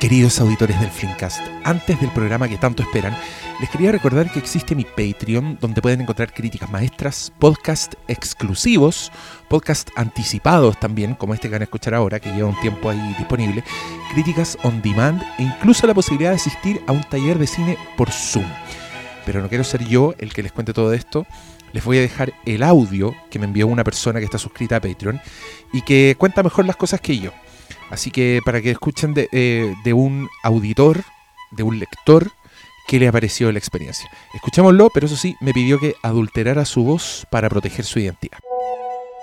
Queridos 0.00 0.40
auditores 0.40 0.80
del 0.80 0.88
Flimcast, 0.88 1.42
antes 1.62 2.00
del 2.00 2.08
programa 2.08 2.48
que 2.48 2.56
tanto 2.56 2.82
esperan, 2.82 3.14
les 3.60 3.68
quería 3.68 3.92
recordar 3.92 4.32
que 4.32 4.38
existe 4.38 4.74
mi 4.74 4.84
Patreon, 4.84 5.58
donde 5.60 5.82
pueden 5.82 6.00
encontrar 6.00 6.32
críticas 6.32 6.70
maestras, 6.70 7.30
podcast 7.38 7.92
exclusivos, 8.08 9.12
podcast 9.48 9.90
anticipados 9.96 10.80
también, 10.80 11.14
como 11.14 11.34
este 11.34 11.48
que 11.48 11.52
van 11.52 11.60
a 11.60 11.64
escuchar 11.64 11.92
ahora, 11.92 12.18
que 12.18 12.32
lleva 12.32 12.48
un 12.48 12.58
tiempo 12.60 12.88
ahí 12.88 13.14
disponible, 13.18 13.62
críticas 14.14 14.56
on 14.62 14.80
demand 14.80 15.22
e 15.38 15.42
incluso 15.42 15.86
la 15.86 15.92
posibilidad 15.92 16.30
de 16.30 16.36
asistir 16.36 16.80
a 16.86 16.92
un 16.92 17.04
taller 17.04 17.38
de 17.38 17.46
cine 17.46 17.76
por 17.98 18.10
Zoom. 18.10 18.46
Pero 19.26 19.42
no 19.42 19.50
quiero 19.50 19.64
ser 19.64 19.84
yo 19.84 20.14
el 20.16 20.32
que 20.32 20.42
les 20.42 20.52
cuente 20.52 20.72
todo 20.72 20.94
esto. 20.94 21.26
Les 21.74 21.84
voy 21.84 21.98
a 21.98 22.00
dejar 22.00 22.32
el 22.46 22.62
audio 22.62 23.14
que 23.28 23.38
me 23.38 23.44
envió 23.44 23.66
una 23.66 23.84
persona 23.84 24.18
que 24.18 24.24
está 24.24 24.38
suscrita 24.38 24.76
a 24.76 24.80
Patreon 24.80 25.20
y 25.74 25.82
que 25.82 26.16
cuenta 26.16 26.42
mejor 26.42 26.64
las 26.64 26.76
cosas 26.76 27.02
que 27.02 27.18
yo. 27.18 27.32
Así 27.90 28.10
que 28.10 28.40
para 28.44 28.60
que 28.62 28.70
escuchen 28.70 29.14
de, 29.14 29.28
eh, 29.32 29.74
de 29.84 29.92
un 29.92 30.28
auditor, 30.42 31.02
de 31.50 31.62
un 31.62 31.78
lector, 31.78 32.30
qué 32.86 32.98
le 32.98 33.08
ha 33.08 33.12
parecido 33.12 33.50
la 33.52 33.58
experiencia. 33.58 34.08
Escuchémoslo, 34.34 34.90
pero 34.90 35.06
eso 35.06 35.16
sí, 35.16 35.36
me 35.40 35.52
pidió 35.52 35.78
que 35.78 35.94
adulterara 36.02 36.64
su 36.64 36.84
voz 36.84 37.26
para 37.30 37.48
proteger 37.48 37.84
su 37.84 37.98
identidad. 37.98 38.38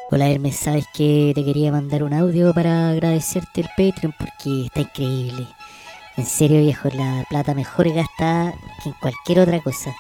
Hola 0.09 0.30
Hermes, 0.30 0.55
sabes 0.55 0.85
que 0.94 1.34
te 1.35 1.44
quería 1.44 1.70
mandar 1.70 2.02
un 2.02 2.13
audio 2.13 2.53
para 2.53 2.91
agradecerte 2.91 3.59
el 3.59 3.67
Patreon 3.75 4.13
porque 4.17 4.66
está 4.67 4.80
increíble. 4.80 5.47
En 6.16 6.25
serio 6.25 6.61
viejo, 6.61 6.88
la 6.94 7.25
plata 7.30 7.53
mejor 7.53 7.89
gastada 7.94 8.53
que 8.81 8.89
en 8.89 8.95
cualquier 9.02 9.41
otra 9.41 9.59
cosa. 9.59 9.94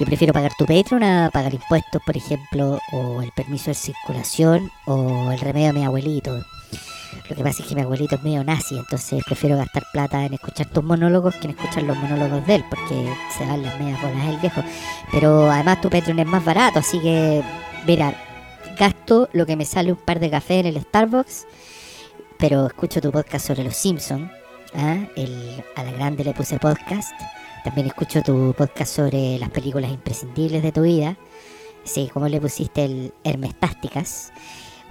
Yo 0.00 0.06
prefiero 0.06 0.32
pagar 0.32 0.52
tu 0.58 0.66
Patreon 0.66 1.04
a 1.04 1.30
pagar 1.32 1.54
impuestos, 1.54 2.02
por 2.04 2.16
ejemplo, 2.16 2.80
o 2.90 3.22
el 3.22 3.30
permiso 3.30 3.66
de 3.66 3.74
circulación, 3.74 4.72
o 4.86 5.30
el 5.30 5.38
remedio 5.38 5.68
de 5.68 5.78
mi 5.78 5.84
abuelito. 5.84 6.36
Lo 7.28 7.36
que 7.36 7.42
pasa 7.42 7.62
es 7.62 7.68
que 7.68 7.74
mi 7.74 7.80
abuelito 7.80 8.16
es 8.16 8.22
medio 8.22 8.44
nazi, 8.44 8.76
entonces 8.76 9.22
prefiero 9.24 9.56
gastar 9.56 9.84
plata 9.92 10.24
en 10.24 10.34
escuchar 10.34 10.66
tus 10.66 10.84
monólogos 10.84 11.34
que 11.36 11.46
en 11.46 11.50
escuchar 11.58 11.82
los 11.84 11.96
monólogos 11.96 12.46
de 12.46 12.56
él, 12.56 12.64
porque 12.68 13.12
se 13.36 13.46
dan 13.46 13.62
las 13.62 13.78
medias 13.80 14.00
bolas 14.02 14.28
el 14.28 14.38
viejo. 14.38 14.62
Pero 15.10 15.50
además 15.50 15.80
tu 15.80 15.88
Patreon 15.88 16.18
es 16.18 16.26
más 16.26 16.44
barato, 16.44 16.80
así 16.80 17.00
que, 17.00 17.42
mira, 17.86 18.14
gasto 18.78 19.28
lo 19.32 19.46
que 19.46 19.56
me 19.56 19.64
sale 19.64 19.92
un 19.92 19.98
par 19.98 20.20
de 20.20 20.30
café 20.30 20.60
en 20.60 20.66
el 20.66 20.80
Starbucks, 20.80 21.46
pero 22.38 22.66
escucho 22.66 23.00
tu 23.00 23.10
podcast 23.10 23.46
sobre 23.46 23.64
los 23.64 23.76
Simpsons. 23.76 24.30
El, 25.16 25.64
a 25.76 25.84
la 25.84 25.92
grande 25.92 26.24
le 26.24 26.34
puse 26.34 26.58
podcast. 26.58 27.12
También 27.62 27.86
escucho 27.86 28.22
tu 28.22 28.52
podcast 28.58 28.94
sobre 28.94 29.38
las 29.38 29.50
películas 29.50 29.90
imprescindibles 29.90 30.62
de 30.62 30.72
tu 30.72 30.82
vida. 30.82 31.16
Sí, 31.84 32.10
como 32.12 32.28
le 32.28 32.40
pusiste 32.40 32.84
el 32.84 33.14
Hermestásticas 33.22 34.32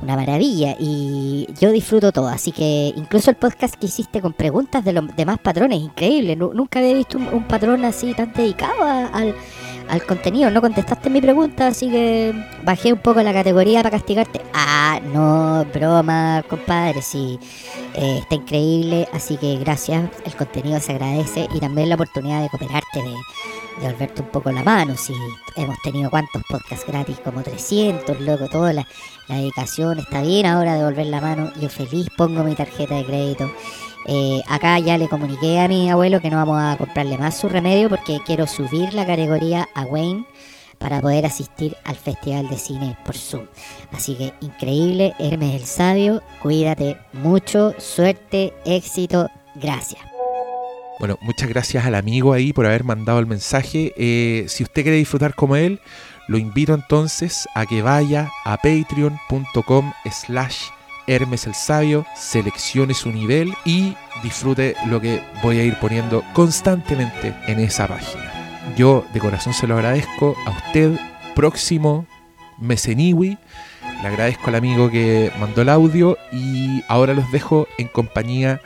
una 0.02 0.16
maravilla 0.16 0.76
y 0.80 1.48
yo 1.60 1.72
disfruto 1.72 2.12
todo, 2.12 2.28
así 2.28 2.52
que 2.52 2.94
incluso 2.96 3.30
el 3.30 3.38
podcast 3.38 3.76
que 3.76 3.86
hiciste 3.86 4.22
con 4.22 4.34
preguntas 4.34 4.84
de 4.84 4.94
los 4.94 5.16
demás 5.16 5.40
patrones, 5.40 5.80
increíble, 5.80 6.36
nunca 6.36 6.80
había 6.80 6.94
visto 6.94 7.18
un, 7.18 7.44
patrón 7.48 7.86
así 7.86 8.14
tan 8.14 8.34
dedicado 8.34 8.84
al, 8.84 9.36
al, 9.88 10.06
contenido, 10.06 10.50
no 10.50 10.62
contestaste 10.62 11.10
mi 11.10 11.22
pregunta, 11.22 11.68
así 11.68 11.90
que 11.90 12.34
bajé 12.64 12.94
un 12.94 13.00
poco 13.00 13.22
la 13.22 13.34
categoría 13.34 13.80
para 13.80 13.92
castigarte. 13.92 14.42
Ah, 14.54 15.00
no, 15.14 15.66
broma, 15.74 16.44
compadre, 16.50 17.02
sí, 17.02 17.40
eh, 17.96 18.20
está 18.22 18.36
increíble, 18.36 19.08
así 19.14 19.38
que 19.38 19.58
gracias, 19.58 20.10
el 20.26 20.36
contenido 20.36 20.80
se 20.80 20.94
agradece 20.94 21.48
y 21.54 21.60
también 21.60 21.90
la 21.90 21.96
oportunidad 21.96 22.42
de 22.42 22.50
cooperarte, 22.50 23.02
de 23.02 23.16
de 23.80 23.88
volverte 23.88 24.22
un 24.22 24.30
poco 24.30 24.52
la 24.52 24.64
mano. 24.64 24.96
Si 24.96 25.14
hemos 25.56 25.80
tenido 25.82 26.10
cuántos 26.10 26.42
podcasts 26.50 26.86
gratis, 26.86 27.20
como 27.24 27.42
300, 27.42 28.20
loco, 28.22 28.48
toda 28.50 28.74
la, 28.74 28.88
dedicación 29.28 30.00
está 30.00 30.22
bien 30.22 30.46
ahora 30.46 30.76
de 30.76 30.84
volver 30.84 31.08
la 31.08 31.22
mano. 31.22 31.52
Yo 31.60 31.70
feliz 31.70 32.08
pongo 32.18 32.44
mi 32.44 32.56
tarjeta 32.56 32.96
de 32.96 33.06
crédito. 33.06 33.52
Eh, 34.06 34.42
acá 34.48 34.80
ya 34.80 34.98
le 34.98 35.08
comuniqué 35.08 35.60
a 35.60 35.68
mi 35.68 35.90
abuelo 35.90 36.20
que 36.20 36.30
no 36.30 36.38
vamos 36.38 36.62
a 36.62 36.78
comprarle 36.78 37.18
más 37.18 37.38
su 37.38 37.48
remedio 37.48 37.90
porque 37.90 38.20
quiero 38.26 38.48
subir 38.48 38.94
la 38.94 39.06
categoría 39.06 39.70
a 39.74 39.84
Wayne 39.84 40.26
para 40.78 41.00
poder 41.00 41.26
asistir 41.26 41.78
al 41.86 41.96
Festival 41.96 42.50
de 42.50 42.58
Cine 42.58 42.98
por 43.06 43.16
Zoom. 43.16 43.48
Así 43.94 44.16
que 44.16 44.34
increíble, 44.42 45.14
Hermes 45.20 45.56
el 45.56 45.66
Sabio, 45.66 46.22
cuídate 46.42 46.98
mucho, 47.14 47.74
suerte, 47.80 48.54
éxito, 48.66 49.30
gracias. 49.56 50.13
Bueno, 51.04 51.20
muchas 51.20 51.50
gracias 51.50 51.86
al 51.86 51.96
amigo 51.96 52.32
ahí 52.32 52.54
por 52.54 52.66
haber 52.66 52.86
mandado 52.86 53.20
el 53.20 53.28
mensaje. 53.28 53.92
Eh, 53.98 54.46
si 54.48 54.64
usted 54.64 54.84
quiere 54.84 54.96
disfrutar 54.96 55.36
como 55.36 55.58
él, 55.58 55.82
lo 56.30 56.38
invito 56.38 56.74
entonces 56.74 57.46
a 57.56 57.66
que 57.66 57.82
vaya 57.82 58.32
a 58.46 58.56
patreon.com 58.56 59.92
slash 60.10 60.68
Hermes 61.06 61.46
el 61.46 61.56
Sabio, 61.56 62.06
seleccione 62.16 62.94
su 62.94 63.12
nivel 63.12 63.54
y 63.66 63.98
disfrute 64.24 64.78
lo 64.88 65.02
que 65.02 65.22
voy 65.42 65.60
a 65.60 65.66
ir 65.66 65.78
poniendo 65.82 66.24
constantemente 66.32 67.36
en 67.48 67.60
esa 67.60 67.86
página. 67.86 68.72
Yo 68.78 69.06
de 69.14 69.20
corazón 69.20 69.54
se 69.54 69.68
lo 69.68 69.76
agradezco 69.76 70.38
a 70.46 70.52
usted, 70.52 70.98
próximo 71.36 72.08
Meseniwi. 72.60 73.38
Le 74.02 74.08
agradezco 74.08 74.48
al 74.48 74.56
amigo 74.56 74.90
que 74.90 75.34
mandó 75.38 75.64
el 75.64 75.70
audio 75.70 76.18
y 76.32 76.82
ahora 76.88 77.14
los 77.14 77.30
dejo 77.30 77.68
en 77.78 77.90
compañía 77.90 78.62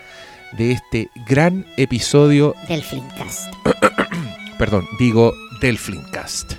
este 0.59 1.09
gran 1.27 1.65
episodio 1.77 2.55
del 2.67 2.81
Flimcast. 2.81 3.53
Perdón, 4.57 4.87
digo 4.97 5.33
del 5.61 5.77
Flimcast. 5.77 6.53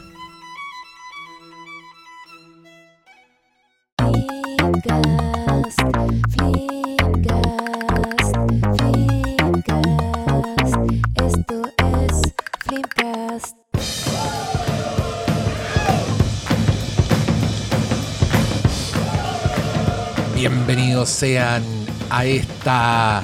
Esto 11.16 11.62
es 11.78 12.34
Flimcast. 12.60 13.56
Bienvenidos 20.34 21.08
sean 21.08 21.62
a 22.10 22.24
esta 22.24 23.22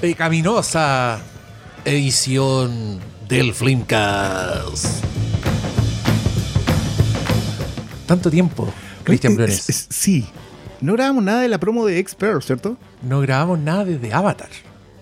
pecaminosa 0.00 1.18
edición 1.84 2.98
del 3.28 3.52
Flimcast. 3.52 5.04
Tanto 8.06 8.30
tiempo, 8.30 8.72
Cristian 9.04 9.34
Briones. 9.34 9.86
Sí. 9.90 10.26
No 10.80 10.92
grabamos 10.92 11.24
nada 11.24 11.40
de 11.40 11.48
la 11.48 11.58
promo 11.58 11.84
de 11.84 11.98
Expert, 11.98 12.42
¿cierto? 12.42 12.76
No 13.02 13.20
grabamos 13.20 13.58
nada 13.58 13.84
desde 13.84 14.12
Avatar. 14.12 14.48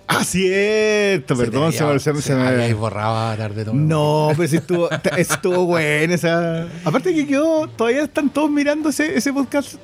Ah, 0.09 0.25
cierto, 0.25 1.37
perdón, 1.37 1.73
se, 1.73 1.85
me, 1.85 1.99
se, 1.99 2.23
se 2.23 2.35
me 2.35 2.47
había 2.47 2.75
borrado 2.75 3.17
Avatar 3.17 3.55
de 3.55 3.65
todo. 3.65 3.75
No, 3.75 4.31
pero 4.37 4.49
sí 4.49 4.57
estuvo, 4.57 4.89
estuvo 5.17 5.67
bueno 5.67 6.15
esa. 6.15 6.69
Aparte 6.85 7.13
que 7.15 7.27
quedó, 7.27 7.69
todavía 7.69 8.05
están 8.05 8.31
todos 8.31 8.51
mirando 8.51 8.89
ese, 8.89 9.17
ese 9.17 9.33
podcast 9.33 9.75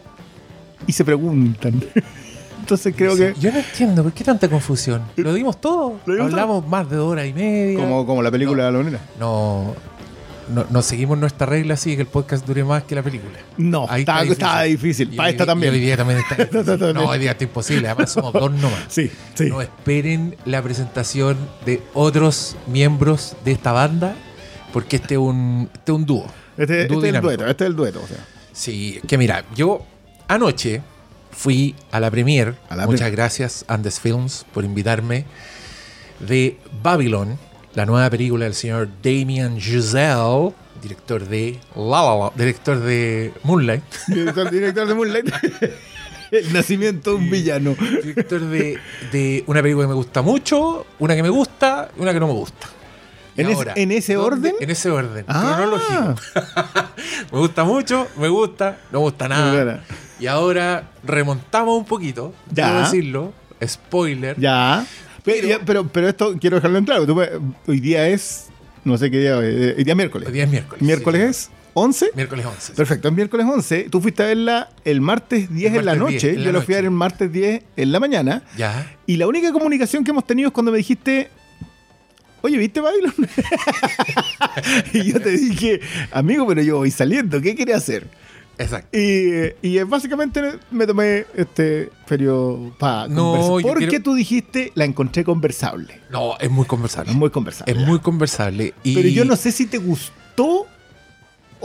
y 0.87 0.93
se 0.93 1.05
preguntan. 1.05 1.85
Entonces 2.73 2.95
creo 2.97 3.15
que. 3.15 3.35
Yo 3.39 3.53
no 3.53 3.59
entiendo, 3.59 4.03
¿por 4.03 4.13
qué 4.15 4.25
tanta 4.25 4.49
confusión? 4.49 5.03
¿Lo 5.17 5.35
dimos 5.35 5.61
todo? 5.61 6.01
¿Lo 6.07 6.15
dimos 6.15 6.31
Hablamos 6.33 6.67
más 6.67 6.89
de 6.89 6.97
dos 6.97 7.13
horas 7.13 7.27
y 7.27 7.35
media. 7.35 7.79
Como, 7.79 8.07
como 8.07 8.23
la 8.23 8.31
película 8.31 8.65
de 8.65 8.73
la 8.73 8.79
lonera. 8.79 8.99
No, 9.21 9.75
no, 10.49 10.65
no 10.71 10.81
seguimos 10.81 11.19
nuestra 11.19 11.47
regla 11.47 11.75
así 11.75 11.95
que 11.97 12.01
el 12.01 12.09
podcast 12.09 12.47
dure 12.47 12.65
más 12.65 12.85
que 12.85 12.95
la 12.95 13.03
película. 13.03 13.39
No, 13.59 13.85
Ahí 13.91 14.01
está 14.01 14.23
estaba 14.23 14.63
difícil. 14.63 15.15
Para 15.15 15.29
esta 15.29 15.45
también. 15.45 15.75
hoy 15.75 15.81
día 15.81 15.99
también 15.99 16.21
está 16.21 16.35
difícil. 16.45 16.95
no, 16.95 17.09
hoy 17.09 17.19
día 17.19 17.33
está 17.33 17.45
imposible. 17.45 17.89
Además 17.89 18.11
somos 18.11 18.33
dos 18.33 18.51
nomás. 18.51 18.85
Sí, 18.89 19.11
sí. 19.35 19.51
No 19.51 19.61
esperen 19.61 20.35
la 20.47 20.63
presentación 20.63 21.37
de 21.67 21.83
otros 21.93 22.57
miembros 22.69 23.37
de 23.45 23.53
esta 23.53 23.73
banda, 23.73 24.15
porque 24.73 24.97
este 24.97 25.17
es 25.17 25.21
un, 25.21 25.69
este 25.75 25.93
es 25.93 25.97
un 25.97 26.07
dúo. 26.07 26.25
Este, 26.57 26.83
este 26.83 26.95
Dúo 26.95 27.05
es 27.05 27.15
el 27.15 27.21
dueto, 27.21 27.47
este 27.47 27.65
es 27.65 27.69
el 27.69 27.77
dueto. 27.77 28.01
O 28.03 28.07
sea. 28.07 28.25
Sí, 28.53 28.99
que 29.07 29.19
mira, 29.19 29.45
yo 29.55 29.85
anoche 30.27 30.81
fui 31.33 31.75
a 31.91 31.99
la 32.01 32.07
A 32.07 32.77
la 32.77 32.87
muchas 32.87 33.01
premier. 33.01 33.11
gracias 33.13 33.65
Andes 33.69 33.99
Films 34.01 34.47
por 34.53 34.65
invitarme, 34.65 35.25
de 36.21 36.59
Babylon, 36.83 37.39
la 37.75 37.87
nueva 37.87 38.09
película 38.11 38.45
del 38.45 38.55
señor 38.55 38.89
Damien 39.03 39.61
Giselle, 39.61 40.53
director 40.83 41.27
de 41.27 41.59
La 41.75 42.03
La 42.03 42.17
La- 42.17 42.33
director 42.37 42.79
de 42.79 43.33
Moonlight, 43.45 43.83
Director, 44.09 44.51
director 44.51 44.87
de 44.89 44.95
Moonlight. 44.95 45.33
el 46.31 46.53
nacimiento 46.53 47.11
de 47.11 47.17
un 47.17 47.31
villano. 47.31 47.75
director 48.03 48.41
de, 48.41 48.79
de 49.11 49.45
una 49.47 49.63
película 49.63 49.85
que 49.85 49.89
me 49.91 49.95
gusta 49.95 50.23
mucho, 50.23 50.87
una 50.99 51.15
que 51.17 51.23
me 51.23 51.29
gusta 51.31 51.91
y 51.97 52.01
una 52.03 52.13
que 52.13 52.21
no 52.21 52.27
me 52.27 52.33
gusta. 52.35 52.69
¿En 53.35 53.47
ahora, 53.47 53.73
en 53.77 53.93
ese 53.93 54.15
¿dónde? 54.15 54.51
orden? 54.51 54.55
En 54.61 54.71
ese 54.71 54.91
orden, 54.91 55.25
Ah. 55.27 55.55
cronológico. 55.57 56.15
me 57.33 57.39
gusta 57.39 57.65
mucho, 57.65 58.07
me 58.19 58.29
gusta, 58.29 58.79
no 58.91 58.99
me 58.99 59.05
gusta 59.05 59.27
nada. 59.29 59.83
Y 60.23 60.29
ahora 60.29 60.89
remontamos 61.03 61.77
un 61.77 61.85
poquito, 61.85 62.33
Ya. 62.55 62.83
decirlo, 62.83 63.33
spoiler. 63.67 64.39
Ya. 64.39 64.87
Pero, 65.25 65.37
Pero- 65.41 65.49
ya, 65.49 65.61
pero, 65.65 65.89
pero 65.89 66.09
esto 66.09 66.37
quiero 66.41 66.57
dejarlo 66.57 66.79
en 66.79 66.85
claro. 66.85 67.07
Hoy 67.67 67.81
día 67.81 68.09
es. 68.09 68.47
No 68.85 68.97
sé 68.97 69.11
qué 69.11 69.19
día. 69.19 69.39
eh, 69.43 69.75
Hoy 69.77 69.83
día 69.83 69.93
es 69.95 69.97
miércoles. 69.97 70.29
Hoy 70.29 70.33
día 70.35 70.45
es 70.45 70.51
miércoles. 70.51 70.81
¿Miércoles 70.81 71.37
sí, 71.37 71.53
es? 71.53 71.59
11. 71.75 72.11
Miércoles 72.15 72.47
11. 72.47 72.73
Perfecto, 72.75 73.09
es 73.09 73.15
miércoles 73.15 73.47
11. 73.51 73.89
Tú 73.91 74.01
fuiste 74.01 74.23
a 74.23 74.27
verla 74.27 74.69
el 74.85 75.01
martes 75.01 75.53
10 75.53 75.73
El 75.73 75.79
en 75.81 75.85
la 75.87 75.97
noche. 75.97 76.13
10 76.13 76.25
en 76.35 76.39
la 76.41 76.45
yo 76.47 76.53
lo 76.53 76.63
fui 76.63 76.75
a 76.75 76.77
ver 76.79 76.85
el 76.85 76.91
martes 76.93 77.33
10 77.33 77.63
en 77.77 77.91
la 77.93 77.99
mañana. 77.99 78.43
Ya. 78.57 78.93
Y 79.07 79.17
la 79.17 79.27
única 79.27 79.51
comunicación 79.53 80.05
que 80.05 80.13
hemos 80.13 80.25
tenido 80.27 80.49
es 80.49 80.53
cuando 80.53 80.71
me 80.71 80.79
dijiste, 80.79 81.31
oye, 82.43 82.59
¿viste 82.59 82.81
Babylon? 82.81 83.15
y 84.93 85.03
yo 85.13 85.21
te 85.21 85.31
dije, 85.31 85.81
amigo, 86.13 86.47
pero 86.47 86.63
yo 86.63 86.77
voy 86.79 86.91
saliendo, 86.93 87.41
¿qué 87.41 87.57
quieres 87.57 87.77
hacer? 87.77 88.07
Exacto. 88.59 88.97
Y, 88.99 89.53
y 89.63 89.83
básicamente 89.85 90.41
me 90.71 90.87
tomé 90.87 91.25
este 91.35 91.91
periodo 92.07 92.75
para 92.79 93.09
No, 93.09 93.33
conversar. 93.33 93.63
Porque 93.73 93.89
quiero- 93.89 94.05
tú 94.05 94.15
dijiste, 94.15 94.73
la 94.75 94.85
encontré 94.85 95.25
conversable. 95.25 96.01
No, 96.11 96.39
es 96.39 96.51
muy 96.51 96.67
conversable. 96.67 97.11
Es 97.11 97.17
muy 97.17 97.31
conversable. 97.31 97.73
Es 97.73 97.79
muy 97.87 97.99
conversable. 98.01 98.75
Y... 98.83 98.95
Pero 98.95 99.09
yo 99.09 99.25
no 99.25 99.37
sé 99.37 99.53
si 99.53 99.67
te 99.67 99.79
gustó 99.79 100.67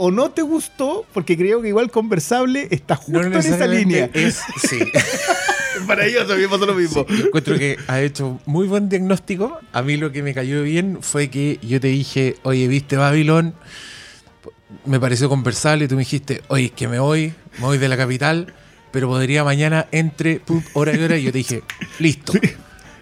o 0.00 0.10
no 0.12 0.30
te 0.30 0.42
gustó, 0.42 1.04
porque 1.12 1.36
creo 1.36 1.60
que 1.60 1.68
igual 1.68 1.90
conversable 1.90 2.68
está 2.70 2.94
justo 2.96 3.20
No 3.20 3.26
en 3.26 3.34
esa 3.34 3.66
línea. 3.66 4.08
Es, 4.14 4.40
sí. 4.68 4.78
Para 5.86 6.06
ellos 6.06 6.26
también 6.26 6.48
pasó 6.50 6.66
lo 6.66 6.74
mismo. 6.74 7.04
Yo 7.08 7.26
encuentro 7.26 7.56
que 7.58 7.76
ha 7.86 8.00
hecho 8.00 8.40
muy 8.46 8.66
buen 8.66 8.88
diagnóstico. 8.88 9.58
A 9.72 9.82
mí 9.82 9.96
lo 9.96 10.10
que 10.12 10.22
me 10.22 10.34
cayó 10.34 10.62
bien 10.62 10.98
fue 11.02 11.28
que 11.30 11.58
yo 11.62 11.80
te 11.80 11.88
dije, 11.88 12.36
oye, 12.42 12.66
¿viste 12.68 12.96
Babylon? 12.96 13.54
Me 14.84 15.00
pareció 15.00 15.28
conversable 15.28 15.86
y 15.86 15.88
tú 15.88 15.94
me 15.94 16.00
dijiste, 16.00 16.42
oye, 16.48 16.66
es 16.66 16.72
que 16.72 16.88
me 16.88 16.98
voy, 16.98 17.32
me 17.58 17.64
voy 17.64 17.78
de 17.78 17.88
la 17.88 17.96
capital, 17.96 18.52
pero 18.92 19.08
podría 19.08 19.42
mañana 19.44 19.86
entre 19.92 20.40
pum, 20.40 20.62
hora 20.74 20.94
y 20.94 21.02
hora. 21.02 21.16
Y 21.16 21.22
yo 21.24 21.32
te 21.32 21.38
dije, 21.38 21.62
listo. 21.98 22.32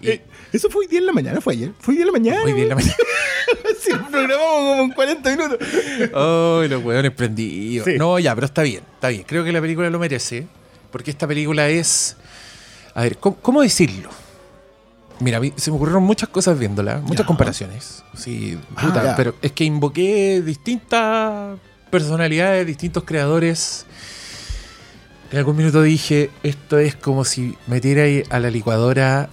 Y 0.01 0.09
Eh, 0.09 0.21
eso 0.53 0.69
fue 0.69 0.81
hoy 0.81 0.87
día 0.87 0.99
en 0.99 1.05
la 1.07 1.11
mañana, 1.13 1.41
fue 1.41 1.53
ayer. 1.53 1.73
Fue 1.79 1.91
hoy 1.93 1.97
día 1.97 2.03
en 2.03 2.07
la 2.07 2.19
mañana. 2.19 2.41
muy 2.43 2.53
bien 2.53 2.69
la 2.69 2.75
mañana. 2.75 2.95
Lo 3.89 4.07
programamos 4.09 4.69
como 4.69 4.83
en 4.83 4.91
40 4.91 5.29
minutos. 5.35 5.57
¡Ay, 6.13 6.67
los 6.69 6.83
hueones 6.83 7.11
prendidos! 7.11 7.85
Sí. 7.85 7.97
No, 7.97 8.19
ya, 8.19 8.35
pero 8.35 8.45
está 8.45 8.61
bien, 8.63 8.81
está 8.95 9.07
bien. 9.09 9.23
Creo 9.25 9.43
que 9.45 9.51
la 9.53 9.61
película 9.61 9.89
lo 9.89 9.99
merece, 9.99 10.47
porque 10.91 11.11
esta 11.11 11.25
película 11.27 11.69
es... 11.69 12.17
A 12.93 13.03
ver, 13.03 13.17
¿cómo, 13.17 13.37
cómo 13.37 13.61
decirlo? 13.61 14.09
Mira, 15.19 15.39
se 15.55 15.71
me 15.71 15.77
ocurrieron 15.77 16.03
muchas 16.03 16.29
cosas 16.29 16.59
viéndola, 16.59 16.97
muchas 17.01 17.19
Ya. 17.19 17.25
comparaciones. 17.25 18.03
Sí, 18.15 18.57
Ah, 18.75 18.81
puta, 18.81 19.15
pero 19.15 19.35
es 19.41 19.51
que 19.51 19.63
invoqué 19.63 20.41
distintas 20.43 21.57
personalidades, 21.89 22.67
distintos 22.67 23.03
creadores. 23.03 23.85
En 25.31 25.39
algún 25.39 25.57
minuto 25.57 25.81
dije, 25.81 26.29
esto 26.43 26.77
es 26.77 26.95
como 26.95 27.25
si 27.25 27.57
metiera 27.67 28.03
ahí 28.03 28.23
a 28.29 28.39
la 28.39 28.49
licuadora... 28.51 29.29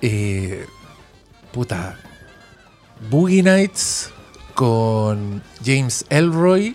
Eh, 0.00 0.66
puta, 1.52 1.96
Boogie 3.10 3.42
Nights 3.42 4.10
con 4.54 5.42
James 5.64 6.04
Elroy 6.08 6.74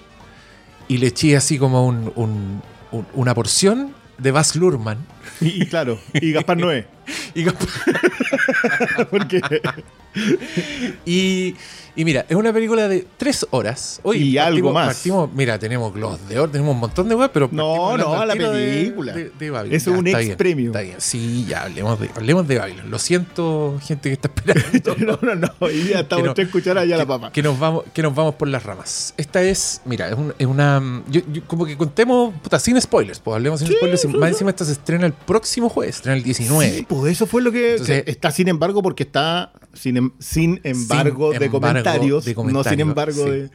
y 0.87 0.97
le 0.99 1.07
eché 1.07 1.35
así 1.35 1.57
como 1.57 1.85
un- 1.85 2.11
un- 2.15 2.61
un- 2.91 3.07
una 3.13 3.33
porción 3.35 3.93
de 4.17 4.31
Baz 4.31 4.55
Luhrmann. 4.55 5.05
Y, 5.41 5.63
y 5.63 5.65
claro, 5.67 5.99
y 6.13 6.31
Gaspar 6.31 6.57
Noé. 6.57 6.85
Y, 7.35 7.45
Porque 9.11 9.41
y- 11.05 11.55
y 11.97 12.05
mira, 12.05 12.25
es 12.29 12.35
una 12.37 12.53
película 12.53 12.87
de 12.87 13.05
tres 13.17 13.45
horas. 13.51 13.99
Oye, 14.03 14.19
Y 14.19 14.37
algo 14.37 14.71
más. 14.71 14.87
Partimos, 14.95 15.29
mira, 15.33 15.59
tenemos 15.59 15.93
Globos 15.93 16.19
de 16.29 16.39
Oro, 16.39 16.49
tenemos 16.51 16.73
un 16.75 16.79
montón 16.79 17.09
de 17.09 17.15
web, 17.15 17.29
pero 17.33 17.49
No, 17.51 17.97
no, 17.97 18.23
la 18.25 18.33
de- 18.35 18.39
película. 18.39 19.13
De, 19.13 19.31
de 19.31 19.75
es 19.75 19.87
un 19.87 20.05
está 20.07 20.19
ex 20.19 20.27
bien, 20.27 20.37
premio. 20.37 20.65
Está 20.67 20.81
bien, 20.81 20.95
sí, 20.99 21.45
ya 21.49 21.63
hablemos 21.63 21.99
de, 21.99 22.09
hablemos 22.15 22.47
de 22.47 22.57
Babylon. 22.59 22.89
Lo 22.89 22.99
siento, 22.99 23.77
gente 23.83 24.09
que 24.09 24.13
está 24.13 24.29
esperando. 24.33 24.95
no, 24.99 25.19
no, 25.21 25.35
no. 25.35 25.49
Hoy 25.59 25.73
día 25.79 26.01
estamos 26.01 26.33
tres 26.33 26.49
cucharadas 26.49 26.87
ya 26.87 26.97
la 26.97 27.05
papa. 27.05 27.31
que 27.31 27.41
nos 27.41 27.59
vamos, 27.59 27.83
que 27.93 28.01
nos 28.01 28.13
vamos 28.15 28.35
por 28.35 28.47
las 28.47 28.63
ramas. 28.63 29.13
Esta 29.17 29.41
es, 29.41 29.81
mira, 29.85 30.07
es, 30.09 30.15
un- 30.15 30.33
es 30.37 30.45
una. 30.47 31.03
yo- 31.09 31.21
yo 31.33 31.43
como 31.47 31.65
que 31.65 31.75
contemos, 31.75 32.33
puta, 32.41 32.59
sin 32.59 32.79
spoilers, 32.79 33.19
pues 33.19 33.35
hablemos 33.35 33.59
sin 33.59 33.69
spoilers. 33.69 34.05
y 34.05 34.07
más 34.09 34.29
encima 34.29 34.51
esta 34.51 34.65
se 34.65 34.73
estrena 34.73 35.05
el 35.07 35.13
próximo 35.13 35.67
jueves, 35.69 35.95
estrena 35.95 36.15
el 36.17 36.23
19. 36.23 36.69
Sí, 36.77 36.85
pues 36.87 37.11
eso 37.11 37.25
fue 37.25 37.41
lo 37.41 37.51
que, 37.51 37.71
Entonces- 37.71 38.03
que 38.03 38.11
está 38.11 38.29
sin 38.31 38.47
embargo 38.47 38.81
porque 38.83 39.03
está 39.03 39.51
sin, 39.77 39.97
em- 39.97 40.11
sin 40.19 40.59
embargo 40.63 41.29
de, 41.31 41.37
embargo 41.45 41.59
comentarios, 41.59 42.25
de 42.25 42.35
no 42.35 42.63
sin 42.63 42.79
embargo 42.79 43.23
sí. 43.25 43.29
de 43.29 43.49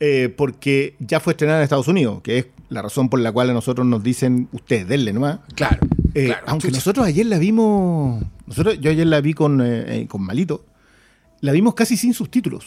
eh, 0.00 0.28
porque 0.36 0.96
ya 0.98 1.20
fue 1.20 1.32
estrenada 1.34 1.60
en 1.60 1.64
Estados 1.64 1.86
Unidos, 1.88 2.20
que 2.22 2.38
es 2.38 2.46
la 2.70 2.82
razón 2.82 3.08
por 3.08 3.20
la 3.20 3.30
cual 3.30 3.50
a 3.50 3.52
nosotros 3.52 3.86
nos 3.86 4.02
dicen 4.02 4.48
ustedes 4.52 4.88
denle 4.88 5.12
nomás. 5.12 5.38
Claro, 5.54 5.78
Eh, 6.14 6.26
claro. 6.26 6.42
aunque 6.48 6.68
chucha. 6.68 6.78
nosotros 6.78 7.06
ayer 7.06 7.26
la 7.26 7.38
vimos, 7.38 8.22
nosotros 8.46 8.80
yo 8.80 8.90
ayer 8.90 9.06
la 9.06 9.20
vi 9.20 9.32
con, 9.34 9.60
eh, 9.60 10.00
eh, 10.00 10.06
con 10.08 10.22
Malito, 10.22 10.64
la 11.40 11.52
vimos 11.52 11.74
casi 11.74 11.96
sin 11.96 12.14
subtítulos. 12.14 12.66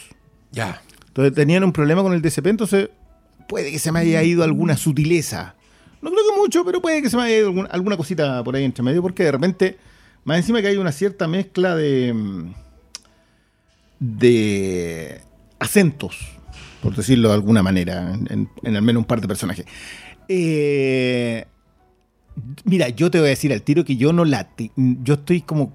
Ya. 0.52 0.80
Entonces 1.08 1.34
tenían 1.34 1.62
un 1.64 1.72
problema 1.72 2.02
con 2.02 2.14
el 2.14 2.22
DCP, 2.22 2.46
entonces 2.48 2.88
puede 3.48 3.70
que 3.70 3.78
se 3.78 3.92
me 3.92 3.98
haya 4.00 4.22
ido 4.22 4.42
alguna 4.42 4.76
sutileza. 4.78 5.54
No 6.02 6.10
creo 6.10 6.22
que 6.32 6.38
mucho, 6.38 6.64
pero 6.64 6.80
puede 6.80 7.02
que 7.02 7.10
se 7.10 7.16
me 7.16 7.24
haya 7.24 7.36
ido 7.38 7.48
algún- 7.48 7.68
alguna 7.70 7.96
cosita 7.96 8.42
por 8.44 8.54
ahí 8.56 8.64
entre 8.64 8.82
medio, 8.82 9.02
porque 9.02 9.24
de 9.24 9.32
repente, 9.32 9.76
más 10.24 10.38
encima 10.38 10.60
que 10.62 10.68
hay 10.68 10.76
una 10.78 10.92
cierta 10.92 11.26
mezcla 11.28 11.74
de. 11.76 12.14
De 14.00 15.20
acentos, 15.58 16.16
por 16.82 16.94
decirlo 16.94 17.28
de 17.28 17.34
alguna 17.34 17.62
manera, 17.62 18.14
en, 18.28 18.48
al 18.64 18.82
menos 18.82 19.00
un 19.00 19.06
par 19.06 19.20
de 19.20 19.28
personajes. 19.28 19.66
Eh, 20.28 21.44
mira, 22.64 22.88
yo 22.90 23.10
te 23.10 23.18
voy 23.18 23.28
a 23.28 23.30
decir 23.30 23.52
al 23.52 23.62
tiro 23.62 23.84
que 23.84 23.96
yo 23.96 24.12
no 24.12 24.24
la. 24.24 24.48
Yo 24.76 25.14
estoy 25.14 25.40
como. 25.42 25.72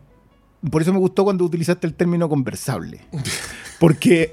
Por 0.69 0.83
eso 0.83 0.93
me 0.93 0.99
gustó 0.99 1.23
cuando 1.23 1.43
utilizaste 1.43 1.87
el 1.87 1.93
término 1.95 2.29
conversable. 2.29 3.01
Porque. 3.79 4.31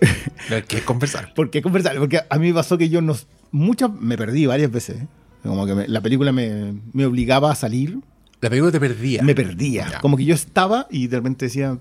Hay 0.51 0.63
que 0.63 0.83
conversar. 0.83 1.33
Porque 1.35 1.63
conversar, 1.63 1.97
porque 1.97 2.21
a 2.29 2.39
mí 2.39 2.49
me 2.49 2.55
pasó 2.55 2.77
que 2.77 2.91
yo 2.91 3.01
no, 3.01 3.17
muchas, 3.51 3.91
me 3.99 4.19
perdí 4.19 4.45
varias 4.45 4.71
veces. 4.71 4.99
Como 5.43 5.65
que 5.65 5.75
me- 5.75 5.89
la 5.89 6.03
película 6.03 6.33
me, 6.33 6.75
me 6.93 7.07
obligaba 7.07 7.51
a 7.51 7.55
salir, 7.55 7.99
La 8.43 8.51
película 8.51 8.71
te 8.73 8.79
perdía. 8.81 9.23
me 9.23 9.35
perdía. 9.35 9.89
Ya. 9.91 10.01
Como 10.01 10.19
que 10.19 10.27
yo 10.27 10.35
estaba 10.35 10.87
y 10.91 11.07
de 11.07 11.17
repente 11.17 11.47
decía, 11.47 11.79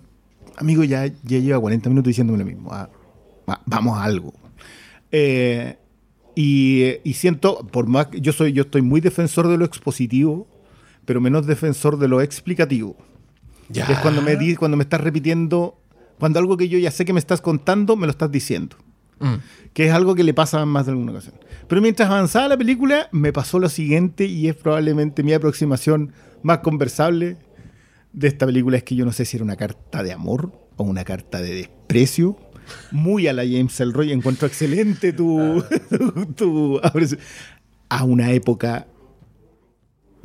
amigo, 0.57 0.83
ya, 0.83 1.06
ya 1.07 1.39
lleva 1.39 1.59
40 1.59 1.89
minutos 1.89 2.07
diciéndome 2.09 2.39
lo 2.39 2.45
mismo, 2.45 2.71
ah, 2.74 2.89
va- 3.50 3.62
vamos 3.65 3.98
a 3.98 4.04
algo. 4.04 4.33
Eh, 5.12 5.77
y, 6.36 6.83
y 7.04 7.13
siento, 7.13 7.65
por 7.71 7.88
más 7.88 8.07
que 8.07 8.21
yo 8.21 8.31
soy, 8.33 8.54
yo 8.54 8.63
estoy 8.63 8.81
muy 8.81 9.01
defensor 9.01 9.48
de 9.48 9.57
lo 9.57 9.65
expositivo, 9.65 10.48
pero 11.06 11.21
menos 11.21 11.48
defensor 11.48 11.98
de 11.98 12.07
lo 12.07 12.21
explicativo. 12.21 12.95
Ya. 13.69 13.86
Que 13.86 13.94
es 13.94 14.00
cuando 14.00 14.21
me, 14.21 14.36
di- 14.36 14.56
cuando 14.56 14.77
me 14.77 14.83
estás 14.83 15.01
repitiendo, 15.01 15.80
cuando 16.19 16.39
algo 16.39 16.57
que 16.57 16.69
yo 16.69 16.77
ya 16.77 16.92
sé 16.92 17.06
que 17.06 17.13
me 17.13 17.19
estás 17.19 17.42
contando, 17.42 17.95
me 17.95 18.06
lo 18.07 18.12
estás 18.12 18.31
diciendo 18.31 18.75
Mm. 19.19 19.36
que 19.74 19.88
es 19.88 19.92
algo 19.94 20.13
que 20.13 20.24
le 20.24 20.33
pasa 20.36 20.63
más 20.68 20.86
de 20.86 20.92
alguna 20.92 21.12
ocasión. 21.12 21.33
Pero 21.68 21.81
mientras 21.81 22.07
avanzaba 22.09 22.48
la 22.48 22.57
película, 22.57 23.09
me 23.12 23.33
pasó 23.33 23.57
lo 23.57 23.68
siguiente 23.68 24.25
y 24.25 24.48
es 24.48 24.56
probablemente 24.56 25.24
mi 25.24 25.33
aproximación 25.33 26.13
más 26.44 26.59
conversable 26.59 27.36
de 28.18 28.28
esta 28.28 28.48
película 28.48 28.78
es 28.78 28.84
que 28.84 28.96
yo 28.96 29.06
no 29.06 29.12
sé 29.12 29.25
si 29.25 29.38
era 29.38 29.44
una 29.44 29.56
carta 29.56 30.02
de 30.02 30.12
amor 30.12 30.52
o 30.76 30.83
una 30.83 31.04
carta 31.04 31.40
de 31.40 31.54
desprecio. 31.54 32.36
Muy 32.92 33.28
a 33.28 33.33
la 33.33 33.44
James 33.44 33.80
Elroy, 33.80 34.12
encuentro 34.12 34.47
excelente 34.47 35.14
tu, 35.14 35.64
tu, 36.36 36.81
a 37.90 38.04
una 38.04 38.31
época 38.31 38.88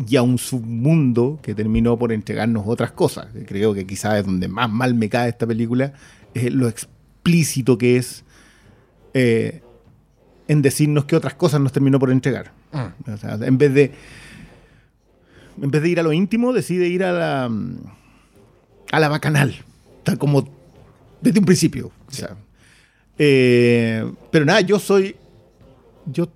y 0.08 0.16
a 0.16 0.22
un 0.22 0.38
submundo 0.38 1.38
que 1.42 1.54
terminó 1.54 1.98
por 1.98 2.12
entregarnos 2.12 2.64
otras 2.66 2.92
cosas. 2.92 3.28
Creo 3.46 3.74
que 3.74 3.86
quizás 3.86 4.20
es 4.20 4.26
donde 4.26 4.48
más 4.48 4.70
mal 4.70 4.94
me 4.94 5.10
cae 5.10 5.28
esta 5.28 5.46
película, 5.46 5.92
es 6.32 6.52
lo 6.52 6.68
explícito 6.68 7.76
que 7.76 7.98
es 7.98 8.24
eh, 9.12 9.60
en 10.48 10.62
decirnos 10.62 11.04
que 11.04 11.14
otras 11.14 11.34
cosas 11.34 11.60
nos 11.60 11.72
terminó 11.72 11.98
por 11.98 12.10
entregar. 12.10 12.52
Mm. 12.72 13.10
O 13.12 13.16
sea, 13.18 13.34
en 13.34 13.58
vez 13.58 13.74
de 13.74 13.92
en 15.60 15.70
vez 15.70 15.82
de 15.82 15.88
ir 15.88 16.00
a 16.00 16.02
lo 16.02 16.12
íntimo, 16.12 16.52
decide 16.52 16.88
ir 16.88 17.04
a 17.04 17.12
la 17.12 17.50
a 18.90 19.00
la 19.00 19.08
bacanal, 19.08 19.54
como 20.18 20.48
desde 21.20 21.38
un 21.38 21.44
principio. 21.46 21.90
O 22.08 22.12
sea, 22.12 22.36
eh, 23.18 24.10
pero 24.30 24.44
nada, 24.44 24.60
yo 24.60 24.78
soy 24.78 25.16
yo 26.06 26.28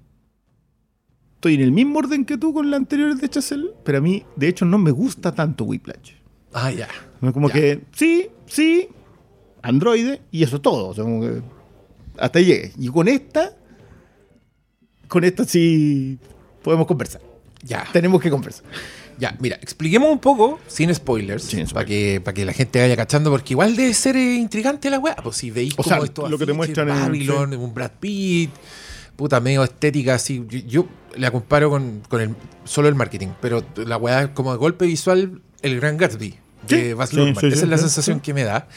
estoy 1.34 1.54
en 1.54 1.60
el 1.60 1.72
mismo 1.72 1.98
orden 1.98 2.24
que 2.24 2.38
tú 2.38 2.52
con 2.54 2.70
la 2.70 2.76
anterior 2.76 3.14
de 3.16 3.28
Chazelle, 3.28 3.70
pero 3.84 3.98
a 3.98 4.00
mí, 4.00 4.24
de 4.36 4.48
hecho, 4.48 4.64
no 4.64 4.78
me 4.78 4.90
gusta 4.90 5.32
tanto 5.34 5.64
Whiplash. 5.64 6.12
Ah, 6.52 6.70
ya. 6.70 6.88
Es 7.22 7.32
Como 7.32 7.48
Ya. 7.48 7.54
que, 7.54 7.80
sí, 7.92 8.28
sí, 8.46 8.88
androide, 9.62 10.22
y 10.30 10.42
eso 10.42 10.56
es 10.56 10.62
todo. 10.62 10.88
O 10.88 10.94
sea, 10.94 11.04
como 11.04 11.20
que 11.20 11.42
hasta 12.18 12.38
ahí 12.38 12.44
llegué. 12.46 12.72
Y 12.78 12.88
con 12.88 13.06
esta, 13.08 13.54
con 15.08 15.24
esta 15.24 15.44
sí 15.44 16.18
podemos 16.62 16.86
conversar. 16.86 17.20
Ya. 17.62 17.84
Tenemos 17.92 18.20
que 18.22 18.30
conversar. 18.30 18.64
Ya, 19.18 19.36
mira, 19.40 19.56
expliquemos 19.62 20.10
un 20.10 20.18
poco, 20.18 20.58
sin 20.68 20.94
spoilers, 20.94 21.42
Sin 21.44 21.66
para 21.68 21.86
que, 21.86 22.20
para 22.22 22.34
que 22.34 22.44
la 22.44 22.52
gente 22.52 22.80
vaya 22.80 22.96
cachando, 22.96 23.30
porque 23.30 23.54
igual 23.54 23.74
debe 23.74 23.94
ser 23.94 24.16
eh, 24.16 24.34
intrigante 24.34 24.90
la 24.90 24.98
weá. 24.98 25.16
Pues 25.16 25.36
si 25.36 25.50
veis 25.50 25.72
O 25.74 25.82
como 25.82 25.88
sea, 25.96 26.04
estos 26.04 26.30
lo 26.30 26.36
que 26.38 26.46
te 26.46 26.52
muestran 26.52 26.88
en- 26.90 26.94
Babylon, 27.00 27.54
un 27.54 27.72
Brad 27.72 27.92
Pitt, 27.98 28.50
puta, 29.16 29.40
medio 29.40 29.64
estética 29.64 30.14
así. 30.16 30.44
Yo, 30.48 30.58
yo 30.66 30.86
la 31.16 31.30
comparo 31.30 31.70
con, 31.70 32.02
con 32.08 32.20
el, 32.20 32.34
solo 32.64 32.88
el 32.88 32.94
marketing, 32.94 33.28
pero 33.40 33.64
la 33.76 33.96
weá 33.96 34.34
como 34.34 34.52
de 34.52 34.58
golpe 34.58 34.84
visual, 34.86 35.40
el 35.62 35.80
Gran 35.80 35.96
Gatsby 35.96 36.34
de 36.68 36.88
Sí, 36.88 36.92
Baz 36.92 37.10
sí, 37.10 37.16
Luhrmann. 37.16 37.40
sí, 37.40 37.46
Esa 37.46 37.62
es 37.64 37.68
la 37.68 37.78
sensación 37.78 38.20
que 38.20 38.34
me 38.34 38.44
da. 38.44 38.68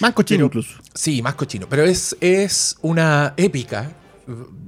Más 0.00 0.12
cochino 0.12 0.44
incluso. 0.46 0.78
Sí, 0.94 1.22
más 1.22 1.36
cochino. 1.36 1.66
Pero 1.70 1.84
es, 1.84 2.16
es 2.20 2.76
una 2.82 3.32
épica 3.38 3.92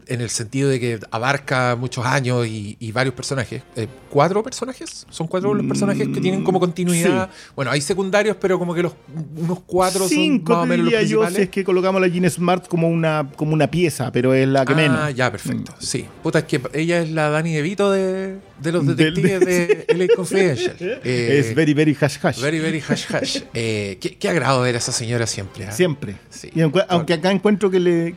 en 0.06 0.20
el 0.20 0.30
sentido 0.30 0.68
de 0.68 0.78
que 0.78 1.00
abarca 1.10 1.76
muchos 1.76 2.06
años 2.06 2.46
y, 2.46 2.76
y 2.78 2.92
varios 2.92 3.14
personajes. 3.14 3.62
Eh, 3.76 3.88
¿Cuatro 4.08 4.42
personajes? 4.42 5.06
¿Son 5.10 5.26
cuatro 5.26 5.52
los 5.52 5.66
personajes 5.66 6.08
que 6.08 6.20
tienen 6.20 6.44
como 6.44 6.60
continuidad? 6.60 7.30
Bueno, 7.56 7.70
hay 7.70 7.80
secundarios, 7.80 8.36
pero 8.40 8.58
como 8.58 8.74
que 8.74 8.82
los 8.82 8.92
unos 9.36 9.60
cuatro 9.66 10.08
Cinco, 10.08 10.52
son 10.52 10.56
más 10.58 10.64
o 10.64 10.66
menos 10.66 10.84
los 10.84 10.92
yo, 10.92 10.98
principales. 10.98 11.36
si 11.36 11.42
es 11.42 11.48
que 11.48 11.64
colocamos 11.64 12.00
a 12.00 12.06
la 12.06 12.12
Jean 12.12 12.30
Smart 12.30 12.68
como 12.68 12.88
una, 12.88 13.28
como 13.36 13.52
una 13.52 13.70
pieza, 13.70 14.12
pero 14.12 14.32
es 14.32 14.46
la 14.46 14.64
que 14.64 14.72
ah, 14.72 14.76
menos. 14.76 15.14
ya, 15.14 15.30
perfecto. 15.30 15.74
Sí. 15.78 16.06
Puta, 16.22 16.40
es 16.40 16.44
que 16.44 16.60
ella 16.74 17.00
es 17.00 17.10
la 17.10 17.30
Dani 17.30 17.52
DeVito 17.52 17.90
de, 17.90 18.38
de 18.60 18.72
los 18.72 18.86
detectives 18.86 19.40
de 19.40 19.86
LA 19.96 20.14
Confidential. 20.14 20.76
Eh, 21.08 21.38
es 21.38 21.54
very, 21.54 21.74
very 21.74 21.96
hash 21.98 22.18
hash. 22.22 22.40
Very, 22.40 22.58
very 22.60 22.80
hash 22.80 23.06
hash. 23.12 23.42
Eh, 23.54 23.98
qué, 24.00 24.16
qué 24.16 24.28
agrado 24.28 24.62
ver 24.62 24.74
a 24.74 24.78
esa 24.78 24.92
señora 24.92 25.26
siempre. 25.26 25.66
¿ah? 25.66 25.72
Siempre. 25.72 26.16
Sí. 26.28 26.50
Y 26.54 26.60
aunque, 26.60 26.82
aunque 26.88 27.14
acá 27.14 27.30
encuentro 27.30 27.70
que 27.70 27.80
le 27.80 28.14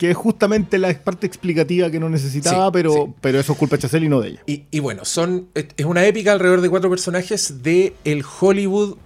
que 0.00 0.10
es 0.12 0.16
justamente 0.16 0.78
la 0.78 0.94
parte 0.98 1.26
explicativa 1.26 1.90
que 1.90 2.00
no 2.00 2.08
necesitaba, 2.08 2.68
Sí, 2.68 2.70
pero, 2.72 2.92
sí. 2.94 3.12
pero 3.20 3.38
eso 3.38 3.52
es 3.52 3.58
culpa 3.58 3.76
de 3.76 3.82
Chazelle 3.82 4.06
y 4.06 4.08
no 4.08 4.22
de 4.22 4.28
ella. 4.30 4.42
Y, 4.46 4.64
y 4.70 4.78
bueno, 4.80 5.04
son 5.04 5.48
es 5.54 5.84
una 5.84 6.06
épica 6.06 6.32
alrededor 6.32 6.62
de 6.62 6.70
cuatro 6.70 6.88
personajes 6.88 7.62
de 7.62 7.92
el 8.04 8.24
Hollywood 8.40 8.96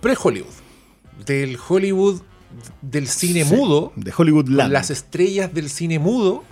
pre-Hollywood. 0.00 0.50
Del 1.24 1.56
Hollywood 1.68 2.22
del 2.80 3.06
cine 3.06 3.44
Sí, 3.44 3.54
mudo. 3.54 3.92
De 3.94 4.12
Hollywood 4.16 4.48
Land. 4.48 4.72
las 4.72 4.90
estrellas 4.90 5.54
del 5.54 5.70
cine 5.70 6.00
mudo 6.00 6.42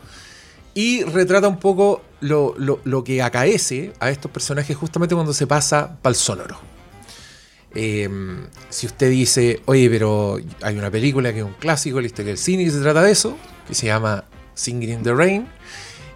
y 0.72 1.02
retrata 1.02 1.48
un 1.48 1.58
poco 1.58 2.00
lo, 2.20 2.54
lo- 2.58 2.78
lo 2.84 3.02
que 3.02 3.22
acaece 3.22 3.92
a 3.98 4.10
estos 4.10 4.30
personajes 4.30 4.76
justamente 4.76 5.16
cuando 5.16 5.32
se 5.34 5.48
pasa 5.48 5.98
para 6.00 6.10
el 6.12 6.16
sonoro. 6.16 6.58
Eh, 7.74 8.08
si 8.68 8.86
usted 8.86 9.10
dice, 9.10 9.60
oye, 9.66 9.90
pero 9.90 10.38
hay 10.62 10.76
una 10.78 10.90
película 10.92 11.32
que 11.32 11.40
es 11.40 11.44
un 11.44 11.54
clásico 11.54 12.00
la 12.00 12.06
historia 12.06 12.28
del 12.30 12.38
cine 12.38 12.64
que 12.64 12.70
se 12.70 12.80
trata 12.80 13.02
de 13.02 13.10
eso, 13.12 13.36
que 13.70 13.74
se 13.74 13.86
llama 13.86 14.24
Singing 14.54 14.90
in 14.90 15.02
the 15.02 15.14
Rain, 15.14 15.46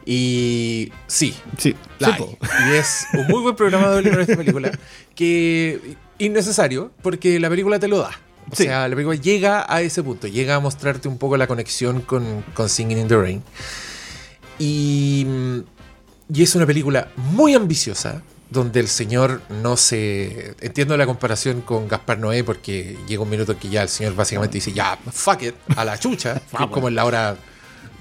y 0.06 0.92
sí, 1.06 1.34
Sí, 1.56 1.74
la. 1.98 2.18
Y 2.18 2.72
es 2.74 3.06
un 3.14 3.26
muy 3.28 3.40
buen 3.40 3.56
programa 3.56 3.88
de 3.90 4.10
con 4.10 4.20
esta 4.20 4.36
película. 4.36 4.70
Que 5.14 5.96
innecesario, 6.18 6.90
porque 7.02 7.40
la 7.40 7.48
película 7.48 7.78
te 7.78 7.88
lo 7.88 7.98
da. 7.98 8.10
O 8.52 8.54
Sí. 8.54 8.64
sea, 8.64 8.86
la 8.86 8.94
película 8.94 9.16
llega 9.18 9.64
a 9.66 9.80
ese 9.80 10.02
punto, 10.02 10.26
llega 10.26 10.56
a 10.56 10.60
mostrarte 10.60 11.08
un 11.08 11.16
poco 11.16 11.38
la 11.38 11.46
conexión 11.46 12.02
con, 12.02 12.42
con 12.52 12.68
Singing 12.68 12.98
in 12.98 13.08
the 13.08 13.16
Rain. 13.16 13.42
Y, 14.58 15.26
y 16.32 16.42
es 16.42 16.54
una 16.54 16.66
película 16.66 17.08
muy 17.16 17.54
ambiciosa, 17.54 18.22
donde 18.54 18.80
el 18.80 18.88
señor 18.88 19.42
no 19.62 19.76
se... 19.76 20.54
Entiendo 20.60 20.96
la 20.96 21.04
comparación 21.04 21.60
con 21.60 21.88
Gaspar 21.88 22.18
Noé, 22.18 22.42
porque 22.44 22.96
llega 23.06 23.22
un 23.22 23.28
minuto 23.28 23.52
en 23.52 23.58
que 23.58 23.68
ya 23.68 23.82
el 23.82 23.88
señor 23.90 24.14
básicamente 24.14 24.54
dice, 24.54 24.72
ya, 24.72 24.98
fuck 25.12 25.42
it, 25.42 25.54
a 25.76 25.84
la 25.84 25.98
chucha, 25.98 26.40
como 26.70 26.88
en 26.88 26.94
la 26.94 27.04
hora 27.04 27.36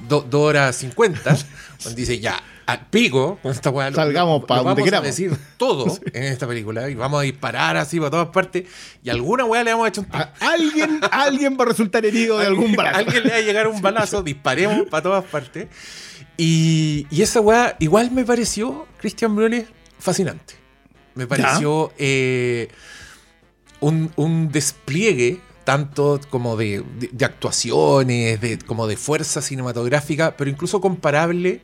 2 0.08 0.26
horas 0.34 0.76
50, 0.78 1.38
donde 1.84 2.00
dice, 2.00 2.20
ya, 2.20 2.42
al 2.66 2.86
pico, 2.88 3.40
con 3.44 3.52
esta 3.52 3.70
weá, 3.72 3.92
Salgamos 3.92 4.40
lo- 4.42 4.48
pa' 4.48 4.56
lo 4.58 4.64
donde 4.64 4.82
vamos 4.82 4.86
queramos". 4.86 5.04
a 5.06 5.08
decir 5.08 5.38
todo 5.58 5.98
en 6.14 6.24
esta 6.24 6.48
película 6.48 6.90
y 6.90 6.96
vamos 6.96 7.20
a 7.20 7.24
disparar 7.24 7.76
así 7.76 8.00
por 8.00 8.10
todas 8.10 8.30
partes 8.30 8.64
y 9.04 9.10
alguna 9.10 9.44
weá 9.44 9.64
le 9.66 9.72
vamos 9.72 9.86
a 9.88 9.90
echar 9.90 10.06
un 10.06 10.16
A- 10.16 10.32
alguien, 10.40 11.02
alguien 11.12 11.58
va 11.60 11.64
a 11.66 11.68
resultar 11.68 12.06
herido 12.06 12.38
de 12.40 12.46
algún 12.48 12.74
balazo. 12.76 13.00
Alguien 13.00 13.24
le 13.24 13.30
va 13.32 13.36
a 13.36 13.42
llegar 13.42 13.68
un 13.68 13.82
balazo, 13.82 14.24
disparemos 14.24 14.88
para 14.88 15.04
todas 15.04 15.26
partes. 15.26 15.68
Y, 16.38 17.06
y 17.12 17.22
esa 17.22 17.42
weá 17.42 17.76
igual 17.80 18.12
me 18.12 18.24
pareció, 18.26 18.88
Christian 19.00 19.36
Briones, 19.36 19.66
fascinante. 20.04 20.56
Me 21.16 21.28
pareció 21.28 21.94
eh, 21.98 22.68
un, 23.80 24.12
un 24.16 24.52
despliegue 24.52 25.40
tanto 25.64 26.20
como 26.30 26.58
de, 26.58 26.84
de- 27.00 27.10
de 27.12 27.26
actuaciones, 27.26 28.42
de, 28.42 28.58
como 28.60 28.88
de 28.88 28.98
fuerza 28.98 29.42
cinematográfica, 29.42 30.36
pero 30.36 30.50
incluso 30.50 30.82
comparable 30.82 31.62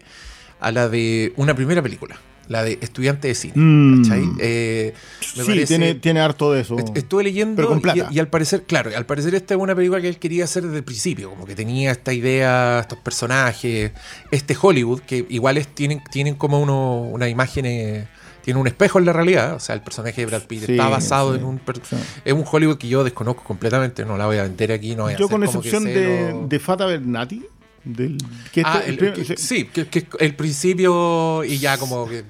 a 0.60 0.72
la 0.72 0.88
de 0.88 1.34
una 1.36 1.53
primera 1.55 1.81
película, 1.81 2.17
la 2.48 2.63
de 2.63 2.77
Estudiante 2.81 3.27
de 3.27 3.36
Cine. 3.36 3.53
Mm. 3.55 4.03
¿cachai? 4.03 4.24
Eh, 4.39 4.93
me 5.36 5.43
Sí, 5.43 5.50
parece- 5.50 5.67
tiene, 5.67 5.96
tiene 5.96 6.19
harto 6.22 6.53
de 6.53 6.62
eso. 6.62 6.77
Est- 6.77 6.96
Estuve 6.96 7.24
leyendo 7.24 7.55
Pero 7.58 7.67
con 7.69 7.79
y- 7.79 7.81
plata. 7.81 8.08
Y, 8.12 8.19
al 8.19 8.27
parecer, 8.29 8.63
claro, 8.63 8.91
al 8.96 9.05
parecer 9.05 9.36
esta 9.36 9.55
es 9.55 9.60
una 9.60 9.75
película 9.75 10.00
que 10.00 10.08
él 10.10 10.17
quería 10.17 10.46
hacer 10.46 10.63
desde 10.63 10.77
el 10.77 10.84
principio, 10.84 11.29
como 11.31 11.46
que 11.46 11.55
tenía 11.55 11.91
esta 11.91 12.13
idea, 12.13 12.79
estos 12.81 13.00
personajes, 13.00 13.91
este 14.31 14.55
Hollywood, 14.62 15.01
que 15.01 15.25
iguales 15.29 15.67
tienen, 15.67 16.01
tienen 16.12 16.36
como 16.36 16.62
uno, 16.62 17.01
una 17.01 17.27
imagen, 17.27 17.65
eh, 17.65 18.08
tiene 18.41 18.60
un 18.60 18.67
espejo 18.67 19.00
en 19.00 19.05
la 19.05 19.13
realidad, 19.13 19.53
o 19.55 19.60
sea, 19.60 19.75
el 19.75 19.81
personaje 19.81 20.22
de 20.22 20.25
Brad 20.27 20.43
Pitt 20.43 20.65
Sí, 20.65 20.72
está 20.74 20.88
basado 20.89 21.34
sí, 21.34 21.39
en 21.39 21.46
un... 21.46 21.62
sí. 21.84 21.96
Es 22.25 22.34
un 22.34 22.43
Hollywood 22.50 22.77
que 22.77 22.88
yo 22.88 23.03
desconozco 23.03 23.43
completamente, 23.43 24.05
no 24.05 24.17
la 24.17 24.25
voy 24.25 24.38
a 24.38 24.43
vender 24.43 24.72
aquí, 24.72 24.96
no 24.96 25.03
voy 25.03 25.13
a 25.13 25.17
Yo 25.17 25.25
hacer 25.25 25.38
con 25.39 25.46
como 25.46 25.62
que 25.62 25.67
excepción 25.69 25.84
de, 25.93 26.31
lo- 26.31 26.48
de 26.48 26.60
Fata 26.60 26.86
Bernati, 26.86 27.46
del, 27.84 28.17
que 28.51 28.62
Ah, 28.65 28.81
este- 28.86 28.89
el- 28.89 29.03
el- 29.19 29.25
que- 29.27 29.38
sí, 29.38 29.65
que, 29.65 29.88
que 29.88 30.08
el 30.19 30.36
principio 30.36 31.43
y 31.43 31.58
ya 31.60 31.77
como 31.77 32.08
que... 32.08 32.24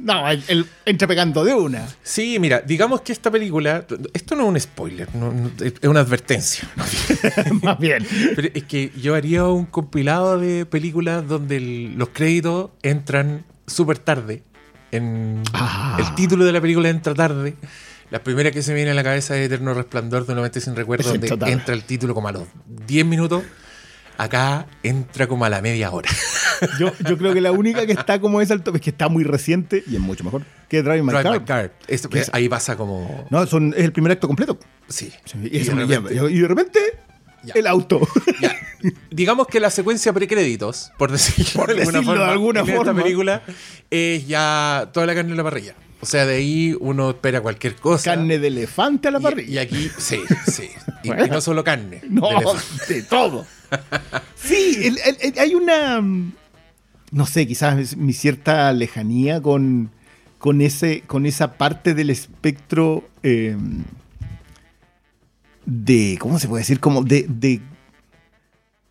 No, 0.00 0.28
el, 0.28 0.42
el- 0.46 0.64
entra 0.84 1.08
pegando 1.08 1.44
de 1.44 1.54
una. 1.54 1.84
Sí, 2.04 2.38
mira, 2.38 2.60
digamos 2.60 3.00
que 3.00 3.10
esta 3.12 3.32
película, 3.32 3.84
esto 4.14 4.36
no 4.36 4.42
es 4.44 4.48
un 4.48 4.60
spoiler, 4.60 5.12
no- 5.16 5.32
no- 5.32 5.50
es 5.60 5.74
una 5.82 6.00
advertencia. 6.00 6.68
Más 7.62 7.78
bien. 7.80 8.06
Pero 8.36 8.48
es 8.54 8.62
que 8.62 8.92
yo 9.00 9.16
haría 9.16 9.44
un 9.46 9.66
compilado 9.66 10.38
de 10.38 10.66
películas 10.66 11.26
donde 11.26 11.58
los 11.96 12.10
créditos 12.10 12.70
entran 12.82 13.44
súper 13.66 13.98
tarde. 13.98 14.44
En, 14.92 15.42
Ah. 15.52 15.96
El 15.98 16.14
título 16.14 16.44
de 16.44 16.52
la 16.52 16.60
película 16.60 16.88
entra 16.88 17.14
tarde. 17.14 17.54
La 18.10 18.22
primera 18.22 18.50
que 18.50 18.62
se 18.62 18.70
me 18.70 18.76
viene 18.76 18.92
a 18.92 18.94
la 18.94 19.04
cabeza 19.04 19.36
es 19.36 19.46
Eterno 19.46 19.74
Resplandor 19.74 20.24
de 20.26 20.32
una 20.32 20.42
mente 20.42 20.60
sin 20.62 20.74
recuerdo, 20.74 21.10
donde 21.12 21.28
entra 21.52 21.74
el 21.74 21.84
título 21.84 22.14
como 22.14 22.28
a 22.28 22.32
los 22.32 22.44
10 22.86 23.04
minutos. 23.04 23.42
Acá 24.16 24.66
entra 24.82 25.26
como 25.28 25.44
a 25.44 25.48
la 25.50 25.60
media 25.62 25.90
hora. 25.92 26.08
Yo, 26.80 26.92
yo 27.06 27.16
creo 27.18 27.32
que 27.34 27.40
la 27.40 27.52
única 27.52 27.86
que 27.86 27.92
está 27.92 28.18
como 28.20 28.40
es 28.40 28.50
alto 28.50 28.74
es 28.74 28.80
que 28.80 28.90
está 28.90 29.08
muy 29.08 29.22
reciente 29.22 29.84
y 29.86 29.94
es 29.94 30.00
mucho 30.00 30.24
mejor 30.24 30.42
que 30.68 30.82
Driving 30.82 31.04
My 31.06 31.12
Drive 31.12 31.22
Car. 31.22 31.40
My 31.40 31.44
Car. 31.46 31.72
Es- 31.86 32.08
ahí 32.32 32.48
pasa 32.48 32.76
como. 32.76 33.26
No, 33.30 33.46
son, 33.46 33.74
es 33.76 33.84
el 33.84 33.92
primer 33.92 34.10
acto 34.12 34.26
completo. 34.26 34.58
Sí. 34.88 35.12
Sí, 35.24 35.38
Y 35.52 35.58
y, 35.58 35.60
eso 35.60 35.70
de 35.70 35.76
me 35.76 35.82
repente- 35.94 36.14
llama. 36.16 36.30
y 36.30 36.38
de 36.40 36.48
repente, 36.48 36.80
Ya. 37.48 37.54
el 37.60 37.66
auto. 37.66 38.00
Ya. 38.40 38.54
Digamos 39.10 39.46
que 39.48 39.58
la 39.60 39.70
secuencia 39.70 40.12
precréditos, 40.12 40.92
por 40.98 41.10
decirlo, 41.10 41.52
Por 41.54 41.74
de 41.74 41.82
alguna 41.82 41.98
decirlo 41.98 42.12
de 42.12 42.18
forma, 42.18 42.32
alguna 42.32 42.60
en 42.60 42.66
forma. 42.66 42.90
esta 42.92 43.02
película, 43.02 43.42
es 43.90 44.26
ya 44.28 44.88
toda 44.92 45.06
la 45.06 45.14
carne 45.14 45.30
en 45.32 45.36
la 45.36 45.42
parrilla. 45.44 45.74
O 46.00 46.06
sea, 46.06 46.26
de 46.26 46.36
ahí 46.36 46.76
uno 46.78 47.10
espera 47.10 47.40
cualquier 47.40 47.74
cosa. 47.74 48.14
Carne 48.14 48.38
de 48.38 48.46
elefante 48.48 49.08
a 49.08 49.10
la 49.10 49.18
parrilla. 49.18 49.50
Y, 49.50 49.58
aquí, 49.58 49.90
sí, 49.98 50.20
sí. 50.46 50.70
Y, 51.02 51.08
Bueno. 51.08 51.26
y 51.26 51.30
no 51.30 51.40
solo 51.40 51.64
carne. 51.64 52.00
No, 52.08 52.28
de 52.88 53.02
todo. 53.02 53.44
Sí, 54.36 54.78
el- 54.84 54.98
el- 55.04 55.16
el- 55.20 55.38
hay 55.40 55.54
una. 55.56 56.00
No 57.10 57.26
sé, 57.26 57.46
quizás 57.48 57.96
mi 57.96 58.12
cierta 58.12 58.72
lejanía 58.72 59.40
con, 59.42 59.90
con, 60.38 60.60
ese, 60.60 61.00
con 61.06 61.26
esa 61.26 61.54
parte 61.54 61.94
del 61.94 62.10
espectro 62.10 63.08
eh, 63.24 63.56
de. 65.68 66.16
¿Cómo 66.18 66.38
se 66.38 66.48
puede 66.48 66.62
decir? 66.62 66.80
Como 66.80 67.04
de, 67.04 67.26
de 67.28 67.60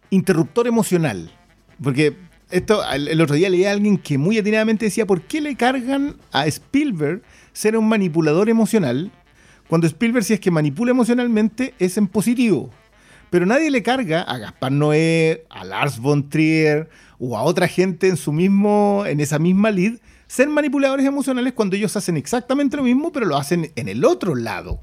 interruptor 0.09 0.67
emocional. 0.67 1.31
Porque 1.81 2.15
esto, 2.49 2.81
el, 2.91 3.19
otro 3.19 3.35
día 3.35 3.49
leí 3.49 3.65
a 3.65 3.71
alguien 3.71 3.97
que 3.97 4.17
muy 4.17 4.37
atinadamente 4.37 4.85
decía: 4.85 5.05
¿por 5.05 5.21
qué 5.21 5.41
le 5.41 5.55
cargan 5.55 6.15
a 6.31 6.45
Spielberg 6.47 7.21
ser 7.51 7.75
un 7.75 7.89
manipulador 7.89 8.49
emocional? 8.49 9.11
Cuando 9.67 9.87
Spielberg, 9.87 10.23
si 10.23 10.33
es 10.33 10.39
que 10.39 10.51
manipula 10.51 10.91
emocionalmente, 10.91 11.73
es 11.79 11.97
en 11.97 12.07
positivo. 12.07 12.69
Pero 13.29 13.45
nadie 13.45 13.69
le 13.69 13.83
carga 13.83 14.21
a 14.21 14.37
Gaspar 14.37 14.71
Noé, 14.71 15.45
a 15.49 15.65
Lars 15.65 15.99
von 15.99 16.29
Trier 16.29 16.89
o 17.19 17.35
a 17.35 17.41
otra 17.41 17.67
gente 17.67 18.07
en 18.07 18.15
su 18.15 18.31
mismo, 18.31 19.03
en 19.05 19.19
esa 19.19 19.39
misma 19.39 19.71
lead, 19.71 19.95
ser 20.27 20.47
manipuladores 20.47 21.05
emocionales 21.05 21.51
cuando 21.51 21.75
ellos 21.75 21.97
hacen 21.97 22.15
exactamente 22.15 22.77
lo 22.77 22.83
mismo, 22.83 23.11
pero 23.11 23.25
lo 23.25 23.35
hacen 23.35 23.71
en 23.75 23.89
el 23.89 24.05
otro 24.05 24.35
lado. 24.35 24.79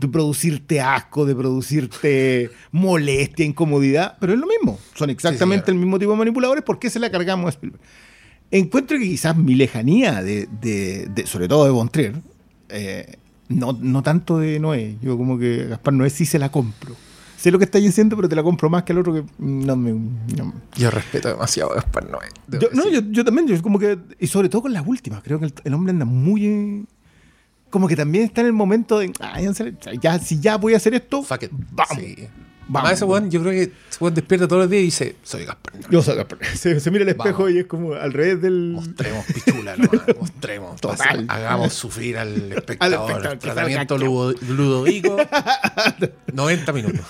De 0.00 0.08
producirte 0.08 0.80
asco, 0.80 1.26
de 1.26 1.34
producirte 1.34 2.50
molestia, 2.72 3.44
incomodidad, 3.44 4.16
pero 4.18 4.32
es 4.32 4.38
lo 4.38 4.46
mismo. 4.46 4.78
Son 4.94 5.10
exactamente 5.10 5.66
señor. 5.66 5.76
el 5.76 5.84
mismo 5.84 5.98
tipo 5.98 6.12
de 6.12 6.18
manipuladores. 6.18 6.64
¿Por 6.64 6.78
qué 6.78 6.88
se 6.90 6.98
la 6.98 7.10
cargamos 7.10 7.46
a 7.46 7.50
Spielberg? 7.50 7.82
Encuentro 8.50 8.98
que 8.98 9.04
quizás 9.04 9.36
mi 9.36 9.54
lejanía, 9.54 10.22
de, 10.22 10.48
de- 10.60 11.06
de- 11.14 11.26
sobre 11.26 11.46
todo 11.46 11.64
de 11.64 11.70
Von 11.70 11.88
Trier, 11.90 12.14
eh, 12.68 13.16
no, 13.48 13.76
no 13.80 14.02
tanto 14.02 14.38
de 14.38 14.58
Noé. 14.58 14.96
Yo 15.02 15.16
como 15.16 15.38
que 15.38 15.66
Gaspar 15.68 15.94
Noé 15.94 16.10
sí 16.10 16.24
se 16.26 16.38
la 16.38 16.50
compro. 16.50 16.96
Sé 17.36 17.50
lo 17.50 17.58
que 17.58 17.64
estáis 17.64 17.84
diciendo, 17.84 18.16
pero 18.16 18.28
te 18.28 18.36
la 18.36 18.42
compro 18.42 18.68
más 18.68 18.82
que 18.82 18.92
el 18.92 18.98
otro 18.98 19.14
que 19.14 19.24
no 19.38 19.74
me... 19.76 19.92
no 19.92 20.52
Yo 20.76 20.90
respeto 20.90 21.28
demasiado 21.28 21.72
a 21.72 21.76
Gaspar 21.76 22.10
Noé. 22.10 22.28
Yo, 22.60 22.68
no, 22.74 22.88
yo, 22.88 23.00
yo 23.10 23.24
también, 23.24 23.46
yo 23.48 23.60
como 23.62 23.78
que... 23.78 23.98
Y 24.18 24.26
sobre 24.26 24.48
todo 24.48 24.62
con 24.62 24.72
las 24.72 24.86
últimas, 24.86 25.22
creo 25.22 25.38
que 25.38 25.46
el, 25.46 25.54
el 25.64 25.74
hombre 25.74 25.92
anda 25.92 26.04
muy... 26.04 26.84
como 27.70 27.88
que 27.88 27.96
también 27.96 28.24
está 28.24 28.40
en 28.42 28.48
el 28.48 28.52
momento 28.52 28.98
de... 28.98 29.12
"Ah, 29.20 29.40
ya, 30.00 30.18
si 30.18 30.40
ya 30.40 30.56
voy 30.56 30.74
a 30.74 30.76
hacer 30.76 30.92
esto, 30.94 31.22
Fuck 31.22 31.44
it. 31.44 31.50
vamos. 31.72 31.96
Sí. 31.98 32.28
Además, 32.72 32.92
ese 32.92 33.04
weón, 33.04 33.28
yo 33.32 33.40
creo 33.40 33.52
que 33.52 33.62
ese 33.62 33.72
weón 33.98 34.14
despierta 34.14 34.46
todos 34.46 34.62
los 34.62 34.70
días 34.70 34.82
y 34.82 34.84
dice, 34.84 35.16
soy 35.24 35.44
Gaspar. 35.44 35.74
Noé". 35.74 35.86
Yo 35.90 36.02
soy 36.02 36.14
Gaspar. 36.16 36.38
Se, 36.56 36.78
se 36.78 36.90
mira 36.92 37.02
el 37.02 37.08
espejo 37.08 37.38
Vamos. 37.42 37.50
y 37.52 37.58
es 37.58 37.66
como 37.66 37.94
al 37.94 38.12
revés 38.12 38.40
del. 38.40 38.72
Mostremos 38.74 39.24
pichula, 39.26 39.76
nomás, 39.76 40.02
mostremos. 40.20 40.80
Total. 40.80 41.24
Hagamos 41.28 41.72
sufrir 41.72 42.16
al 42.16 42.52
espectador. 42.52 43.38
Tratamiento 43.38 43.98
ludo- 43.98 44.34
ludovico. 44.48 45.16
90 46.32 46.72
minutos. 46.72 47.04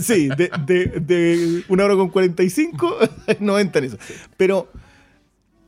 sí, 0.00 0.28
de, 0.28 0.50
de, 0.66 0.86
de 1.00 1.64
una 1.68 1.84
hora 1.84 1.94
con 1.94 2.08
45, 2.08 2.96
90 3.40 3.78
en 3.78 3.84
eso. 3.84 3.98
Pero 4.38 4.70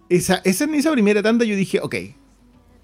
esa, 0.09 0.41
esa, 0.45 0.65
en 0.65 0.75
esa 0.77 0.93
primera 0.93 1.23
tanda 1.23 1.45
yo 1.45 1.55
dije, 1.57 1.81
ok, 1.83 1.95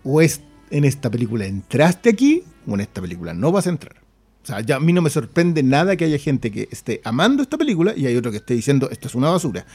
o 0.04 0.20
es 0.20 0.42
en 0.72 0.84
esta 0.84 1.10
película 1.10 1.44
entraste 1.44 2.08
aquí, 2.08 2.42
o 2.66 2.74
en 2.74 2.80
esta 2.80 3.00
película 3.00 3.34
no 3.34 3.52
vas 3.52 3.66
a 3.66 3.70
entrar. 3.70 3.96
O 4.42 4.46
sea, 4.46 4.60
ya 4.60 4.76
a 4.76 4.80
mí 4.80 4.92
no 4.92 5.02
me 5.02 5.10
sorprende 5.10 5.62
nada 5.62 5.94
que 5.96 6.06
haya 6.06 6.18
gente 6.18 6.50
que 6.50 6.68
esté 6.72 7.00
amando 7.04 7.42
esta 7.42 7.58
película 7.58 7.92
y 7.96 8.06
hay 8.06 8.16
otro 8.16 8.32
que 8.32 8.38
esté 8.38 8.54
diciendo 8.54 8.88
esto 8.90 9.06
es 9.06 9.14
una 9.14 9.30
basura. 9.30 9.66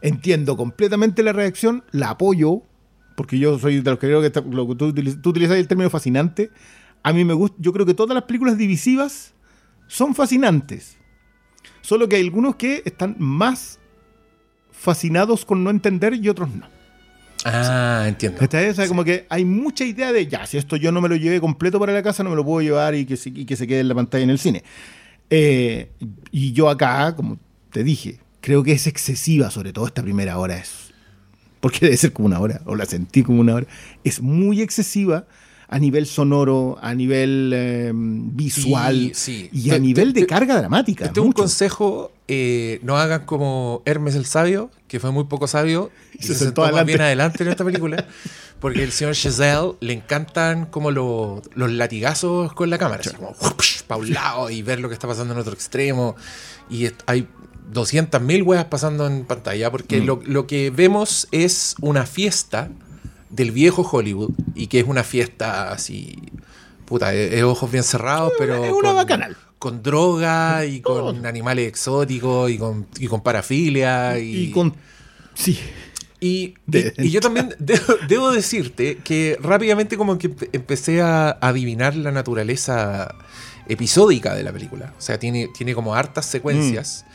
Entiendo 0.00 0.56
completamente 0.56 1.22
la 1.22 1.32
reacción, 1.32 1.84
la 1.90 2.10
apoyo, 2.10 2.62
porque 3.16 3.38
yo 3.38 3.58
soy 3.58 3.80
de 3.80 3.90
los 3.90 3.98
que 3.98 4.06
creo 4.06 4.22
que 4.22 4.40
lo 4.50 4.68
que 4.68 4.74
tú 4.76 4.86
utilizas 5.28 5.56
el 5.56 5.68
término 5.68 5.90
fascinante. 5.90 6.50
A 7.02 7.12
mí 7.12 7.24
me 7.24 7.34
gusta, 7.34 7.56
yo 7.60 7.72
creo 7.72 7.84
que 7.84 7.94
todas 7.94 8.14
las 8.14 8.24
películas 8.24 8.56
divisivas 8.56 9.34
son 9.88 10.14
fascinantes. 10.14 10.96
Solo 11.80 12.08
que 12.08 12.16
hay 12.16 12.22
algunos 12.22 12.56
que 12.56 12.82
están 12.84 13.16
más 13.18 13.80
fascinados 14.70 15.44
con 15.44 15.64
no 15.64 15.70
entender 15.70 16.14
y 16.14 16.28
otros 16.28 16.54
no. 16.54 16.75
Ah, 17.44 18.04
entiendo. 18.08 18.38
¿Cachai? 18.38 18.68
O 18.70 18.74
sea, 18.74 18.88
como 18.88 19.04
que 19.04 19.26
hay 19.28 19.44
mucha 19.44 19.84
idea 19.84 20.12
de, 20.12 20.26
ya, 20.26 20.46
si 20.46 20.56
esto 20.58 20.76
yo 20.76 20.90
no 20.92 21.00
me 21.00 21.08
lo 21.08 21.16
llevé 21.16 21.40
completo 21.40 21.78
para 21.78 21.92
la 21.92 22.02
casa, 22.02 22.22
no 22.24 22.30
me 22.30 22.36
lo 22.36 22.44
puedo 22.44 22.60
llevar 22.60 22.94
y 22.94 23.04
que 23.06 23.16
se, 23.16 23.28
y 23.30 23.44
que 23.44 23.56
se 23.56 23.66
quede 23.66 23.80
en 23.80 23.88
la 23.88 23.94
pantalla 23.94 24.24
en 24.24 24.30
el 24.30 24.38
cine. 24.38 24.64
Eh, 25.30 25.90
y 26.32 26.52
yo 26.52 26.68
acá, 26.68 27.14
como 27.14 27.38
te 27.70 27.84
dije, 27.84 28.18
creo 28.40 28.62
que 28.62 28.72
es 28.72 28.86
excesiva, 28.86 29.50
sobre 29.50 29.72
todo 29.72 29.86
esta 29.86 30.02
primera 30.02 30.38
hora. 30.38 30.56
Es, 30.56 30.92
porque 31.60 31.80
debe 31.80 31.96
ser 31.96 32.12
como 32.12 32.26
una 32.26 32.40
hora, 32.40 32.60
o 32.64 32.74
la 32.74 32.84
sentí 32.86 33.22
como 33.22 33.40
una 33.40 33.54
hora. 33.54 33.66
Es 34.04 34.20
muy 34.20 34.60
excesiva 34.60 35.26
a 35.68 35.78
nivel 35.80 36.06
sonoro, 36.06 36.78
a 36.80 36.94
nivel 36.94 37.50
eh, 37.54 37.90
visual 37.94 39.10
Sí, 39.14 39.48
sí. 39.48 39.50
y 39.52 39.70
a 39.70 39.74
Te- 39.74 39.80
nivel 39.80 40.12
te- 40.12 40.20
de 40.20 40.26
te- 40.26 40.32
carga 40.32 40.56
dramática. 40.58 41.06
Es 41.06 41.18
un 41.18 41.32
consejo, 41.32 42.12
eh, 42.28 42.80
no 42.82 42.96
hagan 42.98 43.24
como 43.24 43.82
Hermes 43.84 44.14
el 44.14 44.26
sabio, 44.26 44.70
que 44.88 44.98
fue 45.00 45.10
muy 45.12 45.24
poco 45.24 45.46
sabio 45.46 45.90
y 46.14 46.22
Se 46.22 46.28
se, 46.34 46.44
sentó 46.44 46.62
sentó 46.64 46.76
más 46.76 46.84
bien 46.86 47.00
adelante 47.00 47.42
en 47.44 47.50
esta 47.50 47.64
película, 47.64 48.06
porque 48.60 48.82
el 48.82 48.92
señor 48.92 49.14
Chazelle 49.14 49.72
le 49.80 49.92
encantan 49.92 50.66
como 50.66 50.90
lo- 50.90 51.42
los 51.54 51.70
latigazos 51.70 52.52
con 52.54 52.70
la 52.70 52.78
cámara, 52.78 53.00
así 53.04 53.14
como 53.14 53.34
para 53.86 54.00
un 54.00 54.12
lado 54.12 54.50
y 54.50 54.62
ver 54.62 54.80
lo 54.80 54.88
que 54.88 54.94
está 54.94 55.06
pasando 55.06 55.34
en 55.34 55.40
otro 55.40 55.52
extremo. 55.52 56.16
Y 56.68 56.88
hay 57.06 57.28
200.000 57.72 58.42
weas 58.44 58.64
pasando 58.66 59.06
en 59.06 59.24
pantalla, 59.24 59.70
porque 59.70 60.00
Mm. 60.00 60.04
lo, 60.04 60.20
lo 60.24 60.46
que 60.46 60.70
vemos 60.70 61.28
es 61.32 61.74
una 61.80 62.06
fiesta 62.06 62.70
del 63.30 63.50
viejo 63.52 63.82
Hollywood, 63.82 64.30
y 64.54 64.66
que 64.68 64.80
es 64.80 64.86
una 64.86 65.02
fiesta 65.04 65.70
así... 65.72 66.16
Puta, 66.86 67.12
es, 67.12 67.32
es 67.34 67.42
ojos 67.42 67.70
bien 67.70 67.82
cerrados, 67.84 68.32
pero... 68.38 68.64
es 68.64 68.72
una 68.72 68.88
con- 68.90 68.96
bacanal. 68.96 69.36
Con 69.58 69.82
droga 69.82 70.64
y 70.66 70.80
con 70.80 71.24
animales 71.26 71.66
exóticos 71.68 72.50
y 72.50 72.58
con, 72.58 72.86
y 72.98 73.06
con 73.06 73.22
parafilia. 73.22 74.18
Y, 74.18 74.44
Y 74.48 74.50
con. 74.50 74.74
Sí. 75.34 75.58
y, 76.20 76.54
y- 76.70 76.92
y 77.06 77.10
yo 77.10 77.20
también 77.20 77.54
debo, 77.58 77.94
debo 78.08 78.30
decirte 78.32 78.98
que 78.98 79.38
rápidamente 79.40 79.96
como 79.96 80.18
que 80.18 80.30
empe- 80.30 80.50
empecé 80.52 81.00
a 81.00 81.30
adivinar 81.40 81.96
la 81.96 82.12
naturaleza 82.12 83.14
episódica 83.68 84.34
de 84.34 84.42
la 84.42 84.52
película. 84.52 84.92
O 84.98 85.00
sea, 85.00 85.18
tiene, 85.18 85.48
tiene 85.56 85.74
como 85.74 85.94
hartas 85.94 86.26
secuencias. 86.26 87.05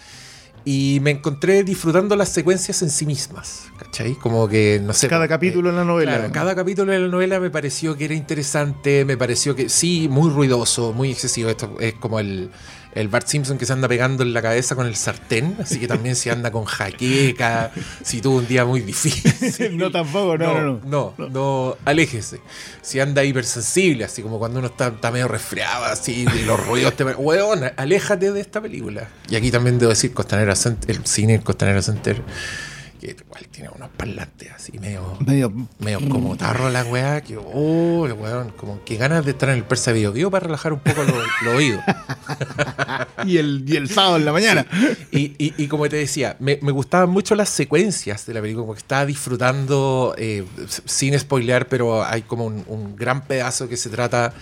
Y 0.63 0.99
me 1.01 1.11
encontré 1.11 1.63
disfrutando 1.63 2.15
las 2.15 2.29
secuencias 2.29 2.81
en 2.81 2.89
sí 2.89 3.05
mismas. 3.05 3.65
¿Cachai? 3.77 4.13
Como 4.15 4.47
que, 4.47 4.79
no 4.83 4.93
sé. 4.93 5.07
Cada 5.07 5.21
pues, 5.21 5.29
capítulo 5.29 5.69
eh, 5.69 5.71
en 5.71 5.77
la 5.77 5.83
novela. 5.83 6.17
Claro, 6.17 6.33
cada 6.33 6.55
capítulo 6.55 6.91
de 6.91 6.99
la 6.99 7.07
novela 7.07 7.39
me 7.39 7.49
pareció 7.49 7.97
que 7.97 8.05
era 8.05 8.13
interesante, 8.13 9.03
me 9.05 9.17
pareció 9.17 9.55
que 9.55 9.69
sí, 9.69 10.07
muy 10.09 10.29
ruidoso, 10.29 10.93
muy 10.93 11.11
excesivo. 11.11 11.49
Esto 11.49 11.75
es 11.79 11.93
como 11.95 12.19
el, 12.19 12.51
el 12.93 13.07
Bart 13.07 13.27
Simpson 13.27 13.57
que 13.57 13.65
se 13.65 13.73
anda 13.73 13.87
pegando 13.87 14.23
en 14.23 14.33
la 14.33 14.41
cabeza 14.41 14.75
con 14.75 14.85
el 14.85 14.95
sartén, 14.95 15.55
así 15.61 15.79
que 15.79 15.87
también 15.87 16.15
se 16.15 16.31
anda 16.31 16.51
con 16.51 16.65
jaqueca, 16.65 17.71
si 18.03 18.21
tuvo 18.21 18.37
un 18.37 18.47
día 18.47 18.65
muy 18.65 18.81
difícil. 18.81 19.31
No, 19.81 19.91
tampoco, 19.91 20.37
no, 20.37 20.61
no, 20.61 20.79
no. 20.83 21.13
no, 21.17 21.29
no, 21.29 21.77
aléjese. 21.85 22.41
Si 22.81 22.99
anda 22.99 23.23
hipersensible, 23.23 24.03
así 24.03 24.21
como 24.21 24.37
cuando 24.37 24.59
uno 24.59 24.67
está, 24.67 24.87
está 24.89 25.11
medio 25.11 25.27
resfriado, 25.27 25.85
así, 25.85 26.25
y 26.33 26.43
los 26.43 26.65
ruidos 26.65 26.95
te... 26.95 27.03
Weón, 27.03 27.71
aléjate 27.75 28.31
de 28.31 28.41
esta 28.41 28.61
película. 28.61 29.07
Y 29.29 29.35
aquí 29.35 29.49
también 29.51 29.79
debo 29.79 29.89
decir 29.89 30.13
Costanera 30.13 30.55
Center, 30.55 30.95
el 30.95 31.05
cine 31.05 31.33
del 31.33 31.43
Costanera 31.43 31.81
Center, 31.81 32.21
que 33.01 33.15
igual 33.25 33.47
tiene 33.49 33.69
unos 33.75 33.89
parlantes 33.89 34.51
así 34.51 34.77
medio 34.79 35.17
Medio 35.25 35.51
medio 35.79 36.07
como 36.07 36.37
tarro 36.37 36.69
la 36.69 36.83
weá, 36.85 37.21
que 37.21 37.35
oh, 37.37 38.03
weón, 38.05 38.51
como 38.51 38.83
que 38.85 38.95
ganas 38.95 39.25
de 39.25 39.31
estar 39.31 39.49
en 39.49 39.55
el 39.55 39.63
Persa 39.63 39.91
Bio 39.91 40.29
para 40.29 40.45
relajar 40.45 40.71
un 40.71 40.79
poco 40.79 41.01
los 41.03 41.55
oídos. 41.55 41.81
y 43.25 43.37
el, 43.37 43.63
y 43.67 43.75
el 43.75 43.89
sábado 43.89 44.17
en 44.17 44.25
la 44.25 44.31
mañana. 44.31 44.65
Y, 45.11 45.33
y- 45.37 45.53
y 45.57 45.67
como 45.67 45.87
te 45.89 45.95
decía, 45.97 46.35
me, 46.39 46.59
me 46.61 46.71
gustaban 46.71 47.09
mucho 47.09 47.35
las 47.35 47.49
secuencias 47.49 48.25
de 48.25 48.33
la 48.33 48.41
película, 48.41 48.61
como 48.63 48.73
que 48.73 48.79
estaba 48.79 49.05
disfrutando, 49.05 50.15
eh, 50.17 50.45
sin 50.85 51.17
spoilear, 51.19 51.67
pero 51.67 52.05
hay 52.05 52.21
como 52.21 52.45
un, 52.45 52.63
un 52.67 52.95
gran 52.95 53.25
pedazo 53.25 53.67
que 53.67 53.77
se 53.77 53.89
trata 53.89 54.33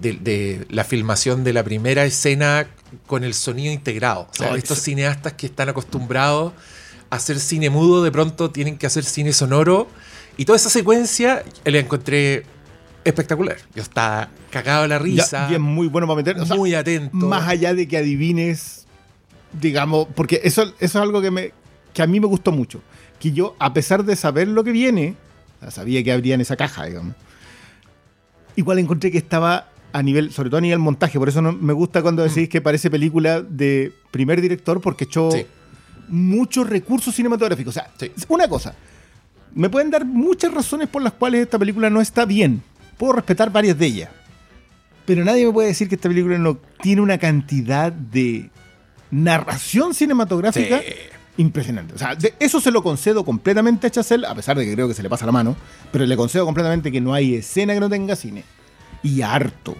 de, 0.00 0.12
de 0.14 0.66
la 0.70 0.84
filmación 0.84 1.44
de 1.44 1.52
la 1.52 1.62
primera 1.62 2.04
escena 2.04 2.66
con 3.06 3.24
el 3.24 3.34
sonido 3.34 3.72
integrado. 3.72 4.28
O 4.30 4.34
sea, 4.34 4.54
estos 4.56 4.78
cineastas 4.80 5.32
que 5.34 5.46
están 5.46 5.68
acostumbrados 5.68 6.52
hacer 7.14 7.38
cine 7.40 7.70
mudo, 7.70 8.02
de 8.02 8.10
pronto 8.12 8.50
tienen 8.50 8.76
que 8.78 8.86
hacer 8.86 9.04
cine 9.04 9.32
sonoro. 9.32 9.88
Y 10.36 10.44
toda 10.44 10.56
esa 10.56 10.70
secuencia 10.70 11.42
eh, 11.64 11.70
la 11.70 11.78
encontré 11.78 12.44
espectacular. 13.04 13.56
Yo 13.74 13.82
estaba 13.82 14.28
cagado 14.50 14.82
de 14.82 14.88
la 14.88 14.98
risa, 14.98 15.46
Ya- 15.46 15.52
y 15.52 15.54
es 15.54 15.60
muy 15.60 15.88
bueno 15.88 16.06
para 16.06 16.16
meter. 16.16 16.38
o 16.38 16.46
sea, 16.46 16.56
muy 16.56 16.74
atento. 16.74 17.16
más 17.16 17.46
allá 17.48 17.74
de 17.74 17.86
que 17.88 17.96
adivines, 17.98 18.86
digamos, 19.60 20.08
porque 20.14 20.40
eso, 20.44 20.62
eso 20.64 20.74
es 20.80 20.96
algo 20.96 21.20
que, 21.22 21.30
me, 21.30 21.52
que 21.92 22.02
a 22.02 22.06
mí 22.06 22.18
me 22.20 22.26
gustó 22.26 22.50
mucho. 22.52 22.80
Que 23.20 23.32
yo, 23.32 23.54
a 23.58 23.72
pesar 23.72 24.04
de 24.04 24.16
saber 24.16 24.48
lo 24.48 24.64
que 24.64 24.72
viene, 24.72 25.14
sabía 25.70 26.02
que 26.02 26.12
habría 26.12 26.34
en 26.34 26.40
esa 26.40 26.56
caja, 26.56 26.84
digamos, 26.86 27.14
igual 28.56 28.78
encontré 28.78 29.10
que 29.10 29.18
estaba 29.18 29.68
a 29.92 30.02
nivel, 30.02 30.32
sobre 30.32 30.50
todo 30.50 30.58
a 30.58 30.60
nivel 30.60 30.78
montaje, 30.80 31.18
por 31.18 31.28
eso 31.28 31.40
no, 31.40 31.52
me 31.52 31.72
gusta 31.72 32.02
cuando 32.02 32.22
decís 32.24 32.48
que 32.48 32.60
parece 32.60 32.90
película 32.90 33.42
de 33.42 33.92
primer 34.10 34.40
director, 34.40 34.80
porque 34.80 35.04
echó 35.04 35.30
Sí. 35.30 35.46
Muchos 36.08 36.68
recursos 36.68 37.14
cinematográficos. 37.14 37.76
O 37.76 37.80
sea, 37.80 37.90
Sí. 37.98 38.10
una 38.28 38.48
cosa, 38.48 38.74
me 39.54 39.68
pueden 39.70 39.90
dar 39.90 40.04
muchas 40.04 40.52
razones 40.52 40.88
por 40.88 41.02
las 41.02 41.12
cuales 41.12 41.42
esta 41.42 41.58
película 41.58 41.90
no 41.90 42.00
está 42.00 42.24
bien. 42.24 42.62
Puedo 42.98 43.12
respetar 43.14 43.50
varias 43.50 43.78
de 43.78 43.86
ellas. 43.86 44.10
Pero 45.06 45.24
nadie 45.24 45.46
me 45.46 45.52
puede 45.52 45.68
decir 45.68 45.88
que 45.88 45.96
esta 45.96 46.08
película 46.08 46.38
no 46.38 46.58
tiene 46.80 47.02
una 47.02 47.18
cantidad 47.18 47.92
de 47.92 48.50
narración 49.10 49.94
cinematográfica 49.94 50.78
Sí. 50.80 50.86
impresionante. 51.36 51.94
O 51.94 51.98
sea, 51.98 52.14
de- 52.14 52.34
eso 52.40 52.60
se 52.60 52.70
lo 52.70 52.82
concedo 52.82 53.24
completamente 53.24 53.86
a 53.86 53.90
Chazelle, 53.90 54.26
a 54.26 54.34
pesar 54.34 54.56
de 54.56 54.64
que 54.64 54.72
creo 54.74 54.88
que 54.88 54.94
se 54.94 55.02
le 55.02 55.08
pasa 55.10 55.26
la 55.26 55.32
mano, 55.32 55.56
pero 55.92 56.06
le 56.06 56.16
concedo 56.16 56.44
completamente 56.46 56.90
que 56.90 57.00
no 57.00 57.12
hay 57.14 57.34
escena 57.36 57.74
que 57.74 57.80
no 57.80 57.90
tenga 57.90 58.16
cine. 58.16 58.44
Y 59.02 59.20
harto. 59.22 59.76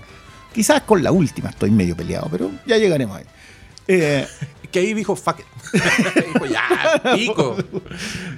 Quizás 0.53 0.83
con 0.83 1.03
la 1.03 1.11
última 1.11 1.49
estoy 1.51 1.71
medio 1.71 1.97
peleado, 1.97 2.29
pero 2.31 2.51
ya 2.67 2.77
llegaremos 2.77 3.17
ahí. 3.17 3.25
Eh, 3.89 4.27
Que 4.75 4.81
ahí 4.81 4.93
dijo, 4.93 5.15
fuck 5.15 5.39
it. 5.39 5.47
dijo, 6.35 6.47
ya, 6.47 7.01
pico. 7.15 7.57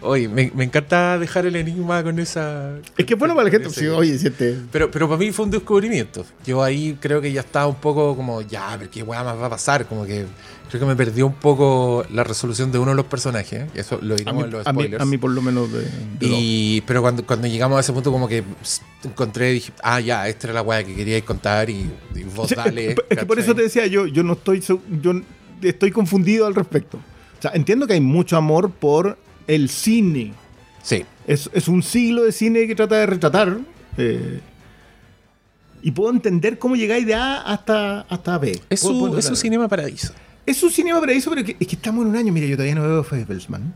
Oye, 0.02 0.28
me, 0.28 0.52
me 0.54 0.64
encanta 0.64 1.18
dejar 1.18 1.46
el 1.46 1.56
enigma 1.56 2.02
con 2.02 2.18
esa. 2.18 2.76
es 2.98 3.06
que 3.06 3.14
es 3.14 3.18
bueno 3.18 3.34
para 3.34 3.46
la 3.46 3.50
gente. 3.50 3.68
ese- 3.68 3.80
Sí, 3.80 3.86
oye, 3.86 4.18
si 4.18 4.26
este- 4.26 4.54
Pero, 4.70 4.90
pero 4.90 5.08
para 5.08 5.18
mí 5.18 5.32
fue 5.32 5.46
un 5.46 5.50
descubrimiento. 5.50 6.26
Yo 6.44 6.62
ahí 6.62 6.98
creo 7.00 7.22
que 7.22 7.32
ya 7.32 7.40
estaba 7.40 7.66
un 7.68 7.76
poco 7.76 8.14
como, 8.14 8.42
ya, 8.42 8.76
pero 8.78 8.90
qué 8.90 9.02
weá 9.02 9.24
más 9.24 9.38
va 9.40 9.46
a 9.46 9.48
pasar. 9.50 9.86
Como 9.86 10.04
que 10.04 10.26
creo 10.68 10.80
que 10.80 10.86
me 10.86 10.94
perdió 10.94 11.26
un 11.26 11.32
poco 11.36 12.04
la 12.12 12.22
resolución 12.22 12.70
de 12.70 12.78
uno 12.80 12.90
de 12.90 12.96
los 12.96 13.06
personajes. 13.06 13.62
¿eh? 13.62 13.66
Eso 13.74 13.98
lo 14.02 14.14
diremos 14.14 14.44
en 14.44 14.50
los 14.50 14.66
a 14.66 14.72
mí- 14.74 14.80
spoilers. 14.82 15.02
a 15.02 15.06
mí 15.06 15.16
por 15.16 15.30
lo 15.30 15.40
menos 15.40 15.72
de, 15.72 15.78
de 15.80 15.88
dos. 16.20 16.38
y, 16.38 16.82
pero 16.86 17.00
cuando, 17.00 17.24
cuando 17.24 17.46
llegamos 17.48 17.78
a 17.78 17.80
ese 17.80 17.94
punto, 17.94 18.12
como 18.12 18.28
que 18.28 18.44
encontré, 19.04 19.52
dije, 19.52 19.72
ah, 19.82 20.00
ya, 20.00 20.28
esta 20.28 20.48
era 20.48 20.54
la 20.54 20.60
weá 20.62 20.84
que 20.84 20.94
queríais 20.94 21.24
contar 21.24 21.70
y, 21.70 21.90
y 22.14 22.24
vos 22.24 22.50
dale. 22.54 22.90
es, 22.92 22.96
es 23.08 23.18
que 23.20 23.24
por 23.26 23.38
eso 23.38 23.54
te 23.54 23.62
decía 23.62 23.86
yo, 23.86 24.06
yo 24.06 24.22
no 24.22 24.34
estoy, 24.34 24.60
yo 25.00 25.18
estoy 25.62 25.90
confundido 25.90 26.46
al 26.46 26.54
respecto. 26.54 26.98
O 27.38 27.42
sea, 27.42 27.50
entiendo 27.54 27.86
que 27.86 27.92
hay 27.94 28.00
mucho 28.00 28.36
amor 28.36 28.70
por 28.70 29.18
el 29.46 29.68
cine. 29.68 30.32
Sí. 30.82 31.04
Es, 31.26 31.50
es 31.52 31.68
un 31.68 31.82
siglo 31.82 32.22
de 32.24 32.32
cine 32.32 32.66
que 32.66 32.74
trata 32.74 32.96
de 32.96 33.06
retratar. 33.06 33.58
eh, 33.98 34.40
y 35.82 35.90
puedo 35.92 36.10
entender 36.10 36.58
cómo 36.58 36.74
llegáis 36.74 37.06
de 37.06 37.14
A 37.14 37.42
hasta, 37.42 38.00
hasta 38.02 38.38
B. 38.38 38.60
Es 38.70 38.80
Puedo- 38.82 38.92
su, 38.94 38.98
puedo 39.00 39.18
es 39.18 39.24
entender. 39.26 39.36
cinema 39.42 39.68
paradiso. 39.68 40.12
Es 40.44 40.62
un 40.62 40.70
cinema 40.70 41.00
paraíso, 41.00 41.30
pero 41.30 41.44
que- 41.44 41.56
es 41.60 41.66
que 41.66 41.76
estamos 41.76 42.02
en 42.04 42.10
un 42.10 42.16
año. 42.16 42.32
Mira, 42.32 42.46
yo 42.46 42.56
todavía 42.56 42.74
no 42.74 42.82
veo 42.82 43.04
Fablesman. 43.04 43.72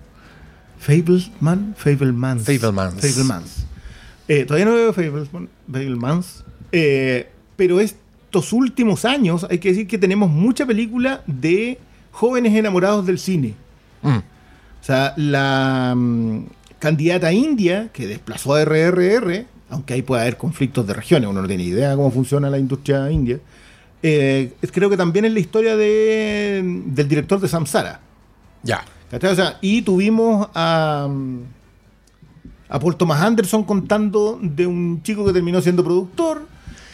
Fablesman, 0.79 1.75
Fablemans. 1.77 2.45
Fablemans. 2.45 3.01
Fablemans. 3.01 3.67
Eh, 4.29 4.45
todavía 4.45 4.65
no 4.67 4.75
veo 4.75 4.93
Fablesman, 4.93 5.49
Fablemans. 5.71 6.45
Eh, 6.73 7.29
pero 7.57 7.81
es 7.81 7.97
estos 8.31 8.53
últimos 8.53 9.05
años 9.05 9.45
hay 9.51 9.59
que 9.59 9.71
decir 9.71 9.89
que 9.89 9.99
tenemos 9.99 10.31
mucha 10.31 10.65
película 10.65 11.23
de 11.27 11.81
jóvenes 12.13 12.55
enamorados 12.55 13.05
del 13.05 13.19
cine. 13.19 13.55
Mm. 14.03 14.19
O 14.19 14.85
sea, 14.85 15.15
la 15.17 15.95
mm, 15.97 16.45
candidata 16.79 17.33
india 17.33 17.89
que 17.93 18.07
desplazó 18.07 18.55
a 18.55 18.65
RRR, 18.65 19.47
aunque 19.69 19.95
ahí 19.95 20.03
puede 20.03 20.23
haber 20.23 20.37
conflictos 20.37 20.87
de 20.87 20.95
regiones, 20.95 21.29
uno 21.29 21.43
no 21.43 21.49
tiene 21.49 21.65
idea 21.65 21.97
cómo 21.97 22.13
funciona 22.13 22.49
la 22.49 22.59
industria 22.61 23.11
india, 23.11 23.41
eh, 24.01 24.53
creo 24.73 24.89
que 24.89 24.97
también 24.97 25.25
es 25.25 25.33
la 25.33 25.41
historia 25.41 25.77
de, 25.77 26.63
del 26.87 27.09
director 27.09 27.41
de 27.41 27.49
Samsara. 27.49 27.99
Ya. 28.63 28.85
¿cachai? 29.11 29.33
O 29.33 29.35
sea, 29.35 29.59
y 29.61 29.83
tuvimos 29.83 30.49
a, 30.55 31.09
a 32.69 32.79
Paul 32.79 32.95
Thomas 32.95 33.21
Anderson 33.23 33.65
contando 33.65 34.39
de 34.41 34.69
un 34.69 35.03
chico 35.03 35.27
que 35.27 35.33
terminó 35.33 35.61
siendo 35.61 35.83
productor. 35.83 36.47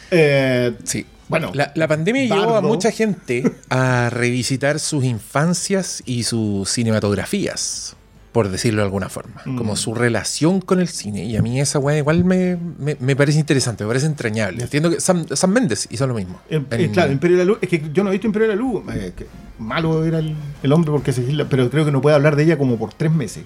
Eh, 0.09 0.75
Sí. 0.83 1.05
Bueno, 1.29 1.51
la, 1.53 1.71
la 1.75 1.87
pandemia 1.87 2.23
llevó 2.23 2.55
a 2.55 2.61
mucha 2.61 2.91
gente 2.91 3.43
a 3.69 4.09
revisitar 4.09 4.79
sus 4.79 5.03
infancias 5.03 6.01
y 6.05 6.23
sus 6.23 6.69
cinematografías, 6.69 7.95
por 8.31 8.49
decirlo 8.49 8.81
de 8.81 8.85
alguna 8.85 9.09
forma, 9.09 9.41
Mm. 9.45 9.57
como 9.57 9.75
su 9.75 9.93
relación 9.93 10.61
con 10.61 10.79
el 10.79 10.87
cine. 10.87 11.25
Y 11.25 11.35
a 11.37 11.41
mí 11.41 11.59
esa 11.59 11.79
weá 11.79 11.97
igual 11.97 12.23
me, 12.23 12.57
me- 12.77 12.95
me 12.99 13.15
parece 13.15 13.39
interesante, 13.39 13.83
me 13.83 13.87
parece 13.89 14.05
entrañable. 14.05 14.63
Entiendo 14.63 14.89
que 14.89 14.99
Sam, 15.01 15.25
Sam 15.33 15.51
Méndez 15.51 15.87
hizo 15.89 16.05
lo 16.07 16.13
mismo. 16.13 16.39
Eh, 16.49 16.61
eh, 16.71 16.89
claro, 16.93 17.11
Imperio 17.11 17.37
de 17.37 17.43
la 17.45 17.47
Luz. 17.51 17.57
Es 17.61 17.69
que 17.69 17.83
yo 17.93 18.03
no 18.03 18.09
he 18.09 18.13
visto 18.13 18.27
Imperio 18.27 18.47
de 18.47 18.55
la 18.55 18.61
Luz. 18.61 18.83
eh, 18.93 19.13
que 19.15 19.27
malo 19.59 20.05
era 20.05 20.19
el, 20.19 20.35
el 20.63 20.71
hombre 20.71 20.91
porque 20.91 21.11
se 21.11 21.23
pero 21.49 21.69
creo 21.69 21.83
que 21.83 21.91
no 21.91 22.01
puede 22.01 22.15
hablar 22.15 22.35
de 22.35 22.43
ella 22.43 22.57
como 22.57 22.77
por 22.77 22.93
tres 22.93 23.11
meses. 23.11 23.43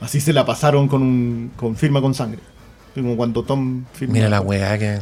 Así 0.00 0.20
se 0.20 0.32
la 0.32 0.46
pasaron 0.46 0.88
con 0.88 1.02
un 1.02 1.50
con 1.56 1.76
firma 1.76 2.00
con 2.00 2.14
sangre. 2.14 2.40
Como 2.94 3.16
cuando 3.16 3.42
Tom 3.44 3.84
firma. 3.92 4.14
Mira 4.14 4.28
la 4.28 4.40
weá 4.40 4.78
que. 4.78 4.98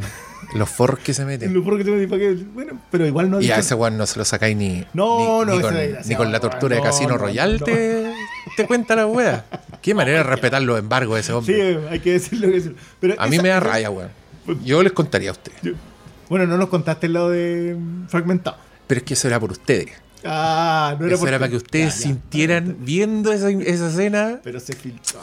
Los 0.55 0.69
forros 0.69 0.99
que 0.99 1.13
se 1.13 1.25
meten. 1.25 1.53
Lo 1.53 1.63
que 1.77 1.83
te 1.83 1.91
metí, 1.91 2.07
¿para 2.07 2.19
qué? 2.19 2.33
Bueno, 2.53 2.79
pero 2.89 3.05
igual 3.05 3.29
no 3.29 3.39
Y 3.41 3.51
a 3.51 3.57
ese 3.57 3.75
weón 3.75 3.97
no 3.97 4.05
se 4.07 4.17
lo 4.17 4.25
sacáis 4.25 4.55
ni, 4.57 4.83
No, 4.93 5.43
ni, 5.45 5.51
no, 5.51 5.71
ni 6.05 6.15
con, 6.15 6.31
la 6.31 6.39
tortura 6.39 6.75
de 6.75 6.81
no, 6.81 6.87
Casino 6.87 7.09
no, 7.09 7.17
Royal. 7.17 7.61
Te, 7.63 8.11
te 8.55 8.65
cuenta 8.65 8.95
la 8.95 9.05
weá. 9.05 9.45
Qué 9.81 9.93
manera 9.93 10.17
de 10.19 10.23
respetar 10.23 10.61
los 10.61 10.79
embargos 10.79 11.15
de 11.15 11.19
ese 11.21 11.27
Sí, 11.31 11.33
hombre. 11.33 11.71
eh, 11.71 11.79
hay 11.91 11.99
que 11.99 12.13
decirlo. 12.13 12.47
que 12.47 12.53
decirlo. 12.55 12.77
Pero 12.99 13.15
a 13.19 13.27
mí 13.27 13.37
me 13.39 13.49
da 13.49 13.59
raya, 13.59 13.89
weón. 13.89 14.09
Yo 14.63 14.81
les 14.81 14.91
contaría 14.93 15.29
a 15.29 15.33
ustedes. 15.33 15.59
yo- 15.61 15.73
Bueno, 16.29 16.45
no 16.47 16.57
nos 16.57 16.69
contaste 16.69 17.07
el 17.07 17.13
lado 17.13 17.29
de 17.29 17.75
mm, 17.77 18.07
fragmentado. 18.07 18.57
Pero 18.87 18.99
es 18.99 19.03
que 19.05 19.13
eso 19.13 19.27
era 19.27 19.39
por 19.39 19.51
ustedes. 19.51 19.89
Ah, 20.25 20.95
no 20.99 21.05
era 21.05 21.13
Eso 21.15 21.21
por- 21.21 21.29
era 21.29 21.39
para 21.39 21.49
que 21.51 21.57
ustedes 21.57 21.93
Ya, 21.93 21.99
ya. 21.99 22.03
sintieran 22.07 22.77
viendo 22.79 23.31
esa, 23.31 23.49
esa 23.51 23.89
escena. 23.89 24.39
Pero 24.43 24.59
se 24.59 24.73
filtró. 24.75 25.19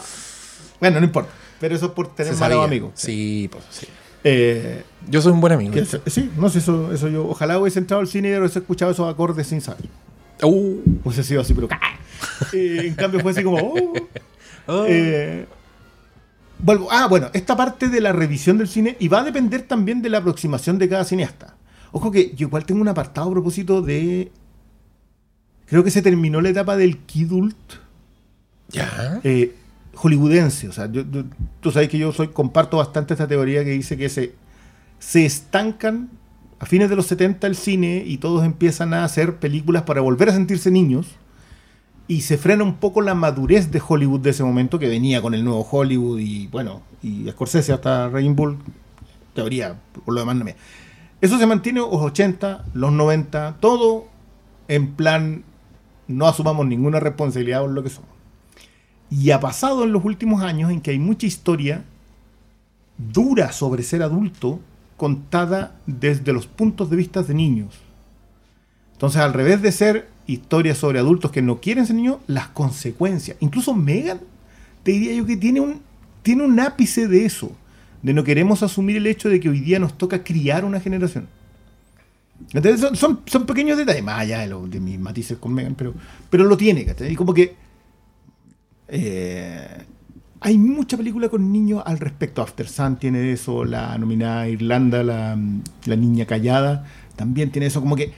Bueno, 0.81 1.01
no 1.01 1.07
importa. 1.07 1.31
Pero 1.61 1.75
eso 1.75 1.87
es 1.87 1.93
por 1.93 2.15
tener 2.15 2.35
se 2.35 2.41
malos 2.41 2.65
amigos. 2.65 2.93
Sí, 2.95 3.49
pues 3.51 3.65
sí. 3.71 3.87
Eh, 4.29 4.83
Yo 5.09 5.23
soy 5.23 5.33
un 5.33 5.41
buen 5.41 5.53
amigo. 5.53 5.73
sí, 6.07 6.31
no 6.37 6.49
sé, 6.51 6.59
eso, 6.59 6.93
eso 6.93 7.09
yo. 7.09 7.29
Ojalá 7.29 7.59
hubiese 7.61 7.79
entrado 7.79 8.01
al 8.01 8.09
cine 8.09 8.31
y 8.31 8.37
hubiese 8.37 8.59
escuchado 8.59 8.91
esos 8.91 9.09
acordes 9.09 9.47
sin 9.47 9.61
saber. 9.61 9.85
Uh, 10.43 10.81
Hubiese 11.05 11.23
sido 11.23 11.41
así, 11.43 11.55
pero. 11.55 11.69
Eh, 12.53 12.83
en 12.89 12.95
cambio 12.95 13.21
fue 13.21 13.31
así 13.31 13.43
como. 13.45 13.57
oh. 13.59 13.93
oh. 14.67 14.85
Eh, 14.89 15.47
vuelvo. 16.59 16.89
Ah, 16.91 17.07
bueno, 17.09 17.31
esta 17.35 17.57
parte 17.57 17.89
de 17.89 18.01
la 18.01 18.13
revisión 18.13 18.59
del 18.59 18.69
cine 18.69 18.97
y 18.99 19.09
va 19.09 19.21
a 19.21 19.25
depender 19.25 19.63
también 19.63 20.03
de 20.03 20.09
la 20.11 20.19
aproximación 20.19 20.79
de 20.79 20.89
cada 20.89 21.05
cineasta. 21.05 21.55
Ojo 21.93 22.11
que 22.11 22.35
yo 22.35 22.49
igual 22.49 22.67
tengo 22.67 22.81
un 22.81 22.89
apartado 22.89 23.29
a 23.29 23.33
propósito 23.33 23.81
de. 23.81 24.33
Creo 25.67 25.85
que 25.85 25.91
se 25.91 26.03
terminó 26.03 26.41
la 26.41 26.49
etapa 26.51 26.77
del 26.77 26.99
Kidult 26.99 27.57
ya. 28.69 29.21
eh, 29.25 29.55
hollywoodense. 29.97 30.69
O 30.69 30.73
sea, 30.73 30.91
yo- 30.91 31.05
tú 31.61 31.71
sabes 31.73 31.89
que 31.89 31.99
yo 31.99 32.13
soy 32.13 32.29
comparto 32.29 32.77
bastante 32.79 33.15
esta 33.15 33.27
teoría 33.29 33.65
que 33.65 33.71
dice 33.71 33.97
que 33.97 34.09
se, 34.09 34.35
se 34.99 35.27
estancan 35.27 36.11
a 36.59 36.67
fines 36.67 36.89
de 36.89 36.97
los 36.97 37.07
70 37.07 37.47
el 37.47 37.57
cine 37.57 38.03
y 38.07 38.19
todos 38.19 38.45
empiezan 38.45 38.95
a 38.95 39.05
hacer 39.05 39.37
películas 39.37 39.83
para 39.83 40.01
volver 40.01 40.29
a 40.31 40.33
sentirse 40.33 40.71
niños 40.71 41.07
y 42.09 42.21
se 42.23 42.39
frena 42.39 42.63
un 42.65 42.77
poco 42.77 43.03
la 43.03 43.15
madurez 43.15 43.71
de 43.73 43.83
Hollywood 43.87 44.21
de 44.21 44.31
ese 44.31 44.45
momento 44.45 44.79
que 44.79 44.89
venía 44.89 45.21
con 45.21 45.35
el 45.35 45.45
nuevo 45.45 45.67
Hollywood 45.71 46.21
y 46.21 46.47
bueno, 46.47 46.83
y 47.03 47.29
Scorsese 47.31 47.73
hasta 47.73 48.09
Raging 48.09 48.37
Bull, 48.37 48.59
teoría, 49.35 49.77
por 50.05 50.15
lo 50.15 50.21
demás 50.21 50.37
no 50.37 50.45
me... 50.45 50.57
Eso 51.21 51.39
se 51.39 51.47
mantiene 51.47 51.81
los 51.81 51.91
80, 51.95 52.65
los 52.75 52.93
90, 52.93 53.57
todo 53.61 54.07
en 54.69 54.95
plan 54.95 55.45
no 56.09 56.27
asumamos 56.29 56.67
ninguna 56.67 57.01
responsabilidad 57.01 57.63
por 57.63 57.71
lo 57.71 57.83
que 57.83 57.91
somos. 57.91 58.11
Y 59.11 59.31
ha 59.31 59.41
pasado 59.41 59.85
en 59.85 59.93
los 59.93 60.05
últimos 60.05 60.43
años 60.43 60.71
en 60.71 60.81
que 60.81 60.91
hay 60.91 60.99
mucha 60.99 61.27
historia 61.27 61.85
dura 62.99 63.53
sobre 63.53 63.83
ser 63.83 64.03
adulto 64.03 64.61
contada 64.97 65.77
desde 65.87 66.33
los 66.33 66.47
puntos 66.47 66.91
de 66.91 66.97
vista 66.97 67.23
de 67.23 67.35
niños. 67.35 67.75
Entonces, 68.93 69.21
al 69.21 69.35
revés 69.35 69.61
de 69.63 69.73
ser 69.73 70.09
historias 70.27 70.79
sobre 70.79 70.99
adultos 70.99 71.31
que 71.31 71.43
no 71.43 71.61
quieren 71.61 71.87
ser 71.87 71.97
niños, 71.97 72.19
las 72.27 72.49
consecuencias. 72.49 73.37
Incluso 73.41 73.75
Megan, 73.75 74.21
te 74.83 74.93
diría 74.93 75.13
yo 75.15 75.27
que 75.27 75.37
tiene 75.37 75.61
un, 75.61 75.81
tiene 76.23 76.45
un 76.45 76.59
ápice 76.59 77.07
de 77.07 77.27
eso. 77.27 77.53
De 78.03 78.15
no 78.15 78.25
queremos 78.25 78.63
asumir 78.63 78.97
el 78.97 79.07
hecho 79.07 79.29
de 79.29 79.39
que 79.41 79.49
hoy 79.49 79.61
día 79.61 79.79
nos 79.79 79.97
toca 79.99 80.25
criar 80.25 80.65
una 80.65 80.81
generación. 80.81 81.29
Entonces, 82.53 82.99
son, 82.99 83.21
son, 83.27 83.47
pequeños 83.47 83.79
detalles, 83.79 84.05
más 84.05 84.21
allá 84.21 84.41
de, 84.41 84.47
lo- 84.47 84.67
de 84.67 84.81
mis 84.81 84.99
matices 84.99 85.39
con 85.39 85.55
Megan, 85.55 85.75
pero, 85.75 85.95
pero 86.31 86.45
lo 86.45 86.57
tiene. 86.57 86.87
Y 87.09 87.15
como 87.17 87.35
que 87.35 87.55
eh, 88.89 89.85
hay 90.41 90.59
mucha 90.59 90.97
película 90.97 91.29
con 91.29 91.51
niños 91.53 91.83
al 91.87 91.99
respecto. 91.99 92.43
After 92.43 92.69
Sun 92.69 92.97
tiene 92.97 93.33
eso, 93.33 93.65
la 93.65 93.97
nominada 93.99 94.49
Irlanda, 94.49 95.03
la, 95.03 95.39
la 95.87 95.97
niña 95.97 96.27
callada, 96.27 96.87
también 97.17 97.51
tiene 97.51 97.67
eso. 97.67 97.81
Como 97.81 97.97
que 97.97 98.13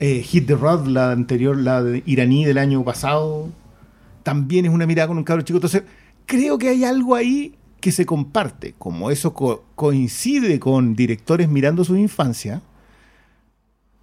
eh, 0.00 0.22
Hit 0.22 0.46
the 0.46 0.54
Rod, 0.54 0.86
la 0.86 1.10
anterior, 1.12 1.56
la 1.56 1.82
iraní 2.06 2.44
del 2.44 2.58
año 2.58 2.84
pasado, 2.84 3.48
también 4.22 4.66
es 4.66 4.72
una 4.72 4.86
mirada 4.86 5.08
con 5.08 5.18
un 5.18 5.24
cabro 5.24 5.42
chico. 5.42 5.56
Entonces, 5.56 5.82
creo 6.26 6.58
que 6.58 6.68
hay 6.68 6.84
algo 6.84 7.14
ahí 7.14 7.54
que 7.80 7.92
se 7.92 8.04
comparte. 8.06 8.74
Como 8.78 9.10
eso 9.10 9.32
co- 9.34 9.64
coincide 9.74 10.60
con 10.60 10.94
directores 10.94 11.48
mirando 11.48 11.82
su 11.84 11.96
infancia, 11.96 12.60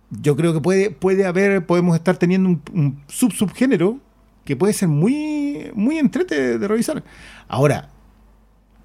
yo 0.10 0.36
creo 0.36 0.54
que 0.54 0.62
puede, 0.62 0.92
puede 0.92 1.26
haber, 1.26 1.66
podemos 1.66 1.96
estar 1.96 2.18
teniendo 2.18 2.50
un, 2.50 2.62
un 2.74 3.00
sub-subgénero 3.08 4.00
que 4.46 4.56
puede 4.56 4.72
ser 4.74 4.88
muy, 4.88 5.72
muy 5.74 5.98
entrete 5.98 6.58
de 6.58 6.68
revisar. 6.68 7.04
Ahora, 7.48 7.90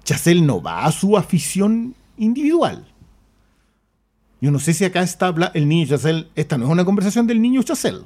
Chazelle 0.03 0.41
no 0.41 0.61
va 0.61 0.85
a 0.85 0.91
su 0.91 1.15
afición 1.15 1.95
individual. 2.17 2.85
Yo 4.41 4.49
no 4.51 4.59
sé 4.59 4.73
si 4.73 4.83
acá 4.85 5.03
está 5.03 5.33
el 5.53 5.67
niño 5.69 5.85
Chazelle. 5.87 6.27
Esta 6.35 6.57
no 6.57 6.65
es 6.65 6.71
una 6.71 6.83
conversación 6.83 7.27
del 7.27 7.41
niño 7.41 7.61
Chazelle. 7.63 8.01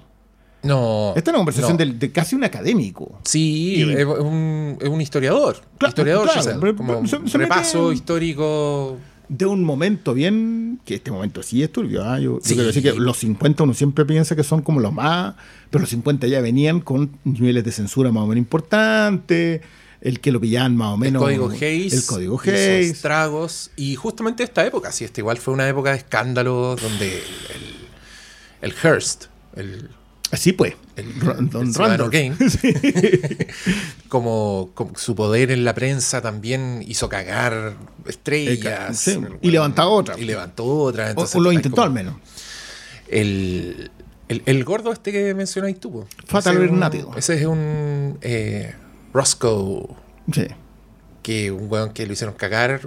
No. 0.63 1.13
Esta 1.15 1.29
es 1.29 1.33
una 1.33 1.37
conversación 1.39 1.73
no. 1.73 1.77
del- 1.77 1.97
de 1.99 2.11
casi 2.11 2.35
un 2.35 2.43
académico. 2.43 3.19
Sí, 3.23 3.75
Y- 3.85 3.93
es, 3.93 4.05
un, 4.05 4.77
es 4.81 4.89
un 4.89 4.99
historiador. 4.99 5.61
Claro, 5.77 5.89
historiador, 5.91 6.29
claro, 6.29 6.75
como 6.75 7.07
se- 7.07 7.17
un 7.17 7.27
repaso 7.27 7.93
histórico. 7.93 8.97
De 9.29 9.45
un 9.45 9.63
momento 9.63 10.13
bien. 10.13 10.79
Que 10.85 10.95
este 10.95 11.11
momento 11.11 11.43
sí 11.43 11.63
es 11.63 11.71
turbio. 11.71 12.03
¿ah? 12.03 12.19
Yo, 12.19 12.39
quiero 12.39 12.63
decir 12.63 12.83
que 12.83 12.93
los 12.93 13.17
50 13.17 13.63
uno 13.63 13.73
siempre 13.73 14.05
piensa 14.05 14.35
que 14.35 14.43
son 14.43 14.61
como 14.61 14.79
los 14.79 14.93
más. 14.93 15.35
Pero 15.69 15.81
los 15.81 15.89
50 15.89 16.27
ya 16.27 16.41
venían 16.41 16.81
con 16.81 17.17
niveles 17.23 17.63
de 17.63 17.71
censura 17.71 18.11
más 18.11 18.23
o 18.23 18.27
menos 18.27 18.39
importantes. 18.39 19.61
El 20.01 20.19
que 20.19 20.31
lo 20.31 20.39
pillaban 20.39 20.75
más 20.75 20.91
o 20.91 20.93
El 20.95 20.99
menos. 20.99 21.23
código 21.23 21.49
Hayes. 21.49 21.93
El 21.93 22.05
código 22.05 22.39
Hayes. 22.43 22.91
estragos. 22.91 23.71
Y 23.75 23.95
justamente 23.95 24.43
esta 24.43 24.65
época, 24.65 24.91
sí, 24.91 25.03
esta 25.03 25.21
igual 25.21 25.37
fue 25.37 25.53
una 25.53 25.67
época 25.67 25.91
de 25.91 25.97
escándalos 25.97 26.81
donde 26.81 27.17
el, 27.17 28.69
el 28.69 28.73
Hearst, 28.83 29.25
el, 29.55 29.89
Así 30.31 30.53
pues. 30.53 30.73
el, 30.95 31.19
Don. 31.49 31.71
Kane, 32.09 32.35
Sí. 32.49 32.73
como, 34.09 34.71
como 34.73 34.95
su 34.97 35.15
poder 35.15 35.51
en 35.51 35.63
la 35.65 35.73
prensa 35.75 36.21
también 36.21 36.83
hizo 36.87 37.07
cagar 37.09 37.75
estrellas. 38.05 38.97
Sí, 38.97 39.19
y 39.41 39.51
levantó 39.51 39.89
otra. 39.89 40.17
Y 40.19 40.25
levantó 40.25 40.65
otra. 40.65 41.05
O, 41.05 41.09
entonces 41.09 41.35
o 41.35 41.39
lo 41.41 41.51
intentó 41.51 41.75
como- 41.77 41.85
al 41.85 41.91
menos. 41.93 42.15
El, 43.07 43.91
el, 44.29 44.41
el 44.45 44.63
gordo 44.63 44.91
este 44.91 45.11
que 45.11 45.33
mencionáis 45.35 45.79
tú. 45.79 45.91
po. 45.91 46.07
Fatal 46.25 46.55
Ese 46.55 46.63
es 46.65 46.69
un- 46.69 46.75
Vernátido. 46.79 47.11
Ese 47.15 47.33
es 47.35 47.45
un 47.45 48.17
eh, 48.21 48.73
Roscoe, 49.13 49.87
Sí. 50.33 50.47
Que 51.25 51.49
un 51.51 51.71
weón 51.71 51.91
que 51.91 52.05
lo 52.05 52.13
hicieron 52.13 52.35
cagar, 52.35 52.81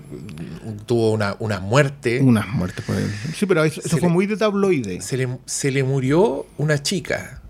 tuvo 0.87 1.11
una, 1.11 1.35
una 1.40 1.59
muerte. 1.59 2.20
Unas 2.22 2.46
muertes 2.46 2.85
por 2.85 2.94
ahí. 2.94 3.05
Sí, 3.35 3.46
pero 3.46 3.64
eso, 3.64 3.81
eso 3.81 3.96
fue 3.98 4.03
le- 4.09 4.14
muy 4.14 4.27
de 4.27 4.37
tabloide. 4.37 5.01
Se 5.01 5.16
le, 5.16 5.38
se 5.44 5.72
le 5.72 5.83
murió 5.83 6.46
una 6.57 6.81
chica 6.81 7.42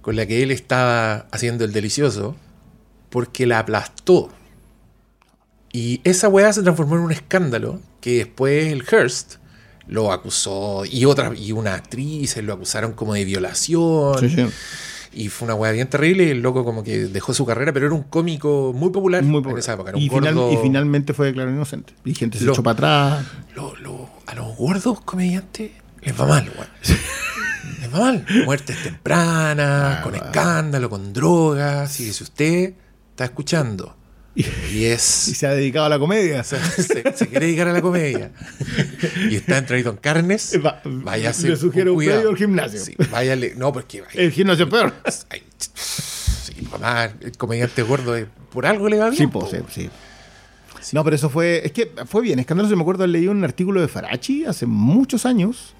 con 0.00 0.16
la 0.16 0.24
que 0.24 0.42
él 0.42 0.50
estaba 0.50 1.26
haciendo 1.30 1.66
el 1.66 1.74
delicioso 1.74 2.36
porque 3.10 3.44
la 3.46 3.58
aplastó. 3.58 4.30
Y 5.74 6.00
esa 6.04 6.28
weá 6.28 6.50
se 6.54 6.62
transformó 6.62 6.94
en 6.96 7.02
un 7.02 7.12
escándalo 7.12 7.80
que 8.00 8.16
después 8.18 8.72
el 8.72 8.82
Hearst 8.90 9.34
lo 9.86 10.10
acusó 10.10 10.84
y 10.90 11.04
otra 11.04 11.32
y 11.36 11.52
una 11.52 11.74
actriz 11.74 12.34
lo 12.38 12.54
acusaron 12.54 12.94
como 12.94 13.12
de 13.12 13.26
violación. 13.26 14.18
Sí, 14.20 14.30
sí. 14.30 14.46
Y 15.14 15.28
fue 15.28 15.46
una 15.46 15.54
weá 15.54 15.70
bien 15.72 15.88
terrible 15.88 16.24
y 16.24 16.30
el 16.30 16.40
loco 16.42 16.64
como 16.64 16.82
que 16.82 17.06
dejó 17.06 17.32
su 17.34 17.46
carrera, 17.46 17.72
pero 17.72 17.86
era 17.86 17.94
un 17.94 18.02
cómico 18.04 18.72
muy 18.74 18.90
popular, 18.90 19.22
Muy 19.22 19.36
en 19.38 19.42
popular. 19.42 19.58
esa 19.60 19.74
época. 19.74 19.90
Era 19.90 19.98
un 19.98 20.02
y, 20.04 20.08
final- 20.10 20.52
y 20.52 20.56
finalmente 20.56 21.14
fue 21.14 21.26
declarado 21.26 21.54
inocente. 21.54 21.94
Y 22.04 22.14
gente 22.14 22.38
se 22.38 22.44
Lo- 22.44 22.52
echó 22.52 22.62
para 22.62 22.72
atrás. 23.18 23.26
lo- 23.54 23.76
lo- 23.76 24.08
a 24.26 24.34
los 24.34 24.56
gordos 24.56 25.00
comediantes 25.02 25.70
les 26.02 26.20
va 26.20 26.26
mal, 26.26 26.50
weón. 26.56 26.68
Les 27.80 27.92
va 27.94 27.98
mal. 27.98 28.26
Muertes 28.44 28.82
tempranas, 28.82 29.98
Ah, 29.98 30.02
con 30.02 30.14
escándalo, 30.14 30.88
con 30.90 31.12
drogas. 31.12 31.98
Y 32.00 32.12
si 32.12 32.22
usted 32.24 32.74
está 33.10 33.24
escuchando 33.24 33.96
y 34.36 34.96
se 34.98 35.46
ha 35.46 35.50
dedicado 35.50 35.86
a 35.86 35.88
la 35.88 35.98
comedia. 35.98 36.42
se, 36.44 36.58
se- 36.82 37.16
se 37.16 37.28
quiere 37.28 37.46
dedicar 37.46 37.68
a 37.68 37.72
la 37.72 37.80
comedia 37.82 38.32
y 39.30 39.36
está 39.36 39.58
entradito 39.58 39.90
en 39.90 39.96
carnes, 39.96 40.58
Va- 40.64 40.80
váyase. 40.84 41.48
le 41.50 41.56
sugiero 41.56 41.94
un 41.94 42.08
al 42.08 42.36
gimnasio. 42.36 42.80
Sí, 42.80 42.94
váyale. 43.10 43.54
No, 43.56 43.72
porque. 43.72 44.02
ay, 44.10 44.24
El 44.26 44.32
gimnasio 44.32 44.64
es 44.64 44.70
peor. 44.70 44.92
ay, 45.30 45.42
sí, 45.58 46.54
mamá, 46.70 47.10
el 47.20 47.32
comediante 47.36 47.82
gordo, 47.82 48.16
eh, 48.16 48.26
por 48.52 48.66
algo 48.66 48.88
le 48.88 48.98
va 48.98 49.10
bien. 49.10 49.18
Sí, 49.18 49.26
po. 49.26 49.48
sí, 49.50 49.58
sí. 49.70 49.90
No, 50.92 51.02
pero 51.02 51.16
eso 51.16 51.30
fue. 51.30 51.62
Es 51.64 51.72
que 51.72 51.90
fue 52.06 52.20
bien. 52.22 52.38
Escandaloso. 52.38 52.76
Me 52.76 52.82
acuerdo, 52.82 53.06
leí 53.06 53.26
un 53.28 53.42
artículo 53.42 53.80
de 53.80 53.88
Farachi 53.88 54.44
hace 54.44 54.66
muchos 54.66 55.24
años. 55.26 55.74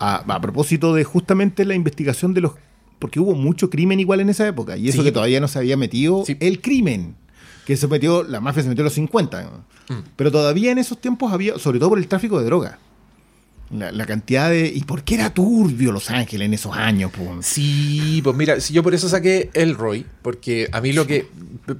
A, 0.00 0.16
a 0.32 0.40
propósito 0.40 0.94
de 0.94 1.02
justamente 1.04 1.64
la 1.64 1.74
investigación 1.74 2.34
de 2.34 2.42
los. 2.42 2.52
Porque 2.98 3.20
hubo 3.20 3.34
mucho 3.34 3.70
crimen 3.70 3.98
igual 4.00 4.20
en 4.20 4.28
esa 4.28 4.46
época. 4.46 4.76
Y 4.76 4.88
eso 4.88 4.98
Sí. 4.98 5.04
que 5.04 5.12
todavía 5.12 5.40
no 5.40 5.48
se 5.48 5.58
había 5.60 5.76
metido 5.76 6.24
Sí. 6.26 6.36
el 6.40 6.60
crimen. 6.60 7.14
Que 7.68 7.76
se 7.76 7.86
metió. 7.86 8.22
La 8.22 8.40
mafia 8.40 8.62
se 8.62 8.68
metió 8.70 8.80
en 8.80 8.86
los 8.86 8.94
50. 8.94 9.42
¿no? 9.42 9.94
Mm. 9.94 10.04
Pero 10.16 10.32
todavía 10.32 10.72
en 10.72 10.78
esos 10.78 10.98
tiempos 10.98 11.30
había. 11.30 11.58
Sobre 11.58 11.78
todo 11.78 11.90
por 11.90 11.98
el 11.98 12.08
tráfico 12.08 12.38
de 12.38 12.46
droga. 12.46 12.78
La, 13.70 13.92
la 13.92 14.06
cantidad 14.06 14.48
de. 14.48 14.66
¿Y 14.66 14.84
por 14.84 15.04
qué 15.04 15.16
era 15.16 15.34
turbio 15.34 15.92
Los 15.92 16.08
Ángeles 16.10 16.46
en 16.46 16.54
esos 16.54 16.74
años? 16.74 17.10
po? 17.12 17.38
Sí, 17.42 18.20
pues 18.24 18.34
mira, 18.34 18.60
si 18.60 18.72
yo 18.72 18.82
por 18.82 18.94
eso 18.94 19.10
saqué 19.10 19.50
Elroy, 19.52 20.06
porque 20.22 20.68
a 20.72 20.80
mí 20.80 20.92
lo 20.94 21.06
que. 21.06 21.26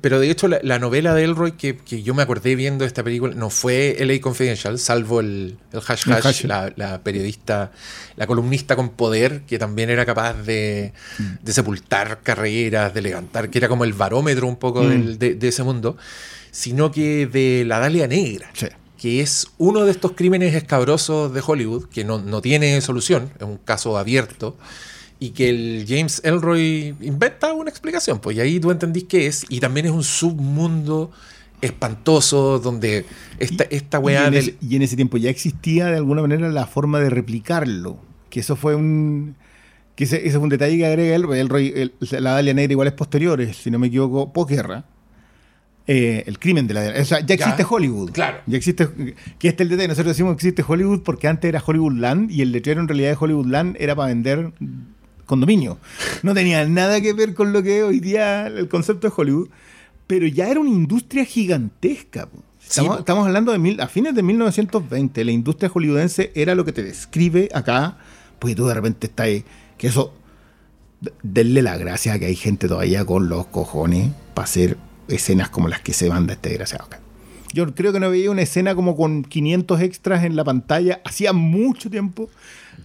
Pero 0.02 0.20
de 0.20 0.30
hecho, 0.30 0.48
la, 0.48 0.60
la 0.62 0.78
novela 0.78 1.14
de 1.14 1.24
Elroy 1.24 1.52
que, 1.52 1.78
que 1.78 2.02
yo 2.02 2.12
me 2.14 2.22
acordé 2.22 2.54
viendo 2.56 2.84
esta 2.84 3.02
película 3.02 3.34
no 3.34 3.48
fue 3.48 3.96
LA 4.00 4.20
Confidential, 4.20 4.78
salvo 4.78 5.20
el, 5.20 5.56
el 5.72 5.80
hash 5.86 6.02
El 6.06 6.12
hash, 6.12 6.26
hash. 6.26 6.44
la, 6.44 6.70
la 6.76 7.02
periodista, 7.02 7.72
la 8.16 8.26
columnista 8.26 8.76
con 8.76 8.90
poder, 8.90 9.42
que 9.46 9.58
también 9.58 9.88
era 9.88 10.04
capaz 10.04 10.34
de, 10.42 10.92
de 11.42 11.52
sepultar 11.54 12.20
carreras, 12.22 12.92
de 12.92 13.00
levantar, 13.00 13.48
que 13.48 13.56
era 13.56 13.68
como 13.68 13.84
el 13.84 13.94
barómetro 13.94 14.46
un 14.46 14.56
poco 14.56 14.82
Mm. 14.82 14.88
del- 14.90 15.18
de, 15.18 15.34
de 15.36 15.48
ese 15.48 15.62
mundo, 15.62 15.96
sino 16.50 16.90
que 16.92 17.26
de 17.26 17.64
la 17.66 17.78
Dalia 17.78 18.06
Negra 18.06 18.50
Sí. 18.52 18.66
Que 18.98 19.20
es 19.22 19.46
uno 19.56 19.84
de 19.84 19.92
estos 19.92 20.12
crímenes 20.12 20.54
escabrosos 20.54 21.32
de 21.32 21.40
Hollywood, 21.46 21.84
que 21.86 22.04
no, 22.04 22.18
no 22.18 22.42
tiene 22.42 22.80
solución, 22.80 23.30
es 23.38 23.44
un 23.46 23.56
caso 23.56 23.96
abierto, 23.96 24.56
y 25.20 25.30
que 25.30 25.48
el 25.48 25.84
James 25.88 26.20
Elroy 26.24 26.94
inventa 27.00 27.52
una 27.54 27.70
explicación, 27.70 28.18
pues 28.20 28.36
y 28.36 28.40
ahí 28.40 28.60
tú 28.60 28.70
entendís 28.70 29.04
qué 29.04 29.26
es, 29.26 29.46
y 29.48 29.60
también 29.60 29.86
es 29.86 29.92
un 29.92 30.04
submundo 30.04 31.10
espantoso 31.60 32.58
donde 32.60 33.04
esta, 33.38 33.64
esta 33.64 33.98
Y 33.98 34.00
weá 34.00 34.26
en, 34.26 34.32
del... 34.32 34.48
ese, 34.50 34.56
y 34.60 34.76
en 34.76 34.82
ese 34.82 34.96
tiempo 34.96 35.16
ya 35.16 35.30
existía 35.30 35.86
de 35.86 35.96
alguna 35.96 36.22
manera 36.22 36.48
la 36.50 36.66
forma 36.66 37.00
de 37.00 37.10
replicarlo. 37.10 37.98
Que 38.30 38.40
eso 38.40 38.54
fue 38.56 38.74
un. 38.74 39.34
Que 39.96 40.04
ese, 40.04 40.18
ese 40.24 40.32
fue 40.32 40.42
un 40.44 40.50
detalle 40.50 40.76
que 40.76 40.86
agrega 40.86 41.16
él. 41.16 41.24
El, 41.32 41.48
Roy- 41.48 41.72
el- 41.74 41.94
la 42.22 42.32
Dalia 42.32 42.54
Negra 42.54 42.72
igual 42.72 42.86
es 42.88 42.94
posterior, 42.94 43.40
es, 43.40 43.56
si 43.56 43.70
no 43.70 43.78
me 43.78 43.88
equivoco, 43.88 44.32
posguerra. 44.32 44.84
Eh, 45.90 46.22
el 46.26 46.38
crimen 46.38 46.66
de 46.66 46.74
la. 46.74 47.00
O 47.00 47.04
sea, 47.06 47.20
ya 47.20 47.34
existe 47.34 47.62
Ya, 47.62 47.68
Hollywood. 47.68 48.10
claro. 48.12 48.38
Ya 48.46 48.58
existe. 48.58 48.86
Que 49.38 49.48
este 49.48 49.62
es 49.62 49.66
el 49.66 49.68
detalle. 49.70 49.88
Nosotros 49.88 50.14
decimos 50.14 50.32
que 50.32 50.46
existe 50.46 50.62
Hollywood 50.66 51.00
porque 51.02 51.28
antes 51.28 51.48
era 51.48 51.62
Hollywood 51.66 51.94
Land 51.94 52.30
y 52.30 52.42
el 52.42 52.52
letrero 52.52 52.80
en 52.82 52.88
realidad 52.88 53.08
de 53.10 53.16
Hollywood 53.18 53.46
Land 53.46 53.76
era 53.80 53.96
para 53.96 54.08
vender 54.08 54.52
condominio. 55.24 55.78
No 56.22 56.34
tenía 56.34 56.64
nada 56.66 57.00
que 57.00 57.14
ver 57.14 57.32
con 57.34 57.54
lo 57.54 57.62
que 57.62 57.82
hoy 57.82 58.00
día 58.00 58.48
el 58.48 58.68
concepto 58.68 59.08
de 59.08 59.14
Hollywood. 59.16 59.48
Pero 60.06 60.26
ya 60.26 60.48
era 60.50 60.60
una 60.60 60.70
industria 60.70 61.24
gigantesca. 61.24 62.28
Estamos, 62.66 63.26
hablando 63.26 63.52
de 63.52 63.58
mil, 63.58 63.80
a 63.80 63.88
fines 63.88 64.14
de 64.14 64.22
1920. 64.22 65.24
La 65.24 65.32
industria 65.32 65.70
hollywoodense 65.70 66.32
era 66.34 66.54
lo 66.54 66.66
que 66.66 66.72
te 66.72 66.82
describe 66.82 67.48
acá. 67.54 67.96
Pues 68.38 68.54
tú 68.54 68.66
de 68.66 68.74
repente 68.74 69.06
estás 69.06 69.24
ahí. 69.24 69.44
Que 69.78 69.86
eso. 69.86 70.12
Denle 71.22 71.62
la 71.62 71.78
gracia 71.78 72.18
que 72.18 72.26
hay 72.26 72.34
gente 72.36 72.68
todavía 72.68 73.04
con 73.06 73.28
los 73.30 73.46
cojones 73.46 74.10
para 74.34 74.44
hacer 74.44 74.76
escenas 75.08 75.48
como 75.48 75.68
las 75.68 75.80
que 75.80 75.92
se 75.92 76.08
manda 76.08 76.34
este 76.34 76.50
desgraciado 76.50 76.84
acá. 76.84 77.00
Yo 77.52 77.74
creo 77.74 77.92
que 77.92 78.00
no 78.00 78.10
veía 78.10 78.30
una 78.30 78.42
escena 78.42 78.74
como 78.74 78.96
con 78.96 79.24
500 79.24 79.80
extras 79.80 80.24
en 80.24 80.36
la 80.36 80.44
pantalla 80.44 81.00
hacía 81.04 81.32
mucho 81.32 81.90
tiempo. 81.90 82.28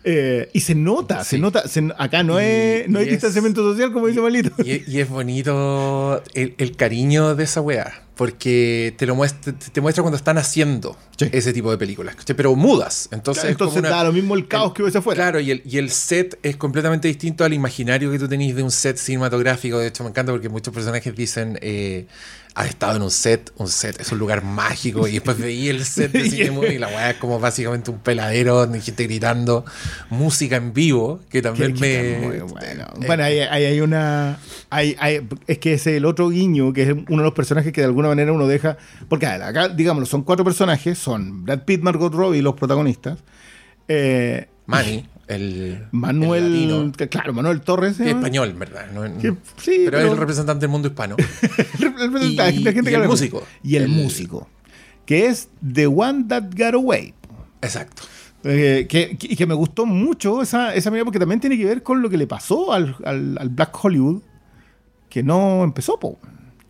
Eh, 0.06 0.50
y 0.54 0.60
se 0.62 0.76
nota, 0.76 1.24
se 1.24 1.38
nota. 1.38 1.68
se- 1.68 1.90
acá 1.98 2.24
no, 2.24 2.40
Y- 2.42 2.44
es, 2.46 2.90
no 2.90 3.00
hay 3.00 3.06
es- 3.06 3.12
distanciamiento 3.12 3.62
social, 3.64 3.94
como 3.94 4.08
dice 4.08 4.20
Malito. 4.22 4.52
Y, 4.64 4.84
y 4.92 5.00
es 5.00 5.08
bonito 5.10 6.22
el, 6.34 6.56
el 6.58 6.76
cariño 6.76 7.36
de 7.36 7.44
esa 7.46 7.62
weá, 7.62 8.04
porque 8.16 8.94
te 8.98 9.06
lo 9.06 9.16
muestra, 9.16 9.54
te 9.54 9.82
muestra 9.82 10.02
cuando 10.04 10.18
están 10.18 10.38
haciendo 10.38 10.98
Sí. 11.18 11.30
ese 11.32 11.54
tipo 11.54 11.70
de 11.72 11.78
películas, 11.78 12.16
pero 12.36 12.56
mudas. 12.56 13.08
Entonces, 13.12 13.46
es 13.46 13.52
Entonces 13.52 13.76
como 13.78 13.88
una- 13.88 13.96
da 13.98 14.04
lo 14.04 14.12
mismo 14.12 14.36
el 14.36 14.48
caos 14.48 14.70
el- 14.70 14.74
que 14.74 14.82
hubiese 14.84 14.98
afuera. 14.98 15.24
Claro, 15.24 15.40
y 15.40 15.52
el, 15.52 15.62
y 15.66 15.78
el 15.78 15.90
set 15.90 16.38
es 16.44 16.56
completamente 16.58 17.08
distinto 17.08 17.46
al 17.46 17.54
imaginario 17.54 18.12
que 18.12 18.20
tú 18.20 18.28
tenés 18.28 18.56
de 18.56 18.64
un 18.64 18.72
set 18.72 18.98
cinematográfico. 18.98 19.78
De 19.80 19.88
hecho, 19.88 20.04
me 20.04 20.10
encanta 20.10 20.32
porque 20.32 20.50
muchos 20.50 20.74
personajes 20.74 21.16
dicen, 21.16 21.58
eh, 21.62 22.08
has 22.56 22.68
estado 22.68 22.98
en 22.98 23.02
un 23.02 23.10
set, 23.12 23.52
un 23.58 23.68
set 23.68 24.00
es 24.00 24.12
un 24.12 24.20
lugar 24.20 24.44
mágico, 24.44 25.08
y 25.08 25.14
después 25.14 25.38
veí 25.40 25.70
el 25.70 25.84
set 25.86 26.12
de 26.12 26.24
cine 26.30 26.74
y 26.74 26.78
la 26.78 26.88
weá 26.88 27.12
es 27.12 27.18
como 27.18 27.40
básicamente 27.40 27.90
un 27.90 27.98
peladero, 28.00 28.68
de 28.68 28.80
gente 28.80 29.04
gritando, 29.06 29.66
música 30.10 30.56
en 30.58 30.72
vivo, 30.74 31.20
que 31.30 31.42
también 31.42 31.74
Que- 31.74 31.80
me... 31.80 31.88
que 31.88 32.14
está 32.14 32.28
muy 32.28 32.40
bueno. 32.52 32.84
eh, 33.02 33.08
Bueno, 33.08 33.24
ahí, 33.24 33.40
ahí 33.40 33.66
hay 33.66 33.82
una. 33.82 34.38
hay- 34.70 34.96
hay- 35.00 35.28
es 35.48 35.58
que 35.58 35.74
es 35.74 35.88
el 35.88 36.06
otro 36.06 36.30
guiño, 36.30 36.74
que 36.74 36.84
es 36.84 36.90
uno 36.92 37.18
de 37.18 37.24
los 37.24 37.34
personajes 37.34 37.74
que 37.74 37.82
de 37.82 37.86
alguna 37.88 38.10
manera 38.10 38.32
uno 38.32 38.46
deja. 38.48 38.78
Porque 39.10 39.26
ver, 39.26 39.42
acá, 39.42 39.70
digámoslo, 39.70 40.06
son 40.06 40.22
cuatro 40.24 40.46
personajes: 40.46 40.98
son 40.98 41.44
Brad 41.46 41.64
Pitt, 41.66 41.82
Margot 41.82 42.14
Robbie, 42.14 42.42
los 42.42 42.54
protagonistas. 42.56 43.18
Eh, 43.88 44.48
Manny, 44.66 45.06
el 45.34 45.62
el 45.62 45.84
Manuel. 45.92 46.92
claro, 47.10 47.34
Manuel 47.34 47.62
Torres. 47.62 48.00
español, 48.00 48.54
¿verdad? 48.54 48.88
No- 48.94 49.02
Que- 49.20 49.34
sí, 49.58 49.82
pero, 49.86 49.92
pero- 49.92 50.00
es 50.00 50.12
el 50.12 50.18
representante 50.18 50.62
del 50.62 50.70
mundo 50.72 50.88
hispano. 50.90 51.16
El 51.80 52.24
Y- 52.24 52.36
la 52.36 52.52
gente 52.52 52.70
y 52.80 52.84
que 52.84 52.96
el 52.96 53.08
músico. 53.08 53.44
Y 53.64 53.76
el, 53.76 53.84
El- 53.84 53.90
músico. 53.90 54.48
Que 55.06 55.28
es 55.28 55.50
The 55.74 55.88
One 55.88 56.26
That 56.30 56.44
Got 56.58 56.76
Away. 56.76 57.14
Exacto. 57.62 58.04
Eh, 58.46 58.88
que, 58.90 59.18
que- 59.18 59.28
y 59.34 59.36
que 59.36 59.46
me 59.46 59.54
gustó 59.54 59.86
mucho 59.86 60.42
esa, 60.42 60.74
esa 60.76 60.90
mirada 60.92 61.06
porque 61.06 61.20
también 61.20 61.40
tiene 61.40 61.58
que 61.58 61.66
ver 61.66 61.82
con 61.84 62.02
lo 62.02 62.10
que 62.10 62.18
le 62.18 62.28
pasó 62.28 62.74
al, 62.74 62.96
al- 63.06 63.38
al 63.40 63.50
Black 63.50 63.78
Hollywood, 63.84 64.22
que 65.10 65.24
no 65.24 65.64
empezó, 65.64 66.00
po. 66.00 66.20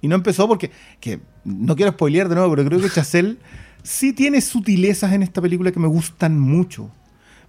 Y 0.01 0.07
no 0.07 0.15
empezó 0.15 0.47
porque, 0.47 0.69
que 0.99 1.19
no 1.45 1.75
quiero 1.75 1.91
spoilear 1.93 2.27
de 2.29 2.35
nuevo, 2.35 2.53
pero 2.55 2.67
creo 2.67 2.79
que 2.81 2.89
Chazelle 2.89 3.37
sí 3.83 4.13
tiene 4.13 4.41
sutilezas 4.41 5.13
en 5.13 5.23
esta 5.23 5.41
película 5.41 5.71
que 5.71 5.79
me 5.79 5.87
gustan 5.87 6.39
mucho, 6.39 6.91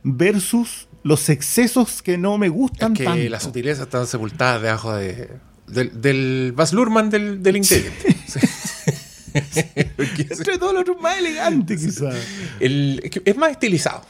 versus 0.03 0.88
los 1.04 1.28
excesos 1.28 2.02
que 2.02 2.18
no 2.18 2.36
me 2.38 2.48
gustan 2.48 2.92
Es 2.94 2.98
que 2.98 3.04
tanto. 3.04 3.28
las 3.30 3.42
sutilezas 3.44 3.84
están 3.84 4.06
sepultadas 4.08 4.60
debajo 4.62 4.92
de, 4.96 5.28
del, 5.68 6.00
del 6.02 6.52
Baz 6.56 6.72
Luhrmann 6.72 7.08
del, 7.10 7.42
del. 7.42 7.64
Sí. 7.64 7.84
Es- 9.34 10.38
Entre 10.38 10.58
todo 10.58 10.72
lo 10.72 10.80
otro 10.80 10.96
más 10.98 11.18
elegante, 11.18 11.76
quizás. 11.76 12.14
es 12.60 13.36
más 13.36 13.50
estilizado. 13.50 14.02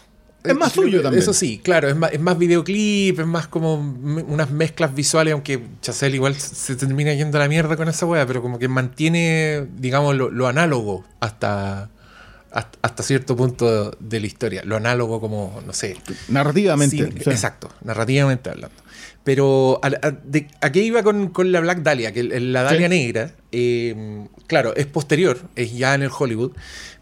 Es 0.43 0.55
más 0.55 0.73
suyo 0.73 1.01
también. 1.01 1.23
Eso 1.23 1.33
sí, 1.33 1.59
claro, 1.65 1.89
es 1.89 1.97
más, 1.97 2.13
es 2.13 2.21
más 2.21 2.37
videoclip, 2.37 3.19
es 3.19 3.27
más 3.27 3.49
como 3.49 3.83
me- 3.83 4.23
unas 4.23 4.51
mezclas 4.51 4.95
visuales, 4.95 5.33
aunque 5.33 5.63
Chazelle 5.81 6.15
igual 6.17 6.35
se 6.35 6.55
se 6.55 6.77
termina 6.77 7.15
yendo 7.15 7.39
a 7.39 7.41
la 7.41 7.49
mierda 7.49 7.77
con 7.79 7.89
esa 7.89 8.05
wea, 8.05 8.27
pero 8.27 8.43
como 8.43 8.59
que 8.59 8.69
mantiene, 8.69 9.67
digamos, 9.79 10.15
lo, 10.15 10.31
lo 10.31 10.47
análogo 10.47 11.07
hasta, 11.21 11.89
hasta, 12.55 12.79
hasta 12.83 13.03
cierto 13.03 13.37
punto 13.37 13.91
de 14.01 14.21
la 14.21 14.27
historia. 14.27 14.63
Lo 14.65 14.77
análogo 14.77 15.21
como, 15.21 15.61
no 15.67 15.73
sé, 15.73 15.97
Narrativamente. 16.29 16.97
Sí, 16.97 17.31
Exacto, 17.31 17.69
narrativamente 17.83 18.49
hablando. 18.51 18.77
Pero 19.25 19.81
a, 19.83 19.87
a- 20.07 20.11
de- 20.11 20.49
¿a 20.61 20.71
qué 20.71 20.83
iba 20.83 21.03
con, 21.03 21.29
con 21.29 21.51
la 21.51 21.61
Black 21.61 21.83
Dahlia? 21.83 22.13
Que 22.13 22.21
el- 22.21 22.53
la 22.53 22.63
Dahlia 22.63 22.89
Sí. 22.89 22.95
negra, 22.95 23.33
eh, 23.53 24.27
claro, 24.47 24.75
es 24.77 24.87
posterior, 24.87 25.39
es 25.57 25.73
ya 25.75 25.95
en 25.95 26.03
el 26.03 26.11
Hollywood, 26.17 26.53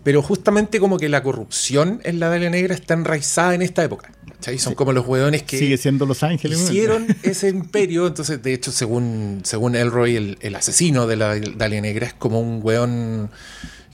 pero 0.05 0.23
justamente 0.23 0.79
como 0.81 0.99
que 0.99 1.09
la 1.09 1.23
corrupción 1.23 2.01
en 2.05 2.21
la 2.21 2.29
Dahlia 2.29 2.49
negra 2.51 2.75
está 2.75 2.95
enraizada 2.95 3.55
en 3.55 3.63
esta 3.63 3.83
época. 3.83 4.13
¿cachai? 4.29 4.59
Son 4.59 4.75
como 4.75 4.93
los 4.93 5.07
hueones 5.07 5.43
que 5.43 5.59
Sigue 5.59 5.77
siendo 5.77 6.07
Los 6.07 6.23
Ángeles. 6.23 6.59
¿no? 6.61 6.65
hicieron 6.65 7.07
ese 7.25 7.49
imperio. 7.49 8.07
Entonces, 8.07 8.41
de 8.43 8.55
hecho, 8.55 8.71
según, 8.73 9.41
según 9.45 9.75
Elroy, 9.75 10.15
el, 10.17 10.39
el 10.41 10.55
asesino 10.55 11.07
de 11.09 11.17
la 11.17 11.37
Dalia 11.39 11.81
negra 11.81 12.07
es 12.07 12.15
como 12.15 12.41
un 12.41 12.61
weón 12.63 13.31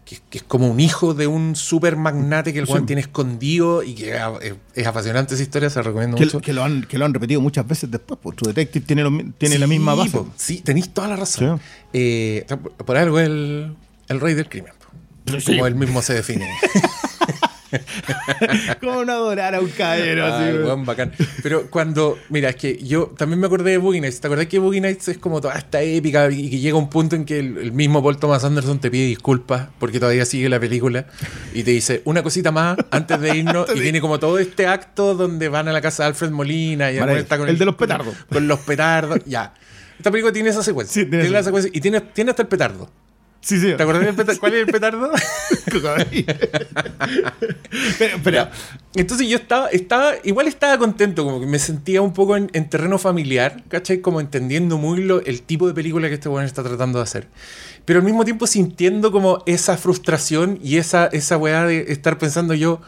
que, 0.08 0.18
que 0.30 0.38
es 0.38 0.44
como 0.44 0.68
un 0.68 0.80
hijo 0.80 1.12
de 1.12 1.26
un 1.26 1.54
super 1.54 1.96
magnate 1.96 2.54
que 2.54 2.60
el 2.60 2.64
weón 2.64 2.80
Sí. 2.80 2.86
tiene 2.86 3.02
escondido 3.02 3.82
y 3.82 3.94
que 3.94 4.16
es, 4.16 4.54
es 4.74 4.86
apasionante 4.86 5.34
esa 5.34 5.42
historia, 5.42 5.68
se 5.68 5.78
la 5.80 5.82
recomiendo 5.82 6.16
Que, 6.16 6.24
mucho. 6.24 6.40
que 6.40 6.52
lo 6.54 6.64
han, 6.64 6.84
que 6.84 6.96
lo 6.96 7.04
han 7.04 7.12
repetido 7.12 7.42
muchas 7.42 7.68
veces 7.68 7.90
después, 7.90 8.18
pues 8.22 8.36
True 8.36 8.54
Detective 8.54 8.86
tiene, 8.86 9.02
lo 9.02 9.10
tiene 9.36 9.58
la 9.58 9.66
misma 9.66 9.94
base. 9.94 10.12
po, 10.12 10.28
sí, 10.36 10.62
tenéis 10.62 10.88
toda 10.94 11.08
la 11.08 11.16
razón. 11.16 11.58
Sí. 11.58 11.64
Eh, 11.92 12.46
por, 12.86 12.96
algo 12.96 13.20
el, 13.20 13.74
el 14.08 14.20
rey 14.20 14.32
del 14.34 14.48
crimen. 14.48 14.72
po. 14.78 15.38
Como 15.44 15.66
él 15.66 15.74
mismo 15.74 16.00
se 16.00 16.14
define. 16.14 16.48
¿Cómo 18.80 19.04
no 19.04 19.12
adorar 19.12 19.54
a 19.54 19.60
un 19.60 19.68
caballero 19.68 20.26
así? 20.26 20.84
Bacán. 20.84 21.12
Pero 21.42 21.68
cuando, 21.70 22.18
mira, 22.28 22.50
es 22.50 22.56
que 22.56 22.78
yo 22.78 23.12
también 23.16 23.40
me 23.40 23.46
acordé 23.46 23.72
de 23.72 23.78
Boogie 23.78 24.00
Nights. 24.00 24.20
¿Te 24.20 24.26
acordás 24.26 24.46
que 24.46 24.58
Boogie 24.58 24.80
Nights 24.80 25.08
es 25.08 25.18
como 25.18 25.40
toda 25.40 25.54
esta 25.54 25.82
épica 25.82 26.30
y 26.30 26.50
que 26.50 26.58
llega 26.58 26.76
un 26.76 26.88
punto 26.90 27.16
en 27.16 27.24
que 27.24 27.38
el, 27.38 27.58
el 27.58 27.72
mismo 27.72 28.02
Paul 28.02 28.18
Thomas 28.18 28.44
Anderson 28.44 28.78
te 28.80 28.90
pide 28.90 29.06
disculpas 29.06 29.68
porque 29.78 30.00
todavía 30.00 30.24
sigue 30.24 30.48
la 30.48 30.60
película 30.60 31.06
y 31.52 31.62
te 31.62 31.70
dice 31.72 32.02
una 32.04 32.22
cosita 32.22 32.50
más 32.52 32.76
antes 32.90 33.20
de 33.20 33.36
irnos 33.36 33.68
y 33.74 33.80
tiene 33.80 34.00
como 34.00 34.18
todo 34.18 34.38
este 34.38 34.66
acto 34.66 35.14
donde 35.14 35.48
van 35.48 35.68
a 35.68 35.72
la 35.72 35.80
casa 35.80 36.04
de 36.04 36.08
Alfred 36.08 36.30
Molina 36.30 36.90
y 36.90 36.94
el 36.94 37.00
Maravilla. 37.00 37.22
está 37.22 37.38
con 37.38 37.48
El 37.48 37.58
de 37.58 37.64
los 37.64 37.74
petardos. 37.74 38.14
Con 38.32 38.48
los 38.48 38.60
petardos, 38.60 39.20
ya. 39.26 39.54
Esta 39.98 40.10
película 40.10 40.32
tiene 40.32 40.50
esa 40.50 40.62
secuencia. 40.62 40.94
Sí, 40.94 41.00
tiene 41.08 41.24
tiene 41.24 41.32
la 41.32 41.40
esa- 41.40 41.46
secuencia 41.46 41.70
y 41.74 41.80
tiene, 41.80 42.00
tiene 42.00 42.30
hasta 42.30 42.42
el 42.42 42.48
petardo. 42.48 42.90
Sí, 43.40 43.58
sí. 43.60 43.74
¿Te 43.76 43.82
acordás 43.82 44.04
del 44.04 44.14
petardo? 44.14 44.40
¿Cuál 44.40 44.54
es 44.54 44.60
el 44.60 44.66
petardo? 44.66 45.10
pero, 47.98 48.18
pero. 48.22 48.48
Entonces 48.94 49.28
yo 49.28 49.36
estaba, 49.36 49.68
estaba, 49.68 50.14
igual 50.24 50.48
estaba 50.48 50.76
contento, 50.78 51.24
como 51.24 51.40
que 51.40 51.46
me 51.46 51.58
sentía 51.58 52.02
un 52.02 52.12
poco 52.12 52.36
en, 52.36 52.50
en 52.52 52.68
terreno 52.68 52.98
familiar, 52.98 53.62
¿cachai? 53.68 54.00
Como 54.00 54.20
entendiendo 54.20 54.78
muy 54.78 55.02
lo, 55.02 55.20
el 55.24 55.42
tipo 55.42 55.68
de 55.68 55.74
película 55.74 56.08
que 56.08 56.14
este 56.14 56.28
weón 56.28 56.44
está 56.46 56.62
tratando 56.62 56.98
de 56.98 57.04
hacer. 57.04 57.28
Pero 57.84 58.00
al 58.00 58.04
mismo 58.04 58.24
tiempo 58.24 58.46
sintiendo 58.46 59.12
como 59.12 59.42
esa 59.46 59.76
frustración 59.76 60.58
y 60.62 60.76
esa, 60.76 61.06
esa 61.06 61.36
weá 61.38 61.64
de 61.64 61.86
estar 61.92 62.18
pensando 62.18 62.54
yo, 62.54 62.80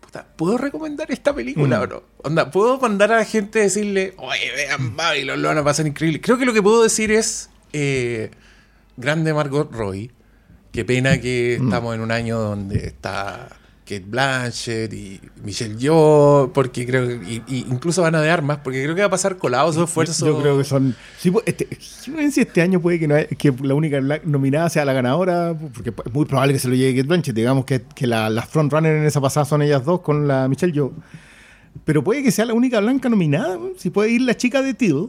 puta, 0.00 0.26
¿puedo 0.36 0.58
recomendar 0.58 1.10
esta 1.12 1.34
película 1.34 1.78
Mm. 1.78 1.82
o 1.82 1.86
no? 1.86 2.02
Onda, 2.22 2.50
¿puedo 2.50 2.78
mandar 2.80 3.12
a 3.12 3.16
la 3.18 3.24
gente 3.24 3.60
a 3.60 3.62
decirle, 3.62 4.14
oye, 4.16 4.50
vean 4.56 4.96
Babylon, 4.96 5.40
lo 5.42 5.48
van 5.48 5.58
a 5.58 5.64
pasar 5.64 5.86
increíble? 5.86 6.20
Creo 6.20 6.38
que 6.38 6.46
lo 6.46 6.52
que 6.52 6.62
puedo 6.62 6.82
decir 6.82 7.12
es, 7.12 7.50
eh, 7.72 8.30
grande 8.96 9.32
Margot 9.34 9.70
Roy, 9.72 10.10
Qué 10.72 10.84
pena 10.84 11.20
que 11.20 11.58
Mm. 11.60 11.64
estamos 11.66 11.94
en 11.94 12.00
un 12.00 12.10
año 12.10 12.36
donde 12.36 12.84
está 12.86 13.48
Kate 13.84 14.02
Blanchett 14.08 14.92
y 14.92 15.20
Michelle 15.44 15.76
Yeoh, 15.76 16.50
porque 16.52 16.84
creo 16.84 17.06
que 17.06 17.14
y- 17.30 17.42
y 17.46 17.58
incluso 17.70 18.02
van 18.02 18.16
a 18.16 18.20
de 18.20 18.28
armas, 18.28 18.58
porque 18.64 18.82
creo 18.82 18.94
que 18.96 19.02
va 19.02 19.06
a 19.06 19.10
pasar 19.10 19.36
colado 19.36 19.72
su 19.72 19.84
esfuerzo. 19.84 20.26
Yo 20.26 20.40
creo 20.40 20.58
que 20.58 20.64
son. 20.64 20.96
Sí, 21.16 21.30
pues, 21.30 21.44
este, 21.46 21.68
yo 21.70 22.30
si 22.32 22.40
este 22.40 22.60
año 22.60 22.80
puede 22.80 22.98
que, 22.98 23.06
no 23.06 23.14
hay- 23.14 23.26
que 23.26 23.54
la 23.62 23.74
única 23.74 24.00
nominada 24.24 24.68
sea 24.68 24.84
la 24.84 24.94
ganadora, 24.94 25.56
porque 25.72 25.90
es 25.90 26.12
muy 26.12 26.24
probable 26.24 26.54
que 26.54 26.58
se 26.58 26.66
lo 26.66 26.74
lleve 26.74 26.96
Kate 26.96 27.06
Blanchett. 27.06 27.36
Digamos 27.36 27.64
que, 27.66 27.82
que 27.94 28.08
la- 28.08 28.28
las 28.28 28.48
frontrunners 28.48 28.98
en 29.00 29.04
esa 29.06 29.20
pasada 29.20 29.46
son 29.46 29.62
ellas 29.62 29.84
dos 29.84 30.00
con 30.00 30.26
la 30.26 30.48
Michelle 30.48 30.72
Yeoh. 30.72 30.92
Pero 31.84 32.02
puede 32.02 32.24
que 32.24 32.32
sea 32.32 32.46
la 32.46 32.54
única 32.54 32.80
blanca 32.80 33.08
nominada. 33.08 33.54
¿no? 33.58 33.68
Si 33.76 33.90
puede 33.90 34.10
ir 34.10 34.22
la 34.22 34.36
chica 34.36 34.60
de 34.60 34.74
Till, 34.74 35.08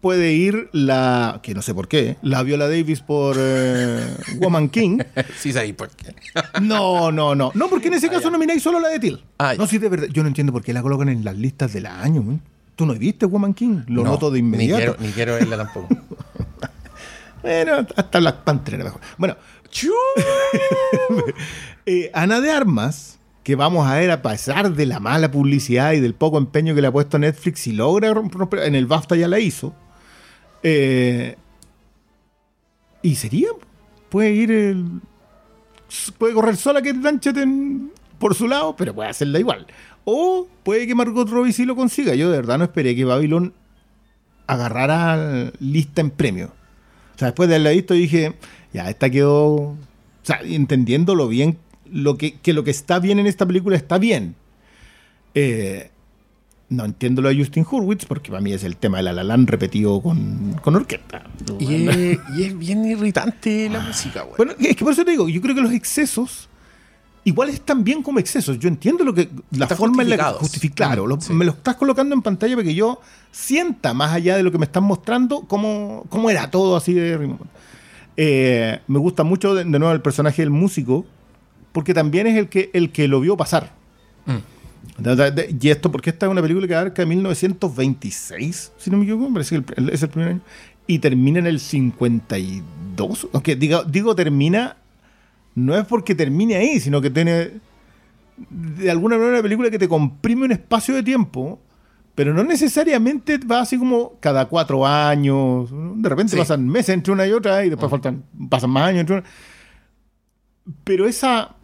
puede 0.00 0.32
ir 0.32 0.68
la. 0.72 1.40
que 1.42 1.54
no 1.54 1.62
sé 1.62 1.74
por 1.74 1.88
qué, 1.88 2.16
la 2.22 2.42
Viola 2.42 2.68
Davis 2.68 3.00
por 3.00 3.36
eh, 3.38 4.04
Woman 4.38 4.68
King. 4.68 4.98
sí, 5.38 5.52
sabéis 5.52 5.74
por 5.74 5.90
qué. 5.90 6.14
No, 6.62 7.10
no, 7.12 7.34
no. 7.34 7.52
No, 7.54 7.68
porque 7.68 7.88
en 7.88 7.94
ese 7.94 8.08
caso 8.08 8.30
nomináis 8.30 8.62
solo 8.62 8.80
la 8.80 8.88
de 8.88 8.98
Till. 8.98 9.24
Ah, 9.38 9.54
no, 9.56 9.66
sí, 9.66 9.78
de 9.78 9.88
verdad. 9.88 10.08
Yo 10.10 10.22
no 10.22 10.28
entiendo 10.28 10.52
por 10.52 10.62
qué 10.62 10.72
la 10.72 10.82
colocan 10.82 11.08
en 11.08 11.24
las 11.24 11.36
listas 11.36 11.72
del 11.72 11.86
año. 11.86 12.40
¿Tú 12.76 12.86
no 12.86 12.94
viste 12.94 13.26
Woman 13.26 13.52
King? 13.54 13.82
Lo 13.88 14.04
No, 14.04 14.10
noto 14.12 14.30
de 14.30 14.38
inmediato. 14.38 14.76
Ni 14.78 14.78
quiero, 14.78 14.96
ni 15.00 15.08
quiero 15.12 15.34
verla 15.34 15.56
tampoco. 15.58 15.88
Bueno, 17.42 17.86
hasta 17.96 18.18
Black 18.18 18.44
Panther 18.44 18.74
era 18.74 18.84
mejor. 18.84 19.00
Bueno, 19.16 19.34
eh, 21.86 22.10
Ana 22.12 22.40
de 22.40 22.50
Armas, 22.50 23.18
que 23.42 23.54
vamos 23.56 23.88
a 23.88 23.94
ver 23.96 24.10
a 24.10 24.22
pesar 24.22 24.74
de 24.74 24.86
la 24.86 25.00
mala 25.00 25.30
publicidad 25.30 25.92
y 25.92 26.00
del 26.00 26.14
poco 26.14 26.38
empeño 26.38 26.74
que 26.74 26.82
le 26.82 26.88
ha 26.88 26.92
puesto 26.92 27.18
Netflix 27.18 27.66
y 27.66 27.72
logra 27.72 28.12
romper, 28.12 28.60
en 28.64 28.74
el 28.74 28.86
BAFTA 28.86 29.16
ya 29.16 29.28
la 29.28 29.38
hizo. 29.38 29.74
Eh, 30.62 31.36
y 33.02 33.14
sería, 33.14 33.48
puede 34.08 34.32
ir 34.32 34.50
el- 34.50 35.00
puede 36.18 36.34
correr 36.34 36.56
sola 36.56 36.82
que 36.82 36.92
Blanchett 36.92 37.36
en- 37.38 37.92
por 38.18 38.34
su 38.34 38.46
lado, 38.46 38.76
pero 38.76 38.94
puede 38.94 39.08
hacerla 39.08 39.38
igual. 39.38 39.66
O 40.04 40.46
puede 40.62 40.86
que 40.86 40.94
Margot 40.94 41.28
Robbie 41.28 41.52
sí 41.52 41.64
lo 41.64 41.76
consiga. 41.76 42.14
Yo 42.14 42.30
de 42.30 42.36
verdad 42.36 42.58
no 42.58 42.64
esperé 42.64 42.94
que 42.94 43.04
Babylon 43.04 43.54
agarrara 44.46 45.52
lista 45.60 46.00
en 46.00 46.10
premio. 46.10 46.52
O 47.14 47.18
sea, 47.18 47.28
después 47.28 47.48
de 47.48 47.54
haberla 47.56 47.70
visto 47.70 47.94
dije, 47.94 48.34
ya, 48.72 48.88
esta 48.90 49.10
quedó... 49.10 49.46
O 49.54 49.76
sea, 50.22 50.40
entendiendo 50.42 51.14
lo 51.14 51.28
bien, 51.28 51.56
lo 51.90 52.16
que, 52.18 52.38
que 52.38 52.52
lo 52.52 52.62
que 52.64 52.70
está 52.70 52.98
bien 52.98 53.18
en 53.18 53.26
esta 53.26 53.46
película 53.46 53.76
está 53.76 53.98
bien. 53.98 54.34
Eh, 55.34 55.90
no 56.70 56.84
entiendo 56.84 57.20
lo 57.20 57.28
de 57.28 57.36
Justin 57.36 57.66
Hurwitz, 57.70 58.06
porque 58.06 58.30
para 58.30 58.40
mí 58.40 58.52
es 58.52 58.64
el 58.64 58.76
tema 58.76 58.96
de 58.98 59.02
la 59.04 59.12
La 59.12 59.24
Land 59.24 59.48
repetido 59.50 60.00
con, 60.00 60.56
con 60.62 60.74
orquesta. 60.76 61.24
y, 61.58 61.88
es, 61.88 62.18
y 62.36 62.42
es 62.44 62.58
bien 62.58 62.84
irritante 62.84 63.68
la 63.68 63.80
música, 63.80 64.22
güey. 64.22 64.36
Bueno, 64.36 64.52
es 64.58 64.76
que 64.76 64.84
por 64.84 64.92
eso 64.92 65.04
te 65.04 65.10
digo, 65.10 65.28
yo 65.28 65.40
creo 65.42 65.54
que 65.54 65.60
los 65.62 65.72
excesos 65.72 66.48
igual 67.24 67.48
están 67.50 67.84
bien 67.84 68.02
como 68.02 68.18
excesos. 68.18 68.58
Yo 68.58 68.68
entiendo 68.68 69.04
lo 69.04 69.12
que 69.12 69.28
la 69.50 69.64
Están 69.66 69.76
forma 69.78 70.02
en 70.02 70.10
la 70.10 70.16
que 70.16 70.22
justific- 70.22 70.74
claro, 70.74 71.06
lo- 71.06 71.20
sí. 71.20 71.32
me 71.32 71.44
lo 71.44 71.52
estás 71.52 71.74
colocando 71.76 72.14
en 72.14 72.22
pantalla 72.22 72.54
para 72.54 72.64
que 72.66 72.74
yo 72.74 73.00
sienta 73.32 73.92
más 73.92 74.12
allá 74.12 74.36
de 74.36 74.42
lo 74.42 74.50
que 74.52 74.58
me 74.58 74.64
están 74.64 74.84
mostrando 74.84 75.40
cómo, 75.42 76.06
cómo 76.08 76.30
era 76.30 76.50
todo 76.50 76.76
así 76.76 76.94
de 76.94 77.18
ritmo. 77.18 77.38
Eh, 78.16 78.80
me 78.86 78.98
gusta 78.98 79.22
mucho 79.24 79.54
de, 79.54 79.64
de 79.64 79.78
nuevo 79.78 79.92
el 79.92 80.02
personaje 80.02 80.42
del 80.42 80.50
músico 80.50 81.04
porque 81.72 81.94
también 81.94 82.26
es 82.26 82.36
el 82.36 82.48
que 82.48 82.70
el 82.74 82.90
que 82.90 83.06
lo 83.08 83.20
vio 83.20 83.36
pasar. 83.36 83.72
Mm. 84.26 84.36
Y 85.60 85.68
esto 85.70 85.90
porque 85.90 86.10
esta 86.10 86.26
es 86.26 86.32
una 86.32 86.42
película 86.42 86.66
que 86.66 86.74
abarca 86.74 87.04
1926, 87.06 88.72
si 88.76 88.90
no 88.90 88.98
me 88.98 89.04
equivoco, 89.04 89.32
parece 89.32 89.60
que 89.62 89.72
el- 89.76 89.88
el- 89.88 89.94
es 89.94 90.02
el 90.02 90.08
primer 90.08 90.28
año, 90.30 90.40
y 90.86 90.98
termina 90.98 91.38
en 91.38 91.46
el 91.46 91.60
52. 91.60 93.28
Aunque 93.32 93.56
diga, 93.56 93.84
digo 93.84 94.14
termina, 94.14 94.76
no 95.54 95.76
es 95.76 95.84
porque 95.86 96.14
termine 96.14 96.56
ahí, 96.56 96.80
sino 96.80 97.00
que 97.00 97.10
tiene 97.10 97.50
de 98.50 98.90
alguna 98.90 99.16
manera 99.16 99.34
una 99.34 99.42
película 99.42 99.70
que 99.70 99.78
te 99.78 99.88
comprime 99.88 100.44
un 100.46 100.52
espacio 100.52 100.94
de 100.94 101.02
tiempo, 101.02 101.60
pero 102.14 102.32
no 102.34 102.42
necesariamente 102.42 103.38
va 103.38 103.60
así 103.60 103.78
como 103.78 104.14
cada 104.20 104.46
cuatro 104.46 104.86
años. 104.86 105.70
De 105.96 106.08
repente 106.08 106.32
Sí. 106.32 106.38
pasan 106.38 106.66
meses 106.68 106.90
entre 106.94 107.12
una 107.12 107.26
y 107.26 107.32
otra 107.32 107.64
y 107.64 107.70
después 107.70 107.88
Mm. 107.88 107.90
faltan, 107.90 108.24
pasan 108.48 108.70
más 108.70 108.84
años 108.88 109.00
entre 109.00 109.16
una. 109.18 109.24
Pero 110.84 111.06
esa 111.06 111.54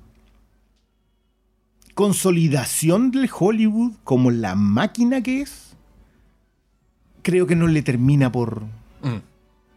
consolidación 1.97 3.11
del 3.11 3.29
Hollywood 3.33 3.93
como 4.05 4.31
la 4.31 4.55
máquina 4.55 5.23
que 5.23 5.41
es, 5.41 5.75
creo 7.23 7.47
que 7.47 7.57
no 7.57 7.67
le 7.67 7.81
termina 7.83 8.31
por... 8.31 8.65
Mm. 9.03 9.17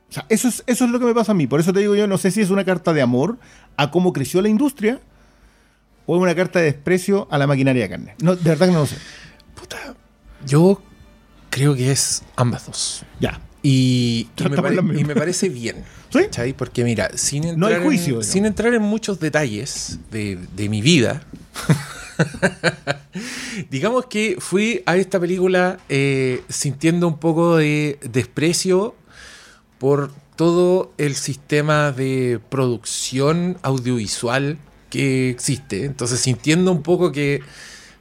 O 0.10 0.12
sea, 0.12 0.26
eso 0.28 0.50
es, 0.50 0.64
eso 0.68 0.84
es 0.86 0.92
lo 0.92 1.00
que 1.00 1.06
me 1.06 1.14
pasa 1.14 1.32
a 1.32 1.36
mí. 1.36 1.48
Por 1.48 1.62
eso 1.62 1.72
te 1.72 1.80
digo 1.80 1.96
yo, 1.96 2.08
no 2.08 2.18
sé 2.18 2.30
si 2.32 2.42
es 2.42 2.50
una 2.50 2.66
carta 2.66 2.92
de 2.92 3.02
amor 3.02 3.38
a 3.78 3.90
cómo 3.90 4.12
creció 4.12 4.42
la 4.42 4.50
industria 4.50 5.00
o 6.06 6.18
es 6.18 6.22
una 6.22 6.36
carta 6.36 6.60
de 6.60 6.66
desprecio 6.66 7.26
a 7.32 7.38
la 7.38 7.48
maquinaria 7.48 7.84
de 7.84 7.90
carne. 7.90 8.16
No, 8.22 8.36
de 8.36 8.44
verdad 8.50 8.68
que 8.68 8.74
no 8.74 8.80
lo 8.80 8.86
sé. 8.86 8.98
Puta, 9.56 9.78
yo 10.46 10.82
creo 11.50 11.74
que 11.74 11.90
es 11.92 12.24
ambas 12.36 12.66
dos. 12.66 13.06
Ya. 13.22 13.40
Y, 13.64 14.28
y 14.38 14.44
me, 14.50 14.56
pare- 14.58 14.68
en 14.70 14.76
la 14.76 14.82
misma. 14.82 15.00
y 15.02 15.04
me 15.06 15.16
parece 15.16 15.48
bien. 15.48 15.86
¿Sí? 16.10 16.20
¿cachai? 16.24 16.52
Porque 16.52 16.84
mira, 16.84 17.12
sin 17.16 17.44
entrar, 17.46 17.58
No 17.58 17.68
hay 17.68 17.76
en- 17.76 17.84
juicio, 17.84 18.06
digamos. 18.08 18.26
sin 18.26 18.46
entrar 18.46 18.74
en 18.74 18.82
muchos 18.82 19.22
detalles 19.22 20.00
de, 20.12 20.38
de 20.56 20.68
mi 20.70 20.82
vida, 20.82 21.22
digamos 23.70 24.06
que 24.06 24.38
fui 24.40 24.84
a 24.86 24.98
esta 24.98 25.20
película 25.20 25.80
eh, 25.90 26.44
sintiendo 26.50 27.08
un 27.08 27.18
poco 27.18 27.58
de 27.58 28.00
desprecio 28.02 28.96
por 29.78 30.12
todo 30.36 30.92
el 30.98 31.16
sistema 31.16 31.92
de 31.92 32.40
producción 32.50 33.58
audiovisual 33.62 34.58
que 34.90 35.30
existe. 35.30 35.86
Entonces 35.86 36.20
sintiendo 36.20 36.72
un 36.72 36.84
poco 36.84 37.12
que 37.12 37.42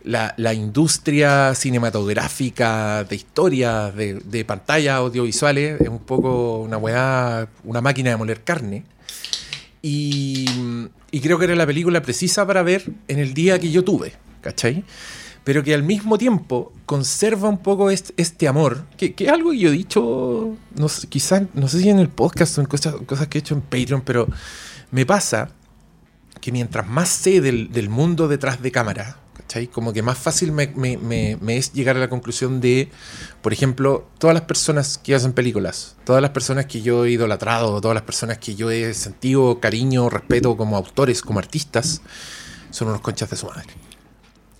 la, 0.05 0.55
industria 0.55 1.55
cinematográfica 1.55 3.05
de 3.05 3.17
historias, 3.17 3.95
de, 3.95 4.15
de 4.15 4.45
pantallas 4.45 4.97
audiovisuales, 4.97 5.81
es 5.81 5.89
un 5.89 5.99
poco 5.99 6.61
una 6.61 6.79
weá, 6.79 7.49
una 7.65 7.81
máquina 7.81 8.11
de 8.11 8.17
moler 8.17 8.43
carne. 8.43 8.85
Y, 9.83 10.47
y 11.11 11.21
creo 11.21 11.39
que 11.39 11.45
era 11.45 11.55
la 11.55 11.67
película 11.67 12.03
precisa 12.03 12.47
para 12.47 12.63
ver 12.63 12.91
en 13.07 13.19
el 13.19 13.35
día 13.35 13.59
que 13.59 13.71
yo 13.71 13.85
tuve, 13.85 14.15
¿cachai? 14.41 14.85
Pero 15.45 15.63
que 15.63 15.73
al 15.73 15.83
mismo 15.83 16.19
tiempo 16.19 16.73
conserva 16.85 17.49
un 17.49 17.59
poco 17.59 17.91
este, 17.91 18.13
este 18.17 18.49
amor, 18.49 18.85
que, 18.97 19.15
es 19.17 19.29
algo 19.29 19.53
que 19.53 19.59
yo 19.59 19.69
he 19.71 19.73
dicho, 19.73 20.57
no 20.77 20.87
quizás, 21.09 21.45
no 21.55 21.69
sé 21.69 21.81
si 21.81 21.89
en 21.89 21.99
el 21.99 22.09
podcast 22.09 22.59
o 22.59 22.61
en 22.61 22.67
cosas, 22.67 22.97
cosas 23.07 23.29
que 23.29 23.39
he 23.39 23.41
hecho 23.41 23.55
en 23.55 23.63
Patreon, 23.63 24.03
pero 24.03 24.29
me 24.91 25.07
pasa 25.07 25.51
que 26.41 26.53
mientras 26.53 26.87
más 26.89 27.09
sé 27.09 27.41
del, 27.41 27.73
del 27.73 27.89
mundo 27.89 28.29
detrás 28.29 28.61
de 28.63 28.71
cámara, 28.71 29.17
Como 29.73 29.93
que 29.93 30.03
más 30.03 30.19
fácil 30.19 30.53
me, 30.53 31.39
es 31.57 31.73
llegar 31.73 31.97
a 31.97 32.01
la 32.01 32.09
conclusión 32.09 32.61
de, 32.61 32.91
por 33.43 33.53
ejemplo, 33.53 34.09
todas 34.19 34.35
las 34.35 34.45
personas 34.45 34.99
que 34.99 35.15
hacen 35.15 35.33
películas, 35.33 35.97
todas 36.05 36.23
las 36.23 36.31
personas 36.33 36.67
que 36.67 36.83
yo 36.83 37.05
he 37.05 37.13
idolatrado, 37.13 37.81
todas 37.81 37.95
las 37.95 38.05
personas 38.05 38.39
que 38.39 38.55
yo 38.55 38.71
he 38.71 38.93
sentido 38.95 39.61
cariño, 39.61 40.09
respeto 40.11 40.57
como 40.57 40.77
autores, 40.77 41.23
como 41.23 41.39
artistas, 41.39 42.03
son 42.71 42.89
unos 42.89 43.01
conchas 43.01 43.31
de 43.31 43.37
su 43.37 43.47
madre. 43.47 43.67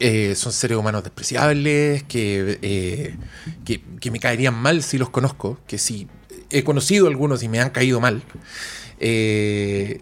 Eh, 0.01 0.35
son 0.37 0.53
seres 0.53 0.79
humanos 0.79 1.03
despreciables, 1.03 2.05
que, 2.05 2.59
eh, 2.63 3.17
que, 3.65 3.83
que 4.01 4.11
me 4.11 4.21
caerían 4.21 4.55
mal 4.55 4.83
si 4.83 4.97
los 4.97 5.11
conozco, 5.11 5.59
que 5.67 5.77
si 5.77 6.09
he 6.51 6.65
conocido 6.65 7.09
algunos 7.09 7.43
y 7.43 7.49
me 7.49 7.61
han 7.61 7.71
caído 7.71 8.01
mal. 8.01 8.23
Eh, 9.01 10.01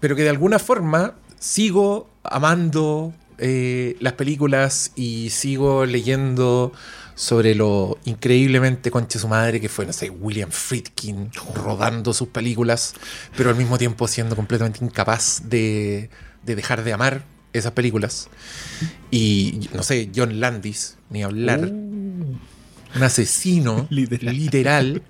pero 0.00 0.16
que 0.16 0.22
de 0.22 0.30
alguna 0.30 0.58
forma 0.58 1.14
sigo 1.38 2.10
amando, 2.22 3.12
eh, 3.38 3.96
las 4.00 4.14
películas 4.14 4.92
y 4.96 5.30
sigo 5.30 5.86
leyendo 5.86 6.72
sobre 7.14 7.54
lo 7.54 7.98
increíblemente 8.04 8.90
concha 8.90 9.18
su 9.18 9.28
madre 9.28 9.60
que 9.60 9.68
fue, 9.68 9.86
no 9.86 9.92
sé, 9.92 10.10
William 10.10 10.50
Friedkin 10.50 11.30
rodando 11.54 12.12
sus 12.12 12.28
películas, 12.28 12.94
pero 13.36 13.50
al 13.50 13.56
mismo 13.56 13.78
tiempo 13.78 14.08
siendo 14.08 14.34
completamente 14.34 14.84
incapaz 14.84 15.42
de, 15.48 16.10
de 16.42 16.56
dejar 16.56 16.82
de 16.82 16.92
amar 16.92 17.24
esas 17.52 17.72
películas. 17.72 18.28
Y, 19.10 19.68
no 19.72 19.82
sé, 19.82 20.10
John 20.14 20.40
Landis, 20.40 20.96
ni 21.08 21.22
hablar. 21.22 21.60
un 21.60 22.40
asesino 23.00 23.86
Literal. 23.90 24.36
literal. 24.36 25.02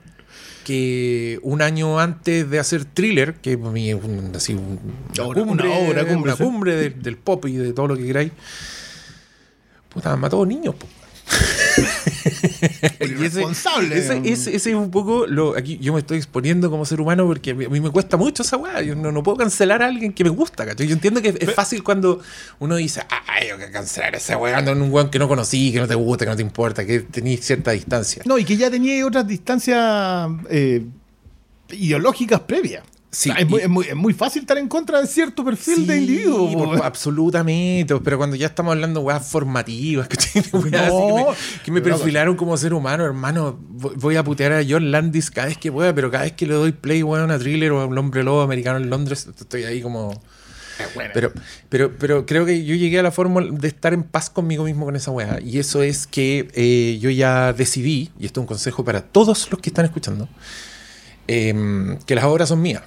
Que 0.64 1.38
un 1.42 1.62
año 1.62 2.00
antes 2.00 2.48
de 2.50 2.58
hacer 2.58 2.84
thriller, 2.84 3.34
que 3.34 3.56
para 3.56 3.70
mí 3.70 3.90
es 3.90 4.02
un- 4.02 4.32
así 4.34 4.54
un- 4.54 4.80
una 5.16 5.26
Una- 5.26 5.42
cumbre, 5.44 5.68
una 5.68 5.76
obra, 5.78 6.00
cumbre, 6.06 6.32
una 6.32 6.36
sí. 6.36 6.42
cumbre 6.42 6.76
del, 6.76 7.02
del 7.02 7.16
pop 7.16 7.44
y 7.46 7.52
de 7.56 7.72
todo 7.72 7.86
lo 7.88 7.96
que 7.96 8.04
queráis, 8.06 8.32
puta, 9.90 10.16
mató 10.16 10.44
niños. 10.44 10.74
po. 10.74 10.86
Ese, 11.76 13.04
Irresponsable. 13.04 13.98
ese, 13.98 14.18
ese- 14.24 14.56
ese 14.56 14.70
es 14.70 14.76
un 14.76 14.90
poco 14.90 15.26
lo. 15.26 15.56
Aquí 15.56 15.78
yo 15.80 15.92
me 15.92 16.00
estoy 16.00 16.16
exponiendo 16.18 16.70
como 16.70 16.84
ser 16.84 17.00
humano 17.00 17.26
porque 17.26 17.50
a 17.50 17.54
mí, 17.54 17.64
a 17.64 17.68
mí 17.68 17.80
me 17.80 17.90
cuesta 17.90 18.16
mucho 18.16 18.42
esa 18.42 18.56
weá. 18.56 18.82
Yo 18.82 18.94
no, 18.94 19.12
no 19.12 19.22
puedo 19.22 19.36
cancelar 19.38 19.82
a 19.82 19.86
alguien 19.86 20.12
que 20.12 20.24
me 20.24 20.30
gusta, 20.30 20.64
¿cachai? 20.66 20.86
Yo 20.86 20.94
entiendo 20.94 21.20
que 21.22 21.28
es, 21.30 21.36
es 21.40 21.54
fácil 21.54 21.82
cuando 21.82 22.20
uno 22.58 22.76
dice, 22.76 23.02
ay, 23.28 23.48
yo 23.48 23.58
que 23.58 23.70
cancelar 23.70 24.14
a 24.14 24.18
esa 24.18 24.36
weá 24.36 24.58
en 24.58 24.68
un 24.82 24.92
weón 24.92 25.10
que 25.10 25.18
no 25.18 25.28
conocí, 25.28 25.72
que 25.72 25.80
no 25.80 25.88
te 25.88 25.94
gusta, 25.94 26.24
que 26.24 26.30
no 26.30 26.36
te 26.36 26.42
importa, 26.42 26.84
que 26.86 27.00
tenés 27.00 27.40
cierta 27.44 27.70
distancia. 27.72 28.22
No, 28.26 28.38
y 28.38 28.44
que 28.44 28.56
ya 28.56 28.70
tenía 28.70 29.04
otras 29.06 29.26
distancias 29.26 30.28
eh, 30.50 30.84
ideológicas 31.70 32.40
previas. 32.40 32.82
Sí, 33.16 33.30
O 33.30 33.32
sea, 33.34 33.42
es, 33.42 33.48
muy, 33.48 33.60
y- 33.60 33.62
es 33.62 33.68
muy- 33.68 33.86
es 33.86 33.94
muy 33.94 34.12
fácil 34.12 34.42
estar 34.42 34.58
en 34.58 34.66
contra 34.66 35.00
de 35.00 35.06
cierto 35.06 35.44
perfil 35.44 35.86
de 35.86 35.98
individuo. 35.98 36.52
por- 36.52 36.84
absolutamente, 36.84 37.94
pero 38.00 38.18
cuando 38.18 38.34
ya 38.34 38.46
estamos 38.46 38.72
hablando 38.72 39.00
de 39.00 39.06
weas 39.06 39.24
formativas, 39.26 40.08
que 40.08 40.42
me, 40.52 40.70
que 41.64 41.70
me 41.70 41.80
perfilaron 41.80 42.34
como 42.36 42.56
ser 42.56 42.74
humano, 42.74 43.04
hermano, 43.04 43.56
voy 43.70 44.16
a 44.16 44.24
putear 44.24 44.52
a 44.52 44.62
John 44.68 44.90
Landis 44.90 45.30
cada 45.30 45.46
vez 45.46 45.58
que 45.58 45.70
pueda, 45.70 45.94
pero 45.94 46.10
cada 46.10 46.24
vez 46.24 46.32
que 46.32 46.46
le 46.46 46.54
doy 46.54 46.72
play, 46.72 47.02
weón, 47.04 47.30
a 47.30 47.38
thriller 47.38 47.70
o 47.72 47.80
a 47.82 47.86
un 47.86 47.96
hombre 47.96 48.24
lobo 48.24 48.40
americano 48.42 48.78
en 48.78 48.90
Londres, 48.90 49.28
estoy 49.38 49.62
ahí 49.64 49.80
como... 49.80 50.20
Pero, 51.14 51.32
pero, 51.68 51.92
pero 51.96 52.26
creo 52.26 52.44
que 52.44 52.64
yo 52.64 52.74
llegué 52.74 52.98
a 52.98 53.02
la 53.04 53.12
fórmula 53.12 53.46
de 53.48 53.68
estar 53.68 53.94
en 53.94 54.02
paz 54.02 54.28
conmigo 54.28 54.64
mismo 54.64 54.84
con 54.84 54.96
esa 54.96 55.12
wea. 55.12 55.38
Y 55.40 55.60
eso 55.60 55.84
es 55.84 56.08
que 56.08 56.48
eh, 56.54 56.98
yo 57.00 57.10
ya 57.10 57.52
decidí, 57.52 58.10
y 58.18 58.26
esto 58.26 58.40
es 58.40 58.42
un 58.42 58.46
consejo 58.48 58.84
para 58.84 59.00
todos 59.02 59.48
los 59.52 59.60
que 59.60 59.70
están 59.70 59.84
escuchando, 59.84 60.28
em, 61.28 61.96
que 62.06 62.14
las 62.16 62.24
obras 62.24 62.48
son 62.48 62.60
mías, 62.60 62.82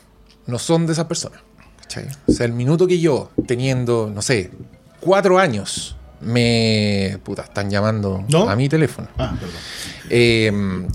no 0.48 0.60
son 0.60 0.86
de 0.88 0.93
esa 0.93 1.08
persona. 1.08 1.41
¿cachai? 1.82 2.08
O 2.28 2.32
sea, 2.32 2.45
el 2.45 2.54
minuto 2.54 2.88
que 2.88 3.00
yo, 3.00 3.32
teniendo, 3.48 4.12
no 4.14 4.22
sé, 4.22 4.52
cuatro 5.00 5.39
años, 5.39 5.95
me. 6.22 7.20
Puta, 7.24 7.43
están 7.43 7.70
llamando 7.70 8.26
¿No? 8.30 8.50
a 8.50 8.56
mi 8.56 8.68
teléfono. 8.70 9.08
Ah, 9.18 9.36
perdón. 9.39 9.56
Eh, 10.10 10.52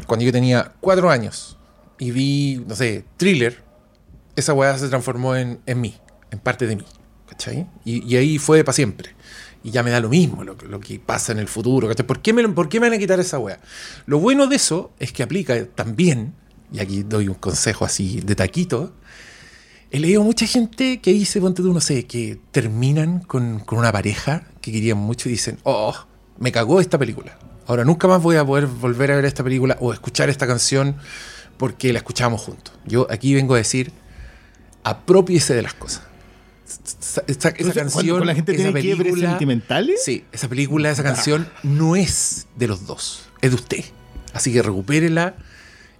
cuando 0.07 0.24
yo 0.24 0.32
tenía 0.32 0.72
cuatro 0.80 1.11
años 1.11 1.57
y 1.98 2.11
vi, 2.11 2.64
no 2.66 2.74
sé, 2.74 3.05
thriller, 3.16 3.62
esa 4.36 4.53
weá 4.55 4.76
se 4.78 4.88
transformó 4.88 5.36
en, 5.36 5.61
en 5.66 5.80
mí, 5.80 5.94
en 6.30 6.38
parte 6.38 6.66
de 6.66 6.76
mí. 6.76 6.84
¿Cachai? 7.28 7.66
Y, 7.84 8.07
y 8.07 8.16
ahí 8.16 8.38
fue 8.38 8.62
para 8.64 8.74
siempre. 8.74 9.14
Y 9.64 9.70
ya 9.70 9.82
me 9.82 9.90
da 9.90 10.00
lo 10.00 10.09
mismo 10.09 10.42
lo, 10.44 10.57
que- 10.57 10.66
lo 10.66 10.80
que 10.80 10.98
pasa 10.98 11.32
en 11.32 11.38
el 11.38 11.48
futuro. 11.48 11.88
¿cachai? 11.88 12.07
¿Por 12.07 12.20
qué, 12.20 12.32
me, 12.32 12.46
¿Por 12.48 12.68
qué 12.68 12.80
me 12.80 12.88
van 12.88 12.96
a 12.96 12.98
quitar 12.98 13.20
esa 13.20 13.38
weá? 13.38 13.59
Lo 14.07 14.18
bueno 14.18 14.46
de 14.48 14.57
eso 14.57 14.92
es 14.98 15.12
que 15.12 15.22
aplica 15.22 15.64
también, 15.66 16.34
y 16.72 16.80
aquí 16.80 17.03
doy 17.05 17.28
un 17.28 17.34
consejo 17.34 17.84
así 17.84 18.20
de 18.20 18.34
taquito. 18.34 18.92
He 19.95 20.01
leído 20.01 20.22
mucha 20.22 20.47
gente 20.47 21.01
que 21.01 21.12
dice, 21.12 21.40
ponte 21.40 21.62
tú, 21.62 21.72
no 21.72 21.80
sé, 21.80 22.07
que 22.07 22.38
terminan 22.51 23.20
con, 23.20 23.61
con 23.61 23.78
una 23.78 23.93
pareja 23.93 24.45
que 24.62 24.72
querían 24.72 24.97
mucho 24.99 25.28
y 25.28 25.32
dicen, 25.32 25.59
oh, 25.64 25.95
me 26.38 26.51
cagó 26.51 26.80
esta 26.80 26.99
película. 26.99 27.38
Ahora 27.66 27.84
nunca 27.84 28.09
más 28.09 28.22
voy 28.22 28.36
a 28.36 28.45
poder 28.45 28.66
volver 28.66 29.12
a 29.12 29.16
ver 29.16 29.26
esta 29.26 29.45
película 29.45 29.76
o 29.80 29.93
escuchar 29.93 30.30
esta 30.30 30.47
canción 30.47 30.97
porque 31.59 31.93
la 31.93 31.99
escuchábamos 31.99 32.40
juntos. 32.40 32.72
Yo 32.86 33.07
aquí 33.11 33.34
vengo 33.34 33.55
a 33.55 33.59
decir, 33.59 33.93
apropiese 34.82 35.55
de 35.55 35.62
las 35.62 35.74
cosas. 35.74 36.03
Esa, 36.64 37.22
esa- 37.26 37.49
Entonces, 37.51 37.74
canción, 37.74 38.26
la 38.26 38.34
gente 38.34 38.53
esa 38.53 38.72
tiene 38.72 38.97
película- 38.97 39.28
sentimentales. 39.30 40.03
Sí, 40.05 40.24
esa 40.32 40.49
película, 40.49 40.90
esa 40.90 41.03
canción 41.03 41.47
no 41.62 41.97
es 41.97 42.47
de 42.57 42.66
los 42.66 42.86
dos, 42.86 43.28
es 43.43 43.51
de 43.51 43.57
usted. 43.57 43.84
Así 44.32 44.53
que 44.53 44.62
recupérela, 44.62 45.34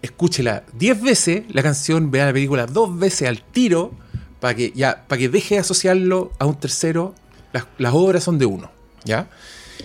escúchela 0.03 0.64
10 0.74 1.03
veces 1.03 1.42
la 1.48 1.62
canción, 1.62 2.11
vea 2.11 2.26
la 2.26 2.32
película 2.32 2.66
dos 2.66 2.98
veces 2.98 3.28
al 3.28 3.42
tiro 3.42 3.92
para 4.40 4.55
que 4.55 4.72
ya 4.74 5.05
para 5.07 5.18
que 5.18 5.28
deje 5.28 5.55
de 5.55 5.61
asociarlo 5.61 6.32
a 6.38 6.46
un 6.46 6.59
tercero. 6.59 7.14
Las, 7.53 7.66
las 7.78 7.92
obras 7.94 8.24
son 8.24 8.38
de 8.38 8.46
uno, 8.46 8.70
¿ya? 9.05 9.28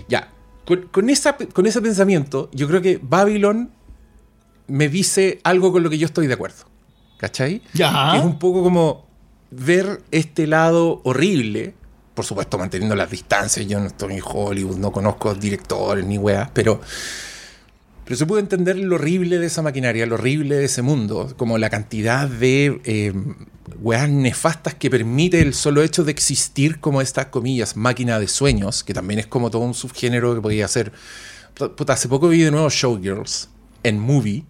Ya. 0.07 0.31
Con, 0.65 0.83
con 0.83 1.09
esa, 1.09 1.35
con 1.35 1.65
ese 1.65 1.81
pensamiento, 1.81 2.49
yo 2.53 2.67
creo 2.67 2.81
que 2.81 2.99
Babylon 3.01 3.71
me 4.67 4.89
dice 4.89 5.39
algo 5.43 5.71
con 5.71 5.83
lo 5.83 5.89
que 5.89 5.97
yo 5.97 6.05
estoy 6.05 6.27
de 6.27 6.33
acuerdo. 6.33 6.65
¿Cachai? 7.17 7.61
Ya. 7.73 8.11
Que 8.11 8.19
es 8.19 8.23
un 8.23 8.39
poco 8.39 8.63
como 8.63 9.07
ver 9.49 10.01
este 10.11 10.47
lado 10.47 11.01
horrible, 11.03 11.73
por 12.13 12.25
supuesto 12.25 12.57
manteniendo 12.57 12.95
las 12.95 13.09
distancias, 13.09 13.65
yo 13.67 13.79
no 13.79 13.87
estoy 13.87 14.15
en 14.15 14.21
Hollywood, 14.23 14.77
no 14.77 14.91
conozco 14.91 15.33
directores 15.33 16.05
ni 16.05 16.17
weas, 16.17 16.49
pero, 16.53 16.81
pero 18.07 18.15
se 18.15 18.25
puede 18.25 18.41
entender 18.41 18.77
lo 18.77 18.95
horrible 18.95 19.37
de 19.37 19.47
esa 19.47 19.61
maquinaria, 19.61 20.05
lo 20.05 20.15
horrible 20.15 20.55
de 20.55 20.63
ese 20.63 20.81
mundo, 20.81 21.33
como 21.35 21.57
la 21.57 21.69
cantidad 21.69 22.29
de 22.29 22.79
eh, 22.85 23.11
weas 23.81 24.09
nefastas 24.09 24.75
que 24.75 24.89
permite 24.89 25.41
el 25.41 25.53
solo 25.53 25.81
hecho 25.83 26.05
de 26.05 26.13
existir 26.13 26.79
como 26.79 27.01
estas 27.01 27.25
comillas, 27.25 27.75
máquina 27.75 28.17
de 28.17 28.29
sueños, 28.29 28.85
que 28.85 28.93
también 28.93 29.19
es 29.19 29.27
como 29.27 29.51
todo 29.51 29.63
un 29.63 29.73
subgénero 29.73 30.33
que 30.35 30.39
podía 30.39 30.69
ser... 30.69 30.93
Puta, 31.53 31.91
hace 31.91 32.07
poco 32.07 32.29
vi 32.29 32.43
de 32.43 32.51
nuevo 32.51 32.69
Showgirls 32.69 33.49
en 33.83 33.99
Movie. 33.99 34.45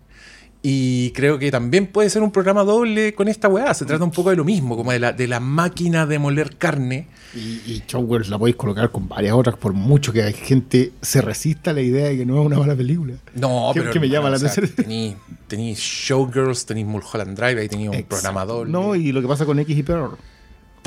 Y 0.63 1.11
creo 1.11 1.37
que 1.39 1.51
también 1.51 1.87
puede 1.87 2.09
ser 2.09 2.23
un 2.23 2.31
programa 2.31 2.63
doble 2.63 3.13
con 3.13 3.27
esta 3.27 3.47
weá. 3.47 3.73
Se 3.73 3.85
trata 3.85 4.03
un 4.03 4.11
poco 4.11 4.31
de 4.31 4.35
lo 4.35 4.43
mismo, 4.43 4.75
como 4.75 4.91
de 4.91 4.99
la, 4.99 5.13
de 5.13 5.27
la 5.27 5.39
máquina 5.39 6.05
de 6.05 6.19
moler 6.19 6.57
carne. 6.57 7.07
Y, 7.35 7.39
y 7.71 7.83
Showgirls 7.87 8.29
la 8.29 8.39
podéis 8.39 8.55
colocar 8.55 8.89
con 8.91 9.07
varias 9.07 9.33
otras, 9.35 9.55
por 9.57 9.73
mucho 9.73 10.11
que 10.11 10.23
hay 10.23 10.33
gente 10.33 10.93
se 11.01 11.21
resista 11.21 11.71
a 11.71 11.73
la 11.73 11.81
idea 11.81 12.07
de 12.07 12.17
que 12.17 12.25
no 12.25 12.39
es 12.41 12.45
una 12.47 12.57
mala 12.57 12.75
película. 12.75 13.13
No, 13.35 13.69
pero. 13.73 13.91
que 13.91 13.99
me 13.99 14.09
llama 14.09 14.29
la 14.29 14.37
atención. 14.37 14.69
Tení 15.47 15.73
Showgirls, 15.75 16.65
tení 16.65 16.83
Mulholland 16.83 17.37
Drive, 17.37 17.61
ahí 17.61 17.69
tenía 17.69 17.89
un 17.91 17.95
Ex- 17.95 18.07
programa 18.07 18.43
doble. 18.45 18.71
No, 18.71 18.95
y 18.95 19.11
lo 19.11 19.21
que 19.21 19.27
pasa 19.27 19.45
con 19.45 19.59
X 19.59 19.77
y 19.77 19.83
Pearl. 19.83 20.11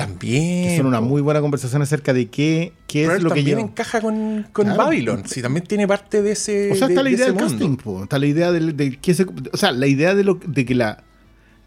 También. 0.05 0.67
Que 0.69 0.77
son 0.77 0.85
una 0.87 1.01
muy 1.01 1.21
buena 1.21 1.41
conversación 1.41 1.81
acerca 1.81 2.13
de 2.13 2.27
qué, 2.29 2.73
qué 2.87 3.03
Pearl 3.05 3.17
es 3.17 3.23
lo 3.23 3.29
que 3.29 3.35
también 3.35 3.57
lleva. 3.57 3.69
encaja 3.69 4.01
con, 4.01 4.47
con 4.51 4.65
Claro. 4.65 4.83
Babylon. 4.83 5.23
Sí, 5.25 5.41
también 5.41 5.65
tiene 5.65 5.87
parte 5.87 6.21
de 6.21 6.31
ese. 6.31 6.71
O 6.71 6.75
sea, 6.75 6.87
de- 6.87 6.93
está 6.93 7.03
la 7.03 7.09
de 7.09 7.15
idea 7.15 7.25
del 7.27 7.35
casting, 7.35 7.75
po. 7.77 8.03
está 8.03 8.19
la 8.19 8.25
idea 8.25 8.51
de, 8.51 8.97
que 9.01 9.13
se, 9.13 9.25
o 9.51 9.57
sea, 9.57 9.71
la 9.71 9.87
idea 9.87 10.15
de 10.15 10.23
lo 10.23 10.39
de 10.45 10.65
que 10.65 10.75
la 10.75 11.03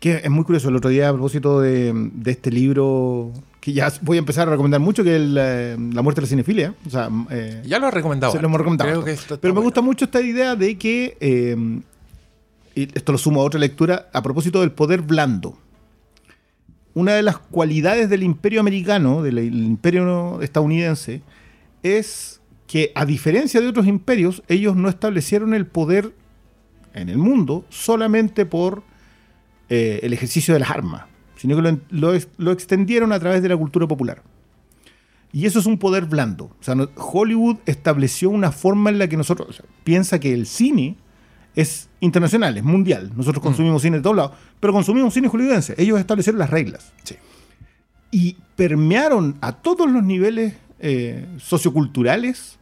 que 0.00 0.20
es 0.22 0.30
muy 0.30 0.44
curioso. 0.44 0.68
El 0.68 0.76
otro 0.76 0.90
día 0.90 1.08
a 1.08 1.12
propósito 1.12 1.60
de, 1.60 1.92
de 1.94 2.30
este 2.30 2.50
libro 2.50 3.32
que 3.60 3.72
ya 3.72 3.90
voy 4.02 4.18
a 4.18 4.20
empezar 4.20 4.46
a 4.48 4.50
recomendar 4.50 4.78
mucho, 4.80 5.02
que 5.02 5.16
es 5.16 5.22
la, 5.22 5.70
la 5.76 6.02
muerte 6.02 6.20
de 6.20 6.26
la 6.26 6.28
cinefilia. 6.28 6.74
O 6.86 6.90
sea, 6.90 7.08
eh, 7.30 7.62
Ya 7.64 7.78
lo 7.78 7.88
he 7.88 7.90
recomendado. 7.90 8.30
se 8.32 8.38
lo 8.40 8.46
hemos 8.48 8.58
recomendado. 8.58 9.02
Creo 9.02 9.04
que 9.16 9.20
Pero 9.28 9.38
me 9.42 9.50
bueno. 9.52 9.62
gusta 9.62 9.80
mucho 9.80 10.04
esta 10.04 10.20
idea 10.20 10.54
de 10.56 10.76
que 10.76 11.16
eh, 11.20 11.56
y 12.74 12.82
esto 12.94 13.12
lo 13.12 13.18
sumo 13.18 13.40
a 13.40 13.44
otra 13.44 13.58
lectura 13.60 14.10
a 14.12 14.22
propósito 14.22 14.60
del 14.60 14.72
poder 14.72 15.00
blando. 15.02 15.56
Una 16.94 17.14
de 17.14 17.22
las 17.22 17.38
cualidades 17.38 18.08
del 18.08 18.22
imperio 18.22 18.60
americano, 18.60 19.22
del 19.22 19.38
imperio 19.38 20.40
estadounidense, 20.40 21.22
es 21.82 22.40
que 22.66 22.92
a 22.94 23.04
diferencia 23.04 23.60
de 23.60 23.68
otros 23.68 23.86
imperios, 23.86 24.42
ellos 24.48 24.76
no 24.76 24.88
establecieron 24.88 25.54
el 25.54 25.66
poder 25.66 26.14
en 26.94 27.08
el 27.08 27.18
mundo 27.18 27.64
solamente 27.68 28.46
por 28.46 28.84
eh, 29.68 30.00
el 30.02 30.12
ejercicio 30.12 30.54
de 30.54 30.60
las 30.60 30.70
armas, 30.70 31.04
sino 31.36 31.56
que 31.56 31.62
lo, 31.62 31.80
lo 31.90 32.14
ex- 32.14 32.28
lo 32.38 32.52
extendieron 32.52 33.12
a 33.12 33.18
través 33.18 33.42
de 33.42 33.48
la 33.48 33.56
cultura 33.56 33.88
popular. 33.88 34.22
Y 35.32 35.46
eso 35.46 35.58
es 35.58 35.66
un 35.66 35.78
poder 35.78 36.04
blando. 36.04 36.44
O 36.44 36.56
sea, 36.60 36.76
Hollywood 36.94 37.56
estableció 37.66 38.30
una 38.30 38.52
forma 38.52 38.90
en 38.90 38.98
la 38.98 39.08
que 39.08 39.16
nosotros, 39.16 39.64
piensa 39.82 40.20
que 40.20 40.32
el 40.32 40.46
cine 40.46 40.96
es 41.54 41.88
internacional, 42.00 42.56
es 42.56 42.64
mundial. 42.64 43.12
Nosotros 43.14 43.42
consumimos 43.42 43.82
cine 43.82 43.98
de 43.98 44.02
todos 44.02 44.16
lados, 44.16 44.32
pero 44.60 44.72
consumimos 44.72 45.14
cine 45.14 45.28
hollywoodense. 45.28 45.74
Ellos 45.78 45.98
establecieron 45.98 46.38
las 46.38 46.50
reglas. 46.50 46.92
Sí. 47.04 47.16
Y 48.10 48.36
permearon 48.56 49.36
a 49.40 49.52
todos 49.52 49.90
los 49.90 50.02
niveles 50.02 50.54
eh, 50.80 51.26
socioculturales 51.38 52.58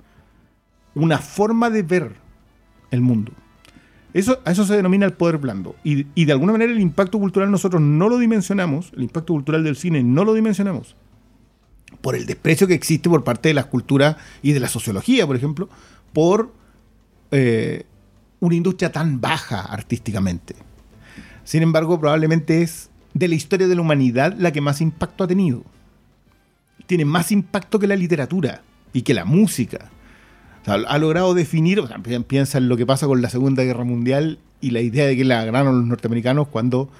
una 0.94 1.18
forma 1.18 1.70
de 1.70 1.82
ver 1.82 2.12
el 2.90 3.00
mundo. 3.00 3.32
Eso, 4.14 4.40
a 4.44 4.52
eso 4.52 4.66
se 4.66 4.76
denomina 4.76 5.06
el 5.06 5.14
poder 5.14 5.38
blando. 5.38 5.74
Y, 5.84 6.06
y 6.14 6.26
de 6.26 6.32
alguna 6.32 6.52
manera 6.52 6.72
el 6.72 6.80
impacto 6.80 7.18
cultural 7.18 7.50
nosotros 7.50 7.80
no 7.80 8.08
lo 8.08 8.18
dimensionamos, 8.18 8.92
el 8.94 9.04
impacto 9.04 9.32
cultural 9.32 9.64
del 9.64 9.76
cine 9.76 10.02
no 10.02 10.24
lo 10.24 10.34
dimensionamos, 10.34 10.96
por 12.02 12.14
el 12.14 12.26
desprecio 12.26 12.66
que 12.66 12.74
existe 12.74 13.08
por 13.08 13.24
parte 13.24 13.48
de 13.48 13.54
las 13.54 13.66
culturas 13.66 14.16
y 14.42 14.52
de 14.52 14.60
la 14.60 14.68
sociología, 14.68 15.26
por 15.26 15.36
ejemplo, 15.36 15.70
por 16.12 16.52
eh, 17.30 17.84
una 18.42 18.56
industria 18.56 18.90
tan 18.92 19.20
baja 19.20 19.60
artísticamente. 19.60 20.54
Sin 21.44 21.62
embargo, 21.62 21.98
probablemente 22.00 22.62
es 22.62 22.90
de 23.14 23.28
la 23.28 23.34
historia 23.36 23.68
de 23.68 23.74
la 23.76 23.80
humanidad 23.82 24.34
la 24.38 24.50
que 24.52 24.60
más 24.60 24.80
impacto 24.80 25.24
ha 25.24 25.28
tenido. 25.28 25.62
Tiene 26.86 27.04
más 27.04 27.30
impacto 27.32 27.78
que 27.78 27.86
la 27.86 27.96
literatura. 27.96 28.62
y 28.94 29.02
que 29.02 29.14
la 29.14 29.24
música 29.24 29.90
ha 30.66 30.98
logrado 30.98 31.32
definir, 31.32 31.80
o 31.80 31.86
sea, 31.86 31.98
pi- 31.98 32.18
piensa 32.20 32.58
en 32.58 32.68
lo 32.68 32.76
que 32.76 32.84
pasa 32.84 33.06
con 33.06 33.22
la 33.22 33.30
Segunda 33.30 33.62
Guerra 33.64 33.84
Mundial 33.84 34.38
y 34.60 34.70
la 34.72 34.80
idea 34.82 35.06
de 35.06 35.16
que 35.16 35.24
la 35.24 35.42
ganaron 35.46 35.78
los 35.78 35.86
norteamericanos 35.86 36.48
cuando 36.48 36.90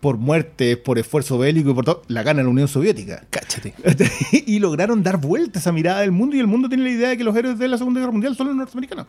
por 0.00 0.16
muertes, 0.16 0.76
por 0.78 0.98
esfuerzo 0.98 1.36
bélico 1.38 1.70
y 1.70 1.74
por 1.74 1.84
todo, 1.84 2.02
la 2.08 2.22
gana 2.22 2.42
la 2.42 2.48
Unión 2.48 2.68
Soviética. 2.68 3.24
Cáchate. 3.30 3.74
y 4.46 4.58
lograron 4.58 5.02
dar 5.02 5.18
vuelta 5.18 5.58
esa 5.58 5.72
mirada 5.72 6.00
del 6.00 6.10
mundo 6.12 6.36
y 6.36 6.40
el 6.40 6.46
mundo 6.46 6.68
tiene 6.68 6.84
la 6.84 6.90
idea 6.90 7.08
de 7.10 7.16
que 7.18 7.24
los 7.24 7.36
héroes 7.36 7.58
de 7.58 7.68
la 7.68 7.76
Segunda 7.78 8.00
Guerra 8.00 8.12
Mundial 8.12 8.34
son 8.36 8.46
los 8.48 8.56
norteamericanos. 8.56 9.06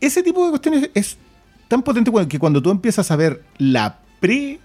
Ese 0.00 0.22
tipo 0.22 0.44
de 0.44 0.50
cuestiones 0.50 0.90
es 0.94 1.16
tan 1.66 1.82
potente 1.82 2.10
que 2.28 2.38
cuando 2.38 2.62
tú 2.62 2.70
empiezas 2.70 3.10
a 3.10 3.16
ver 3.16 3.42
la 3.58 3.98
pre, 4.20 4.58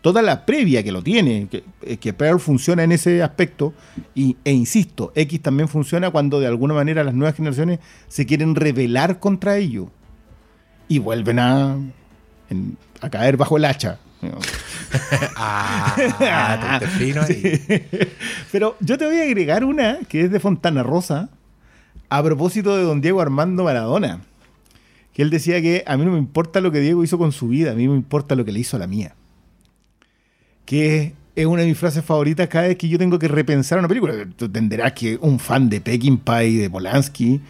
toda 0.00 0.20
la 0.22 0.44
previa 0.46 0.82
que 0.82 0.90
lo 0.92 1.02
tiene, 1.02 1.48
que, 1.50 1.64
eh, 1.82 1.96
que 1.98 2.12
Pearl 2.12 2.40
funciona 2.40 2.82
en 2.82 2.92
ese 2.92 3.22
aspecto, 3.22 3.72
y, 4.14 4.36
e 4.44 4.52
insisto, 4.52 5.12
X 5.14 5.40
también 5.42 5.68
funciona 5.68 6.10
cuando 6.10 6.40
de 6.40 6.46
alguna 6.46 6.74
manera 6.74 7.04
las 7.04 7.14
nuevas 7.14 7.36
generaciones 7.36 7.78
se 8.08 8.26
quieren 8.26 8.54
rebelar 8.54 9.20
contra 9.20 9.56
ello 9.58 9.90
y 10.88 10.98
vuelven 10.98 11.38
a, 11.38 11.76
en- 12.50 12.76
a 13.00 13.10
caer 13.10 13.36
bajo 13.36 13.56
el 13.58 13.64
hacha. 13.66 13.98
Ah, 15.36 16.76
te 16.80 16.86
fino 16.86 17.22
ahí. 17.22 17.60
Pero 18.52 18.76
yo 18.80 18.96
te 18.96 19.06
voy 19.06 19.18
a 19.18 19.22
agregar 19.22 19.64
una 19.64 19.98
que 20.08 20.22
es 20.22 20.30
de 20.30 20.38
Fontana 20.38 20.82
Rosa, 20.82 21.30
a 22.08 22.22
propósito 22.22 22.76
de 22.76 22.84
don 22.84 23.00
Diego 23.00 23.20
Armando 23.20 23.64
Maradona. 23.64 24.20
Que 25.12 25.22
él 25.22 25.30
decía 25.30 25.60
que 25.60 25.84
a 25.86 25.96
mí 25.96 26.04
no 26.04 26.12
me 26.12 26.18
importa 26.18 26.60
lo 26.60 26.70
que 26.70 26.80
Diego 26.80 27.02
hizo 27.02 27.18
con 27.18 27.32
su 27.32 27.48
vida, 27.48 27.72
a 27.72 27.74
mí 27.74 27.88
me 27.88 27.94
importa 27.94 28.34
lo 28.34 28.44
que 28.44 28.52
le 28.52 28.60
hizo 28.60 28.76
a 28.76 28.80
la 28.80 28.86
mía. 28.86 29.14
Que 30.64 31.14
es 31.36 31.46
una 31.46 31.62
de 31.62 31.68
mis 31.68 31.78
frases 31.78 32.04
favoritas 32.04 32.48
cada 32.48 32.68
vez 32.68 32.76
que 32.76 32.88
yo 32.88 32.98
tengo 32.98 33.18
que 33.18 33.28
repensar 33.28 33.78
una 33.78 33.88
película. 33.88 34.14
Tú 34.36 34.46
entenderás 34.46 34.92
que 34.92 35.18
un 35.20 35.38
fan 35.38 35.68
de 35.68 35.80
Peckinpah 35.80 36.44
y 36.44 36.56
de 36.56 36.70
Polanski 36.70 37.40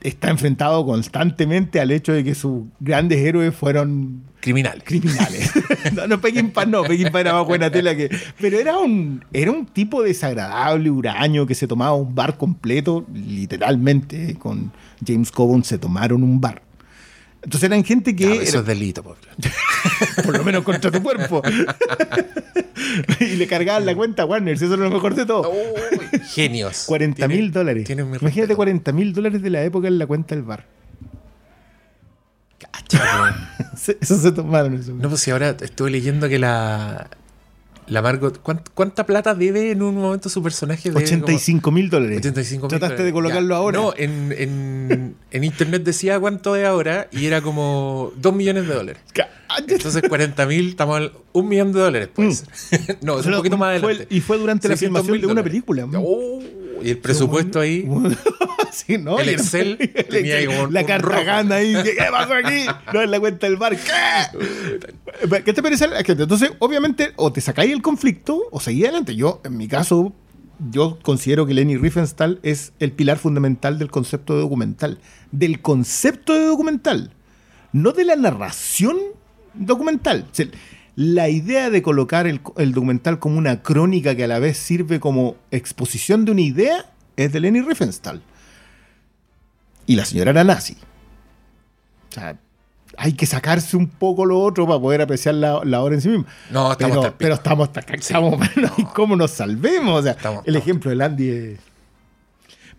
está 0.00 0.30
enfrentado 0.30 0.84
constantemente 0.86 1.80
al 1.80 1.90
hecho 1.90 2.12
de 2.12 2.24
que 2.24 2.34
sus 2.34 2.64
grandes 2.80 3.18
héroes 3.18 3.54
fueron 3.54 4.22
Criminal. 4.40 4.82
criminales. 4.84 5.50
no, 5.94 6.06
no, 6.06 6.20
Peckinpah 6.20 6.64
no, 6.66 6.82
Peckinpah 6.84 7.20
era 7.20 7.32
más 7.32 7.46
buena 7.46 7.70
tela 7.70 7.96
que... 7.96 8.08
Pero 8.40 8.58
era 8.58 8.78
un, 8.78 9.24
era 9.32 9.50
un 9.50 9.66
tipo 9.66 10.02
desagradable, 10.02 10.90
huraño, 10.90 11.46
que 11.46 11.54
se 11.54 11.66
tomaba 11.66 11.94
un 11.94 12.14
bar 12.14 12.36
completo, 12.36 13.06
literalmente, 13.12 14.36
con 14.36 14.72
James 15.04 15.30
Coburn 15.32 15.64
se 15.64 15.78
tomaron 15.78 16.22
un 16.22 16.40
bar. 16.40 16.62
Entonces 17.42 17.68
eran 17.70 17.84
gente 17.84 18.14
que... 18.16 18.24
Eso 18.42 18.42
era- 18.42 18.60
es 18.60 18.66
delito, 18.66 19.02
pobre. 19.02 19.20
por 20.24 20.36
lo 20.36 20.44
menos 20.44 20.64
contra 20.64 20.90
tu 20.90 21.02
cuerpo. 21.02 21.40
y 23.20 23.36
le 23.36 23.46
cargaban 23.46 23.86
la 23.86 23.94
cuenta 23.94 24.22
a 24.24 24.26
Warner, 24.26 24.58
si 24.58 24.64
eso 24.64 24.74
es 24.74 24.80
lo 24.80 24.90
mejor 24.90 25.14
de 25.14 25.24
todo. 25.24 25.50
Uy, 25.50 26.20
genios. 26.34 26.84
40 26.86 27.28
mil 27.28 27.52
dólares. 27.52 27.84
tienen 27.84 28.06
Imagínate 28.06 28.30
respeto. 28.40 28.56
40 28.56 28.92
mil 28.92 29.12
dólares 29.12 29.40
de 29.42 29.50
la 29.50 29.62
época 29.62 29.86
en 29.88 29.98
la 29.98 30.06
cuenta 30.06 30.34
del 30.34 30.44
bar. 30.44 30.66
Cacha, 32.58 33.36
Eso 34.00 34.18
se 34.18 34.32
tomaron. 34.32 34.74
Eso. 34.74 34.92
No, 34.94 35.08
pues 35.08 35.20
si 35.20 35.30
ahora 35.30 35.56
estuve 35.60 35.90
leyendo 35.90 36.28
que 36.28 36.38
la. 36.38 37.08
La 37.90 38.02
Margot. 38.02 38.42
¿cuánt- 38.42 38.68
¿Cuánta 38.74 39.06
plata 39.06 39.34
debe 39.34 39.70
en 39.70 39.82
un 39.82 39.96
momento 39.96 40.28
su 40.28 40.42
personaje? 40.42 40.90
Debe 40.90 41.04
85 41.04 41.70
mil 41.70 41.88
dólares. 41.90 42.18
85 42.18 42.66
mil 42.68 42.78
Trataste 42.78 43.02
de 43.02 43.12
colocarlo 43.12 43.48
Ya. 43.54 43.56
ahora. 43.56 43.78
No, 43.78 43.94
en, 43.96 44.34
en, 44.36 45.14
en 45.30 45.44
internet 45.44 45.82
decía 45.84 46.18
cuánto 46.20 46.54
es 46.56 46.66
ahora 46.66 47.08
y 47.12 47.26
era 47.26 47.40
como 47.40 48.12
2 48.16 48.34
millones 48.34 48.66
de 48.68 48.74
dólares. 48.74 49.02
Entonces 49.66 50.02
40 50.08 50.46
mil, 50.46 50.68
estamos 50.70 50.96
al 50.98 51.12
un 51.32 51.48
millón 51.48 51.72
de 51.72 51.80
dólares, 51.80 52.08
puede 52.14 52.28
Mm. 52.30 52.32
ser. 52.32 52.48
no, 53.02 53.14
es 53.14 53.18
un 53.20 53.24
Pero 53.32 53.36
poquito 53.38 53.56
más 53.56 53.80
fue- 53.80 53.92
adelante. 53.92 54.14
y 54.14 54.20
fue 54.20 54.38
durante 54.38 54.68
la 54.68 54.74
600 54.76 55.02
filmación 55.02 55.26
de 55.26 55.32
una 55.32 55.42
película. 55.42 55.86
Oh, 55.96 56.40
y 56.82 56.90
el 56.90 56.98
presupuesto 56.98 57.60
ahí. 57.60 57.88
Sí, 58.70 58.98
¿no? 58.98 59.18
El 59.18 59.30
Excel 59.30 59.78
tenía 60.10 60.36
ahí 60.36 60.46
como 60.46 60.66
la 60.66 60.80
un 60.80 60.86
cartagana 60.86 61.56
ahí. 61.56 61.74
¿Qué 61.82 61.96
pasó 62.10 62.34
aquí? 62.34 62.66
No 62.92 63.02
en 63.02 63.10
la 63.10 63.18
cuenta 63.18 63.46
del 63.46 63.56
bar. 63.56 63.76
¿Qué? 63.76 65.42
¿Qué 65.44 65.52
te 65.52 65.62
parece? 65.62 65.88
la 65.88 66.02
gente? 66.02 66.22
Entonces, 66.22 66.52
obviamente, 66.58 67.12
o 67.16 67.32
te 67.32 67.40
sacáis 67.40 67.72
el 67.72 67.82
conflicto 67.82 68.44
o 68.50 68.60
seguís 68.60 68.84
adelante. 68.84 69.16
Yo, 69.16 69.40
en 69.44 69.56
mi 69.56 69.68
caso, 69.68 70.12
yo 70.70 70.98
considero 71.02 71.46
que 71.46 71.54
Lenny 71.54 71.76
Riefenstahl 71.76 72.40
es 72.42 72.72
el 72.78 72.92
pilar 72.92 73.18
fundamental 73.18 73.78
del 73.78 73.90
concepto 73.90 74.34
de 74.34 74.40
documental. 74.42 74.98
Del 75.32 75.60
concepto 75.60 76.34
de 76.34 76.46
documental. 76.46 77.12
No 77.72 77.92
de 77.92 78.04
la 78.04 78.16
narración 78.16 78.98
documental. 79.54 80.26
O 80.30 80.34
sea, 80.34 80.46
la 81.00 81.28
idea 81.28 81.70
de 81.70 81.80
colocar 81.80 82.26
el, 82.26 82.40
el 82.56 82.72
documental 82.72 83.20
como 83.20 83.38
una 83.38 83.62
crónica 83.62 84.16
que 84.16 84.24
a 84.24 84.26
la 84.26 84.40
vez 84.40 84.58
sirve 84.58 84.98
como 84.98 85.36
exposición 85.52 86.24
de 86.24 86.32
una 86.32 86.40
idea 86.40 86.86
es 87.16 87.32
de 87.32 87.38
Lenny 87.38 87.60
Riefenstahl. 87.60 88.20
Y 89.86 89.94
la 89.94 90.04
señora 90.04 90.32
era 90.32 90.42
nazi. 90.42 90.76
O 92.10 92.12
sea, 92.14 92.36
hay 92.96 93.12
que 93.12 93.26
sacarse 93.26 93.76
un 93.76 93.86
poco 93.86 94.26
lo 94.26 94.40
otro 94.40 94.66
para 94.66 94.80
poder 94.80 95.00
apreciar 95.02 95.36
la, 95.36 95.60
la 95.64 95.80
obra 95.82 95.94
en 95.94 96.00
sí 96.00 96.08
misma. 96.08 96.26
No, 96.50 96.72
estamos 96.72 96.98
Pero, 96.98 97.14
pero 97.16 97.34
estamos 97.34 97.68
hasta 97.68 97.78
acá, 97.80 97.94
estamos, 97.94 98.40
no 98.56 98.92
cómo 98.92 99.14
nos 99.14 99.30
salvemos. 99.30 100.00
O 100.00 100.02
sea, 100.02 100.12
Estamos- 100.12 100.42
el 100.46 100.56
estamos- 100.56 100.62
ejemplo 100.66 100.90
del 100.90 101.00
Andy 101.02 101.28
es... 101.28 101.60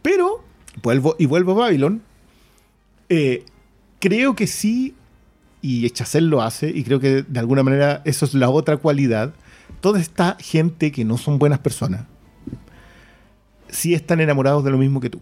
Pero, 0.02 0.44
vuelvo, 0.84 1.16
y 1.18 1.26
vuelvo 1.26 1.54
a 1.54 1.56
Babylon, 1.68 2.02
eh, 3.08 3.46
creo 4.00 4.36
que 4.36 4.46
sí, 4.46 4.94
y 5.62 5.90
Chazelle 5.90 6.28
lo 6.28 6.42
hace, 6.42 6.70
y 6.70 6.84
creo 6.84 7.00
que 7.00 7.24
de 7.24 7.40
alguna 7.40 7.64
manera 7.64 8.02
eso 8.06 8.26
es 8.26 8.34
la 8.34 8.50
otra 8.50 8.78
cualidad. 8.78 9.34
Toda 9.82 10.00
esta 10.00 10.38
gente 10.40 10.92
que 10.92 11.06
no 11.06 11.18
son 11.18 11.40
buenas 11.40 11.60
personas, 11.60 12.06
sí 13.70 13.94
están 13.94 14.20
enamorados 14.20 14.64
de 14.64 14.72
lo 14.72 14.78
mismo 14.78 15.00
que 15.00 15.10
tú. 15.10 15.22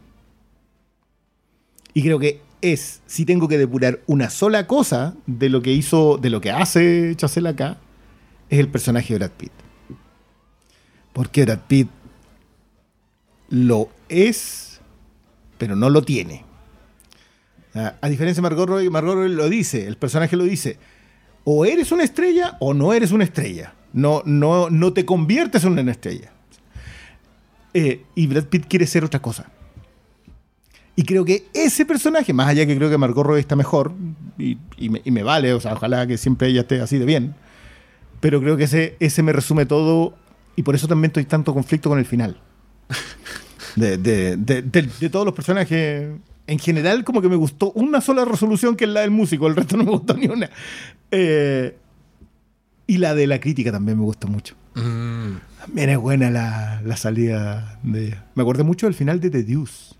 Y 1.93 2.03
creo 2.03 2.19
que 2.19 2.41
es, 2.61 3.01
si 3.05 3.25
tengo 3.25 3.47
que 3.47 3.57
depurar 3.57 3.99
una 4.07 4.29
sola 4.29 4.67
cosa 4.67 5.15
de 5.25 5.49
lo 5.49 5.61
que 5.61 5.73
hizo, 5.73 6.17
de 6.17 6.29
lo 6.29 6.41
que 6.41 6.51
hace 6.51 7.13
Chazelle 7.15 7.49
acá, 7.49 7.77
es 8.49 8.59
el 8.59 8.69
personaje 8.69 9.13
de 9.13 9.19
Brad 9.19 9.31
Pitt. 9.31 9.51
Porque 11.13 11.45
Brad 11.45 11.61
Pitt 11.67 11.89
lo 13.49 13.89
es, 14.09 14.79
pero 15.57 15.75
no 15.75 15.89
lo 15.89 16.01
tiene. 16.01 16.46
A, 17.77 17.95
a 18.01 18.09
diferencia 18.09 18.41
de 18.41 18.49
Margot 18.49 18.67
Robbie, 18.67 18.89
Margot 18.89 19.15
Robbie 19.15 19.29
lo 19.29 19.49
dice, 19.49 19.87
el 19.87 19.97
personaje 19.97 20.35
lo 20.35 20.43
dice. 20.45 20.77
O 21.43 21.65
eres 21.65 21.91
una 21.91 22.03
estrella 22.03 22.57
o 22.59 22.73
no 22.73 22.93
eres 22.93 23.11
una 23.11 23.23
estrella. 23.23 23.73
No, 23.93 24.21
no, 24.25 24.69
no 24.69 24.93
te 24.93 25.05
conviertes 25.05 25.63
en 25.63 25.73
una 25.79 25.91
estrella. 25.91 26.31
Eh, 27.73 28.03
y 28.15 28.27
Brad 28.27 28.45
Pitt 28.45 28.65
quiere 28.67 28.85
ser 28.87 29.03
otra 29.03 29.21
cosa. 29.21 29.49
Y 30.95 31.03
creo 31.03 31.23
que 31.25 31.45
ese 31.53 31.85
personaje, 31.85 32.33
más 32.33 32.47
allá 32.47 32.65
que 32.65 32.75
creo 32.75 32.89
que 32.89 32.97
Margot 32.97 33.25
Robbie 33.25 33.39
está 33.39 33.55
mejor, 33.55 33.93
y, 34.37 34.57
y 34.77 34.89
me, 34.89 35.01
y 35.05 35.11
me 35.11 35.21
vale, 35.23 35.53
o 35.53 35.59
sea, 35.59 35.73
ojalá 35.73 36.07
que 36.07 36.17
siempre 36.17 36.47
ella 36.47 36.61
esté 36.61 36.81
así 36.81 36.97
de 36.97 37.05
bien, 37.05 37.35
pero 38.19 38.41
creo 38.41 38.57
que 38.57 38.63
ese, 38.63 38.95
ese 38.99 39.21
me 39.21 39.31
resume 39.31 39.67
todo, 39.67 40.15
y 40.55 40.63
por 40.63 40.73
eso 40.73 40.87
también 40.87 41.09
estoy 41.09 41.25
tanto 41.25 41.53
conflicto 41.53 41.87
con 41.89 41.99
el 41.99 42.05
final. 42.05 42.39
De, 43.75 43.95
de- 43.99 44.37
de- 44.37 44.63
de- 44.63 44.89
de 44.99 45.09
todos 45.11 45.23
los 45.23 45.35
personajes, 45.35 46.09
en 46.47 46.59
general, 46.59 47.03
como 47.03 47.21
que 47.21 47.29
me 47.29 47.35
gustó 47.35 47.71
una 47.73 48.01
sola 48.01 48.25
resolución, 48.25 48.75
que 48.75 48.85
es 48.85 48.89
la 48.91 49.01
del 49.01 49.11
músico, 49.11 49.47
el 49.47 49.55
resto 49.55 49.77
no 49.77 49.83
me 49.83 49.91
gustó 49.91 50.13
ni 50.15 50.27
una. 50.27 50.49
Eh, 51.11 51.77
y 52.87 52.97
la 52.97 53.13
de 53.15 53.27
la 53.27 53.39
crítica 53.39 53.71
también 53.71 53.97
me 53.97 54.03
gusta 54.05 54.27
mucho. 54.27 54.55
Mm, 54.75 55.37
También 55.59 55.89
es 55.89 55.97
buena 55.97 56.29
la, 56.31 56.81
la 56.85 56.95
salida 56.97 57.79
de 57.83 58.07
ella. 58.07 58.25
Me 58.35 58.43
acordé 58.43 58.63
mucho 58.63 58.85
del 58.85 58.93
final 58.93 59.19
de 59.19 59.29
The 59.29 59.43
Deuce. 59.43 59.95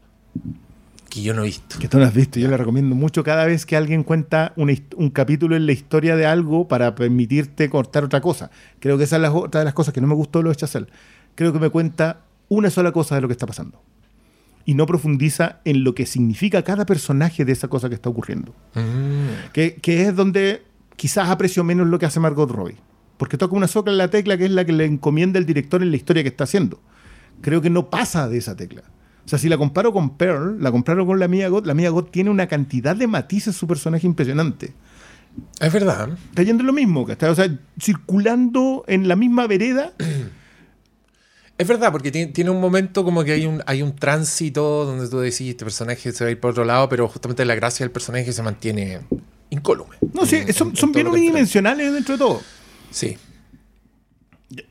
que 1.09 1.21
yo 1.21 1.33
no 1.33 1.41
he 1.41 1.45
visto. 1.47 1.79
Que 1.79 1.87
tú 1.89 1.97
no 1.99 2.05
has 2.05 2.13
visto, 2.13 2.39
yo 2.39 2.47
le 2.47 2.55
recomiendo 2.57 2.95
mucho 2.95 3.23
cada 3.23 3.45
vez 3.45 3.65
que 3.65 3.75
alguien 3.75 4.03
cuenta 4.03 4.53
un 4.55 5.09
capítulo 5.09 5.55
en 5.55 5.65
la 5.65 5.71
historia 5.73 6.15
de 6.15 6.25
algo 6.25 6.67
para 6.67 6.95
permitirte 6.95 7.69
cortar 7.69 8.03
otra 8.05 8.21
cosa. 8.21 8.51
Creo 8.79 8.97
que 8.97 9.03
esa 9.05 9.15
es 9.17 9.21
la- 9.21 9.31
otra 9.33 9.59
de 9.61 9.65
las 9.65 9.73
cosas 9.73 9.93
que 9.93 9.99
no 10.01 10.07
me 10.07 10.15
gustó 10.15 10.39
de 10.39 10.43
los 10.45 10.55
Chazelle. 10.57 10.87
Creo 11.35 11.51
que 11.51 11.59
me 11.59 11.69
cuenta 11.69 12.21
una 12.49 12.69
sola 12.69 12.91
cosa 12.93 13.15
de 13.15 13.21
lo 13.21 13.27
que 13.27 13.33
está 13.33 13.45
pasando. 13.47 13.81
Y 14.67 14.73
no 14.73 14.85
profundiza 14.85 15.61
en 15.63 15.83
lo 15.85 15.95
que 15.95 16.05
significa 16.05 16.61
cada 16.61 16.85
personaje 16.85 17.45
de 17.45 17.53
esa 17.53 17.69
cosa 17.69 17.87
que 17.87 17.95
está 17.95 18.09
ocurriendo. 18.09 18.53
Mm, 18.75 19.51
Que, 19.53 19.75
que 19.75 20.01
es 20.03 20.13
donde 20.15 20.61
quizás 20.97 21.29
aprecio 21.29 21.63
menos 21.63 21.87
lo 21.87 21.97
que 21.97 22.05
hace 22.05 22.19
Margot 22.19 22.51
Robbie. 22.51 22.75
Porque 23.17 23.37
toca 23.37 23.55
una 23.55 23.67
sola 23.67 23.91
en 23.93 23.97
la 23.97 24.09
tecla 24.09 24.37
que 24.37 24.43
es 24.43 24.51
la 24.51 24.65
que 24.65 24.73
le 24.73 24.83
encomienda 24.83 25.39
el 25.39 25.45
director 25.45 25.81
en 25.81 25.89
la 25.89 25.95
historia 25.95 26.21
que 26.21 26.29
está 26.29 26.43
haciendo. 26.43 26.81
Creo 27.41 27.61
que 27.61 27.69
no 27.69 27.89
pasa 27.89 28.27
de 28.27 28.37
esa 28.37 28.57
tecla. 28.57 28.83
O 29.25 29.29
sea, 29.29 29.39
si 29.39 29.47
la 29.49 29.57
comparo 29.57 29.93
con 29.93 30.17
Pearl, 30.17 30.61
la 30.61 30.71
comparo 30.71 31.05
con 31.05 31.17
la 31.19 31.27
Mia 31.29 31.47
God, 31.49 31.65
la 31.65 31.73
Mia 31.73 31.89
God 31.89 32.05
tiene 32.05 32.29
una 32.29 32.47
cantidad 32.47 32.95
de 32.95 33.07
matices 33.07 33.55
su 33.55 33.67
personaje 33.67 34.05
impresionante. 34.05 34.73
es 35.61 35.71
verdad. 35.73 36.09
Está 36.29 36.43
yendo 36.43 36.61
en 36.63 36.67
lo 36.67 36.73
mismo, 36.73 37.05
que 37.05 37.13
está, 37.13 37.31
o 37.31 37.35
sea, 37.35 37.49
circulando 37.79 38.83
en 38.87 39.07
la 39.07 39.15
misma 39.15 39.47
vereda. 39.47 39.93
Es 41.57 41.67
verdad, 41.67 41.91
porque 41.91 42.11
tiene, 42.11 42.31
tiene 42.31 42.51
un 42.51 42.61
momento 42.61 43.03
como 43.03 43.23
que 43.23 43.31
hay 43.31 43.45
un, 43.47 43.63
hay 43.65 43.81
un 43.81 43.95
tránsito 43.95 44.85
donde 44.85 45.07
tú 45.09 45.19
decís, 45.19 45.41
este 45.49 45.65
personaje 45.65 46.11
se 46.11 46.23
va 46.23 46.27
a 46.27 46.31
ir 46.31 46.39
por 46.39 46.51
otro 46.51 46.65
lado, 46.65 46.87
pero 46.87 47.07
justamente 47.07 47.43
la 47.45 47.55
gracia 47.55 47.83
del 47.83 47.91
personaje 47.91 48.31
se 48.31 48.43
mantiene 48.43 48.99
incólume. 49.49 49.95
No 50.13 50.21
En- 50.23 50.53
son, 50.53 50.69
en- 50.69 50.75
son 50.75 50.91
bien 50.91 51.07
unidimensionales 51.07 51.91
dentro 51.93 52.13
de 52.15 52.19
todo. 52.19 52.41
Sí. 52.91 53.17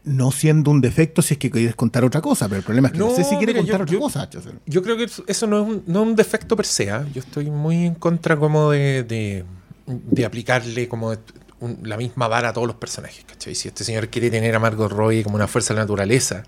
No 0.05 0.30
siendo 0.30 0.70
un 0.70 0.80
defecto 0.80 1.20
si 1.22 1.34
es 1.34 1.39
que 1.39 1.51
quieres 1.51 1.74
contar 1.74 2.03
otra 2.05 2.22
cosa, 2.22 2.47
pero 2.49 2.59
el 2.61 2.64
problema 2.64 2.89
es 2.89 2.93
que 2.93 2.99
no, 2.99 3.09
No, 3.11 3.14
sé 3.16 3.24
si 3.24 3.37
quiere 3.37 3.53
mira, 3.53 3.62
contar 3.62 3.78
yo- 3.80 3.82
otra 3.84 3.93
yo- 3.93 4.39
cosa. 4.39 4.61
Yo 4.64 4.82
creo 4.82 4.97
que 4.97 5.05
eso- 5.05 5.47
no 5.47 5.61
es 5.62 5.68
un, 5.68 5.82
no 5.87 6.03
es 6.03 6.09
un 6.09 6.16
defecto 6.16 6.57
per 6.57 6.64
se. 6.66 6.91
¿ah? 6.91 7.05
Yo 7.12 7.20
estoy 7.20 7.51
muy 7.51 7.84
en 7.84 7.95
contra 7.97 8.37
como 8.39 8.70
de, 8.70 9.03
de, 9.03 9.45
de 9.87 10.24
aplicarle 10.24 10.89
como 10.89 11.14
un- 11.61 11.81
la 11.85 11.97
misma 11.97 12.29
vara 12.29 12.51
a 12.51 12.53
todos 12.53 12.67
los 12.67 12.77
personajes. 12.77 13.25
¿cachai? 13.25 13.55
Si 13.55 13.69
este 13.69 13.85
señor 13.85 14.09
quiere 14.09 14.31
tener 14.31 14.55
a 14.55 14.59
Margot 14.59 14.91
Robbie 14.91 15.23
como 15.23 15.37
una 15.37 15.47
fuerza 15.49 15.73
de 15.75 15.79
la 15.79 15.83
naturaleza, 15.85 16.45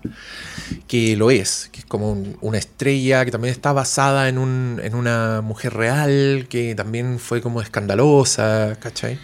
que 0.87 1.15
lo 1.15 1.31
es, 1.31 1.69
que 1.71 1.79
es 1.79 1.85
como 1.85 2.11
un- 2.11 2.37
una 2.41 2.57
estrella 2.57 3.25
que 3.25 3.31
también 3.31 3.51
está 3.51 3.73
basada 3.73 4.29
en, 4.29 4.37
un, 4.37 4.79
en 4.83 4.95
una 4.95 5.41
mujer 5.41 5.73
real, 5.73 6.47
que 6.49 6.75
también 6.75 7.19
fue 7.19 7.41
como 7.41 7.61
escandalosa, 7.61 8.77
¿cachai? 8.79 9.19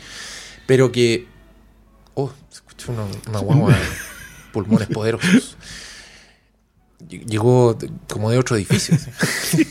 Pero 0.65 0.91
que... 0.91 1.27
Oh, 2.15 2.31
se 2.49 2.55
escuchó 2.55 2.91
una, 2.91 3.05
una 3.29 3.39
guagua, 3.39 3.75
pulmones 4.53 4.87
poderosos. 4.87 5.57
Ll- 7.09 7.25
Llegó 7.27 7.77
como 8.09 8.31
de 8.31 8.37
otro 8.39 8.55
edificio. 8.55 8.95
así. 8.95 9.67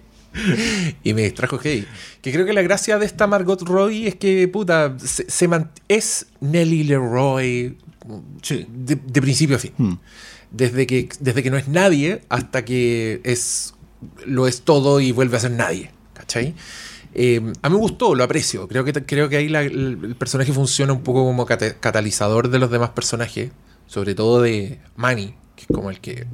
y 1.04 1.14
me 1.14 1.22
distrajo 1.22 1.58
heavy. 1.58 1.86
Que 2.22 2.32
creo 2.32 2.46
que 2.46 2.52
la 2.52 2.62
gracia 2.62 2.98
de 2.98 3.06
esta 3.06 3.26
Margot 3.26 3.60
Robbie 3.62 4.08
es 4.08 4.14
que, 4.16 4.46
puta, 4.48 4.96
se, 4.98 5.30
se 5.30 5.48
mant- 5.48 5.70
es 5.88 6.26
Nelly 6.40 6.84
Leroy 6.84 7.76
de, 8.68 8.96
de 8.96 9.22
principio 9.22 9.56
a 9.56 9.58
fin. 9.58 9.72
Hmm. 9.76 9.94
Desde, 10.50 10.86
que, 10.86 11.08
desde 11.20 11.42
que 11.42 11.50
no 11.50 11.56
es 11.56 11.68
nadie 11.68 12.20
hasta 12.28 12.64
que 12.64 13.20
es 13.24 13.74
lo 14.26 14.46
es 14.46 14.62
todo 14.62 15.00
y 15.00 15.12
vuelve 15.12 15.36
a 15.36 15.40
ser 15.40 15.52
nadie. 15.52 15.90
¿Cachai? 16.12 16.54
Eh, 17.14 17.40
a 17.62 17.68
mí 17.68 17.74
me 17.74 17.80
gustó, 17.80 18.14
lo 18.14 18.24
aprecio. 18.24 18.66
Creo 18.68 18.84
que, 18.84 18.92
creo 18.92 19.28
que 19.28 19.36
ahí 19.36 19.48
la- 19.48 19.62
el, 19.62 20.16
personaje 20.18 20.52
funciona 20.52 20.92
un 20.92 21.02
poco 21.02 21.24
como 21.24 21.46
cata- 21.46 21.74
catalizador 21.78 22.48
de 22.50 22.58
los 22.58 22.70
demás 22.70 22.90
personajes, 22.90 23.50
sobre 23.86 24.14
todo 24.14 24.42
de 24.42 24.78
Manny, 24.96 25.34
que 25.66 25.72
es 25.72 25.76
como 25.76 25.90
el 25.90 26.00
que, 26.00 26.26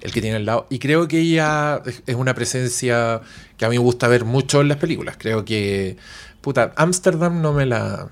el 0.00 0.12
que 0.12 0.20
tiene 0.20 0.36
al 0.36 0.46
lado. 0.46 0.66
Y 0.70 0.78
creo 0.78 1.08
que 1.08 1.20
ella 1.20 1.82
es, 1.84 2.14
una 2.14 2.34
presencia 2.34 3.20
que 3.56 3.64
a 3.64 3.68
mí 3.68 3.76
me 3.76 3.82
gusta 3.82 4.08
ver 4.08 4.24
mucho 4.24 4.60
en 4.60 4.68
las 4.68 4.78
películas. 4.78 5.16
Creo 5.18 5.44
que, 5.44 5.96
puta, 6.40 6.72
Amsterdam 6.76 7.40
no 7.40 7.52
me 7.52 7.66
la, 7.66 8.08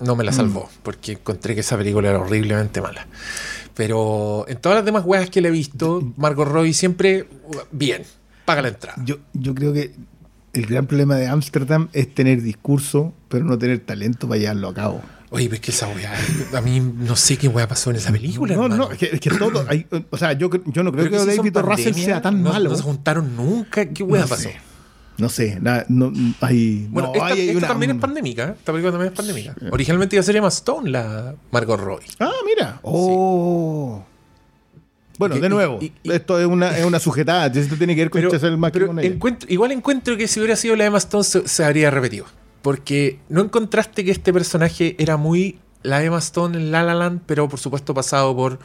no 0.00 0.16
me 0.16 0.24
la 0.24 0.32
salvó, 0.32 0.68
porque 0.82 1.12
encontré 1.12 1.54
que 1.54 1.60
esa 1.60 1.76
película 1.76 2.10
era 2.10 2.20
horriblemente 2.20 2.80
mala. 2.80 3.06
Pero 3.74 4.44
en 4.48 4.58
todas 4.58 4.76
las 4.76 4.84
demás 4.84 5.04
weas 5.04 5.30
que 5.30 5.40
le 5.40 5.48
he 5.48 5.52
visto, 5.52 6.12
Margot 6.16 6.48
Robbie 6.48 6.74
siempre, 6.74 7.28
bien, 7.70 8.02
paga 8.44 8.62
la 8.62 8.68
entrada. 8.68 9.00
Yo, 9.04 9.18
yo 9.34 9.54
creo 9.54 9.72
que 9.72 9.92
el 10.52 10.66
gran 10.66 10.86
problema 10.86 11.16
de 11.16 11.28
Ámsterdam 11.28 11.88
es 11.92 12.12
tener 12.14 12.42
discurso, 12.42 13.12
pero 13.28 13.44
no 13.44 13.58
tener 13.58 13.78
talento 13.80 14.28
para 14.28 14.40
llevarlo 14.40 14.68
a 14.68 14.74
cabo. 14.74 15.02
Oye, 15.30 15.44
pero 15.44 15.56
es 15.56 15.60
que 15.60 15.70
esa 15.72 15.88
weá, 15.88 16.12
a 16.54 16.60
mí 16.62 16.80
no 16.80 17.14
sé 17.14 17.36
qué 17.36 17.48
weá 17.48 17.68
pasó 17.68 17.90
en 17.90 17.96
esa 17.96 18.10
película. 18.10 18.54
no, 18.56 18.64
hermano. 18.64 18.86
no, 18.86 18.92
es 18.92 18.98
que, 18.98 19.10
es 19.12 19.20
que 19.20 19.30
todo. 19.30 19.64
hay- 19.68 19.86
o 20.10 20.16
sea, 20.16 20.32
yo, 20.32 20.48
yo 20.66 20.82
no 20.82 20.90
creo 20.90 21.04
Pero 21.10 21.24
que 21.24 21.30
en 21.34 21.36
David. 21.52 21.56
Russell 21.58 21.94
sea 21.94 22.22
tan 22.22 22.42
no- 22.42 22.50
malo. 22.50 22.70
No 22.70 22.76
se 22.76 22.82
juntaron 22.82 23.36
nunca. 23.36 23.84
¿Qué 23.86 24.02
weá 24.02 24.22
No 24.22 24.28
pasó? 24.28 24.42
sé. 24.44 24.56
No 25.18 25.28
sé, 25.28 25.58
no, 25.60 26.12
hay. 26.40 26.86
Bueno, 26.90 27.08
no, 27.08 27.14
esta, 27.14 27.26
hay- 27.26 27.40
hay 27.40 27.46
esta 27.48 27.58
una- 27.58 27.68
también 27.68 27.90
es 27.90 27.96
pandémica. 27.98 28.54
Esta 28.58 28.72
película 28.72 28.92
también 28.92 29.12
es 29.12 29.16
pandémica. 29.16 29.54
Originalmente 29.70 30.16
iba 30.16 30.20
a 30.20 30.24
ser 30.24 30.36
Emma 30.36 30.48
Stone, 30.48 30.90
la 30.90 31.34
Margot 31.50 31.78
Robbie. 31.80 32.06
Ah, 32.20 32.30
mira. 32.46 32.78
Oh. 32.82 34.04
Bueno, 35.18 35.34
de 35.40 35.48
nuevo, 35.48 35.78
y- 35.82 35.92
y- 36.04 36.12
esto 36.12 36.38
es 36.38 36.46
una, 36.46 36.78
es 36.78 36.84
una 36.84 37.00
sujetada. 37.00 37.46
Esto 37.48 37.74
tiene 37.76 37.96
que 37.96 38.02
ver 38.02 38.10
con 38.10 38.20
Pero, 38.20 38.30
que 38.30 38.70
pero 38.72 39.00
encuentro- 39.02 39.48
igual 39.50 39.72
encuentro 39.72 40.16
que 40.16 40.28
si 40.28 40.38
hubiera 40.38 40.54
sido 40.54 40.76
la 40.76 40.84
Emma 40.86 40.98
Stone 40.98 41.24
se, 41.24 41.48
se 41.48 41.64
habría 41.64 41.90
repetido. 41.90 42.24
Porque 42.62 43.18
no 43.28 43.42
encontraste 43.42 44.04
que 44.04 44.10
este 44.10 44.32
personaje 44.32 44.96
era 44.98 45.16
muy 45.16 45.58
la 45.82 46.02
Emma 46.02 46.18
Stone 46.18 46.58
en 46.58 46.70
La 46.72 46.82
La 46.82 46.94
Land, 46.94 47.22
pero 47.26 47.48
por 47.48 47.58
supuesto 47.58 47.94
pasado 47.94 48.34
por 48.34 48.58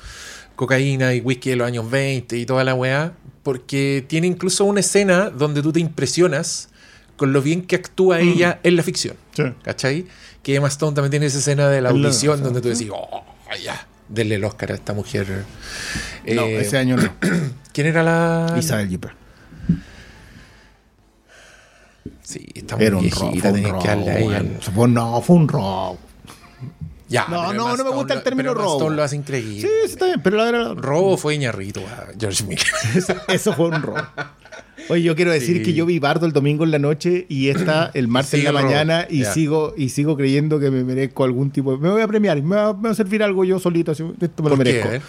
cocaína 0.56 1.14
y 1.14 1.22
whisky 1.22 1.52
de 1.52 1.56
los 1.58 1.68
años 1.68 1.90
20 1.90 2.38
y 2.38 2.46
toda 2.46 2.64
la 2.64 2.74
weá. 2.74 3.14
Porque 3.44 4.06
tiene 4.08 4.28
incluso 4.28 4.66
una 4.66 4.80
escena 4.80 5.30
donde 5.30 5.62
tú 5.62 5.74
te 5.74 5.80
impresionas 5.80 6.70
con 7.18 7.34
lo 7.34 7.42
bien 7.42 7.62
que 7.62 7.76
actúa 7.76 8.20
ella 8.20 8.60
en 8.64 8.76
la 8.76 8.84
ficción. 8.84 9.16
Mm. 9.38 9.42
Sí. 9.42 9.44
¿Cachai? 9.64 10.06
Que 10.42 10.56
Emma 10.56 10.68
Stone 10.68 10.96
también 10.96 11.12
tiene 11.12 11.26
esa 11.28 11.40
escena 11.40 11.70
de 11.70 11.82
la 11.82 11.90
audición 11.90 12.42
donde 12.42 12.62
tú 12.62 12.70
decís, 12.70 12.90
oh, 12.92 13.24
ya, 13.64 13.88
denle 14.10 14.36
el 14.36 14.44
Oscar 14.44 14.72
a 14.72 14.76
esta 14.76 14.94
mujer. 14.94 15.46
No, 16.26 16.42
Eh, 16.44 16.62
ese 16.62 16.78
año 16.78 16.98
no. 16.98 17.14
¿Quién 17.74 17.88
era 17.88 18.04
la...? 18.04 18.56
Isabel 18.58 18.90
Gipper. 18.90 19.23
Sí, 22.24 22.46
está 22.54 22.78
muy 22.78 22.86
Era 22.86 22.96
un 22.98 23.02
viejita, 23.04 23.26
Fue 23.42 23.50
un 23.50 23.56
tenías 23.56 23.72
rock, 23.72 23.82
que 23.82 23.88
darle 23.90 24.12
a 24.12 24.20
ella. 24.20 24.28
weón. 24.28 24.58
Fue- 24.62 24.88
no, 24.88 25.22
fue 25.22 25.36
un 25.36 25.48
rock. 25.48 25.98
Ya, 27.10 27.28
No, 27.30 27.42
pero 27.42 27.42
no, 27.42 27.50
Emma 27.52 27.54
no 27.54 27.68
me 27.68 27.74
Stone 27.76 27.96
gusta 27.96 28.14
el 28.14 28.20
lo- 28.20 28.24
término 28.24 28.50
pero 28.50 28.62
Emma 28.62 28.64
robo. 28.64 28.78
Stone 28.80 28.96
lo 28.96 29.04
hace 29.04 29.16
increíble. 29.18 29.62
Sí, 29.62 29.68
sí, 29.86 29.92
está 29.92 30.06
bien, 30.08 30.22
pero 30.24 30.38
la 30.38 30.44
verdad. 30.46 30.74
Robo 30.76 31.18
fue 31.18 31.36
Iñarrito 31.36 31.82
a 31.82 32.08
George 32.20 32.44
Miller. 32.46 32.66
Eso, 32.96 33.14
eso 33.28 33.54
fue 33.54 33.68
un 33.68 33.82
rock. 33.84 34.04
Oye, 34.90 35.04
yo 35.04 35.16
quiero 35.16 35.32
decir 35.32 35.58
Sí. 35.58 35.64
que 35.64 35.74
yo 35.74 35.86
vi 35.86 36.00
Bardo 36.00 36.26
el 36.26 36.34
domingo 36.34 36.64
en 36.64 36.72
la 36.72 36.80
noche 36.80 37.26
y 37.30 37.50
esta 37.50 37.92
el 37.94 38.08
martes 38.08 38.34
en 38.34 38.46
la 38.46 38.50
el 38.50 38.56
robo. 38.58 38.66
mañana 38.68 39.08
y 39.10 39.22
Ya. 39.22 39.32
sigo 39.34 39.74
y 39.78 39.90
sigo 39.90 40.18
creyendo 40.18 40.60
que 40.60 40.72
me 40.72 40.84
merezco 40.84 41.24
algún 41.24 41.52
tipo 41.52 41.72
de... 41.72 41.78
Me 41.78 41.90
voy 41.90 42.02
a 42.02 42.08
premiar, 42.08 42.42
me 42.42 42.56
va, 42.56 42.74
me 42.74 42.84
va 42.84 42.90
a 42.92 42.96
servir 42.96 43.22
algo 43.22 43.46
yo 43.46 43.60
solito, 43.60 43.92
así, 43.92 44.04
esto 44.20 44.42
me 44.44 44.50
lo 44.50 44.56
¿Por 44.56 44.66
qué? 44.66 44.74
merezco. 44.84 45.06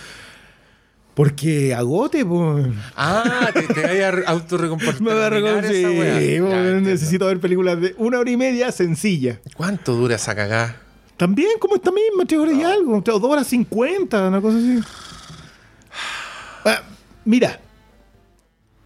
Porque 1.14 1.72
agote, 1.74 2.24
pues... 2.24 2.66
Ah, 2.96 3.50
te, 3.54 3.62
te 3.62 3.82
vaya 3.82 4.08
a 4.26 4.30
autorrecomportar. 4.32 5.00
Me 5.00 5.14
va 5.14 5.26
a. 5.58 5.62
Sí, 5.62 6.40
necesito 6.82 7.26
ver 7.26 7.38
películas 7.38 7.80
de 7.80 7.94
una 7.98 8.18
hora 8.18 8.30
y 8.30 8.36
media 8.36 8.72
sencilla. 8.72 9.40
¿Cuánto 9.56 9.94
dura 9.94 10.16
esa 10.16 10.34
cagada? 10.34 10.80
También 11.16 11.52
como 11.60 11.76
esta 11.76 11.92
misma, 11.92 12.24
tres 12.26 12.40
horas 12.40 12.54
y 12.56 12.62
algo, 12.64 12.96
o 12.96 13.00
dos 13.00 13.22
horas 13.30 13.46
cincuenta, 13.46 14.26
una 14.26 14.40
cosa 14.40 14.58
así. 14.58 14.80
Ah, 16.64 16.82
mira, 17.24 17.60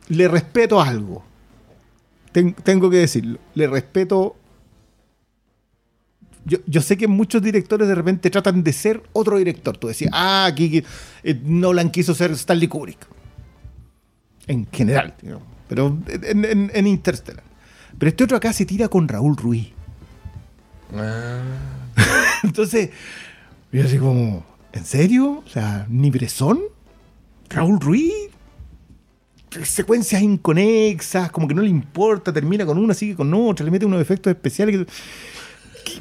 le 0.09 0.29
respeto 0.29 0.81
algo. 0.81 1.24
Ten- 2.33 2.53
tengo 2.55 2.91
que 2.91 2.99
decirlo. 2.99 3.39
Le 3.55 3.66
respeto. 3.66 4.37
Yo, 6.49 6.59
yo 6.66 6.80
sé 6.80 6.96
que 6.96 7.07
muchos 7.07 7.42
directores 7.42 7.86
de 7.88 7.94
repente 7.94 8.30
tratan 8.30 8.62
de 8.64 8.72
ser 8.72 9.03
otro 9.12 9.36
director. 9.38 9.76
Tú 9.76 9.88
decías, 9.88 10.11
ah, 10.14 10.46
aquí 10.46 10.82
eh, 11.22 11.40
Nolan 11.44 11.90
quiso 11.90 12.14
ser 12.14 12.30
Stanley 12.32 12.68
Kubrick. 12.68 12.99
En 14.46 14.66
general, 14.72 15.14
digamos. 15.20 15.44
pero 15.68 15.96
en, 16.09 16.44
en- 16.44 16.70
en 16.74 16.86
Interstellar. 16.86 17.42
Pero 17.99 18.09
este 18.09 18.24
otro 18.24 18.36
acá 18.36 18.53
se 18.53 18.64
tira 18.64 18.88
con 18.88 19.07
Raúl 19.09 19.36
Ruiz. 19.36 19.68
Ah, 20.96 21.42
Entonces, 22.42 22.90
yo 23.72 23.84
así 23.84 23.99
como, 23.99 24.44
¿en 24.72 24.84
serio? 24.86 25.42
O 25.44 25.49
sea, 25.49 25.86
¿ni 25.90 26.11
Bresson? 26.11 26.61
¿Raúl 27.51 27.78
Ruiz? 27.80 28.12
Secuencias 29.64 30.20
inconexas, 30.22 31.30
como 31.30 31.49
que 31.49 31.55
no 31.55 31.62
le 31.62 31.70
importa, 31.70 32.32
termina 32.32 32.66
con 32.66 32.76
una, 32.78 32.92
sigue 32.94 33.14
con 33.16 33.32
otra, 33.32 33.64
le 33.64 33.70
mete 33.70 33.86
unos 33.86 34.01
efectos 34.01 34.30
especiales. 34.30 34.76
que- 34.76 34.86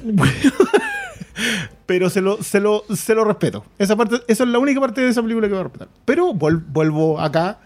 Pero 1.86 2.10
se 2.10 2.22
lo, 2.22 2.42
se, 2.44 2.60
lo, 2.60 2.84
se 2.94 3.16
lo 3.16 3.24
respeto. 3.24 3.66
Esa 3.78 3.96
parte, 3.96 4.18
esa 4.28 4.44
es 4.44 4.50
la 4.50 4.60
única 4.60 4.80
parte 4.82 5.02
de 5.02 5.10
esa 5.10 5.22
película 5.22 5.48
que 5.48 5.54
voy 5.54 5.62
a 5.62 5.64
respetar. 5.64 5.88
Pero 6.06 6.34
vuel- 6.34 6.64
vuelvo 6.68 7.20
acá, 7.20 7.60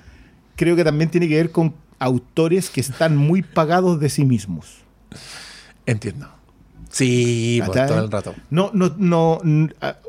creo 0.56 0.76
que 0.76 0.84
también 0.84 1.10
tiene 1.10 1.28
que 1.28 1.36
ver 1.36 1.52
con 1.52 1.74
autores 1.98 2.70
que 2.70 2.82
están 2.82 3.16
muy 3.18 3.42
pagados 3.42 4.00
de 4.00 4.10
sí 4.10 4.26
mismos. 4.26 4.78
entiendo. 5.86 6.30
Sí, 6.90 7.62
pues, 7.66 7.70
¿Cachai? 7.78 7.88
todo 7.88 8.04
el 8.06 8.12
rato. 8.12 8.36
No, 8.50 8.70
no, 8.74 8.94
no. 8.98 9.40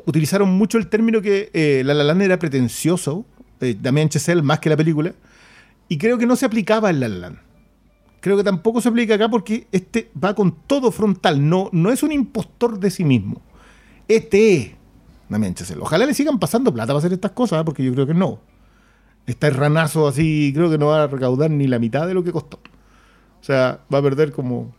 utilizaron 0.05 0.51
mucho 0.51 0.77
el 0.77 0.87
término 0.87 1.21
que 1.21 1.49
eh, 1.53 1.81
La 1.85 1.93
La 1.93 2.03
Land 2.03 2.21
era 2.23 2.37
pretencioso, 2.37 3.25
eh, 3.61 3.77
Damien 3.81 4.09
Chazelle, 4.09 4.41
más 4.41 4.59
que 4.59 4.69
la 4.69 4.75
película, 4.75 5.13
y 5.87 5.97
creo 5.97 6.17
que 6.17 6.25
no 6.25 6.35
se 6.35 6.45
aplicaba 6.45 6.89
en 6.89 6.99
La 6.99 7.07
La 7.07 7.17
Land. 7.19 7.37
Creo 8.23 8.37
que 8.37 8.43
tampoco 8.45 8.79
se 8.79 8.87
aplica 8.87 9.15
acá 9.15 9.27
porque 9.27 9.67
este 9.73 10.09
va 10.23 10.33
con 10.33 10.55
todo 10.65 10.93
frontal, 10.93 11.49
no, 11.49 11.67
no 11.73 11.91
es 11.91 12.03
un 12.03 12.13
impostor 12.13 12.79
de 12.79 12.89
sí 12.89 13.03
mismo. 13.03 13.41
Este 14.07 14.55
es 14.55 14.71
Damien 15.27 15.53
Chazelle. 15.53 15.81
Ojalá 15.81 16.05
le 16.05 16.13
sigan 16.13 16.39
pasando 16.39 16.73
plata 16.73 16.93
para 16.93 16.99
hacer 16.99 17.11
estas 17.11 17.31
cosas, 17.31 17.59
¿eh? 17.59 17.65
porque 17.65 17.83
yo 17.83 17.93
creo 17.93 18.07
que 18.07 18.13
no. 18.13 18.39
Este 19.27 19.49
ranazo 19.49 20.07
así, 20.07 20.53
creo 20.55 20.71
que 20.71 20.77
no 20.77 20.85
va 20.87 21.03
a 21.03 21.07
recaudar 21.07 21.51
ni 21.51 21.67
la 21.67 21.79
mitad 21.79 22.07
de 22.07 22.13
lo 22.13 22.23
que 22.23 22.31
costó. 22.31 22.61
O 23.41 23.43
sea, 23.43 23.81
va 23.93 23.97
a 23.97 24.01
perder 24.01 24.31
como 24.31 24.73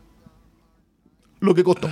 lo 1.41 1.55
que 1.55 1.65
costó. 1.65 1.91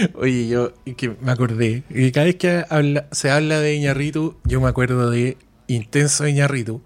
Oye, 0.14 0.48
yo 0.48 0.72
que 0.96 1.14
me 1.20 1.30
acordé. 1.30 1.82
Y 1.90 2.10
cada 2.10 2.24
vez 2.24 2.36
que 2.36 2.64
se 3.10 3.30
habla 3.30 3.60
de 3.60 3.74
Iñarritu, 3.74 4.34
yo 4.44 4.62
me 4.62 4.68
acuerdo 4.68 5.10
de 5.10 5.36
Intenso 5.66 6.26
Iñarritu, 6.26 6.80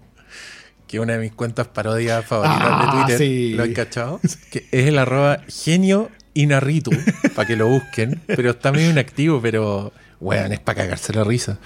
que 0.87 0.99
una 0.99 1.13
de 1.13 1.19
mis 1.19 1.33
cuentas 1.33 1.67
parodias 1.67 2.25
favoritas 2.25 2.61
Ah, 2.61 2.85
de 2.85 2.97
Twitter. 3.01 3.17
sí. 3.17 3.53
¿Lo 3.53 3.63
han 3.63 3.73
cachado? 3.73 4.19
Que 4.51 4.65
es 4.71 4.87
el 4.87 4.97
arroba 4.97 5.41
genio 5.47 6.09
Inarritu, 6.33 6.91
para 7.35 7.47
que 7.47 7.55
lo 7.55 7.67
busquen. 7.67 8.21
Pero 8.27 8.51
está 8.51 8.71
medio 8.71 8.91
inactivo, 8.91 9.41
pero, 9.41 9.91
weón, 10.19 10.53
es 10.53 10.59
para 10.59 10.83
cagarse 10.83 11.11
la 11.13 11.23
risa. 11.23 11.57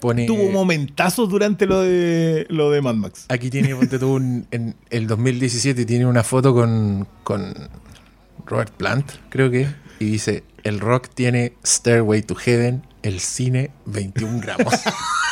Pone, 0.00 0.26
Tuvo 0.26 0.50
momentazos 0.50 1.28
durante 1.28 1.66
lo 1.66 1.80
de 1.82 2.46
lo 2.50 2.70
de 2.70 2.82
Mad 2.82 2.94
Max. 2.94 3.24
Aquí 3.28 3.48
tiene, 3.50 3.74
ponte 3.74 3.98
tú, 3.98 4.14
un- 4.14 4.46
en 4.50 4.74
el 4.90 5.06
2017 5.06 5.84
tiene 5.86 6.04
una 6.06 6.22
foto 6.22 6.52
con, 6.54 7.06
con 7.22 7.54
Robert 8.46 8.72
Plant, 8.74 9.10
creo 9.30 9.50
que. 9.50 9.66
y 10.00 10.04
dice, 10.06 10.42
el 10.62 10.80
rock 10.80 11.08
tiene 11.14 11.54
Stairway 11.64 12.22
to 12.22 12.34
Heaven, 12.34 12.82
el 13.02 13.20
cine 13.20 13.70
21 13.86 14.40
gramos. 14.40 14.74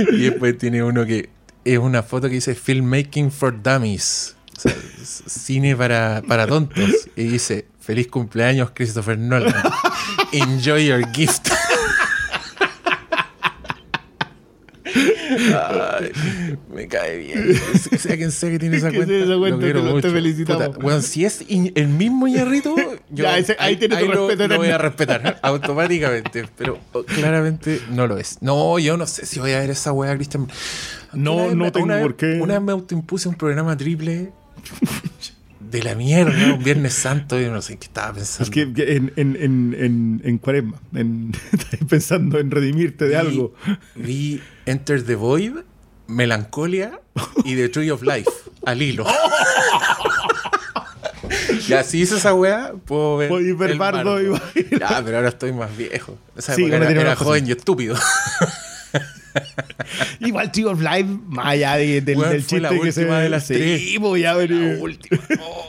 y 0.12 0.22
después 0.22 0.56
tiene 0.58 0.82
uno 0.82 1.04
que 1.04 1.30
es 1.64 1.78
una 1.78 2.02
foto 2.02 2.28
que 2.28 2.34
dice 2.34 2.54
Filmmaking 2.54 3.30
for 3.30 3.62
Dummies. 3.62 4.36
O 4.56 4.60
sea, 4.60 4.74
cine 5.02 5.74
para, 5.76 6.22
para 6.26 6.46
tontos. 6.46 7.08
Y 7.16 7.24
dice, 7.24 7.66
feliz 7.80 8.08
cumpleaños 8.08 8.70
Christopher 8.74 9.18
Nolan. 9.18 9.54
Enjoy 10.32 10.86
your 10.86 11.02
gift. 11.12 11.48
Ay, 15.30 16.12
me 16.74 16.86
cae 16.88 17.18
bien. 17.18 17.54
Sea 17.98 18.16
quien 18.16 18.32
sea 18.32 18.50
que 18.50 18.58
tiene 18.58 18.76
esa 18.78 18.88
cuenta. 18.88 19.06
tiene 19.06 19.24
esa 19.24 19.36
cuenta, 19.38 19.56
lo 19.56 19.62
quiero 19.62 19.80
te 19.80 19.84
lo- 19.86 19.90
te 19.90 19.94
mucho. 19.96 20.10
felicitamos. 20.12 20.68
Puta, 20.68 20.86
weón, 20.86 21.02
si 21.02 21.24
es 21.24 21.44
el 21.48 21.88
mismo 21.88 22.26
Ñarrito, 22.28 22.74
yo 23.10 23.24
Ya, 23.24 23.38
ese- 23.38 23.56
ahí 23.58 23.76
tiene 23.76 23.96
tu 23.96 24.06
lo- 24.06 24.26
respeto 24.28 24.48
lo 24.48 24.56
voy 24.58 24.68
a 24.68 24.78
respetar 24.78 25.38
automáticamente. 25.42 26.46
Pero 26.56 26.78
oh, 26.92 27.02
claramente 27.04 27.80
no 27.90 28.06
lo 28.06 28.16
es. 28.18 28.38
No, 28.40 28.78
yo 28.78 28.96
no 28.96 29.06
sé 29.06 29.26
si 29.26 29.38
voy 29.40 29.52
a 29.52 29.60
ver 29.60 29.70
esa 29.70 29.92
weá, 29.92 30.14
Cristian. 30.16 30.48
No, 31.12 31.50
no 31.54 31.64
me- 31.66 31.70
tengo 31.70 31.86
una 31.86 32.00
por 32.00 32.16
qué. 32.16 32.38
Una 32.40 32.54
vez 32.54 32.62
me 32.62 32.72
autoimpuse 32.72 33.28
un 33.28 33.34
programa 33.34 33.76
triple 33.76 34.32
de 35.70 35.82
la 35.82 35.94
mierda, 35.94 36.54
un 36.54 36.62
Viernes 36.64 36.94
Santo, 36.94 37.38
yo 37.40 37.50
no 37.52 37.62
sé 37.62 37.76
qué 37.78 37.86
estaba 37.86 38.12
pensando. 38.14 38.44
Es 38.44 38.50
que 38.50 38.72
que 38.72 38.96
en, 38.96 39.12
en, 39.16 39.36
en, 39.36 39.76
en, 39.78 40.20
en 40.24 40.38
cuaresma, 40.38 40.76
en, 40.94 41.32
pensando 41.88 42.38
en 42.38 42.50
redimirte 42.50 43.04
de 43.04 43.10
Vi- 43.10 43.14
algo. 43.16 43.54
Vi 43.94 44.42
Enter 44.66 45.02
the 45.04 45.14
Void, 45.14 45.52
Melancolia 46.08 47.00
y 47.44 47.54
The 47.56 47.68
Tree 47.68 47.90
of 47.90 48.02
Life 48.02 48.30
al 48.66 48.82
hilo. 48.82 49.06
Ya, 51.68 51.84
si 51.84 52.00
hice 52.00 52.16
esa 52.16 52.34
weá, 52.34 52.72
puedo 52.86 53.16
ver. 53.16 53.30
Ver 53.56 53.70
el 53.70 53.78
Bardo 53.78 54.20
y 54.20 54.32
Ya, 54.78 55.00
pero 55.04 55.18
ahora 55.18 55.28
estoy 55.28 55.52
más 55.52 55.76
viejo. 55.76 56.18
Esa 56.36 56.54
Sí, 56.54 56.62
época 56.62 56.78
uno 56.78 56.86
era, 56.88 57.00
era 57.02 57.16
joven 57.16 57.46
y 57.46 57.52
estúpido. 57.52 57.94
Igual 60.20 60.50
Tree 60.52 60.64
of 60.64 60.80
Life, 60.80 61.06
más 61.26 61.46
allá 61.46 61.76
de- 61.76 62.00
del, 62.00 62.18
chiste 62.40 62.60
la 62.60 62.70
que 62.70 62.92
se 62.92 63.00
última 63.02 63.20
de 63.20 63.28
las 63.28 63.46
sí, 63.46 63.54
tres. 63.54 63.82
pues, 64.00 64.22
ya 64.22 64.34
veré. 64.34 64.76
La 64.76 64.82
última. 64.82 65.20
Oh. 65.42 65.66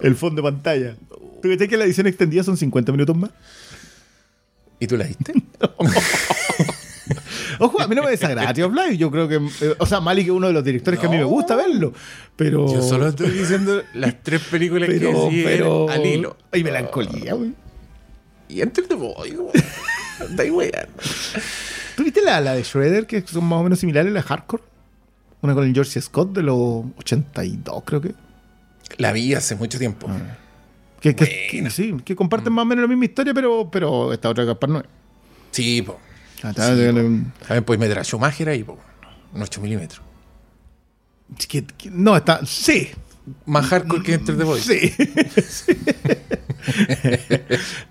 El 0.00 0.16
fondo 0.16 0.40
de 0.42 0.50
pantalla. 0.50 0.96
¿Tú 1.08 1.40
crees 1.42 1.68
que 1.68 1.76
la 1.76 1.84
edición 1.84 2.06
extendida 2.06 2.42
son 2.42 2.56
50 2.56 2.90
minutos 2.92 3.14
más? 3.16 3.30
¿Y 4.80 4.86
tú 4.86 4.96
la 4.96 5.04
viste? 5.04 5.34
Ojo, 7.58 7.80
a 7.82 7.86
mí 7.86 7.94
no 7.94 8.02
me 8.02 8.10
desagrada 8.10 8.52
Tree 8.52 8.64
of 8.64 8.72
Life. 8.74 8.96
Yo 8.96 9.10
creo 9.10 9.28
que. 9.28 9.36
eh, 9.36 9.74
o 9.78 9.86
sea, 9.86 10.00
Malik 10.00 10.26
es 10.26 10.30
uno 10.32 10.46
de 10.46 10.52
los 10.54 10.64
directores 10.64 10.98
que 10.98 11.06
a 11.06 11.08
mí 11.08 11.16
me 11.16 11.22
No. 11.22 11.28
gusta 11.28 11.54
verlo. 11.54 11.92
Pero. 12.36 12.72
Yo 12.72 12.82
solo 12.82 13.08
estoy 13.08 13.30
diciendo 13.30 13.82
las 13.94 14.22
tres 14.22 14.40
películas 14.42 14.88
Pero. 14.90 15.28
que 15.28 15.30
sí 15.36 15.42
pero 15.44 15.88
al 15.90 16.04
hilo. 16.06 16.36
Ay, 16.50 16.64
melancolía, 16.64 17.34
güey. 17.34 17.52
Y 18.48 18.60
Enter 18.62 18.86
the 18.86 18.94
Void, 18.94 19.34
weón. 19.38 19.50
Está 20.30 20.44
ahí, 21.94 21.94
weón. 21.94 21.96
¿Tú 21.96 22.04
viste 22.04 22.22
la, 22.22 22.40
la 22.40 22.54
de 22.54 22.62
Shredder, 22.62 23.06
que 23.06 23.20
son 23.22 23.44
más 23.44 23.60
o 23.60 23.62
menos 23.62 23.78
similares, 23.78 24.12
la 24.12 24.22
Hardcore? 24.22 24.62
Una 25.42 25.54
con 25.54 25.64
el 25.64 25.74
George 25.74 26.00
Scott 26.00 26.32
de 26.32 26.42
los 26.42 26.84
82, 26.98 27.82
creo 27.84 28.00
que. 28.00 28.14
La 28.98 29.12
vi 29.12 29.34
hace 29.34 29.54
mucho 29.56 29.78
tiempo. 29.78 30.06
Ah. 30.10 30.18
Que, 31.00 31.14
que- 31.14 31.48
que- 31.50 31.70
sí, 31.70 31.94
que 32.04 32.16
comparten 32.16 32.52
Mm. 32.52 32.56
más 32.56 32.62
o 32.62 32.66
menos 32.66 32.82
la 32.82 32.88
misma 32.88 33.04
historia, 33.04 33.34
pero, 33.34 33.68
pero 33.70 34.12
esta 34.12 34.28
otra 34.30 34.44
Gaspar 34.44 34.70
no 34.70 34.78
es. 34.80 34.86
Sí, 35.50 35.82
po. 35.82 35.98
Ah, 36.42 36.50
está- 36.50 36.72
eh, 36.72 36.86
También 36.92 37.64
puedes 37.64 37.80
meter 37.80 37.98
a 37.98 38.04
Schumacher 38.04 38.48
ahí, 38.48 38.64
po. 38.64 38.78
Un 39.34 39.42
8 39.42 39.60
milímetros. 39.60 40.00
que- 41.48 41.64
que- 41.66 41.90
no, 41.90 42.16
está. 42.16 42.40
Sí. 42.46 42.90
Más 43.46 43.66
hardcore 43.66 44.02
que 44.02 44.14
Enter 44.14 44.36
the 44.36 44.44
Void. 44.44 44.60
Sí. 44.60 44.92
Sí. 45.42 45.72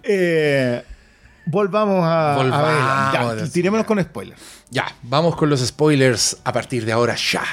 Eh, 0.04 0.84
volvamos 1.46 2.04
a. 2.04 2.34
a 2.34 2.38
Volvamos, 2.38 3.36
ver. 3.36 3.46
Ya, 3.46 3.52
tirémonos 3.52 3.86
con 3.86 4.02
spoilers. 4.02 4.42
Ya, 4.70 4.86
vamos 5.04 5.36
con 5.36 5.50
los 5.50 5.60
spoilers 5.66 6.38
a 6.44 6.52
partir 6.52 6.86
de 6.86 6.92
ahora 6.92 7.16
ya. 7.16 7.44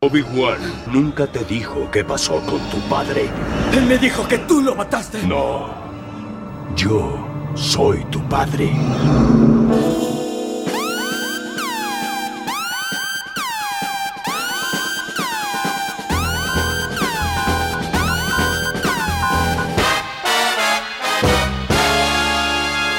Obi-Wan 0.00 0.58
nunca 0.88 1.28
te 1.28 1.44
dijo 1.44 1.88
qué 1.92 2.04
pasó 2.04 2.40
con 2.40 2.58
tu 2.70 2.78
padre. 2.88 3.30
Él 3.72 3.86
me 3.86 3.98
dijo 3.98 4.26
que 4.26 4.38
tú 4.38 4.60
lo 4.60 4.74
mataste. 4.74 5.22
No. 5.26 5.70
Yo 6.74 7.24
soy 7.54 8.04
tu 8.06 8.20
padre. 8.28 8.72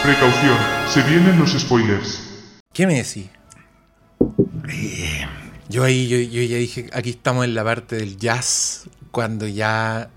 Precaución, 0.04 0.58
se 0.90 1.02
vienen 1.04 1.40
los 1.40 1.52
spoilers. 1.58 2.20
¿Qué 2.74 2.86
me 2.86 2.96
decís? 2.96 3.28
Yo 5.70 5.84
ahí, 5.84 6.08
yo, 6.10 6.18
yo 6.18 6.42
ya 6.44 6.58
dije, 6.58 6.90
aquí 6.94 7.12
estamos 7.12 7.46
en 7.46 7.56
la 7.56 7.64
parte 7.64 7.96
del 7.96 8.18
jazz, 8.18 8.90
cuando 9.12 9.48
ya 9.48 10.10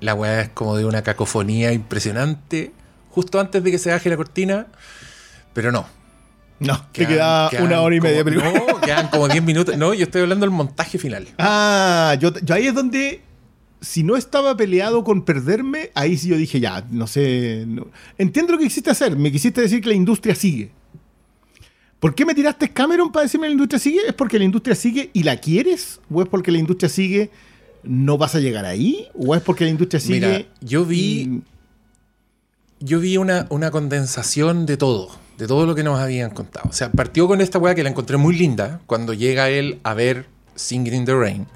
la 0.00 0.14
weá 0.14 0.40
es 0.42 0.48
como 0.50 0.76
de 0.76 0.84
una 0.84 1.02
cacofonía 1.02 1.72
impresionante, 1.72 2.72
justo 3.10 3.38
antes 3.38 3.62
de 3.62 3.70
que 3.70 3.78
se 3.78 3.90
baje 3.92 4.10
la 4.10 4.16
cortina, 4.16 4.66
pero 5.52 5.70
no. 5.70 5.86
No, 6.58 6.76
te 6.92 7.02
Quedan- 7.06 7.08
queda 7.08 7.48
quedan 7.50 7.64
una 7.66 7.80
hora 7.80 7.94
y 7.96 8.00
media. 8.00 8.24
película. 8.24 8.52
No, 8.52 8.80
quedan 8.80 9.08
como 9.08 9.28
10 9.28 9.42
minutos. 9.44 9.76
No, 9.78 9.94
yo 9.94 10.04
estoy 10.04 10.22
hablando 10.22 10.44
del 10.44 10.54
montaje 10.54 10.98
final. 10.98 11.28
Ah, 11.38 12.16
yo, 12.20 12.32
yo 12.42 12.54
ahí 12.54 12.66
es 12.66 12.74
donde, 12.74 13.22
si 13.80 14.02
no 14.02 14.16
estaba 14.16 14.56
peleado 14.56 15.04
con 15.04 15.22
perderme, 15.24 15.90
ahí 15.94 16.16
sí 16.18 16.28
yo 16.28 16.36
dije, 16.36 16.60
ya, 16.60 16.86
no 16.90 17.06
sé. 17.06 17.64
no- 17.66 17.86
Entiendo 18.18 18.52
lo 18.52 18.58
que 18.58 18.64
quisiste 18.64 18.90
hacer. 18.90 19.16
Me 19.16 19.32
quisiste 19.32 19.60
decir 19.60 19.80
que 19.80 19.88
la 19.88 19.94
industria 19.94 20.34
sigue. 20.34 20.70
¿Por 21.98 22.14
qué 22.14 22.24
me 22.24 22.34
tiraste 22.34 22.70
Cameron 22.72 23.12
para 23.12 23.24
decirme 23.24 23.44
que 23.46 23.48
la 23.50 23.52
industria 23.54 23.78
sigue? 23.78 24.00
¿Es 24.08 24.14
porque 24.14 24.38
la 24.38 24.44
industria 24.44 24.74
sigue 24.74 25.10
y 25.12 25.22
la 25.22 25.36
quieres? 25.36 26.00
¿O 26.10 26.22
es 26.22 26.28
porque 26.28 26.50
la 26.50 26.58
industria 26.58 26.88
sigue 26.88 27.30
no 27.82 28.16
vas 28.18 28.34
a 28.34 28.40
llegar 28.40 28.64
ahí? 28.64 29.06
¿O 29.14 29.34
es 29.34 29.42
porque 29.42 29.64
la 29.64 29.70
industria 29.70 30.00
sigue? 30.00 30.20
Mira, 30.26 30.46
yo 30.60 30.84
vi, 30.86 31.00
y- 31.00 31.42
yo 32.80 33.00
vi 33.00 33.16
una, 33.18 33.46
una 33.50 33.70
condensación 33.70 34.64
de 34.66 34.76
todo, 34.78 35.08
de 35.36 35.46
todo 35.46 35.66
lo 35.66 35.74
que 35.74 35.82
nos 35.82 35.98
habían 35.98 36.30
contado. 36.30 36.68
O 36.70 36.72
sea, 36.72 36.90
partió 36.90 37.26
con 37.26 37.40
esta 37.42 37.58
weá 37.58 37.74
que 37.74 37.82
la 37.82 37.90
encontré 37.90 38.16
muy 38.16 38.34
linda 38.36 38.80
cuando 38.86 39.12
llega 39.12 39.50
él 39.50 39.78
a 39.82 39.92
ver 39.94 40.26
Singing 40.54 40.94
in 40.94 41.04
the 41.04 41.14
Rain 41.14 41.46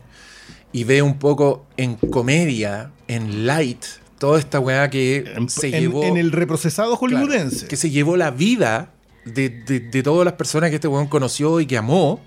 y 0.75 0.85
ve 0.85 1.01
un 1.01 1.19
poco 1.19 1.65
en 1.79 1.95
comedia, 1.95 2.91
en 3.09 3.47
light, 3.47 3.83
toda 4.19 4.39
esta 4.39 4.61
weá 4.61 4.91
que 4.91 5.25
en, 5.37 5.49
se 5.49 5.69
en- 5.69 5.81
llevó. 5.81 6.03
en 6.05 6.17
el 6.19 6.33
reprocesado 6.33 6.99
Claro, 6.99 7.17
hollywoodense. 7.25 7.67
que 7.69 7.77
se 7.77 7.89
llevó 7.91 8.17
la 8.19 8.31
vida 8.31 8.91
de, 9.25 9.49
de- 9.49 9.81
de 9.81 10.03
todas 10.03 10.25
las 10.27 10.35
personas 10.35 10.69
que 10.71 10.77
este 10.77 10.89
weón 10.89 11.07
conoció 11.07 11.61
y 11.61 11.67
que 11.67 11.79
amó. 11.79 12.21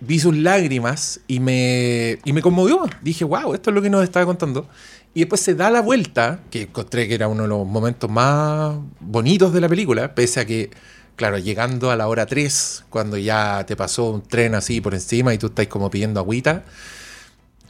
Vi 0.00 0.18
sus 0.18 0.36
lágrimas 0.36 1.20
y 1.28 1.38
me, 1.38 2.18
y 2.24 2.32
me 2.32 2.42
conmovió. 2.42 2.82
Dije, 3.02 3.24
wow, 3.24 3.54
esto 3.54 3.70
es 3.70 3.74
lo 3.74 3.80
que 3.80 3.88
nos 3.90 4.02
estaba 4.02 4.26
contando. 4.26 4.68
Y 5.14 5.20
después 5.20 5.40
se 5.40 5.54
da 5.54 5.70
la 5.70 5.80
vuelta, 5.80 6.40
que 6.50 6.62
encontré 6.62 7.06
que 7.06 7.14
era 7.14 7.28
uno 7.28 7.42
de 7.44 7.48
los 7.48 7.64
momentos 7.66 8.10
más 8.10 8.74
bonitos 8.98 9.52
de 9.52 9.60
la 9.60 9.68
película, 9.68 10.14
pese 10.16 10.40
a 10.40 10.44
que, 10.46 10.70
claro, 11.14 11.38
llegando 11.38 11.92
a 11.92 11.96
la 11.96 12.08
hora 12.08 12.26
3, 12.26 12.86
cuando 12.90 13.16
ya 13.16 13.64
te 13.64 13.76
pasó 13.76 14.10
un 14.10 14.22
tren 14.22 14.56
así 14.56 14.80
por 14.80 14.94
encima 14.94 15.32
y 15.34 15.38
tú 15.38 15.46
estás 15.46 15.68
como 15.68 15.88
pidiendo 15.88 16.18
agüita, 16.18 16.64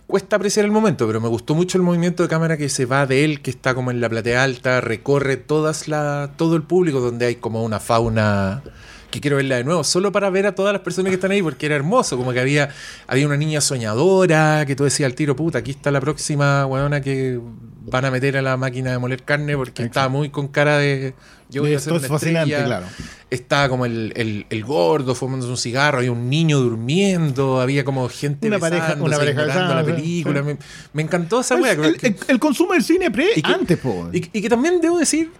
cuesta 0.07 0.37
apreciar 0.37 0.65
el 0.65 0.71
momento, 0.71 1.07
pero 1.07 1.21
me 1.21 1.29
gustó 1.29 1.55
mucho 1.55 1.79
el 1.79 1.85
movimiento 1.85 2.23
de 2.23 2.29
cámara 2.29 2.57
que 2.57 2.69
se 2.69 2.87
va 2.87 3.07
de 3.07 3.25
él, 3.25 3.41
que 3.41 3.51
está 3.51 3.75
como 3.75 3.91
en 3.91 4.01
la 4.01 4.09
platea 4.09 4.43
alta, 4.43 4.81
recorre 4.81 5.37
todas 5.37 5.89
la, 5.89 6.33
todo 6.37 6.57
el 6.57 6.63
público 6.63 7.01
donde 7.01 7.27
hay 7.27 7.37
como 7.37 7.63
una 7.63 7.81
fauna 7.81 8.63
que 9.11 9.21
quiero 9.21 9.37
verla 9.37 9.57
de 9.57 9.65
nuevo, 9.65 9.85
solo 9.85 10.11
para 10.11 10.31
ver 10.31 10.47
a 10.47 10.55
todas 10.55 10.73
las 10.73 10.83
personas 10.83 11.11
que 11.11 11.17
están 11.17 11.31
ahí, 11.31 11.43
porque 11.43 11.67
era 11.67 11.77
hermoso, 11.77 12.17
como 12.17 12.33
que 12.33 12.41
había, 12.41 12.71
había 13.07 13.27
una 13.27 13.37
niña 13.37 13.61
soñadora, 13.61 14.65
que 14.67 14.75
tú 14.75 14.85
decías 14.85 15.07
al 15.07 15.15
tiro, 15.15 15.37
puta, 15.37 15.59
aquí 15.59 15.71
está 15.73 15.91
la 15.91 16.01
próxima 16.01 16.67
weona 16.67 17.03
que 17.03 17.39
van 17.87 18.05
a 18.05 18.11
meter 18.11 18.37
a 18.37 18.43
la 18.43 18.57
máquina 18.57 18.91
de 18.93 18.99
moler 18.99 19.23
carne, 19.23 19.57
porque 19.57 19.83
estaba 19.83 20.09
muy 20.09 20.31
con 20.31 20.49
cara 20.49 20.79
de... 20.79 21.15
Yo 21.51 21.61
voy 21.63 21.75
a 21.75 21.77
Esto 21.77 21.91
ser 21.91 21.97
es 21.97 22.01
una 22.09 22.19
fascinante, 22.19 22.51
estrella. 22.55 22.67
claro. 22.67 22.87
Estaba 23.29 23.69
como 23.69 23.85
el, 23.85 24.13
el- 24.17 24.47
el 24.49 24.65
gordo 24.65 25.15
fumándose 25.15 25.51
un 25.51 25.59
cigarro, 25.59 25.99
había 25.99 26.11
un 26.13 26.31
niño 26.31 26.59
durmiendo, 26.59 27.61
había 27.61 27.85
como 27.85 28.09
gente 28.09 28.47
Una 28.49 28.59
pareja- 28.59 28.97
una 28.99 29.17
pareja 29.19 29.43
ignorando 29.43 29.75
la 29.75 29.85
película. 29.85 30.41
sí. 30.41 30.47
Me, 30.47 30.59
me 30.95 31.03
encantó 31.03 31.41
esa 31.41 31.57
wea. 31.57 31.73
el, 31.73 31.97
que- 31.99 32.07
el- 32.09 32.17
el 32.29 32.39
consumo 32.39 32.73
del 32.73 32.83
cine 32.83 33.11
pre 33.11 33.27
y 33.37 33.43
que- 33.43 33.53
antes, 33.53 33.79
po. 33.79 34.09
y, 34.13 34.19
y 34.19 34.41
que 34.43 34.49
también 34.49 34.81
debo 34.81 34.99
decir, 34.99 35.31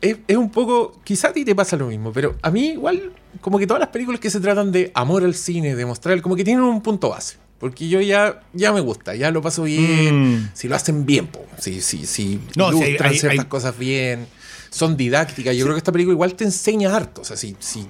es, 0.00 0.18
es 0.28 0.36
un 0.36 0.50
poco, 0.50 1.00
quizá 1.02 1.28
a 1.28 1.32
ti 1.32 1.44
te 1.44 1.54
pasa 1.56 1.76
lo 1.76 1.88
mismo, 1.88 2.12
pero 2.12 2.36
a 2.42 2.50
mí 2.52 2.68
igual, 2.70 3.10
como 3.40 3.58
que 3.58 3.66
todas 3.66 3.80
las 3.80 3.88
películas 3.88 4.20
que 4.20 4.30
se 4.30 4.38
tratan 4.38 4.70
de 4.70 4.92
amor 4.94 5.24
al 5.24 5.34
cine, 5.34 5.74
de 5.74 5.84
mostrar, 5.84 6.20
como 6.22 6.36
que 6.36 6.44
tienen 6.44 6.62
un 6.62 6.80
punto 6.80 7.08
base. 7.10 7.38
Porque 7.58 7.88
yo 7.88 8.00
ya, 8.02 8.42
ya 8.52 8.72
me 8.72 8.80
gusta, 8.80 9.14
ya 9.14 9.30
lo 9.30 9.40
paso 9.40 9.62
bien, 9.62 10.34
Mm. 10.42 10.50
si 10.54 10.68
lo 10.68 10.76
hacen 10.76 11.06
bien, 11.06 11.26
po. 11.26 11.44
si, 11.58 11.80
si, 11.80 12.04
si 12.06 12.38
No, 12.54 12.68
ilustran 12.68 13.10
hay- 13.12 13.18
ciertas 13.18 13.40
hay- 13.40 13.46
cosas 13.48 13.78
bien, 13.78 14.26
son 14.70 14.96
didácticas. 14.96 15.56
Yo 15.56 15.64
creo 15.64 15.74
que 15.74 15.78
esta 15.78 15.92
película 15.92 16.12
igual 16.14 16.34
te 16.34 16.44
enseña 16.44 16.94
harto. 16.94 17.22
O 17.22 17.24
sea, 17.24 17.36
si, 17.36 17.56
si 17.60 17.86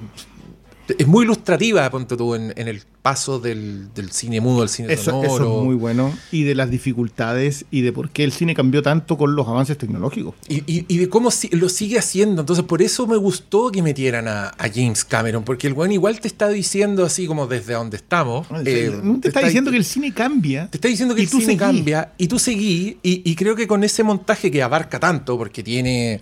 es 0.98 1.06
muy 1.06 1.24
ilustrativa, 1.24 1.88
ponte 1.90 2.16
tú, 2.16 2.34
en, 2.34 2.52
en 2.56 2.68
el 2.68 2.82
paso 3.02 3.38
del, 3.38 3.92
del 3.94 4.10
cine 4.10 4.40
mudo 4.40 4.62
al 4.62 4.68
cine 4.68 4.92
Eso, 4.92 5.10
sonoro. 5.12 5.34
eso 5.36 5.58
es 5.60 5.64
muy 5.64 5.74
bueno. 5.76 6.12
Y 6.32 6.42
de 6.42 6.54
las 6.54 6.70
dificultades 6.70 7.64
y 7.70 7.82
de 7.82 7.92
por 7.92 8.10
qué 8.10 8.24
el 8.24 8.32
cine 8.32 8.54
cambió 8.54 8.82
tanto 8.82 9.16
con 9.16 9.36
los 9.36 9.46
avances 9.46 9.78
tecnológicos. 9.78 10.34
Y, 10.48 10.56
y- 10.66 10.84
y 10.88 10.98
de 10.98 11.08
cómo 11.08 11.30
si- 11.30 11.48
lo 11.50 11.68
sigue 11.68 11.98
haciendo. 11.98 12.42
Entonces, 12.42 12.64
por 12.64 12.82
eso 12.82 13.06
me 13.06 13.16
gustó 13.16 13.70
que 13.70 13.82
metieran 13.82 14.26
a, 14.28 14.48
a 14.48 14.68
James 14.74 15.04
Cameron, 15.04 15.44
porque 15.44 15.66
el 15.68 15.72
weón 15.74 15.92
igual 15.92 16.18
te 16.20 16.28
está 16.28 16.48
diciendo 16.48 17.04
así 17.04 17.26
como 17.26 17.46
desde 17.46 17.74
donde 17.74 17.96
estamos. 17.96 18.46
eh, 18.64 18.92
no 19.02 19.20
te 19.20 19.28
está 19.28 19.40
diciendo 19.42 19.70
que 19.70 19.76
el 19.76 19.84
cine 19.84 20.12
cambia. 20.12 20.68
Te 20.70 20.78
está 20.78 20.88
diciendo 20.88 21.14
que 21.14 21.22
el 21.22 21.28
cine 21.28 21.44
seguí. 21.44 21.56
cambia 21.58 22.12
y 22.18 22.26
tú 22.28 22.38
seguí. 22.38 22.98
Y, 23.02 23.22
y 23.30 23.34
creo 23.36 23.54
que 23.54 23.66
con 23.68 23.84
ese 23.84 24.02
montaje 24.02 24.50
que 24.50 24.62
abarca 24.62 24.98
tanto, 24.98 25.38
porque 25.38 25.62
tiene. 25.62 26.20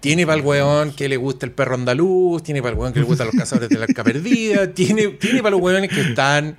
Tiene 0.00 0.24
para 0.26 0.38
el 0.38 0.44
weón 0.46 0.92
que 0.92 1.08
le 1.08 1.16
gusta 1.16 1.44
el 1.46 1.52
perro 1.52 1.74
andaluz, 1.74 2.42
tiene 2.42 2.62
para 2.62 2.72
el 2.74 2.78
weón 2.78 2.92
que 2.92 3.00
le 3.00 3.06
gustan 3.06 3.26
los 3.26 3.36
cazadores 3.36 3.68
de 3.68 3.78
la 3.78 3.84
arca 3.84 4.04
perdida, 4.04 4.72
tiene, 4.74 5.08
tiene 5.08 5.38
para 5.42 5.50
los 5.52 5.60
weones 5.60 5.90
que 5.90 6.00
están 6.02 6.56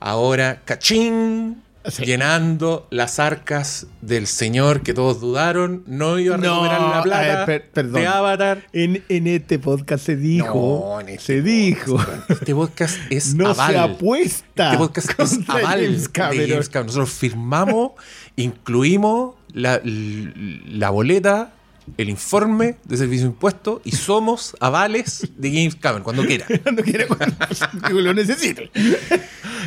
ahora 0.00 0.62
cachín 0.64 1.62
Sí. 1.84 2.04
llenando 2.04 2.86
las 2.90 3.18
arcas 3.18 3.88
del 4.02 4.28
señor 4.28 4.82
que 4.82 4.94
todos 4.94 5.20
dudaron 5.20 5.82
no 5.88 6.16
iba 6.20 6.36
a 6.36 6.38
No, 6.38 6.62
recuperar 6.62 6.80
la 6.96 7.02
plata 7.02 7.44
per- 7.46 7.88
de 7.90 8.06
Avatar. 8.06 8.62
En, 8.72 9.02
en 9.08 9.26
este 9.26 9.58
podcast 9.58 10.06
se 10.06 10.14
dijo. 10.14 10.92
No, 10.94 11.00
en 11.00 11.08
este 11.08 11.24
se 11.26 11.42
dijo. 11.42 11.96
podcast, 11.96 12.30
Este 12.30 12.54
podcast 12.54 12.98
es 13.10 13.34
No 13.34 13.48
aval. 13.48 13.72
se 13.72 13.78
apuesta. 13.80 14.66
Este 14.66 14.78
podcast 14.78 15.10
es 15.18 15.38
aval 15.48 15.62
James 15.80 16.12
de. 16.12 16.20
James 16.48 16.68
Cameron. 16.68 16.86
Nosotros 16.86 17.10
firmamos, 17.10 17.90
incluimos 18.36 19.34
la, 19.52 19.80
la 19.84 20.90
boleta, 20.90 21.50
el 21.96 22.08
informe 22.08 22.76
de 22.84 22.96
servicio 22.96 23.26
de 23.26 23.32
impuestos 23.32 23.80
y 23.84 23.92
somos 23.92 24.54
avales 24.60 25.28
de 25.36 25.48
James 25.50 25.74
Cameron 25.76 26.02
cuando 26.04 26.24
quiera. 26.24 26.46
Cuando 26.62 26.82
quiera, 26.82 27.06
cuando 27.80 28.00
lo 28.00 28.14
necesite. 28.14 28.70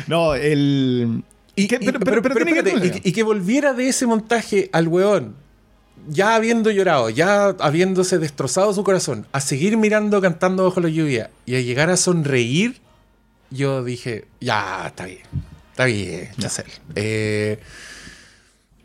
No, 0.06 0.34
el. 0.34 1.22
Y, 1.54 1.68
¿Qué? 1.68 1.76
y- 1.80 1.86
Pero- 1.86 2.00
pero- 2.00 2.22
que 2.22 2.28
espérate, 2.28 3.00
y- 3.04 3.08
y 3.08 3.12
que 3.12 3.22
volviera 3.22 3.72
de 3.72 3.88
ese 3.88 4.06
montaje 4.06 4.68
al 4.72 4.88
weón, 4.88 5.34
ya 6.08 6.34
habiendo 6.34 6.70
llorado, 6.70 7.08
ya 7.10 7.48
habiéndose 7.60 8.18
destrozado 8.18 8.72
su 8.74 8.84
corazón, 8.84 9.26
a 9.32 9.40
seguir 9.40 9.76
mirando 9.76 10.20
cantando 10.20 10.64
bajo 10.64 10.80
la 10.80 10.88
lluvia 10.88 11.30
y 11.46 11.56
a 11.56 11.60
llegar 11.60 11.88
a 11.90 11.96
sonreír, 11.96 12.80
yo 13.50 13.82
dije, 13.84 14.26
ya, 14.40 14.84
está 14.88 15.06
bien, 15.06 15.20
está 15.70 15.84
bien, 15.86 16.28
Chazelle. 16.38 16.72
Eh, 16.94 17.58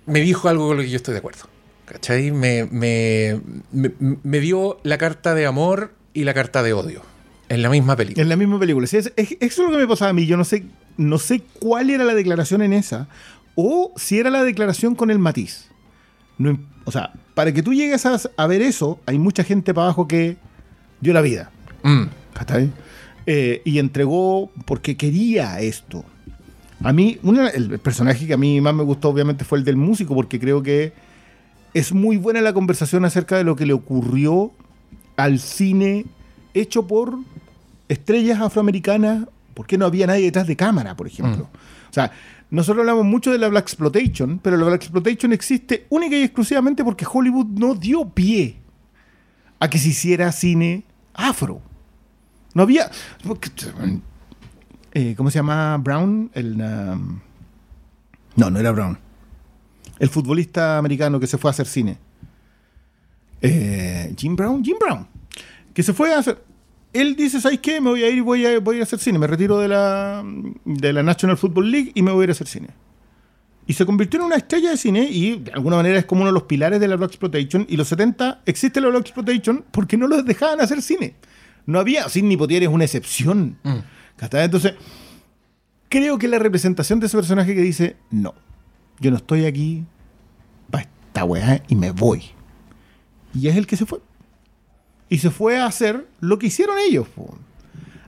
me 0.06 0.20
dijo 0.22 0.48
algo 0.50 0.68
con 0.70 0.78
lo 0.78 0.84
que 0.84 0.90
yo 0.90 0.96
estoy 0.98 1.14
de 1.14 1.20
acuerdo. 1.20 1.44
¿Cachai? 1.92 2.32
Me, 2.32 2.66
me, 2.72 3.40
me, 3.72 3.92
me 4.00 4.40
dio 4.40 4.80
la 4.84 4.98
carta 4.98 5.34
de 5.36 5.46
amor 5.46 5.94
y 6.14 6.24
la 6.24 6.34
carta 6.34 6.64
de 6.64 6.74
odio 6.74 7.02
en 7.50 7.62
la 7.62 7.70
misma 7.70 7.96
película. 7.98 8.22
En 8.24 8.30
la 8.30 8.36
misma 8.38 8.60
película. 8.60 8.88
Sí, 8.88 8.98
es- 8.98 9.12
es- 9.18 9.32
eso 9.40 9.64
es 9.64 9.70
lo 9.70 9.72
que 9.72 9.78
me 9.78 9.88
pasaba 9.88 10.10
a 10.12 10.14
mí. 10.14 10.26
Yo 10.26 10.38
no 10.38 10.46
sé, 10.46 10.64
no 10.98 11.18
sé 11.18 11.42
cuál 11.60 11.90
era 11.90 12.06
la 12.06 12.14
declaración 12.16 12.62
en 12.62 12.72
esa. 12.74 13.08
O 13.56 13.92
si 13.98 14.20
era 14.20 14.30
la 14.30 14.44
declaración 14.44 14.96
con 14.96 15.12
el 15.12 15.20
matiz. 15.20 15.70
No 16.38 16.52
im- 16.52 16.66
o 16.86 16.92
sea, 16.92 17.12
para 17.34 17.52
que 17.54 17.62
tú 17.62 17.74
llegues 17.74 18.06
a, 18.06 18.18
a 18.38 18.48
ver 18.48 18.62
eso, 18.62 19.00
hay 19.06 19.20
mucha 19.20 19.44
gente 19.44 19.74
para 19.74 19.88
abajo 19.88 20.08
que 20.08 20.38
dio 21.02 21.14
la 21.14 21.22
vida. 21.22 21.52
Mm. 21.84 22.04
Eh, 23.28 23.62
y 23.66 23.78
entregó 23.80 24.52
porque 24.66 24.96
quería 24.98 25.60
esto. 25.60 26.06
A 26.84 26.92
mí, 26.94 27.20
una- 27.22 27.50
el 27.50 27.78
personaje 27.80 28.26
que 28.26 28.34
a 28.34 28.38
mí 28.38 28.60
más 28.62 28.74
me 28.74 28.84
gustó 28.84 29.10
obviamente 29.10 29.46
fue 29.46 29.60
el 29.60 29.64
del 29.66 29.76
músico, 29.78 30.16
porque 30.16 30.40
creo 30.40 30.64
que 30.64 30.94
es 31.74 31.94
muy 31.94 32.18
buena 32.18 32.42
la 32.42 32.54
conversación 32.54 33.06
acerca 33.06 33.38
de 33.38 33.44
lo 33.44 33.56
que 33.56 33.66
le 33.66 33.74
ocurrió 33.74 34.52
al 35.18 35.40
cine 35.40 36.06
hecho 36.54 36.88
por 36.88 37.18
estrellas 37.88 38.40
afroamericanas, 38.42 39.28
porque 39.54 39.78
no 39.78 39.86
había 39.86 40.08
nadie 40.08 40.26
detrás 40.26 40.48
de 40.48 40.56
cámara, 40.56 40.96
por 40.96 41.08
ejemplo. 41.08 41.50
O 41.90 41.94
sea, 41.94 42.12
nosotros 42.50 42.82
hablamos 42.82 43.06
mucho 43.06 43.32
de 43.32 43.38
la 43.38 43.48
Black 43.48 43.64
Exploitation, 43.66 44.40
pero 44.40 44.58
la 44.58 44.66
Black 44.66 44.82
Exploitation 44.84 45.34
existe 45.34 45.86
única 45.90 46.16
y 46.16 46.24
exclusivamente 46.24 46.84
porque 46.84 47.06
Hollywood 47.10 47.48
no 47.48 47.76
dio 47.76 48.10
pie 48.10 48.58
a 49.60 49.70
que 49.70 49.78
se 49.78 49.90
hiciera 49.90 50.32
cine 50.32 50.84
afro. 51.14 51.62
No 52.54 52.64
había. 52.64 52.90
eh, 54.94 55.14
¿Cómo 55.16 55.30
se 55.30 55.40
llama 55.40 55.78
Brown? 55.78 56.32
El, 56.34 56.62
um, 56.62 57.20
no, 58.36 58.50
no 58.50 58.60
era 58.60 58.72
Brown. 58.72 58.98
El 60.02 60.10
futbolista 60.10 60.80
americano 60.80 61.20
que 61.20 61.28
se 61.28 61.38
fue 61.38 61.50
a 61.50 61.52
hacer 61.52 61.68
cine. 61.68 61.96
Eh, 63.40 64.12
Jim 64.18 64.36
Brown, 64.36 64.64
Jim 64.66 64.76
Brown. 64.80 65.08
Que 65.76 65.84
se 65.84 65.94
fue 65.94 66.12
a 66.12 66.18
hacer. 66.18 66.44
Él 66.92 67.16
dice: 67.16 67.40
¿Sabes 67.40 67.60
qué? 67.60 67.80
Me 67.80 67.92
voy 67.92 68.02
a 68.02 68.10
ir 68.10 68.18
y 68.18 68.22
voy 68.22 68.44
a, 68.44 68.60
voy 68.60 68.74
a 68.74 68.78
ir 68.78 68.82
a 68.82 68.86
hacer 68.86 68.98
cine. 68.98 69.20
Me 69.20 69.28
retiro 69.28 69.60
de 69.60 69.68
la, 69.68 70.26
de 70.66 70.92
la 70.92 71.04
National 71.04 71.38
Football 71.38 71.70
League 71.70 71.92
y 71.94 72.02
me 72.02 72.12
voy 72.12 72.22
a 72.22 72.24
ir 72.24 72.30
a 72.30 72.32
hacer 72.32 72.48
cine. 72.48 72.70
Y 73.68 73.74
se 73.74 73.86
convirtió 73.86 74.20
en 74.20 74.26
una 74.26 74.38
estrella 74.38 74.72
de 74.72 74.78
cine 74.78 75.08
y 75.08 75.38
de 75.38 75.52
alguna 75.52 75.76
manera 75.76 76.00
es 76.00 76.06
como 76.06 76.22
uno 76.22 76.32
de 76.32 76.34
los 76.34 76.44
pilares 76.44 76.80
de 76.80 76.88
la 76.88 76.96
Black 76.96 77.12
Exploitation. 77.12 77.68
Y 77.70 77.78
los 77.78 77.88
70 77.88 78.42
existe 78.48 78.82
la 78.82 78.88
Black 78.88 79.02
Exploitation 79.02 79.64
porque 79.70 79.98
no 79.98 80.08
los 80.08 80.26
dejaban 80.26 80.62
hacer 80.62 80.82
cine. 80.82 81.14
No 81.68 81.78
había, 81.78 82.10
Sidney 82.10 82.38
Poitier 82.38 82.64
es 82.64 82.70
una 82.70 82.86
excepción. 82.86 83.60
¿Cachai? 84.16 84.46
Entonces, 84.46 84.74
creo 85.90 86.18
que 86.18 86.28
la 86.28 86.40
representación 86.40 87.00
de 87.00 87.06
ese 87.06 87.18
personaje 87.18 87.54
que 87.54 87.62
dice, 87.62 87.98
no, 88.10 88.34
yo 89.02 89.12
no 89.12 89.18
estoy 89.18 89.46
aquí 89.46 89.84
para 90.70 90.84
esta 90.84 91.26
weá 91.26 91.64
y 91.68 91.76
me 91.76 91.92
voy. 91.92 92.24
Y 93.34 93.48
es 93.48 93.56
el 93.58 93.68
que 93.68 93.76
se 93.76 93.86
fue. 93.86 94.00
Y 95.10 95.18
se 95.18 95.30
fue 95.30 95.58
a 95.58 95.66
hacer 95.66 96.08
lo 96.22 96.40
que 96.40 96.48
hicieron 96.48 96.78
ellos. 96.80 97.08
po. 97.10 97.38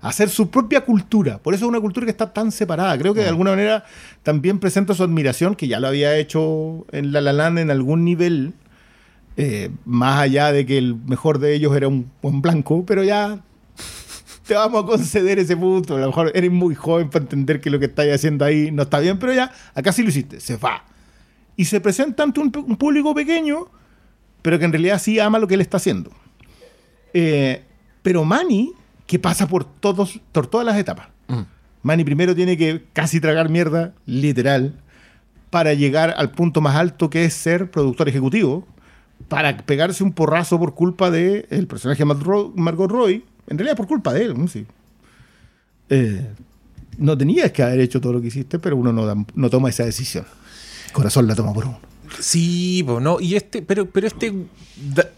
A 0.02 0.10
hacer 0.10 0.30
su 0.30 0.50
propia 0.50 0.82
cultura. 0.82 1.40
Por 1.40 1.54
eso 1.54 1.66
es 1.66 1.70
una 1.70 1.82
cultura 1.82 2.06
que 2.06 2.12
está 2.12 2.32
tan 2.32 2.52
separada. 2.52 2.98
Creo 2.98 3.14
que 3.14 3.22
de 3.22 3.30
alguna 3.30 3.52
manera 3.52 3.86
también 4.22 4.60
presenta 4.60 4.94
su 4.94 5.04
admiración, 5.04 5.56
que 5.56 5.68
ya 5.68 5.80
lo 5.80 5.88
había 5.88 6.16
hecho 6.18 6.86
en 6.92 7.12
La 7.12 7.22
La 7.22 7.34
Land 7.34 7.60
en 7.60 7.72
algún 7.72 8.04
nivel, 8.04 8.54
eh, 9.38 9.72
más 9.86 10.20
allá 10.20 10.52
de 10.52 10.66
que 10.66 10.78
el 10.78 10.96
mejor 10.96 11.40
de 11.40 11.56
ellos 11.56 11.76
era 11.76 11.88
un 11.88 12.12
buen 12.22 12.42
blanco, 12.42 12.86
pero 12.86 13.04
ya 13.04 13.42
te 14.54 14.58
vamos 14.58 14.84
a 14.84 14.86
conceder 14.86 15.40
ese 15.40 15.58
punto. 15.58 15.96
A 15.96 16.00
lo 16.00 16.06
mejor 16.08 16.32
eres 16.36 16.52
muy 16.52 16.76
joven 16.76 17.10
para 17.10 17.24
entender 17.24 17.60
que 17.60 17.72
lo 17.72 17.80
que 17.80 17.86
estáis 17.86 18.14
haciendo 18.14 18.46
ahí 18.46 18.70
no 18.72 18.84
está 18.84 19.00
bien, 19.00 19.18
pero 19.18 19.34
ya, 19.34 19.52
acá 19.74 19.92
sí 19.92 20.04
lo 20.04 20.10
hiciste, 20.10 20.40
se 20.40 20.58
va. 20.58 20.86
Y 21.58 21.66
se 21.66 21.82
presenta 21.82 22.22
ante 22.22 22.40
un, 22.40 22.52
un 22.56 22.78
público 22.78 23.16
pequeño, 23.16 23.66
pero 24.44 24.60
que 24.60 24.66
en 24.66 24.72
realidad 24.72 25.02
sí 25.02 25.20
ama 25.20 25.40
lo 25.40 25.48
que 25.48 25.56
él 25.56 25.62
está 25.62 25.78
haciendo. 25.78 26.12
Eh, 27.16 27.64
pero 28.04 28.24
Manny, 28.26 28.74
que 29.08 29.18
pasa 29.18 29.48
por, 29.48 29.64
todos, 29.64 30.20
por 30.32 30.46
todas 30.46 30.68
las 30.68 30.78
etapas. 30.78 31.08
Mm. 31.28 31.42
Manny 31.82 32.04
primero 32.04 32.36
tiene 32.36 32.56
que 32.56 32.84
casi 32.94 33.20
tragar 33.20 33.50
mierda, 33.50 33.96
literal, 34.06 34.80
para 35.50 35.74
llegar 35.74 36.14
al 36.16 36.30
punto 36.30 36.62
más 36.62 36.76
alto 36.76 37.10
que 37.10 37.26
es 37.26 37.34
ser 37.34 37.72
productor 37.72 38.08
ejecutivo, 38.08 38.68
para 39.30 39.58
pegarse 39.58 40.04
un 40.04 40.14
porrazo 40.14 40.60
por 40.60 40.76
culpa 40.76 41.10
de 41.10 41.48
el 41.50 41.66
personaje 41.66 42.06
Margot 42.06 42.92
Roy, 42.92 43.26
en 43.48 43.58
realidad 43.58 43.76
por 43.78 43.88
culpa 43.88 44.14
de 44.14 44.26
él, 44.26 44.38
¿no? 44.38 44.48
Sí. 44.48 44.66
Eh, 45.90 46.26
no 46.98 47.18
tenías 47.18 47.52
que 47.52 47.64
haber 47.64 47.80
hecho 47.82 48.00
todo 48.02 48.14
lo 48.14 48.22
que 48.22 48.28
hiciste, 48.28 48.60
pero 48.60 48.76
uno 48.78 48.94
no, 48.94 49.06
da- 49.06 49.26
no 49.36 49.50
toma 49.50 49.70
esa 49.70 49.84
decisión. 49.86 50.26
Corazón 50.92 51.28
la 51.28 51.36
toma 51.36 51.54
por 51.54 51.66
uno. 51.66 51.80
Sí, 52.20 52.84
pues 52.86 53.02
no, 53.02 53.20
y 53.20 53.36
este, 53.36 53.62
pero, 53.64 53.90
pero 53.90 54.06
este 54.08 54.32
da- 54.94 55.10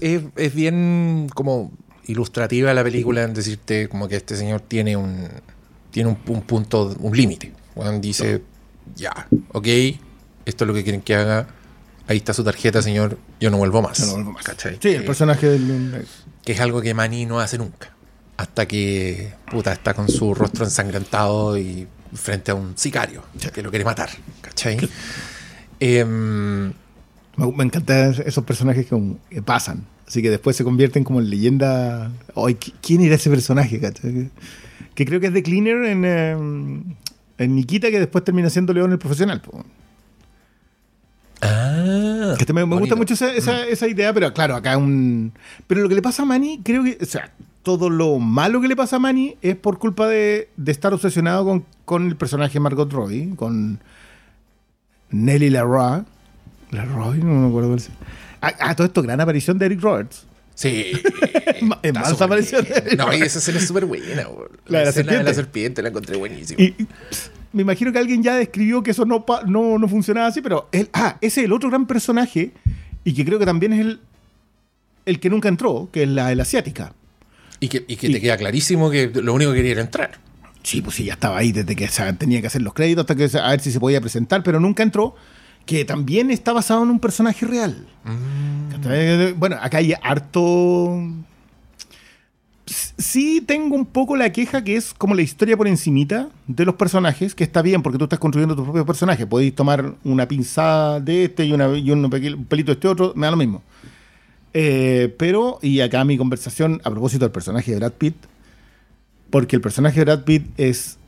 es 0.36 0.54
bien 0.54 1.28
como 1.34 1.70
ilustrativa 2.06 2.72
la 2.74 2.82
película 2.82 3.22
en 3.22 3.34
decirte 3.34 3.88
como 3.88 4.08
que 4.08 4.16
este 4.16 4.34
señor 4.36 4.60
tiene 4.62 4.96
un 4.96 5.28
tiene 5.90 6.08
un, 6.10 6.18
un 6.26 6.40
punto, 6.42 6.96
un 7.00 7.14
límite. 7.16 7.52
Juan 7.74 8.00
dice, 8.00 8.42
ya, 8.96 9.28
ok, 9.52 9.66
esto 10.46 10.64
es 10.64 10.68
lo 10.68 10.72
que 10.72 10.82
quieren 10.82 11.02
que 11.02 11.14
haga, 11.14 11.46
ahí 12.06 12.16
está 12.16 12.32
su 12.32 12.42
tarjeta, 12.42 12.80
señor, 12.80 13.18
yo 13.38 13.50
no 13.50 13.58
vuelvo 13.58 13.82
más. 13.82 13.98
Yo 13.98 14.06
no 14.06 14.12
vuelvo 14.14 14.32
más. 14.32 14.42
¿Cachai? 14.44 14.78
Sí, 14.80 14.88
el 14.88 15.00
Que- 15.02 15.06
personaje 15.06 15.46
del. 15.50 16.06
Que 16.44 16.52
es 16.52 16.60
algo 16.60 16.80
que 16.82 16.94
Manny 16.94 17.26
no 17.26 17.40
hace 17.40 17.58
nunca. 17.58 17.90
Hasta 18.36 18.66
que, 18.66 19.32
puta, 19.50 19.72
está 19.72 19.94
con 19.94 20.08
su 20.08 20.34
rostro 20.34 20.64
ensangrentado 20.64 21.56
y 21.58 21.86
frente 22.14 22.50
a 22.50 22.54
un 22.54 22.76
sicario 22.76 23.22
que 23.54 23.62
lo 23.62 23.70
quiere 23.70 23.84
matar. 23.84 24.10
¿Cachai? 24.40 24.78
Em, 25.80 26.72
Me, 27.36 27.50
me 27.56 27.64
encantan 27.64 28.14
esos 28.26 28.44
personajes 28.44 28.86
que, 28.86 29.00
que 29.30 29.42
pasan. 29.42 29.84
Así 30.06 30.20
que 30.20 30.28
después 30.30 30.54
se 30.56 30.64
convierten 30.64 31.04
como 31.04 31.20
en 31.20 31.30
leyenda. 31.30 32.10
¿qui- 32.34 32.74
¿Quién 32.82 33.00
era 33.02 33.14
ese 33.14 33.30
personaje? 33.30 33.80
cachai? 33.80 34.30
Que 34.94 35.06
creo 35.06 35.20
que 35.20 35.28
es 35.28 35.32
de 35.32 35.42
Cleaner 35.42 35.84
en, 35.84 36.04
eh, 36.04 36.32
en 37.38 37.54
Nikita, 37.54 37.90
que 37.90 37.98
después 37.98 38.22
termina 38.24 38.50
siendo 38.50 38.74
León 38.74 38.92
el 38.92 38.98
profesional. 38.98 39.40
po. 39.40 39.64
Ah, 41.42 42.34
Que 42.38 42.42
este 42.44 42.52
me, 42.52 42.64
me 42.66 42.76
gusta 42.78 42.96
mucho 42.96 43.14
esa, 43.14 43.32
esa- 43.32 43.66
esa 43.66 43.86
idea, 43.88 44.12
pero 44.14 44.32
claro, 44.32 44.54
acá 44.56 44.76
un. 44.76 45.32
Pero 45.66 45.82
lo 45.82 45.88
que 45.88 45.94
le 45.94 46.02
pasa 46.02 46.22
a 46.22 46.26
Manny, 46.26 46.60
creo 46.64 46.82
que. 46.84 46.98
O 47.00 47.04
sea, 47.04 47.32
todo 47.62 47.90
lo 47.90 48.18
malo 48.18 48.60
que 48.60 48.68
le 48.68 48.76
pasa 48.76 48.96
a 48.96 48.98
Manny 48.98 49.36
es 49.42 49.54
por 49.56 49.78
culpa 49.78 50.08
de, 50.08 50.48
de 50.56 50.72
estar 50.72 50.92
obsesionado 50.94 51.44
con, 51.44 51.64
con 51.84 52.06
el 52.08 52.16
personaje 52.16 52.58
Margot 52.60 52.90
Roy, 52.92 53.34
con 53.36 53.78
Nelly 55.10 55.50
Leroy. 55.50 56.02
Leroy, 56.70 57.18
no 57.18 57.34
me 57.34 57.48
acuerdo 57.48 57.68
cuál 57.68 57.78
es. 57.80 57.90
Ah, 58.40 58.54
ah, 58.60 58.74
todo 58.74 58.86
esto, 58.86 59.02
gran 59.02 59.20
aparición 59.20 59.58
de 59.58 59.66
Eric 59.66 59.80
Roberts. 59.82 60.26
Sí. 60.54 60.92
Está 61.82 62.00
más 62.00 62.20
apareció- 62.20 62.62
bien. 62.62 62.96
No, 62.96 63.12
y 63.12 63.22
esa 63.22 63.38
escena 63.38 63.58
es 63.58 63.66
súper 63.66 63.84
buena. 63.86 64.06
La 64.66 64.78
de 64.80 64.84
la 64.84 64.90
escena 64.90 65.12
de 65.12 65.22
la 65.22 65.34
serpiente. 65.34 65.82
la 65.82 65.88
encontré 65.90 66.16
buenísima. 66.16 66.60
Y, 66.62 66.74
me 67.52 67.62
imagino 67.62 67.92
que 67.92 67.98
alguien 67.98 68.22
ya 68.22 68.34
describió 68.36 68.82
que 68.82 68.90
eso 68.92 69.04
no, 69.04 69.24
no, 69.46 69.78
no 69.78 69.88
funcionaba 69.88 70.26
así, 70.28 70.40
pero 70.40 70.68
él, 70.72 70.88
ah, 70.92 71.16
ese 71.20 71.40
es 71.40 71.44
el 71.46 71.52
otro 71.52 71.68
gran 71.70 71.86
personaje 71.86 72.52
y 73.04 73.14
que 73.14 73.24
creo 73.24 73.38
que 73.38 73.46
también 73.46 73.72
es 73.72 73.80
el, 73.80 74.00
el 75.06 75.20
que 75.20 75.28
nunca 75.30 75.48
entró, 75.48 75.88
que 75.92 76.04
es 76.04 76.08
la, 76.08 76.34
la 76.34 76.42
asiática. 76.42 76.92
Y 77.60 77.68
que, 77.68 77.84
y 77.86 77.96
que 77.96 78.08
Y- 78.08 78.12
te 78.12 78.20
queda 78.20 78.36
clarísimo 78.36 78.90
que 78.90 79.10
lo 79.14 79.34
único 79.34 79.50
que 79.52 79.58
quería 79.58 79.72
era 79.72 79.80
entrar. 79.82 80.12
Sí, 80.62 80.80
pues 80.80 80.96
sí, 80.96 81.04
ya 81.04 81.14
estaba 81.14 81.38
ahí 81.38 81.50
desde 81.52 81.74
que 81.74 81.84
o 81.86 81.88
sea, 81.88 82.12
tenía 82.12 82.40
que 82.40 82.46
hacer 82.46 82.62
los 82.62 82.72
créditos 82.74 83.02
hasta 83.02 83.14
que 83.16 83.28
a 83.38 83.50
ver 83.50 83.60
si 83.60 83.70
se 83.72 83.80
podía 83.80 84.00
presentar, 84.00 84.42
pero 84.44 84.60
nunca 84.60 84.82
entró, 84.84 85.14
que 85.66 85.84
también 85.84 86.30
está 86.30 86.52
basado 86.52 86.82
en 86.84 86.90
un 86.90 87.00
personaje 87.00 87.44
real. 87.46 87.86
¿Cachai? 88.70 89.32
Bueno, 89.32 89.56
acá 89.60 89.78
hay 89.78 89.92
harto... 90.02 91.00
Sí 93.02 93.40
tengo 93.40 93.74
un 93.74 93.84
poco 93.84 94.14
la 94.14 94.30
queja 94.30 94.62
que 94.62 94.76
es 94.76 94.94
como 94.94 95.16
la 95.16 95.22
historia 95.22 95.56
por 95.56 95.66
encimita 95.66 96.28
de 96.46 96.64
los 96.64 96.76
personajes, 96.76 97.34
que 97.34 97.42
está 97.42 97.60
bien 97.60 97.82
porque 97.82 97.98
tú 97.98 98.04
estás 98.04 98.20
construyendo 98.20 98.54
tus 98.54 98.64
propios 98.64 98.86
personajes. 98.86 99.26
Podéis 99.26 99.56
tomar 99.56 99.94
una 100.04 100.28
pinzada 100.28 101.00
de 101.00 101.24
este 101.24 101.44
y, 101.44 101.48
y 101.48 101.90
un 101.90 102.10
pelito 102.48 102.70
de 102.70 102.74
este 102.74 102.86
otro, 102.86 103.12
me 103.16 103.26
da 103.26 103.32
lo 103.32 103.36
mismo. 103.36 103.60
Eh, 104.54 105.12
pero, 105.18 105.58
y 105.62 105.80
acá 105.80 106.04
mi 106.04 106.16
conversación 106.16 106.80
a 106.84 106.90
propósito 106.90 107.24
del 107.24 107.32
personaje 107.32 107.72
de 107.72 107.78
Brad 107.78 107.92
Pitt, 107.92 108.14
porque 109.30 109.56
el 109.56 109.62
personaje 109.62 109.98
de 109.98 110.04
Brad 110.04 110.22
Pitt 110.22 110.46
es 110.56 110.98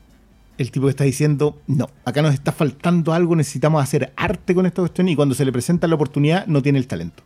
el 0.57 0.71
tipo 0.71 0.87
que 0.87 0.91
está 0.91 1.05
diciendo, 1.05 1.61
no, 1.65 1.89
acá 2.03 2.21
nos 2.21 2.33
está 2.33 2.51
faltando 2.51 3.13
algo, 3.13 3.37
necesitamos 3.37 3.81
hacer 3.81 4.11
arte 4.17 4.53
con 4.53 4.65
esta 4.65 4.81
cuestión 4.81 5.07
y 5.07 5.15
cuando 5.15 5.33
se 5.33 5.45
le 5.45 5.51
presenta 5.53 5.87
la 5.87 5.95
oportunidad 5.95 6.45
no 6.47 6.61
tiene 6.61 6.77
el 6.77 6.87
talento. 6.87 7.23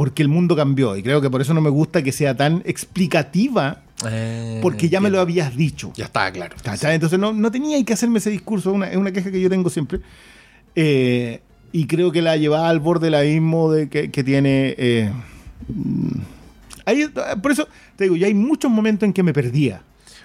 Porque 0.00 0.22
el 0.22 0.28
mundo 0.28 0.56
cambió 0.56 0.96
y 0.96 1.02
creo 1.02 1.20
que 1.20 1.28
por 1.28 1.42
eso 1.42 1.52
no 1.52 1.60
me 1.60 1.68
gusta 1.68 2.02
que 2.02 2.10
sea 2.10 2.34
tan 2.34 2.62
explicativa, 2.64 3.82
porque 4.62 4.88
ya 4.88 4.98
me 4.98 5.10
lo 5.10 5.20
habías 5.20 5.54
dicho. 5.54 5.92
Ya 5.94 6.06
estaba 6.06 6.30
claro. 6.32 6.56
¿Cachai? 6.64 6.94
Entonces 6.94 7.18
no, 7.18 7.34
no 7.34 7.50
tenía 7.50 7.84
que 7.84 7.92
hacerme 7.92 8.16
ese 8.18 8.30
discurso, 8.30 8.72
una- 8.72 8.88
es 8.90 8.96
una 8.96 9.12
queja 9.12 9.30
que 9.30 9.38
yo 9.38 9.50
tengo 9.50 9.68
siempre. 9.68 10.00
Eh, 10.74 11.42
y 11.72 11.86
creo 11.86 12.10
que 12.12 12.22
la 12.22 12.38
llevaba 12.38 12.70
al 12.70 12.80
borde 12.80 13.08
del 13.08 13.14
abismo 13.16 13.70
de 13.72 13.90
que, 13.90 14.10
que 14.10 14.24
tiene... 14.24 14.74
eh, 14.78 15.12
mm, 15.68 16.18
ahí- 16.86 17.10
por 17.42 17.52
eso 17.52 17.68
te 17.96 18.04
digo, 18.04 18.16
ya 18.16 18.26
hay 18.26 18.32
muchos 18.34 18.70
momentos 18.70 19.06
en 19.06 19.12
que 19.12 19.22
me 19.22 19.34
perdía. 19.34 19.82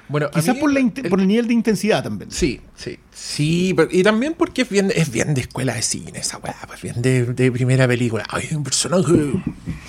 Bueno, 0.07 0.29
Quizás 0.31 0.55
por, 0.57 0.71
la 0.71 0.79
el- 0.79 0.85
inte- 0.85 1.09
por 1.09 1.19
el 1.19 1.27
nivel 1.27 1.47
de 1.47 1.53
intensidad 1.53 2.03
también. 2.03 2.29
Sí, 2.31 2.61
sí. 2.75 2.99
Sí, 3.11 3.73
pero- 3.75 3.89
y 3.91 4.03
también 4.03 4.35
porque 4.37 4.61
es 4.63 4.69
bien, 4.69 4.91
es 4.95 5.09
bien 5.11 5.33
de 5.33 5.41
escuela 5.41 5.73
de 5.73 5.81
cine 5.81 6.19
esa 6.19 6.37
weá, 6.37 6.55
pues 6.67 6.81
bien 6.81 7.01
de, 7.01 7.25
de 7.25 7.51
primera 7.51 7.87
película. 7.87 8.23
Hay 8.29 8.47
un 8.53 8.63
personaje 8.63 9.33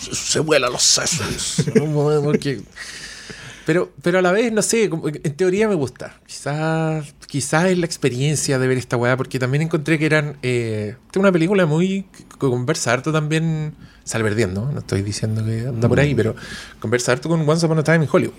se, 0.01 0.15
se 0.15 0.41
vuela 0.41 0.69
los 0.71 0.83
sesos. 0.83 1.65
¿no? 1.75 2.33
Pero, 3.67 3.93
pero 4.01 4.21
a 4.21 4.23
la 4.23 4.31
vez, 4.31 4.53
no 4.53 4.63
sé, 4.63 4.85
en 4.85 5.35
teoría 5.35 5.69
me 5.69 5.75
gusta. 5.75 6.21
Quizás 6.25 7.13
quizás 7.27 7.65
es 7.67 7.77
la 7.79 7.85
experiencia 7.87 8.61
de 8.61 8.69
ver 8.69 8.79
esta 8.79 8.97
weá, 8.97 9.17
porque 9.17 9.41
también 9.41 9.63
encontré 9.63 9.99
que 9.99 10.07
eran. 10.07 10.37
Eh, 10.43 10.95
una 11.17 11.33
película 11.33 11.67
muy. 11.67 12.05
que 12.13 12.25
conversa 12.39 12.93
harto 12.93 13.13
también. 13.13 13.75
Salverdiendo, 14.05 14.71
no 14.73 14.79
estoy 14.79 15.03
diciendo 15.03 15.45
que 15.45 15.67
anda 15.67 15.89
por 15.89 15.99
ahí, 15.99 16.15
pero 16.15 16.37
conversa 16.79 17.11
harto 17.11 17.29
con 17.29 17.47
Once 17.49 17.67
Upon 17.67 17.81
a 17.81 17.83
Time 17.83 18.05
in 18.05 18.09
Hollywood. 18.13 18.35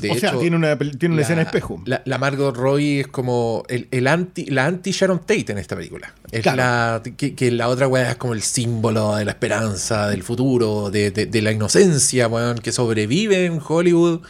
De 0.00 0.10
o 0.10 0.14
sea, 0.14 0.38
tiene 0.38 0.56
una, 0.56 0.78
tiene 0.78 1.06
una 1.08 1.16
la- 1.16 1.22
escena 1.22 1.42
espejo. 1.42 1.82
La, 1.86 2.02
la 2.04 2.18
Margot 2.18 2.56
Robbie 2.56 3.00
es 3.00 3.06
como 3.08 3.64
el, 3.68 3.86
el 3.90 4.06
anti, 4.06 4.46
la 4.46 4.66
anti 4.66 4.92
Sharon 4.92 5.20
Tate 5.20 5.52
en 5.52 5.58
esta 5.58 5.76
película. 5.76 6.14
Es 6.32 6.42
Claro. 6.42 6.56
la, 6.56 7.02
que, 7.16 7.34
que 7.34 7.50
la 7.50 7.68
otra 7.68 7.86
weá 7.88 8.10
es 8.10 8.16
como 8.16 8.32
el 8.34 8.42
símbolo 8.42 9.16
de 9.16 9.24
la 9.24 9.32
esperanza, 9.32 10.08
del 10.08 10.22
futuro, 10.22 10.90
de, 10.90 11.10
de- 11.10 11.26
de 11.26 11.42
la 11.42 11.52
inocencia, 11.52 12.28
weón, 12.28 12.58
que 12.58 12.72
sobrevive 12.72 13.46
en 13.46 13.60
Hollywood. 13.66 14.20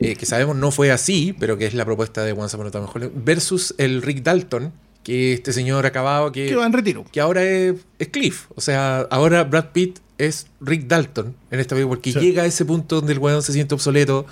eh, 0.00 0.16
que 0.16 0.24
sabemos 0.26 0.56
no 0.56 0.70
fue 0.70 0.90
así, 0.90 1.34
pero 1.38 1.58
que 1.58 1.66
es 1.66 1.74
la 1.74 1.84
propuesta 1.84 2.24
de 2.24 2.32
Once 2.32 2.56
Upon 2.56 2.68
a 2.68 2.70
Time 2.70 2.84
in 2.84 2.90
Hollywood. 2.94 3.12
Versus 3.24 3.74
el 3.78 4.00
Rick 4.02 4.22
Dalton, 4.22 4.72
que 5.02 5.32
este 5.34 5.52
señor 5.52 5.84
acabado 5.86 6.30
que 6.32 6.46
que 6.46 6.54
va 6.56 6.64
en 6.66 6.72
retiro. 6.72 7.04
que 7.10 7.20
ahora 7.20 7.42
es, 7.42 7.74
es 7.98 8.08
Cliff. 8.08 8.46
O 8.54 8.60
sea, 8.60 9.00
ahora 9.10 9.44
Brad 9.44 9.66
Pitt 9.72 9.98
es 10.18 10.46
Rick 10.60 10.86
Dalton 10.88 11.34
en 11.50 11.60
esta 11.60 11.74
película, 11.74 11.96
porque 11.96 12.12
Sí. 12.12 12.18
llega 12.20 12.42
a 12.42 12.46
ese 12.46 12.64
punto 12.66 12.96
donde 12.96 13.12
el 13.14 13.18
weón 13.18 13.42
se 13.42 13.52
siente 13.54 13.74
obsoleto, 13.74 14.26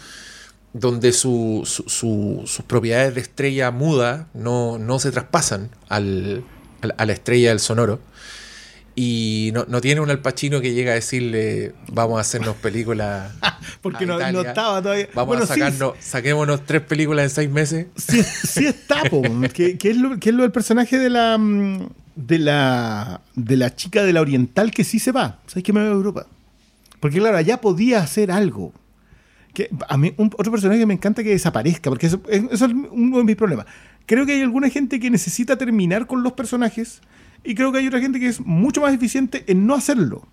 donde 0.72 1.12
su- 1.12 1.62
su- 1.64 1.84
su- 1.88 2.42
sus 2.46 2.64
propiedades 2.64 3.14
de 3.14 3.20
estrella 3.20 3.70
muda 3.70 4.28
no, 4.34 4.78
no 4.78 4.98
se 4.98 5.10
traspasan 5.10 5.70
al, 5.88 6.44
al- 6.82 6.94
a 6.98 7.06
la 7.06 7.12
estrella 7.12 7.50
del 7.50 7.60
sonoro. 7.60 8.00
Y 9.00 9.50
no, 9.54 9.64
no 9.68 9.80
tiene 9.80 10.00
un 10.00 10.10
Al 10.10 10.18
Pacino 10.20 10.60
que 10.60 10.74
llega 10.74 10.90
a 10.90 10.94
decirle, 10.96 11.72
vamos 11.92 12.18
a 12.18 12.22
hacernos 12.22 12.56
películas. 12.56 13.32
Porque 13.80 14.02
a 14.02 14.06
no, 14.08 14.18
no 14.32 14.40
estaba 14.40 14.82
todavía. 14.82 15.08
Vamos 15.14 15.28
Bueno, 15.28 15.44
a 15.44 15.46
sí, 15.46 15.52
sacarnos, 15.54 15.92
saquémonos 16.00 16.66
tres 16.66 16.82
películas 16.82 17.24
en 17.24 17.30
seis 17.30 17.48
meses. 17.50 17.86
sí, 17.96 18.22
sí 18.24 18.66
está, 18.66 19.04
po, 19.04 19.22
que, 19.54 19.78
que 19.78 19.90
es 19.90 19.96
lo, 19.96 20.18
que 20.18 20.30
es 20.30 20.34
lo 20.34 20.42
del 20.42 20.50
personaje 20.50 20.98
de 20.98 21.10
la, 21.10 21.38
mm, 21.38 21.88
de 22.16 22.38
la 22.40 23.20
de 23.36 23.56
la 23.56 23.76
chica 23.76 24.02
de 24.02 24.12
la 24.12 24.20
oriental 24.20 24.72
que 24.72 24.82
sí 24.82 24.98
se 24.98 25.12
va. 25.12 25.38
¿Sabes 25.46 25.62
que 25.62 25.72
me 25.72 25.78
voy 25.80 25.90
a 25.90 25.92
Europa? 25.92 26.26
Porque 26.98 27.18
claro, 27.20 27.36
allá 27.36 27.60
podía 27.60 28.00
hacer 28.00 28.32
algo. 28.32 28.72
Que 29.54 29.70
a 29.88 29.96
mí, 29.96 30.12
un- 30.16 30.30
otro 30.38 30.52
personaje 30.52 30.78
que 30.80 30.86
me 30.86 30.94
encanta 30.94 31.22
que 31.22 31.30
desaparezca, 31.30 31.90
porque 31.90 32.06
eso, 32.06 32.20
es- 32.28 32.44
eso 32.50 32.66
es 32.66 32.72
uno 32.90 33.18
de 33.18 33.24
mis 33.24 33.36
problemas. 33.36 33.66
Creo 34.06 34.24
que 34.26 34.32
hay 34.32 34.42
alguna 34.42 34.68
gente 34.70 35.00
que 35.00 35.10
necesita 35.10 35.56
terminar 35.56 36.06
con 36.06 36.22
los 36.22 36.32
personajes 36.32 37.00
y 37.44 37.54
creo 37.54 37.72
que 37.72 37.78
hay 37.78 37.86
otra 37.88 38.00
gente 38.00 38.18
que 38.20 38.26
es 38.28 38.40
mucho 38.40 38.80
más 38.80 38.94
eficiente 38.94 39.44
en 39.46 39.66
no 39.66 39.74
hacerlo. 39.74 40.26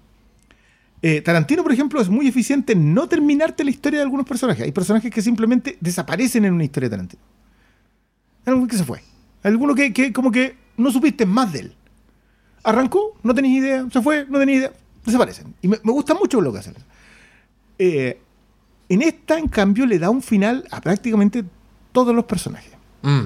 Eh, 1.02 1.22
Tarantino, 1.22 1.62
por 1.62 1.72
ejemplo, 1.72 2.02
es 2.02 2.10
muy 2.10 2.28
eficiente 2.28 2.74
en 2.74 2.94
no 2.94 3.08
terminarte 3.08 3.64
la 3.64 3.70
historia 3.70 4.00
de 4.00 4.04
algunos 4.04 4.26
personajes. 4.26 4.64
Hay 4.64 4.72
personajes 4.72 5.12
que 5.12 5.22
simplemente 5.22 5.78
desaparecen 5.82 6.46
en 6.46 6.54
una 6.54 6.64
historia 6.64 6.90
de 6.90 6.96
Tarantino. 6.96 7.22
Alguno 8.46 8.68
que 8.68 8.78
se 8.78 8.84
fue. 8.86 9.02
Alguno 9.44 9.76
que, 9.76 9.94
que 9.94 10.12
como 10.14 10.32
que 10.32 10.56
no 10.78 10.92
supiste 10.92 11.26
más 11.26 11.52
de 11.54 11.60
él. 11.60 11.76
Arrancó, 12.64 13.18
no 13.24 13.36
tenías 13.36 13.64
idea, 13.64 13.88
se 13.92 14.02
fue, 14.02 14.26
no 14.28 14.40
tenías 14.40 14.58
idea, 14.60 14.72
desaparecen. 15.06 15.54
Y 15.62 15.68
me, 15.68 15.78
me 15.84 15.92
gusta 15.92 16.14
mucho 16.16 16.42
lo 16.42 16.52
que 16.52 16.60
hacen. 16.60 16.74
Eh, 17.78 18.20
en 18.90 19.02
esta, 19.02 19.38
en 19.38 19.48
cambio, 19.48 19.86
le 19.86 20.00
da 20.00 20.10
un 20.10 20.22
final 20.22 20.66
a 20.72 20.82
prácticamente 20.82 21.44
todos 21.92 22.16
los 22.16 22.26
personajes. 22.26 22.72
Mm. 23.02 23.24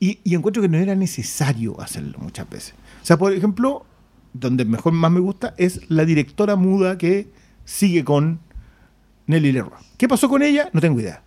Y, 0.00 0.18
y 0.24 0.34
encuentro 0.34 0.62
que 0.62 0.68
no 0.68 0.78
era 0.78 0.94
necesario 0.94 1.80
hacerlo 1.80 2.18
muchas 2.18 2.48
veces. 2.48 2.74
O 3.02 3.06
sea, 3.06 3.16
por 3.16 3.32
ejemplo, 3.32 3.86
donde 4.32 4.64
mejor 4.64 4.92
más 4.92 5.10
me 5.10 5.20
gusta 5.20 5.54
es 5.56 5.88
la 5.88 6.04
directora 6.04 6.56
muda 6.56 6.98
que 6.98 7.28
sigue 7.64 8.04
con 8.04 8.40
Nelly 9.26 9.52
Leroy. 9.52 9.72
¿Qué 9.96 10.08
pasó 10.08 10.28
con 10.28 10.42
ella? 10.42 10.68
No 10.72 10.80
tengo 10.80 11.00
idea. 11.00 11.22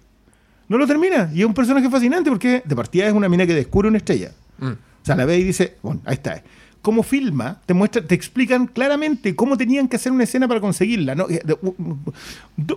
No 0.68 0.78
lo 0.78 0.86
termina. 0.86 1.32
Y 1.34 1.40
es 1.40 1.46
un 1.46 1.54
personaje 1.54 1.90
fascinante 1.90 2.30
porque 2.30 2.62
de 2.64 2.76
partida 2.76 3.08
es 3.08 3.14
una 3.14 3.30
mina 3.30 3.48
que 3.48 3.56
descubre 3.56 3.88
una 3.88 3.98
estrella. 3.98 4.32
Mm. 4.60 4.68
O 4.68 5.06
sea, 5.08 5.16
la 5.16 5.26
ve 5.26 5.40
y 5.40 5.44
dice, 5.44 5.78
bueno, 5.82 6.02
ahí 6.06 6.16
está. 6.16 6.44
Cómo 6.88 7.04
filma, 7.04 7.60
te 7.66 7.74
muestra, 7.74 8.02
te 8.02 8.16
explican 8.16 8.66
claramente 8.66 9.36
cómo 9.36 9.58
tenían 9.58 9.90
que 9.90 9.98
hacer 9.98 10.14
una 10.14 10.24
escena 10.24 10.48
para 10.48 10.62
conseguirla. 10.62 11.16
¿no? 11.16 11.28
Eh, 11.30 11.42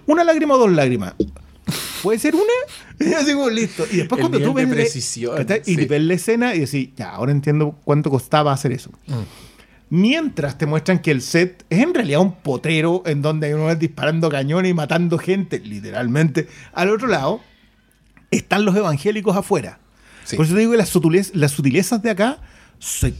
Una 0.06 0.24
lágrima 0.24 0.54
o 0.54 0.58
dos 0.58 0.72
lágrimas. 0.72 1.14
¿Puede 2.02 2.18
ser 2.18 2.34
una? 2.34 2.42
Y 3.08 3.14
así 3.14 3.34
como, 3.34 3.48
listo. 3.48 3.84
Y 3.88 3.98
después 3.98 4.18
El 4.20 4.28
cuando 4.28 4.44
tú 4.44 4.52
ves, 4.52 4.68
de 4.68 4.74
precisión, 4.74 5.36
¿cachai? 5.36 5.62
y 5.64 5.76
sí. 5.76 5.84
ves 5.84 6.02
la 6.02 6.14
escena 6.14 6.54
y 6.56 6.58
decís, 6.58 6.88
ya, 6.96 7.10
ahora 7.10 7.30
entiendo 7.30 7.78
cuánto 7.84 8.10
costaba 8.10 8.52
hacer 8.52 8.72
eso. 8.72 8.90
Mm. 9.06 9.14
Mientras 9.90 10.58
te 10.58 10.66
muestran 10.66 10.98
que 10.98 11.12
el 11.12 11.22
set 11.22 11.64
es 11.70 11.78
en 11.78 11.94
realidad 11.94 12.18
un 12.20 12.34
potrero 12.34 13.04
en 13.06 13.22
donde 13.22 13.46
hay 13.46 13.52
uno 13.52 13.72
disparando 13.76 14.28
cañones 14.28 14.72
y 14.72 14.74
matando 14.74 15.18
gente, 15.18 15.60
literalmente. 15.60 16.48
Al 16.72 16.90
otro 16.90 17.06
lado 17.06 17.40
están 18.32 18.64
los 18.64 18.74
evangélicos 18.74 19.36
afuera. 19.36 19.78
Sí. 20.24 20.34
Por 20.34 20.46
eso 20.46 20.54
te 20.54 20.60
digo 20.62 20.72
que 20.72 20.78
las, 20.78 20.92
sutilez- 20.92 21.30
las 21.34 21.52
sutilezas 21.52 22.02
de 22.02 22.10
acá 22.10 22.38
se 22.80 23.14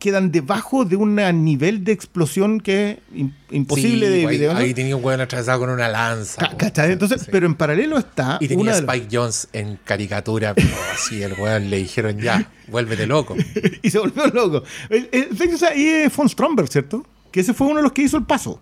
quedan 0.00 0.32
debajo 0.32 0.84
de 0.84 0.96
un 0.96 1.14
nivel 1.44 1.84
de 1.84 1.92
explosión 1.92 2.60
que 2.60 2.90
es 2.90 2.98
im- 3.14 3.32
imposible 3.52 4.06
Sí, 4.08 4.12
de 4.12 4.26
ahí, 4.26 4.36
video. 4.36 4.52
¿no? 4.54 4.58
ahí 4.58 4.74
tenía 4.74 4.96
un 4.96 5.04
weón 5.04 5.20
atravesado 5.20 5.60
con 5.60 5.70
una 5.70 5.88
lanza. 5.88 6.40
Ca- 6.40 6.50
po. 6.50 6.56
¿cachai? 6.56 6.90
Entonces, 6.92 7.20
Sí. 7.22 7.28
pero 7.30 7.46
en 7.46 7.54
paralelo 7.54 7.98
está 7.98 8.38
Y 8.40 8.48
tenía 8.48 8.62
una 8.64 8.72
Spike 8.74 9.06
Jones 9.12 9.46
en 9.52 9.78
caricatura, 9.84 10.54
pero 10.54 10.68
así 10.92 11.22
el 11.22 11.34
weón 11.34 11.70
le 11.70 11.76
dijeron 11.76 12.18
ya, 12.18 12.50
vuélvete 12.66 13.06
loco. 13.06 13.36
y 13.82 13.90
se 13.90 13.98
volvió 14.00 14.26
loco. 14.28 14.64
Sea, 15.56 15.68
ahí 15.68 15.86
es 15.86 16.16
von 16.16 16.28
Stromberg, 16.28 16.68
¿cierto? 16.68 17.06
Que 17.30 17.40
ese 17.40 17.54
fue 17.54 17.68
uno 17.68 17.76
de 17.76 17.82
los 17.84 17.92
que 17.92 18.02
hizo 18.02 18.16
el 18.16 18.24
paso. 18.24 18.60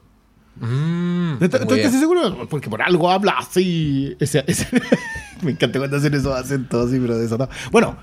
Mm, 0.61 1.34
¿Estoy, 1.41 1.82
casi 1.82 1.99
seguro? 2.01 2.49
Porque 2.51 2.68
por 2.68 2.82
algo 2.82 3.09
habla 3.11 3.36
así. 3.39 4.16
Ese- 4.18 4.43
ese- 4.47 4.66
me 5.43 5.53
encanta 5.53 5.78
cuando 5.78 5.97
hacen 5.99 6.12
esos 6.14 6.36
acentos 6.36 6.89
así, 6.89 6.99
pero 6.99 7.16
de 7.16 7.26
eso 7.26 7.39
no. 7.39 7.49
Bueno, 7.70 7.97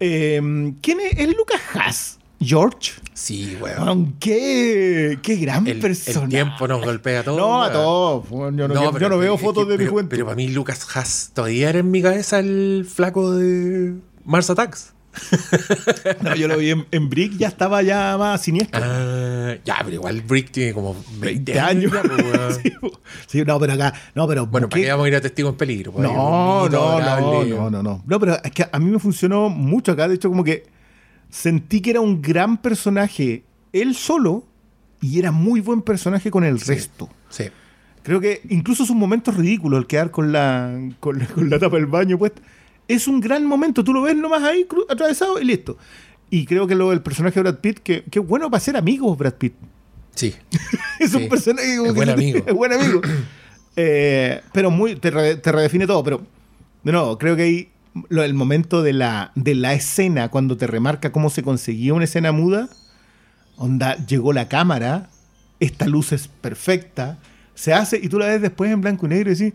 eh, 0.00 0.38
¿quién 0.82 1.00
es? 1.00 1.18
¿Es 1.18 1.28
Lucas 1.34 1.60
Haas? 1.74 2.18
¿George? 2.44 2.92
Sí, 3.12 3.56
weón. 3.60 4.14
Qué, 4.20 5.18
qué 5.22 5.36
gran 5.36 5.66
El, 5.66 5.78
persona. 5.80 6.22
el 6.24 6.28
tiempo 6.28 6.66
nos 6.68 6.82
golpea 6.84 7.20
a 7.20 7.22
todos. 7.24 7.38
No, 7.38 7.62
a 7.62 7.72
todos. 7.72 8.26
Weón, 8.30 8.56
Yo 8.56 8.68
no, 8.68 8.74
yo 8.74 8.92
pero- 8.92 9.08
no 9.08 9.18
veo 9.18 9.36
que- 9.36 9.42
fotos 9.42 9.66
de 9.68 9.74
mi 9.74 9.78
pero, 9.78 9.90
juventud. 9.92 10.10
Pero 10.10 10.24
para 10.26 10.36
mí 10.36 10.48
Lucas 10.48 10.86
Haas 10.94 11.30
todavía 11.34 11.70
era 11.70 11.78
en 11.78 11.90
mi 11.90 12.02
cabeza 12.02 12.38
el 12.38 12.86
flaco 12.92 13.32
de 13.32 13.94
Mars 14.24 14.50
Attacks. 14.50 14.92
No, 16.22 16.34
yo 16.34 16.48
lo 16.48 16.56
vi 16.56 16.70
en, 16.70 16.86
en 16.90 17.08
Brick, 17.08 17.36
ya 17.36 17.48
estaba 17.48 17.82
ya 17.82 18.16
más 18.18 18.42
siniestro. 18.42 18.80
Ah, 18.84 19.54
ya, 19.64 19.76
pero 19.84 19.92
igual 19.94 20.20
Brick 20.22 20.50
tiene 20.50 20.72
como 20.74 20.94
20, 21.18 21.52
20 21.52 21.60
años. 21.60 21.92
ya, 21.92 22.02
pues. 22.02 22.60
Sí, 23.28 23.44
no, 23.44 23.58
pero 23.60 23.72
acá, 23.74 23.92
no, 24.14 24.26
pero 24.26 24.46
Bueno, 24.46 24.68
¿para 24.68 24.82
¿qué? 24.82 24.90
vamos 24.90 25.04
a 25.06 25.08
ir 25.08 25.16
a 25.16 25.20
Testigo 25.20 25.48
en 25.50 25.54
Peligro? 25.56 25.92
Pues, 25.92 26.02
No, 26.04 26.68
no, 26.68 27.00
no, 27.00 27.44
no, 27.44 27.70
no, 27.70 27.82
no. 27.82 28.02
No, 28.06 28.20
pero 28.20 28.42
es 28.42 28.50
que 28.52 28.66
a 28.70 28.78
mí 28.78 28.90
me 28.90 28.98
funcionó 28.98 29.48
mucho 29.50 29.92
acá. 29.92 30.08
De 30.08 30.16
hecho, 30.16 30.28
como 30.28 30.42
que 30.44 30.66
sentí 31.34 31.80
que 31.80 31.90
era 31.90 32.00
un 32.00 32.22
gran 32.22 32.58
personaje 32.62 33.42
él 33.72 33.94
solo 33.96 34.44
y 35.00 35.18
era 35.18 35.32
muy 35.32 35.60
buen 35.60 35.82
personaje 35.82 36.30
con 36.30 36.44
el 36.44 36.60
resto. 36.60 37.10
Sí. 37.28 37.44
Creo 38.04 38.20
que 38.20 38.40
incluso 38.50 38.84
sus 38.86 38.94
momentos 38.94 39.36
ridículos, 39.36 39.80
el 39.80 39.86
quedar 39.86 40.10
con 40.12 40.30
la, 40.30 40.78
con, 41.00 41.18
la- 41.18 41.26
con 41.26 41.50
la 41.50 41.58
tapa 41.58 41.76
del 41.76 41.86
baño 41.86 42.16
puesta, 42.18 42.40
es 42.86 43.08
un 43.08 43.20
gran 43.20 43.44
momento. 43.46 43.82
Tú 43.82 43.92
lo 43.92 44.02
ves 44.02 44.14
nomás 44.16 44.42
ahí 44.44 44.66
atravesado 44.88 45.40
y 45.40 45.44
listo. 45.44 45.76
Y 46.30 46.46
creo 46.46 46.66
que 46.66 46.74
lo 46.76 46.90
del 46.90 47.02
personaje 47.02 47.34
de 47.34 47.42
Brad 47.42 47.58
Pitt, 47.60 47.78
que, 47.80 48.04
que 48.04 48.20
bueno 48.20 48.50
para 48.50 48.60
ser 48.60 48.76
amigos, 48.76 49.16
Brad 49.18 49.34
Pitt. 49.34 49.54
Sí. 50.14 50.34
es 51.00 51.10
Sí. 51.10 51.16
un 51.16 51.28
personaje 51.28 51.74
Es 51.84 51.94
buen 51.94 52.10
amigo. 52.10 52.44
es 52.46 52.54
buen 52.54 52.72
amigo. 52.72 53.00
Eh, 53.76 54.40
pero 54.52 54.70
muy 54.70 54.96
te, 54.96 55.10
re- 55.10 55.36
te 55.36 55.50
redefine 55.50 55.86
todo. 55.86 56.04
Pero 56.04 56.22
de 56.84 56.92
nuevo, 56.92 57.18
creo 57.18 57.34
que 57.36 57.42
ahí 57.42 57.68
lo- 58.08 58.22
el 58.24 58.34
momento 58.34 58.82
de 58.82 58.92
la, 58.92 59.32
de 59.34 59.54
la 59.54 59.74
escena, 59.74 60.28
cuando 60.28 60.56
te 60.56 60.66
remarca 60.66 61.12
cómo 61.12 61.30
se 61.30 61.42
conseguía 61.42 61.94
una 61.94 62.04
escena 62.04 62.32
muda, 62.32 62.68
onda, 63.56 63.96
llegó 64.06 64.32
la 64.32 64.48
cámara, 64.48 65.08
esta 65.60 65.86
luz 65.86 66.12
es 66.12 66.28
perfecta, 66.28 67.18
se 67.54 67.72
hace 67.72 67.98
y 68.02 68.08
tú 68.08 68.18
la 68.18 68.26
ves 68.26 68.42
después 68.42 68.70
en 68.72 68.80
blanco 68.80 69.06
y 69.06 69.10
negro 69.10 69.30
y 69.30 69.34
decís, 69.36 69.54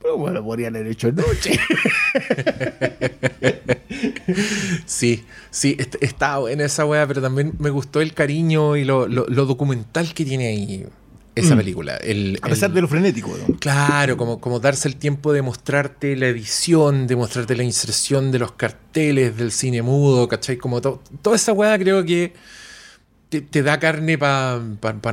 pero 0.00 0.18
bueno, 0.18 0.42
podrían 0.42 0.74
haber 0.76 0.88
hecho 0.88 1.10
de 1.12 1.22
noche. 1.22 1.58
Sí, 4.86 5.24
sí, 5.50 5.76
est- 5.78 5.96
estaba 6.00 6.38
buena 6.38 6.64
esa 6.64 6.84
weá, 6.84 7.06
pero 7.06 7.20
también 7.22 7.52
me 7.58 7.70
gustó 7.70 8.00
el 8.00 8.14
cariño 8.14 8.76
y 8.76 8.84
lo, 8.84 9.06
lo- 9.06 9.26
lo 9.28 9.46
documental 9.46 10.12
que 10.14 10.24
tiene 10.24 10.48
ahí 10.48 10.86
esa 11.34 11.54
Mm. 11.54 11.58
película. 11.58 11.96
El, 11.96 12.38
A 12.42 12.48
pesar 12.48 12.70
el- 12.70 12.74
de 12.74 12.80
lo 12.82 12.88
frenético. 12.88 13.34
¿no? 13.48 13.56
Claro, 13.58 14.16
como, 14.16 14.40
como 14.40 14.60
darse 14.60 14.86
el 14.88 14.96
tiempo 14.96 15.32
de 15.32 15.42
mostrarte 15.42 16.14
la 16.16 16.26
edición, 16.28 17.06
de 17.06 17.16
mostrarte 17.16 17.56
la 17.56 17.62
inserción 17.62 18.30
de 18.30 18.38
los 18.38 18.52
carteles 18.52 19.36
del 19.36 19.50
cine 19.52 19.82
mudo, 19.82 20.28
¿cachai? 20.28 20.56
Como 20.58 20.80
to- 20.80 21.02
toda 21.22 21.36
esa 21.36 21.52
weá 21.52 21.78
creo 21.78 22.04
que 22.04 22.34
te, 23.30 23.40
te 23.40 23.62
da 23.62 23.78
carne 23.80 24.18
para 24.18 24.60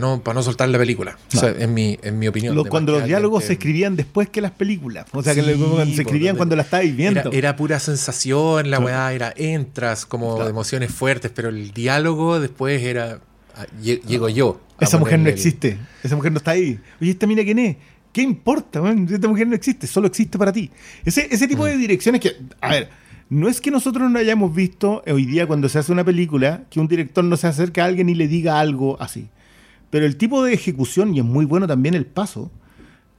no, 0.02 0.22
pa 0.22 0.34
no 0.34 0.44
soltar 0.44 0.68
la 0.68 0.78
película. 0.78 1.18
O 1.34 1.38
sea, 1.40 1.56
en 1.58 1.74
mi, 1.74 1.98
en 2.04 2.20
mi 2.20 2.28
opinión. 2.28 2.54
Lo- 2.54 2.66
cuando 2.66 2.92
los 2.92 3.06
diálogos 3.06 3.46
se 3.46 3.54
escribían 3.54 3.96
después 3.96 4.28
que 4.28 4.42
las 4.42 4.52
películas. 4.52 5.06
O 5.14 5.24
sea, 5.24 5.34
que 5.34 5.42
Sí, 5.42 5.96
se 5.96 6.02
escribían 6.02 6.36
cuando 6.36 6.58
la 6.58 6.64
estabais 6.64 6.94
viendo. 6.94 7.22
Era, 7.22 7.30
era 7.32 7.56
pura 7.56 7.80
sensación, 7.80 8.70
la 8.70 8.76
Claro. 8.78 8.86
weá 8.88 9.14
era 9.14 9.34
entras, 9.38 10.06
como 10.06 10.36
Claro. 10.36 10.50
emociones 10.50 10.92
fuertes, 10.92 11.32
pero 11.34 11.48
el 11.48 11.72
diálogo 11.72 12.42
después 12.42 12.84
era. 12.84 13.22
Ah, 13.56 13.66
lle- 13.82 14.02
Llego 14.06 14.30
yo. 14.30 14.60
a 14.80 14.84
Esa 14.86 14.98
mujer 14.98 15.20
no 15.20 15.28
el- 15.28 15.34
existe. 15.34 15.78
Esa 16.04 16.16
mujer 16.16 16.32
no 16.32 16.38
está 16.38 16.52
ahí. 16.52 16.80
Oye, 17.02 17.12
¿esta 17.12 17.28
mina 17.28 17.44
quién 17.44 17.60
es? 17.60 17.78
¿Qué 18.12 18.22
importa? 18.22 18.82
man? 18.82 19.08
Esta 19.12 19.28
mujer 19.28 19.48
no 19.48 19.56
existe. 19.56 19.86
Solo 19.88 20.08
existe 20.08 20.38
para 20.38 20.52
ti. 20.52 20.70
Ese, 21.06 21.28
ese 21.32 21.48
tipo 21.48 21.66
de 21.66 21.76
Mm. 21.76 21.80
direcciones 21.80 22.22
que... 22.22 22.32
A 22.62 22.70
ver, 22.70 22.90
no 23.30 23.48
es 23.48 23.62
que 23.62 23.70
nosotros 23.70 24.10
no 24.10 24.18
hayamos 24.18 24.54
visto 24.56 25.04
hoy 25.06 25.26
día 25.26 25.46
cuando 25.46 25.70
se 25.70 25.78
hace 25.80 25.92
una 25.92 26.04
película 26.04 26.64
que 26.72 26.80
un 26.80 26.88
director 26.88 27.24
no 27.24 27.38
se 27.38 27.48
acerca 27.48 27.84
a 27.84 27.86
alguien 27.86 28.10
y 28.10 28.16
le 28.16 28.28
diga 28.28 28.60
algo 28.60 29.00
así. 29.02 29.30
Pero 29.92 30.06
el 30.06 30.18
tipo 30.18 30.44
de 30.44 30.54
ejecución, 30.54 31.14
y 31.16 31.20
es 31.20 31.26
muy 31.26 31.46
bueno 31.46 31.68
también 31.68 31.94
el 31.96 32.06
paso, 32.08 32.52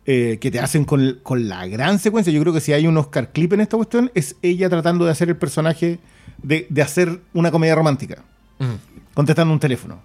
eh, 0.07 0.39
que 0.41 0.51
te 0.51 0.59
hacen 0.59 0.85
con, 0.85 1.19
con 1.23 1.49
la 1.49 1.67
gran 1.69 1.99
secuencia. 2.01 2.33
Yo 2.33 2.41
creo 2.41 2.53
que 2.53 2.61
si 2.61 2.73
hay 2.73 2.87
un 2.89 2.97
Oscar 2.97 3.31
clip 3.33 3.53
en 3.53 3.61
esta 3.61 3.77
cuestión, 3.77 4.11
es 4.15 4.35
ella 4.43 4.69
tratando 4.69 5.05
de 5.05 5.13
hacer 5.13 5.29
el 5.29 5.37
personaje, 5.37 6.01
de, 6.43 6.67
de 6.69 6.83
hacer 6.83 7.21
una 7.33 7.51
comedia 7.53 7.75
romántica, 7.77 8.25
Mm. 8.59 8.75
contestando 9.15 9.53
un 9.55 9.61
teléfono. 9.61 10.03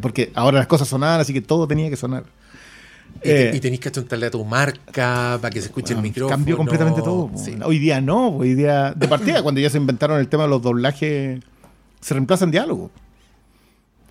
Porque 0.00 0.30
ahora 0.34 0.58
las 0.58 0.66
cosas 0.66 0.88
sonaban, 0.88 1.20
así 1.20 1.32
que 1.32 1.40
todo 1.42 1.66
tenía 1.68 1.90
que 1.90 1.96
sonar. 1.96 2.24
Y, 3.22 3.28
Eh, 3.28 3.50
y 3.54 3.60
tenés 3.60 3.78
que 3.78 3.88
achuntarle 3.90 4.26
a 4.26 4.30
tu 4.30 4.42
marca 4.44 5.38
para 5.40 5.50
que 5.50 5.60
se 5.60 5.66
escuche 5.66 5.92
el 5.92 6.00
micrófono. 6.00 6.34
Cambió 6.34 6.56
completamente 6.56 7.02
todo. 7.02 7.30
Sí. 7.36 7.56
Hoy 7.64 7.78
día 7.78 8.00
no, 8.00 8.28
hoy 8.36 8.54
día, 8.54 8.92
de 8.96 9.06
partida, 9.06 9.42
cuando 9.42 9.60
ya 9.60 9.68
se 9.70 9.76
inventaron 9.76 10.18
el 10.18 10.28
tema 10.28 10.44
de 10.44 10.48
los 10.48 10.62
doblajes, 10.62 11.40
se 12.00 12.14
reemplazan 12.14 12.50
diálogos. 12.50 12.90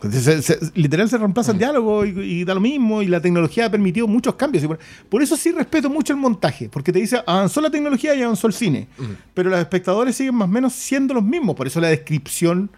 Se- 0.10 0.42
se- 0.42 0.60
literal 0.74 1.08
se 1.10 1.18
Mm. 1.18 1.22
reemplazan 1.22 1.58
diálogos 1.60 2.08
y, 2.08 2.12
y 2.20 2.44
da 2.44 2.56
lo 2.56 2.60
mismo, 2.60 3.04
y 3.04 3.08
la 3.08 3.22
tecnología 3.22 3.68
ha 3.68 3.70
permitido 3.70 4.08
muchos 4.08 4.34
cambios. 4.36 4.66
Por 5.10 5.22
eso 5.22 5.38
sí 5.38 5.52
respeto 5.52 5.90
mucho 5.92 6.14
el 6.14 6.18
montaje, 6.20 6.70
porque 6.70 6.92
te 6.92 6.98
dice, 7.00 7.22
avanzó 7.26 7.62
la 7.62 7.70
tecnología 7.70 8.16
y 8.16 8.22
avanzó 8.24 8.48
el 8.48 8.54
cine. 8.54 8.88
Mm. 8.98 9.04
Pero 9.36 9.50
los 9.52 9.60
espectadores 9.60 10.16
siguen 10.16 10.36
más 10.36 10.48
o 10.48 10.52
menos 10.52 10.74
siendo 10.74 11.14
los 11.14 11.24
mismos. 11.24 11.56
Por 11.56 11.68
eso 11.68 11.80
la 11.80 11.90
descripción 11.90 12.70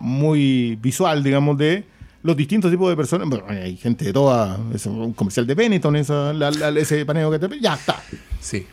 muy 0.00 0.76
visual, 0.82 1.22
digamos, 1.22 1.56
de 1.58 1.84
los 2.22 2.36
distintos 2.36 2.70
tipos 2.70 2.88
de 2.90 2.96
personas. 2.96 3.28
Bueno, 3.28 3.44
hay 3.48 3.76
gente 3.76 4.04
de 4.04 4.12
toda, 4.12 4.58
es 4.74 4.84
un 4.86 5.12
comercial 5.12 5.46
de 5.46 5.54
Benetton, 5.54 5.96
esa- 5.96 6.32
la- 6.32 6.50
la- 6.50 6.68
ese 6.80 7.04
paneo 7.06 7.30
que 7.30 7.38
te... 7.38 7.60
Ya 7.60 7.74
está. 7.74 8.02
Sí. 8.40 8.66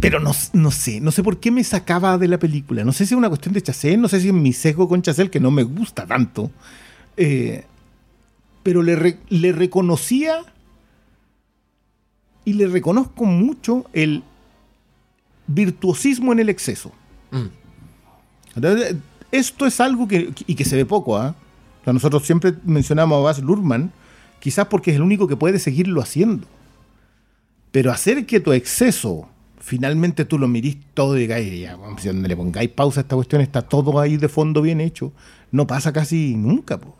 Pero 0.00 0.20
no, 0.20 0.32
no 0.52 0.70
sé, 0.70 1.00
no 1.00 1.10
sé 1.10 1.22
por 1.22 1.40
qué 1.40 1.50
me 1.50 1.64
sacaba 1.64 2.18
de 2.18 2.28
la 2.28 2.38
película. 2.38 2.84
No 2.84 2.92
sé 2.92 3.06
si 3.06 3.14
es 3.14 3.18
una 3.18 3.28
cuestión 3.28 3.54
de 3.54 3.62
Chazelle, 3.62 3.96
no 3.96 4.08
sé 4.08 4.20
si 4.20 4.28
es 4.28 4.34
mi 4.34 4.52
sesgo 4.52 4.88
con 4.88 5.00
Chazelle, 5.02 5.30
que 5.30 5.40
no 5.40 5.50
me 5.50 5.62
gusta 5.62 6.06
tanto. 6.06 6.50
Eh, 7.16 7.64
pero 8.62 8.82
le, 8.82 8.94
re- 8.96 9.18
le 9.28 9.52
reconocía 9.52 10.44
y 12.44 12.52
le 12.52 12.66
reconozco 12.66 13.24
mucho 13.24 13.86
el 13.92 14.22
virtuosismo 15.46 16.32
en 16.32 16.40
el 16.40 16.48
exceso. 16.48 16.92
Mm. 17.30 17.46
Esto 19.32 19.66
es 19.66 19.80
algo 19.80 20.06
que, 20.08 20.32
y 20.46 20.54
que 20.54 20.64
se 20.64 20.76
ve 20.76 20.84
poco, 20.84 21.16
¿ah? 21.16 21.34
Nosotros 21.92 22.24
siempre 22.24 22.54
mencionamos 22.64 23.18
a 23.18 23.22
Baz 23.22 23.38
Luhrmann, 23.40 23.92
quizás 24.40 24.66
porque 24.66 24.90
es 24.90 24.96
el 24.96 25.02
único 25.02 25.26
que 25.28 25.36
puede 25.36 25.58
seguirlo 25.58 26.02
haciendo. 26.02 26.46
Pero 27.70 27.92
hacer 27.92 28.26
que 28.26 28.40
tu 28.40 28.52
exceso, 28.52 29.28
finalmente 29.60 30.24
tú 30.24 30.38
lo 30.38 30.48
mirís 30.48 30.78
todo 30.94 31.16
y 31.16 31.20
digas, 31.20 31.38
"Ay, 31.38 31.60
ya, 31.60 31.76
vamos, 31.76 32.00
si 32.02 32.08
donde 32.08 32.28
le 32.28 32.36
pongáis 32.36 32.70
pausa 32.70 33.00
a 33.00 33.02
esta 33.02 33.16
cuestión, 33.16 33.40
está 33.42 33.62
todo 33.62 34.00
ahí 34.00 34.16
de 34.16 34.28
fondo 34.28 34.62
bien 34.62 34.80
hecho, 34.80 35.12
no 35.52 35.66
pasa 35.66 35.92
casi 35.92 36.34
nunca. 36.36 36.78
po. 36.78 36.96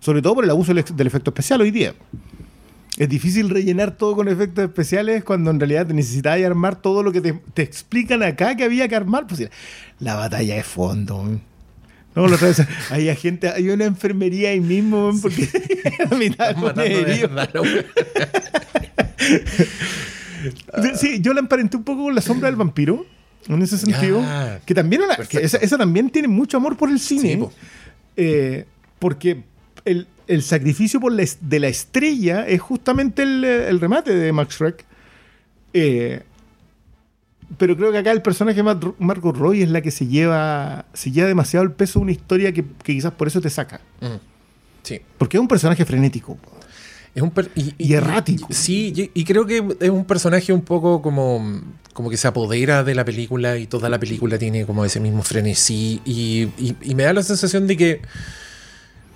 Sobre 0.00 0.22
todo 0.22 0.36
por 0.36 0.44
el 0.44 0.50
abuso 0.50 0.72
del, 0.72 1.06
efecto 1.06 1.30
especial 1.30 1.60
hoy 1.60 1.70
día. 1.70 1.94
Es 2.96 3.08
difícil 3.08 3.48
rellenar 3.48 3.92
todo 3.92 4.16
con 4.16 4.28
efectos 4.28 4.64
especiales 4.64 5.22
cuando 5.24 5.50
en 5.50 5.60
realidad 5.60 5.86
te 5.86 5.94
necesitabas 5.94 6.42
armar 6.42 6.76
todo 6.76 7.02
lo 7.02 7.12
que 7.12 7.20
te, 7.20 7.62
explican 7.62 8.22
acá 8.22 8.56
que 8.56 8.64
había 8.64 8.88
que 8.88 8.96
armar. 8.96 9.26
Pues 9.26 9.40
la- 9.40 9.50
la 10.00 10.14
batalla 10.14 10.54
de 10.56 10.62
fondo. 10.64 11.38
No, 12.18 12.26
la 12.28 12.34
otra 12.34 12.48
vez, 12.48 12.62
hay 12.90 13.14
gente, 13.16 13.48
hay 13.48 13.68
una 13.70 13.84
enfermería 13.84 14.50
ahí 14.50 14.60
mismo, 14.60 15.12
man, 15.12 15.20
porque. 15.20 15.48
Sí, 20.94 21.20
yo 21.20 21.32
la 21.34 21.40
emparenté 21.40 21.76
un 21.76 21.84
poco 21.84 22.04
con 22.04 22.14
la 22.14 22.20
sombra 22.20 22.46
del 22.48 22.56
vampiro, 22.56 23.04
en 23.48 23.62
ese 23.62 23.76
sentido. 23.78 24.20
Ya. 24.20 24.60
Que 24.64 24.74
también 24.74 25.02
una- 25.02 25.14
que 25.14 25.18
Perfecto. 25.18 25.46
esa, 25.46 25.56
esa 25.58 25.78
también 25.78 26.10
tiene 26.10 26.28
mucho 26.28 26.56
amor 26.56 26.76
por 26.76 26.90
el 26.90 27.00
cine. 27.00 27.22
Sí, 27.32 27.36
po. 27.36 27.52
Eh, 28.16 28.64
porque 28.98 29.42
el, 29.84 30.06
el 30.26 30.42
sacrificio 30.42 31.00
por 31.00 31.12
la 31.12 31.22
es- 31.22 31.38
de 31.40 31.60
la 31.60 31.68
estrella 31.68 32.46
es 32.46 32.60
justamente 32.60 33.22
el, 33.22 33.44
el 33.44 33.80
remate 33.80 34.14
de 34.14 34.32
Max 34.32 34.54
Schreck. 34.54 34.84
Eh, 35.72 36.22
pero 37.56 37.76
creo 37.76 37.90
que 37.92 37.98
acá 37.98 38.12
el 38.12 38.22
personaje 38.22 38.56
de 38.56 38.62
Mar- 38.62 38.94
Margot 38.98 39.36
Roy 39.36 39.62
es 39.62 39.70
la 39.70 39.80
que 39.80 39.90
se 39.90 40.06
lleva, 40.06 40.84
se 40.92 41.10
lleva 41.10 41.28
demasiado 41.28 41.64
el 41.64 41.72
peso 41.72 41.98
de 41.98 42.02
una 42.04 42.12
historia 42.12 42.52
que, 42.52 42.62
que 42.82 42.92
quizás 42.94 43.12
por 43.12 43.26
eso 43.28 43.40
te 43.40 43.48
saca. 43.50 43.80
Mm. 44.00 44.18
Sí. 44.82 45.00
Porque 45.16 45.36
es 45.36 45.40
un 45.40 45.48
personaje 45.48 45.84
frenético. 45.84 46.36
Es 47.14 47.22
un 47.22 47.30
per- 47.30 47.50
y, 47.56 47.74
Y 47.78 47.94
errático. 47.94 48.46
sí, 48.50 49.10
y, 49.14 49.24
creo 49.24 49.44
que 49.46 49.64
es 49.80 49.90
un 49.90 50.04
personaje 50.04 50.52
un 50.52 50.60
poco 50.62 51.02
como, 51.02 51.62
como 51.94 52.10
que 52.10 52.16
se 52.16 52.28
apodera 52.28 52.84
de 52.84 52.94
la 52.94 53.04
película 53.04 53.56
y 53.56 53.66
toda 53.66 53.88
la 53.88 53.98
película 53.98 54.38
tiene 54.38 54.64
como 54.66 54.84
ese 54.84 55.00
mismo 55.00 55.22
frenesí. 55.22 56.00
Y 56.04 56.48
me 56.94 57.02
da 57.04 57.12
la 57.12 57.22
sensación 57.22 57.66
de 57.66 57.76
que, 57.76 58.02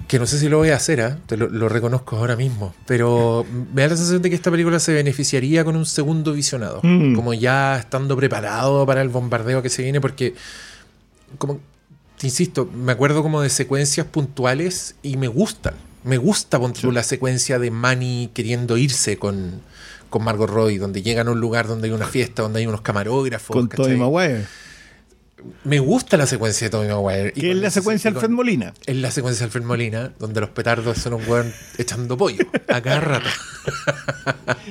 que 0.08 0.18
no 0.18 0.26
sé 0.26 0.38
si 0.38 0.48
lo 0.48 0.58
voy 0.58 0.70
a 0.70 0.76
hacer, 0.76 1.00
¿ah? 1.00 1.18
Te 1.26 1.36
lo, 1.36 1.48
lo 1.48 1.68
reconozco 1.68 2.16
ahora 2.16 2.36
mismo, 2.36 2.74
pero 2.86 3.46
me 3.74 3.82
da 3.82 3.88
la 3.88 3.96
sensación 3.96 4.22
de 4.22 4.28
que 4.30 4.36
esta 4.36 4.50
película 4.50 4.78
se 4.78 4.92
beneficiaría 4.92 5.64
con 5.64 5.76
un 5.76 5.86
segundo 5.86 6.32
visionado, 6.32 6.80
Mm. 6.82 7.14
como 7.14 7.32
ya 7.34 7.78
estando 7.78 8.16
preparado 8.16 8.84
para 8.86 9.00
el 9.02 9.08
bombardeo 9.08 9.62
que 9.62 9.68
se 9.70 9.82
viene, 9.82 10.00
porque, 10.00 10.34
como 11.38 11.60
te 12.18 12.26
insisto, 12.26 12.66
me 12.74 12.92
acuerdo 12.92 13.22
como 13.22 13.40
de 13.40 13.48
secuencias 13.50 14.06
puntuales 14.06 14.94
y 15.02 15.16
me 15.16 15.28
gustan. 15.28 15.74
Me 16.04 16.18
gusta 16.18 16.58
tú, 16.58 16.90
la 16.92 17.02
secuencia 17.04 17.58
de 17.58 17.70
Manny 17.70 18.30
queriendo 18.34 18.76
irse 18.76 19.18
con, 19.18 19.60
con 20.10 20.24
Margot 20.24 20.50
Roy, 20.50 20.76
donde 20.78 21.00
llegan 21.02 21.28
a 21.28 21.30
un 21.30 21.40
lugar 21.40 21.68
donde 21.68 21.88
hay 21.88 21.94
una 21.94 22.06
fiesta, 22.06 22.42
donde 22.42 22.58
hay 22.60 22.66
unos 22.66 22.80
camarógrafos. 22.82 23.54
con. 24.00 24.06
Me 25.64 25.78
gusta 25.78 26.16
la 26.16 26.26
secuencia 26.26 26.66
de 26.66 26.70
Tobey 26.70 26.88
Maguire. 26.88 27.32
Que 27.32 27.50
es 27.50 27.56
la 27.56 27.70
secuencia 27.70 28.10
y 28.10 28.14
Alfred 28.14 28.30
Molina. 28.30 28.74
Es 28.86 28.96
la 28.96 29.10
secuencia 29.10 29.40
de 29.40 29.44
Alfred 29.46 29.62
Molina, 29.64 30.12
donde 30.18 30.40
los 30.40 30.50
petardos 30.50 30.98
son 30.98 31.14
un 31.14 31.22
weón 31.28 31.52
echando 31.78 32.16
pollo 32.16 32.44
a 32.68 32.80
cada 32.80 33.00
rato. 33.00 33.28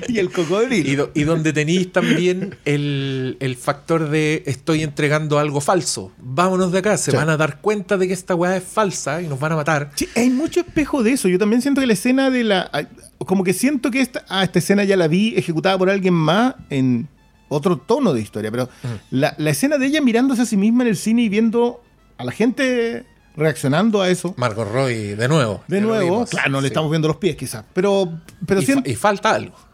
Y 0.07 0.19
el 0.19 0.31
cocodrilo. 0.31 0.89
Y, 0.89 0.95
do- 0.95 1.11
y 1.14 1.23
donde 1.23 1.53
tenéis 1.53 1.91
también 1.91 2.56
el, 2.65 3.38
el 3.39 3.56
factor 3.56 4.10
de 4.10 4.43
estoy 4.45 4.84
entregando 4.84 5.39
algo 5.39 5.61
falso. 5.61 6.11
Vámonos 6.18 6.72
de 6.72 6.80
acá, 6.80 6.98
se 6.98 7.11
Sí. 7.11 7.18
van 7.18 7.30
a 7.30 7.38
dar 7.38 7.61
cuenta 7.61 7.98
de 7.98 8.07
que 8.07 8.14
esta 8.14 8.35
weá 8.35 8.57
es 8.57 8.64
falsa 8.64 9.22
y 9.22 9.27
nos 9.27 9.39
van 9.39 9.53
a 9.53 9.56
matar. 9.57 9.91
Sí, 9.95 10.07
hay 10.15 10.30
mucho 10.30 10.61
espejo 10.61 11.03
de 11.03 11.11
eso. 11.14 11.27
Yo 11.27 11.38
también 11.39 11.61
siento 11.61 11.81
que 11.81 11.88
la 11.88 11.93
escena 11.93 12.30
de 12.30 12.43
la. 12.43 12.89
Como 13.19 13.43
que 13.43 13.53
siento 13.53 13.91
que 13.91 14.02
esta, 14.02 14.26
ah, 14.30 14.43
esta 14.43 14.60
escena 14.60 14.84
ya 14.84 14.98
la 14.98 15.07
vi 15.07 15.34
ejecutada 15.38 15.77
por 15.77 15.89
alguien 15.89 16.14
más 16.14 16.56
en 16.69 17.07
otro 17.52 17.78
tono 17.78 18.14
de 18.14 18.22
historia. 18.22 18.49
Pero 18.52 18.69
la, 19.11 19.36
la 19.38 19.49
escena 19.49 19.78
de 19.78 19.86
ella 19.86 20.02
mirándose 20.02 20.41
a 20.41 20.45
sí 20.45 20.57
misma 20.57 20.84
en 20.84 20.90
el 20.90 20.98
cine 20.98 21.22
y 21.23 21.30
viendo 21.30 21.84
a 22.18 22.23
la 22.26 22.32
gente 22.32 23.06
reaccionando 23.36 24.02
a 24.02 24.10
eso. 24.10 24.34
Margot 24.38 24.68
Roy, 24.72 25.15
de 25.15 25.28
nuevo. 25.28 25.64
De 25.68 25.80
nuevo, 25.82 26.26
claro, 26.26 26.49
no 26.52 26.60
le 26.61 26.68
Sí. 26.68 26.72
estamos 26.73 26.91
viendo 26.91 27.07
los 27.07 27.18
pies 27.18 27.36
quizás. 27.38 27.64
Pero, 27.73 28.11
pero 28.45 28.61
y, 28.61 28.65
fa- 28.65 28.84
y 28.86 28.95
falta 28.95 29.34
algo. 29.36 29.56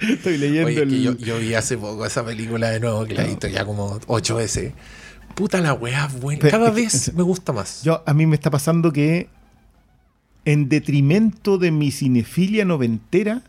Estoy 0.00 0.38
leyendo 0.38 0.68
Oye, 0.68 0.82
el. 0.82 0.88
que 0.90 1.02
yo, 1.02 1.16
yo 1.16 1.38
vi 1.38 1.54
hace 1.54 1.76
poco 1.76 2.06
esa 2.06 2.24
película 2.24 2.70
de 2.70 2.80
nuevo, 2.80 3.04
que 3.04 3.14
la 3.14 3.24
he 3.24 3.28
visto 3.28 3.48
ya 3.48 3.64
como 3.64 3.98
ocho 4.06 4.36
veces. 4.36 4.72
Puta 5.34 5.60
la 5.60 5.72
weá, 5.74 6.06
buena. 6.08 6.40
Pero 6.40 6.58
Cada 6.58 6.68
es 6.70 6.74
vez 6.74 7.14
me 7.14 7.22
gusta 7.22 7.52
más. 7.52 7.82
Yo, 7.82 8.02
a 8.06 8.14
mí 8.14 8.26
me 8.26 8.34
está 8.36 8.50
pasando 8.50 8.92
que, 8.92 9.28
en 10.44 10.68
detrimento 10.68 11.58
de 11.58 11.70
mi 11.70 11.90
cinefilia 11.90 12.64
noventera, 12.64 13.42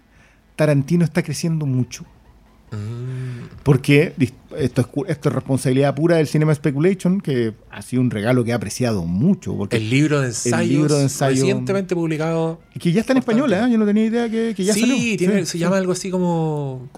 Tarantino 0.66 1.04
está 1.04 1.24
creciendo 1.24 1.66
mucho. 1.66 2.04
Mm. 2.72 3.58
Porque 3.64 4.14
esto 4.18 4.82
es, 4.82 4.88
esto 5.10 5.30
es 5.30 5.36
responsabilidad 5.36 5.94
pura 5.94 6.18
del 6.18 6.28
Cinema 6.28 6.54
Speculation, 6.56 7.20
que 7.20 7.54
ha 7.70 7.82
sido 7.82 8.02
un 8.02 8.10
regalo 8.12 8.44
que 8.44 8.52
he 8.52 8.54
apreciado 8.54 9.04
mucho. 9.06 9.56
Porque, 9.58 9.78
El 9.78 9.90
libro 9.90 10.22
de 10.22 10.28
ensayos, 10.28 10.70
libro 10.70 10.96
de 10.98 11.04
ensayo- 11.04 11.42
recientemente 11.42 11.96
publicado. 11.96 12.62
y 12.76 12.80
que 12.80 12.92
ya 12.92 13.02
está 13.02 13.14
en 13.14 13.18
español, 13.20 13.52
¿eh? 13.54 13.62
yo 13.72 13.78
no 13.78 13.86
tenía 13.86 14.06
idea 14.06 14.30
que, 14.30 14.54
que 14.56 14.64
ya 14.64 14.74
sí, 14.74 14.82
salió. 14.82 14.96
tiene- 15.18 15.40
Sí, 15.40 15.46
se 15.46 15.52
sí. 15.54 15.58
llama 15.60 15.78
algo 15.78 15.92
así 15.92 16.10
como 16.10 16.90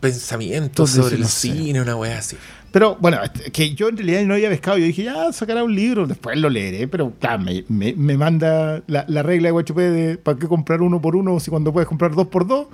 pensamientos 0.00 0.68
Entonces, 0.70 1.02
sobre 1.02 1.14
el 1.16 1.22
no 1.22 1.28
sé. 1.28 1.52
cine, 1.52 1.80
una 1.82 1.96
weá 1.96 2.18
así. 2.18 2.36
Pero 2.74 2.96
bueno, 3.00 3.22
este, 3.22 3.52
que 3.52 3.72
yo 3.74 3.88
en 3.88 3.96
realidad 3.96 4.24
no 4.24 4.34
había 4.34 4.48
pescado. 4.50 4.76
Yo 4.78 4.84
dije, 4.84 5.04
ya 5.04 5.32
sacará 5.32 5.62
un 5.62 5.72
libro, 5.74 6.08
después 6.08 6.36
lo 6.36 6.50
leeré. 6.50 6.88
Pero 6.88 7.12
claro, 7.20 7.38
me, 7.38 7.64
me- 7.68 7.94
me 7.94 8.18
manda 8.18 8.82
la, 8.88 9.04
la 9.06 9.22
regla 9.22 9.46
de 9.48 9.52
Guachupé 9.52 9.82
de 9.90 10.16
para 10.18 10.36
qué 10.38 10.48
comprar 10.48 10.82
uno 10.82 11.00
por 11.00 11.14
uno 11.14 11.38
si 11.38 11.50
cuando 11.52 11.72
puedes 11.72 11.88
comprar 11.88 12.16
dos 12.16 12.26
por 12.26 12.48
dos. 12.48 12.66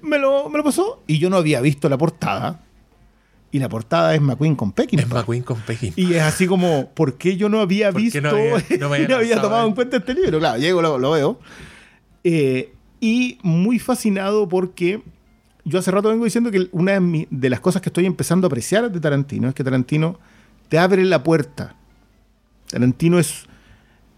Me 0.00 0.18
lo, 0.18 0.48
me 0.48 0.58
lo 0.58 0.64
pasó 0.64 1.02
y 1.08 1.18
yo 1.18 1.28
no 1.28 1.38
había 1.38 1.60
visto 1.60 1.88
la 1.88 1.98
portada. 1.98 2.60
Y 3.50 3.58
la 3.58 3.68
portada 3.68 4.14
es 4.14 4.20
McQueen 4.20 4.54
con 4.54 4.70
Peckinpah. 4.70 5.06
Es 5.06 5.12
McQueen 5.12 5.42
con 5.42 5.60
Peggy. 5.60 5.92
Y 5.96 6.14
es 6.14 6.22
así 6.22 6.46
como, 6.46 6.88
¿por 6.90 7.18
qué 7.18 7.36
yo 7.36 7.48
no 7.48 7.60
había 7.60 7.90
¿Por 7.92 8.00
qué 8.00 8.04
visto, 8.04 8.20
no 8.22 8.28
había- 8.30 8.78
no 8.78 8.88
me 8.88 8.94
había 8.96 9.08
no 9.08 9.14
había 9.16 9.28
lanzado 9.30 9.42
tomado 9.42 9.66
en 9.68 9.74
cuenta 9.74 9.96
este 9.96 10.14
libro? 10.14 10.38
Claro, 10.38 10.58
llego, 10.58 10.80
lo, 10.80 10.98
lo 10.98 11.10
veo. 11.10 11.40
Eh, 12.24 12.72
y 13.00 13.38
muy 13.42 13.78
fascinado 13.80 14.48
porque 14.48 15.02
yo 15.64 15.78
hace 15.78 15.90
rato 15.90 16.08
vengo 16.08 16.24
diciendo 16.24 16.50
que 16.50 16.68
una 16.72 16.92
de, 16.92 17.00
mi- 17.00 17.28
de 17.30 17.50
las 17.50 17.60
cosas 17.60 17.82
que 17.82 17.88
estoy 17.88 18.06
empezando 18.06 18.46
a 18.46 18.48
apreciar 18.48 18.90
de 18.90 19.00
Tarantino 19.00 19.48
es 19.48 19.54
que 19.54 19.64
Tarantino 19.64 20.18
te 20.68 20.78
abre 20.78 21.04
la 21.04 21.22
puerta. 21.22 21.76
Tarantino 22.68 23.18
es, 23.18 23.44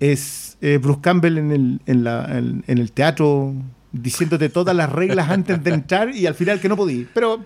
es 0.01 0.57
eh, 0.61 0.79
Bruce 0.81 1.01
Campbell 1.03 1.39
en 1.39 1.53
el, 1.53 1.81
en, 1.87 2.05
la- 2.05 2.25
en- 2.39 2.65
en 2.67 2.79
el 2.79 2.93
teatro 2.93 3.55
diciéndote 3.93 4.49
todas 4.49 4.75
las 4.75 4.91
reglas 4.91 5.31
antes 5.31 5.63
de 5.63 5.73
entrar 5.75 6.15
y 6.15 6.27
al 6.27 6.35
final 6.35 6.61
que 6.61 6.69
no 6.69 6.77
podí. 6.77 7.07
Pero 7.15 7.45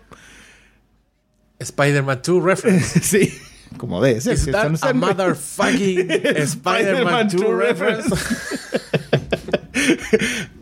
Spider-Man 1.58 2.20
2 2.24 2.42
reference. 2.42 3.00
sí, 3.02 3.32
como. 3.76 4.04
Is 4.06 4.24
that 4.24 4.32
eso 4.34 4.70
no 4.70 4.78
a 4.88 4.92
motherfucking 4.94 6.10
Spider-Man 6.36 7.28
2 7.28 7.56
reference? 7.56 8.14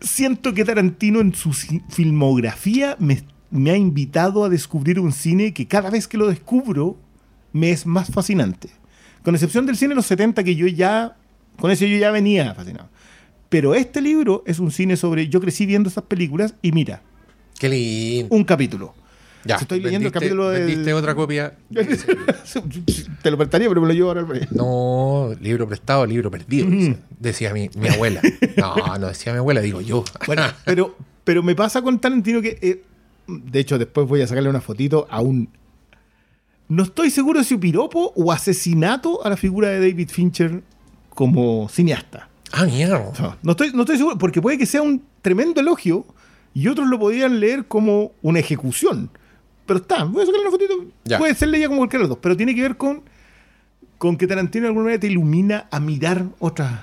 Siento 0.00 0.54
que 0.54 0.64
Tarantino 0.64 1.20
en 1.20 1.34
su 1.34 1.52
filmografía 1.52 2.96
me, 2.98 3.22
me 3.50 3.70
ha 3.70 3.76
invitado 3.76 4.44
a 4.44 4.48
descubrir 4.48 4.98
un 4.98 5.12
cine 5.12 5.52
que 5.52 5.66
cada 5.66 5.90
vez 5.90 6.08
que 6.08 6.16
lo 6.18 6.28
descubro 6.28 6.96
me 7.52 7.70
es 7.70 7.86
más 7.86 8.10
fascinante. 8.10 8.70
Con 9.22 9.34
excepción 9.34 9.66
del 9.66 9.76
cine 9.76 9.90
de 9.90 9.96
los 9.96 10.06
70 10.06 10.42
que 10.44 10.56
yo 10.56 10.66
ya, 10.66 11.16
con 11.58 11.70
ese 11.70 11.88
yo 11.90 11.98
ya 11.98 12.10
venía 12.10 12.54
fascinado. 12.54 12.88
Pero 13.50 13.74
este 13.74 14.00
libro 14.00 14.42
es 14.46 14.58
un 14.58 14.70
cine 14.70 14.96
sobre, 14.96 15.28
yo 15.28 15.40
crecí 15.40 15.66
viendo 15.66 15.88
esas 15.88 16.04
películas 16.04 16.54
y 16.62 16.72
mira, 16.72 17.02
Qué 17.58 17.68
lindo. 17.68 18.34
un 18.34 18.44
capítulo. 18.44 18.94
Ya, 19.44 19.56
estoy 19.56 19.80
leyendo 19.80 20.06
el 20.08 20.12
capítulo 20.12 20.50
del- 20.50 20.66
vendiste 20.66 20.92
otra 20.92 21.14
copia. 21.14 21.56
Te 23.22 23.30
lo 23.30 23.36
prestaría, 23.36 23.68
pero 23.68 23.80
me 23.80 23.88
lo 23.88 23.94
llevo 23.94 24.08
ahora 24.08 24.20
al. 24.22 24.48
No, 24.50 25.34
libro 25.40 25.66
prestado, 25.66 26.04
libro 26.06 26.30
perdido. 26.30 26.66
Mm. 26.68 26.96
Decía 27.18 27.52
mi, 27.52 27.70
mi 27.76 27.88
abuela. 27.88 28.20
No, 28.56 28.98
no 28.98 29.06
decía 29.08 29.32
mi 29.32 29.38
abuela, 29.38 29.60
digo 29.60 29.80
yo. 29.80 30.04
Bueno, 30.26 30.42
pero, 30.64 30.96
pero 31.24 31.42
me 31.42 31.54
pasa 31.54 31.82
con 31.82 31.98
Tarantino 31.98 32.40
que. 32.42 32.58
eh, 32.60 32.82
de 33.26 33.60
hecho, 33.60 33.78
después 33.78 34.06
voy 34.08 34.22
a 34.22 34.26
sacarle 34.26 34.48
una 34.50 34.60
fotito 34.60 35.06
a 35.10 35.20
un. 35.20 35.48
No 36.68 36.82
estoy 36.84 37.10
seguro 37.10 37.42
si 37.42 37.54
un 37.54 37.60
piropo 37.60 38.12
o 38.16 38.32
asesinato 38.32 39.24
a 39.24 39.30
la 39.30 39.36
figura 39.36 39.68
de 39.68 39.78
David 39.80 40.08
Fincher 40.08 40.62
como 41.10 41.68
cineasta. 41.68 42.28
Ah, 42.52 42.64
mierda. 42.64 42.98
No, 43.20 43.36
no 43.42 43.50
estoy, 43.52 43.72
no 43.72 43.80
estoy 43.82 43.96
seguro, 43.96 44.18
porque 44.18 44.40
puede 44.42 44.58
que 44.58 44.66
sea 44.66 44.82
un 44.82 45.02
tremendo 45.22 45.60
elogio 45.60 46.04
y 46.54 46.66
otros 46.68 46.88
lo 46.88 46.98
podrían 46.98 47.38
leer 47.40 47.66
como 47.66 48.12
una 48.22 48.38
ejecución. 48.40 49.10
Pero 49.70 49.82
está, 49.82 50.02
voy 50.02 50.24
a 50.24 50.26
sacarle 50.26 50.48
una 50.48 50.50
fotito. 50.50 50.84
Ya. 51.04 51.16
Puede 51.16 51.32
ser 51.32 51.48
leída 51.48 51.68
como 51.68 51.78
cualquiera 51.78 52.00
de 52.00 52.08
los 52.08 52.16
dos, 52.16 52.18
pero 52.20 52.36
tiene 52.36 52.56
que 52.56 52.62
ver 52.62 52.76
con, 52.76 53.02
con 53.98 54.16
que 54.16 54.26
Tarantino 54.26 54.64
de 54.64 54.66
alguna 54.70 54.86
manera 54.86 54.98
te 54.98 55.06
ilumina 55.06 55.68
a 55.70 55.78
mirar 55.78 56.26
otras. 56.40 56.80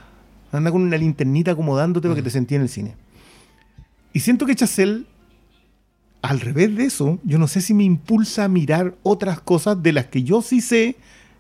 Anda 0.54 0.72
con 0.72 0.84
una 0.84 0.96
linternita 0.96 1.52
acomodándote 1.52 2.08
para 2.08 2.16
que 2.16 2.22
te 2.22 2.30
sentí 2.30 2.56
en 2.56 2.62
el 2.62 2.70
cine. 2.70 2.96
Y 4.14 4.22
siento 4.22 4.46
que 4.46 4.56
Chazelle, 4.56 5.04
al 6.22 6.40
revés 6.40 6.78
de 6.78 6.86
eso, 6.86 7.20
yo 7.26 7.38
no 7.38 7.50
sé 7.50 7.60
si 7.60 7.74
me 7.74 7.84
impulsa 7.84 8.46
a 8.46 8.48
mirar 8.48 8.96
otras 9.04 9.42
cosas 9.42 9.84
de 9.84 9.92
las 9.92 10.06
que 10.06 10.24
yo 10.24 10.42
sí 10.42 10.62
sé, 10.62 10.96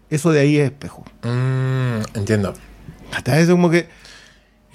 eso 0.10 0.34
de 0.34 0.41
ahí 0.41 0.57
es 0.57 0.65
espejo. 0.65 1.06
Mm, 1.24 2.18
entiendo. 2.18 2.56
Hasta 3.14 3.40
eso 3.40 3.53
como 3.53 3.69
que... 3.69 3.88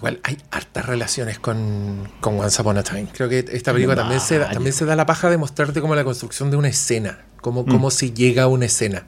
Igual 0.02 0.18
hay 0.24 0.36
hartas 0.50 0.84
relaciones 0.84 1.38
con, 1.38 2.08
con 2.20 2.36
Once 2.40 2.60
Upon 2.60 2.76
a 2.76 2.82
Time. 2.82 3.06
Creo 3.14 3.28
que 3.28 3.44
esta 3.52 3.72
película 3.72 3.94
también 3.94 4.20
se, 4.20 4.36
da, 4.36 4.50
también 4.50 4.72
se 4.74 4.84
da 4.84 4.96
la 4.96 5.06
paja 5.06 5.30
de 5.30 5.38
mostrarte 5.38 5.80
como 5.80 5.94
la 5.94 6.02
construcción 6.02 6.50
de 6.50 6.56
una 6.56 6.66
escena, 6.66 7.20
cómo, 7.40 7.64
cómo 7.64 7.88
se 7.92 8.10
llega 8.10 8.42
a 8.42 8.46
una 8.48 8.64
escena. 8.66 9.06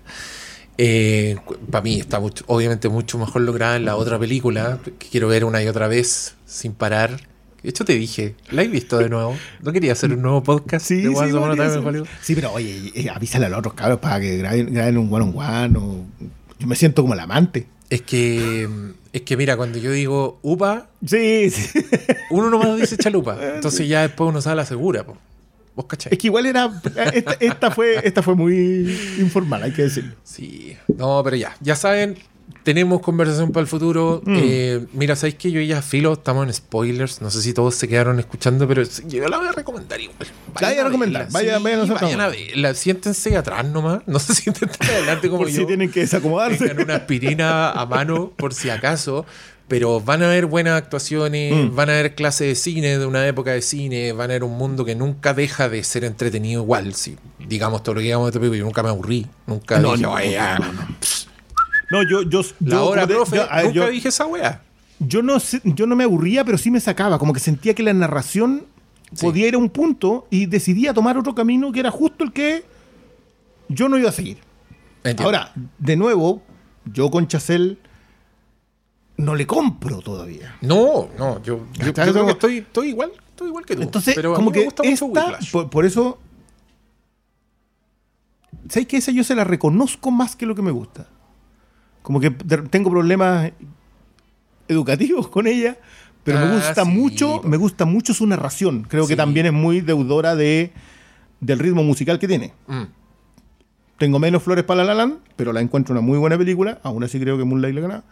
Para 1.68 1.82
mí 1.82 1.98
está 1.98 2.20
mucho- 2.20 2.44
obviamente 2.46 2.88
mucho 2.88 3.18
mejor 3.18 3.42
lograda 3.42 3.74
en 3.74 3.86
la 3.86 3.96
otra 3.96 4.20
película, 4.20 4.78
que 5.00 5.08
quiero 5.08 5.26
ver 5.26 5.44
una 5.44 5.60
y 5.64 5.66
otra 5.66 5.88
vez 5.88 6.36
sin 6.46 6.74
parar. 6.74 7.20
De 7.64 7.70
hecho 7.70 7.84
te 7.84 7.94
dije, 7.94 8.36
¿la 8.50 8.62
he 8.62 8.68
visto 8.68 8.96
de 8.98 9.08
nuevo? 9.08 9.36
¿No 9.62 9.72
quería 9.72 9.90
hacer 9.94 10.12
un 10.12 10.22
nuevo 10.22 10.44
podcast 10.44 10.86
Sí, 10.86 10.96
de 11.02 11.08
sí, 11.08 11.14
Time? 11.56 12.04
Sí, 12.22 12.34
pero 12.36 12.52
oye, 12.52 12.92
eh, 12.94 13.10
avísale 13.10 13.46
a 13.46 13.48
los 13.48 13.58
otros 13.58 13.74
cabros 13.74 13.98
para 13.98 14.20
que 14.20 14.36
graben, 14.38 14.72
graben 14.72 14.98
un 14.98 15.12
one 15.12 15.24
on 15.24 15.34
one 15.36 15.78
o 15.78 16.04
yo 16.60 16.66
me 16.68 16.76
siento 16.76 17.02
como 17.02 17.14
el 17.14 17.20
amante. 17.20 17.66
Es 17.90 18.02
que, 18.02 18.68
es 19.14 19.22
que 19.22 19.36
mira, 19.36 19.56
cuando 19.56 19.78
yo 19.78 19.92
digo 19.92 20.38
UPA, 20.42 20.88
Sí, 21.06 21.48
sí. 21.50 21.78
uno 22.30 22.50
nomás 22.50 22.76
dice 22.78 22.96
chalupa. 22.96 23.38
Entonces 23.54 23.86
ya 23.88 24.02
después 24.02 24.28
uno 24.28 24.40
sabe 24.42 24.56
la 24.56 24.66
segura. 24.66 25.04
po. 25.06 25.16
¿Vos 25.76 25.86
cachai? 25.86 26.12
Es 26.12 26.18
que 26.18 26.26
igual 26.28 26.46
era 26.46 26.70
esta, 27.12 27.32
esta 27.40 27.70
fue 27.70 28.00
esta 28.06 28.22
fue 28.22 28.34
muy 28.36 28.96
informal, 29.18 29.62
hay 29.62 29.72
que 29.72 29.82
decirlo. 29.82 30.14
Sí, 30.22 30.76
no, 30.96 31.20
pero 31.24 31.36
ya, 31.36 31.56
ya 31.60 31.74
saben, 31.74 32.16
tenemos 32.62 33.00
conversación 33.00 33.52
para 33.52 33.62
el 33.62 33.66
futuro. 33.66 34.22
Mm. 34.24 34.36
Eh, 34.42 34.86
mira, 34.92 35.16
¿sabéis 35.16 35.34
que 35.36 35.50
yo 35.50 35.60
ya 35.60 35.82
filo? 35.82 36.14
Estamos 36.14 36.46
en 36.46 36.54
spoilers. 36.54 37.20
No 37.20 37.30
sé 37.30 37.42
si 37.42 37.52
todos 37.52 37.74
se 37.74 37.88
quedaron 37.88 38.18
escuchando, 38.18 38.66
pero 38.66 38.82
yo 39.06 39.28
la 39.28 39.38
voy 39.38 39.48
a 39.48 39.52
recomendar 39.52 40.00
igual. 40.00 40.28
La 40.60 40.68
voy 40.70 40.78
a 40.78 40.84
recomendar, 40.84 41.22
verla, 41.24 41.32
vaya- 41.32 41.58
sí, 41.58 41.62
vayan 41.64 41.88
vayan 42.00 42.20
a 42.20 42.28
verla. 42.28 42.74
Siéntense 42.74 43.36
atrás 43.36 43.64
nomás. 43.66 44.00
No 44.06 44.18
se 44.18 44.34
sienten 44.34 44.68
tan 44.70 44.88
adelante 44.90 45.28
como 45.28 45.42
Por 45.42 45.48
yo. 45.50 45.60
si 45.60 45.66
tienen 45.66 45.90
que 45.90 46.00
desacomodarse. 46.00 46.58
Tengan 46.68 46.84
una 46.84 46.94
aspirina 46.96 47.70
a 47.72 47.86
mano 47.86 48.30
por 48.36 48.54
si 48.54 48.70
acaso. 48.70 49.26
Pero 49.66 49.98
van 49.98 50.22
a 50.22 50.26
haber 50.26 50.44
buenas 50.44 50.76
actuaciones, 50.76 51.54
Mm. 51.70 51.74
van 51.74 51.88
a 51.88 51.94
haber 51.94 52.14
clases 52.14 52.48
de 52.48 52.54
cine 52.54 52.98
de 52.98 53.06
una 53.06 53.26
época 53.26 53.52
de 53.52 53.62
cine, 53.62 54.12
van 54.12 54.30
a 54.30 54.34
haber 54.34 54.44
un 54.44 54.58
mundo 54.58 54.84
que 54.84 54.94
nunca 54.94 55.32
deja 55.32 55.70
de 55.70 55.82
ser 55.84 56.04
entretenido 56.04 56.60
igual. 56.62 56.94
Si, 56.94 57.16
digamos 57.48 57.82
todo 57.82 57.94
lo 57.94 58.00
que 58.00 58.04
digamos 58.04 58.30
de 58.30 58.38
este 58.46 58.58
yo 58.58 58.64
nunca 58.64 58.82
me 58.82 58.90
aburrí, 58.90 59.26
nunca 59.46 59.78
No, 59.78 59.92
dije, 59.92 60.02
no, 60.02 60.12
"Oye, 60.12 60.38
no, 60.38 60.58
no, 60.72 60.86
no. 61.90 62.02
Yo 62.08 62.22
yo 62.22 62.42
la 62.60 62.70
yo, 62.70 62.86
hora, 62.86 63.06
profe, 63.06 63.36
yo- 63.36 63.42
ver, 63.48 63.64
nunca 63.66 63.74
yo- 63.74 63.88
dije 63.88 64.08
esa 64.08 64.26
wea. 64.26 64.62
yo 64.98 65.22
no 65.22 65.38
yo 65.64 65.86
no 65.86 65.96
me 65.96 66.04
aburría, 66.04 66.44
pero 66.44 66.58
sí 66.58 66.70
me 66.70 66.80
sacaba, 66.80 67.18
como 67.18 67.32
que 67.32 67.40
sentía 67.40 67.74
que 67.74 67.82
la 67.82 67.92
narración 67.92 68.66
Sí. 69.12 69.26
podía 69.26 69.46
ir 69.46 69.54
a 69.54 69.58
un 69.58 69.70
punto 69.70 70.26
y 70.30 70.46
decidía 70.46 70.92
tomar 70.94 71.16
otro 71.16 71.34
camino 71.34 71.70
que 71.72 71.80
era 71.80 71.90
justo 71.90 72.24
el 72.24 72.32
que 72.32 72.64
yo 73.68 73.88
no 73.88 73.96
iba 73.98 74.08
a 74.08 74.12
seguir. 74.12 74.38
Entiendo. 75.04 75.24
Ahora, 75.24 75.52
de 75.78 75.96
nuevo, 75.96 76.42
yo 76.92 77.10
con 77.10 77.28
Chacel 77.28 77.78
no 79.16 79.34
le 79.36 79.46
compro 79.46 80.00
todavía. 80.00 80.56
no, 80.62 81.08
no, 81.18 81.40
yo, 81.42 81.66
yo, 81.74 81.92
creo 81.94 82.24
que 82.26 82.32
estoy, 82.32 82.58
estoy 82.58 82.88
igual, 82.88 83.12
estoy 83.30 83.48
igual 83.48 83.64
que 83.64 83.76
tú. 83.76 83.82
Entonces, 83.82 84.14
pero 84.16 84.34
como 84.34 84.50
que 84.50 84.64
gusta 84.64 84.82
mucho 84.82 85.06
esta, 85.06 85.38
por, 85.52 85.70
por 85.70 85.84
eso 85.84 86.18
¿Sabes 88.68 88.86
que 88.88 88.96
esa 88.96 89.12
yo 89.12 89.22
se 89.24 89.34
la 89.34 89.44
reconozco 89.44 90.10
más 90.10 90.36
que 90.36 90.46
lo 90.46 90.54
que 90.54 90.62
me 90.62 90.70
gusta? 90.70 91.06
Como 92.04 92.20
que 92.20 92.30
tengo 92.30 92.90
problemas 92.90 93.50
educativos 94.68 95.28
con 95.28 95.46
ella, 95.46 95.78
pero 96.22 96.38
Ah, 96.38 96.44
me 96.44 96.54
gusta 96.56 96.84
sí, 96.84 96.90
mucho, 96.90 97.40
me 97.44 97.56
gusta 97.56 97.86
mucho 97.86 98.12
su 98.12 98.26
narración. 98.26 98.82
Creo 98.86 99.04
Sí. 99.04 99.08
que 99.10 99.16
también 99.16 99.46
es 99.46 99.52
muy 99.54 99.80
deudora 99.80 100.36
de, 100.36 100.70
del 101.40 101.58
ritmo 101.58 101.82
musical 101.82 102.18
que 102.18 102.28
tiene. 102.28 102.52
Mm. 102.66 102.82
Tengo 103.98 104.18
menos 104.18 104.42
flores 104.42 104.64
para 104.64 104.84
La 104.84 104.92
La 104.92 105.06
Land, 105.06 105.18
pero 105.36 105.52
la 105.54 105.62
encuentro 105.62 105.92
una 105.94 106.02
muy 106.02 106.18
buena 106.18 106.36
película. 106.36 106.78
Aún 106.82 107.04
así 107.04 107.18
creo 107.18 107.38
que 107.38 107.44
Moonlight 107.44 107.74
la 107.74 107.80
gana. 107.80 108.04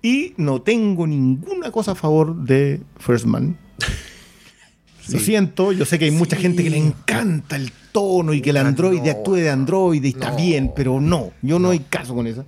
Y 0.00 0.32
no 0.38 0.62
tengo 0.62 1.06
ninguna 1.06 1.70
cosa 1.70 1.92
a 1.92 1.94
favor 1.96 2.34
de 2.34 2.80
First 2.98 3.26
Man. 3.26 3.58
Lo 5.12 5.18
siento, 5.18 5.72
yo 5.72 5.84
sé 5.84 5.98
que 5.98 6.06
hay 6.06 6.10
mucha 6.10 6.36
Sí. 6.36 6.42
gente 6.42 6.62
que 6.64 6.70
le 6.70 6.78
encanta 6.78 7.56
el 7.56 7.70
tono 7.92 8.32
y 8.32 8.40
que 8.40 8.48
el 8.50 8.56
androide 8.58 9.02
no. 9.12 9.18
actúe 9.18 9.34
de 9.34 9.50
androide 9.50 10.06
y 10.08 10.10
está 10.12 10.30
No. 10.30 10.36
bien, 10.36 10.72
pero 10.74 11.00
no, 11.00 11.32
yo 11.42 11.58
no, 11.58 11.70
hay 11.70 11.80
caso 11.80 12.14
con 12.14 12.26
esa. 12.26 12.44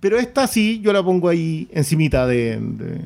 Pero 0.00 0.18
esta 0.18 0.46
sí, 0.46 0.80
yo 0.82 0.92
la 0.92 1.02
pongo 1.02 1.28
ahí 1.28 1.68
encimita 1.72 2.26
de... 2.26 2.58
de- 2.60 3.00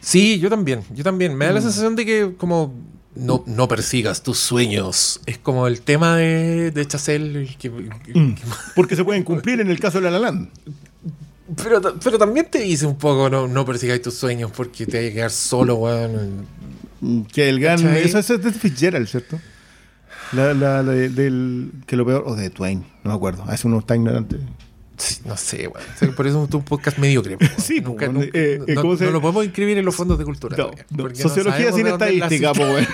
Sí, 0.00 0.38
yo 0.38 0.48
también, 0.48 0.82
yo 0.94 1.04
también. 1.04 1.34
Me 1.36 1.44
da 1.44 1.52
la 1.52 1.60
sensación 1.60 1.94
de 1.94 2.06
que 2.06 2.34
como 2.38 2.72
no, 3.14 3.44
no 3.46 3.68
persigas 3.68 4.22
tus 4.22 4.38
sueños. 4.38 5.20
Es 5.26 5.36
como 5.36 5.66
el 5.66 5.82
tema 5.82 6.16
de, 6.16 6.70
de 6.70 6.86
Chazelle. 6.86 7.46
que- 7.58 7.70
que- 8.04 8.18
Mm. 8.18 8.34
porque 8.74 8.96
se 8.96 9.04
pueden 9.04 9.22
cumplir 9.24 9.60
en 9.60 9.70
el 9.70 9.78
caso 9.78 9.98
de 10.00 10.04
La 10.04 10.10
La 10.12 10.18
Land. 10.30 10.48
Pero, 11.62 11.82
pero 12.02 12.16
también 12.16 12.46
te 12.50 12.60
dice 12.60 12.86
un 12.86 12.96
poco 12.96 13.28
no, 13.28 13.46
no 13.48 13.64
persigáis 13.66 14.00
tus 14.00 14.14
sueños 14.14 14.50
porque 14.56 14.86
te 14.86 15.02
vas 15.02 15.10
a 15.10 15.14
quedar 15.14 15.30
solo, 15.30 15.74
weón. 15.74 16.46
Mm, 17.02 17.22
Que 17.22 17.48
el 17.50 17.60
gran... 17.60 17.78
Eso, 17.96 18.18
eso 18.20 18.34
es 18.36 18.42
de 18.42 18.52
Fitzgerald, 18.52 19.06
¿cierto? 19.06 19.38
La, 20.32 20.54
la- 20.54 20.82
la 20.82 20.92
de- 20.92 21.08
del... 21.10 21.72
Que 21.86 21.96
lo 21.96 22.06
peor... 22.06 22.22
O 22.26 22.36
de 22.36 22.48
Twain, 22.50 22.84
no 23.04 23.10
me 23.10 23.14
acuerdo. 23.16 23.44
A 23.46 23.54
eso 23.54 23.68
uno 23.68 23.80
está 23.80 23.96
ignorante. 23.96 24.38
No 25.24 25.36
sé, 25.36 25.68
weón. 25.68 25.86
O 25.94 25.98
sea, 25.98 26.10
Por 26.12 26.26
eso 26.26 26.44
es 26.44 26.54
un 26.54 26.62
podcast 26.64 26.98
mediocre. 26.98 27.36
weón. 27.36 27.52
Sí, 27.58 27.80
nunca, 27.80 28.06
pues, 28.10 28.26
nunca- 28.26 28.38
eh, 28.38 28.60
eh, 28.66 28.74
no, 28.74 28.82
¿cómo 28.82 28.96
se- 28.96 29.04
no 29.04 29.10
lo 29.12 29.20
podemos 29.20 29.44
inscribir 29.44 29.78
en 29.78 29.84
los 29.84 29.94
fondos 29.94 30.18
de 30.18 30.24
cultura. 30.24 30.56
No, 30.56 30.70
todavía, 30.96 31.22
Sociología 31.22 31.72
sin 31.72 31.86
estadística, 31.86 32.52
pues. 32.52 32.86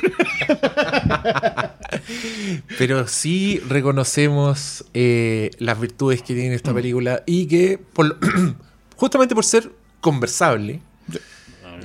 Pero 2.78 3.06
sí 3.08 3.60
reconocemos 3.68 4.84
eh, 4.94 5.50
las 5.58 5.80
virtudes 5.80 6.22
que 6.22 6.34
tiene 6.34 6.50
Mm. 6.50 6.54
esta 6.54 6.74
película 6.74 7.22
y 7.26 7.46
que 7.46 7.78
por 7.92 8.06
lo- 8.06 8.16
justamente 8.96 9.34
por 9.34 9.44
ser 9.44 9.70
conversable, 10.00 10.80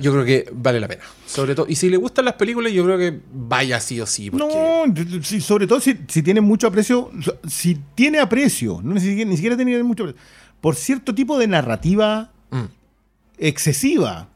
yo 0.02 0.12
creo 0.12 0.24
que 0.24 0.50
vale 0.52 0.80
la 0.80 0.88
pena. 0.88 1.02
Sobre 1.26 1.54
todo, 1.54 1.66
y 1.68 1.76
si 1.76 1.88
le 1.88 1.96
gustan 1.96 2.24
las 2.26 2.34
películas, 2.34 2.72
yo 2.72 2.84
creo 2.84 2.98
que 2.98 3.20
vaya 3.32 3.80
sí 3.80 4.00
o 4.00 4.06
sí. 4.06 4.30
Porque, 4.30 4.44
No, 4.46 5.22
sí, 5.22 5.40
sobre 5.40 5.66
todo 5.66 5.80
si, 5.80 5.96
si 6.08 6.22
tiene 6.22 6.40
mucho 6.40 6.66
aprecio, 6.66 7.10
si 7.48 7.78
tiene 7.94 8.18
aprecio, 8.18 8.80
no 8.82 8.94
ni 8.94 9.00
siquiera, 9.00 9.30
ni 9.30 9.36
siquiera 9.36 9.56
tiene 9.56 9.82
mucho 9.82 10.02
aprecio, 10.04 10.20
por 10.60 10.74
cierto 10.76 11.14
tipo 11.14 11.38
de 11.38 11.46
narrativa 11.46 12.30
Mm. 12.50 12.66
excesiva. 13.38 14.28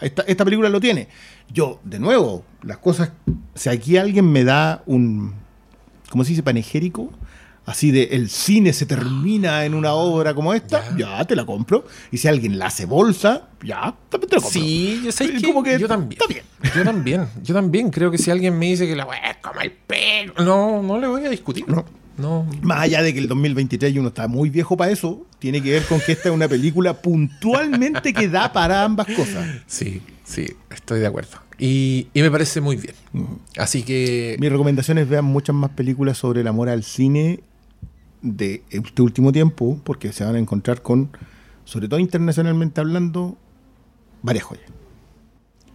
Esta, 0.00 0.22
esta 0.22 0.44
película 0.44 0.68
lo 0.68 0.80
tiene. 0.80 1.08
Yo, 1.52 1.80
de 1.84 1.98
nuevo, 1.98 2.44
las 2.62 2.78
cosas, 2.78 3.12
si 3.54 3.68
aquí 3.68 3.96
alguien 3.96 4.30
me 4.30 4.44
da 4.44 4.82
un, 4.86 5.34
¿cómo 6.10 6.24
se 6.24 6.30
dice? 6.30 6.42
Panegérico. 6.42 7.10
Así 7.66 7.90
de 7.90 8.04
el 8.12 8.28
cine 8.28 8.74
se 8.74 8.84
termina 8.84 9.64
en 9.64 9.72
una 9.74 9.94
obra 9.94 10.34
como 10.34 10.52
esta, 10.52 10.94
ya, 10.98 11.24
te 11.24 11.34
la 11.34 11.46
compro. 11.46 11.86
Y 12.12 12.18
si 12.18 12.28
alguien 12.28 12.58
la 12.58 12.66
hace 12.66 12.84
bolsa, 12.84 13.48
ya, 13.62 13.94
también 14.10 14.28
te 14.28 14.36
la 14.36 14.42
compro. 14.42 14.60
Sí, 14.60 15.00
yo 15.04 15.10
sé 15.12 15.24
Eh, 15.24 15.34
que, 15.40 15.46
como 15.46 15.62
que 15.62 15.78
yo 15.78 15.88
también. 15.88 16.20
está 16.20 16.26
bien. 16.32 16.44
Yo 16.76 16.84
también. 16.84 17.26
Yo 17.42 17.54
también. 17.54 17.90
Creo 17.90 18.10
que 18.10 18.18
si 18.18 18.30
alguien 18.30 18.58
me 18.58 18.66
dice 18.66 18.86
que 18.86 18.94
la 18.94 19.06
weá 19.06 19.30
es 19.30 19.36
como 19.38 19.60
el 19.60 19.72
pelo. 19.72 20.34
No, 20.44 20.82
no 20.82 20.98
le 21.00 21.06
voy 21.06 21.24
a 21.24 21.30
discutir. 21.30 21.64
No. 21.66 21.84
No. 22.18 22.46
Más 22.62 22.80
allá 22.80 23.02
de 23.02 23.12
que 23.12 23.18
el 23.18 23.26
2023 23.28 23.92
y 23.94 23.98
uno 23.98 24.08
está 24.08 24.28
muy 24.28 24.48
viejo 24.50 24.76
para 24.76 24.92
eso, 24.92 25.26
tiene 25.40 25.60
que 25.62 25.70
ver 25.72 25.82
con 25.84 25.98
que 26.00 26.12
esta 26.12 26.28
es 26.28 26.34
una 26.34 26.46
película 26.46 26.94
puntualmente 27.00 28.12
que 28.12 28.28
da 28.28 28.52
para 28.52 28.84
ambas 28.84 29.06
cosas. 29.08 29.46
Sí, 29.66 30.00
sí, 30.22 30.46
estoy 30.70 31.00
de 31.00 31.06
acuerdo. 31.08 31.38
Y, 31.58 32.08
y 32.14 32.22
me 32.22 32.30
parece 32.30 32.60
muy 32.60 32.76
bien. 32.76 32.94
Así 33.56 33.82
que. 33.82 34.36
Mi 34.38 34.48
recomendación 34.48 34.98
es 34.98 35.08
vean 35.08 35.24
muchas 35.24 35.56
más 35.56 35.70
películas 35.70 36.18
sobre 36.18 36.42
el 36.42 36.46
amor 36.46 36.68
al 36.68 36.84
cine 36.84 37.40
de 38.24 38.64
este 38.70 39.02
último 39.02 39.30
tiempo, 39.30 39.78
porque 39.84 40.12
se 40.12 40.24
van 40.24 40.34
a 40.34 40.38
encontrar 40.38 40.82
con, 40.82 41.10
sobre 41.64 41.86
todo 41.88 42.00
internacionalmente 42.00 42.80
hablando, 42.80 43.36
varias 44.22 44.44
joyas. 44.44 44.64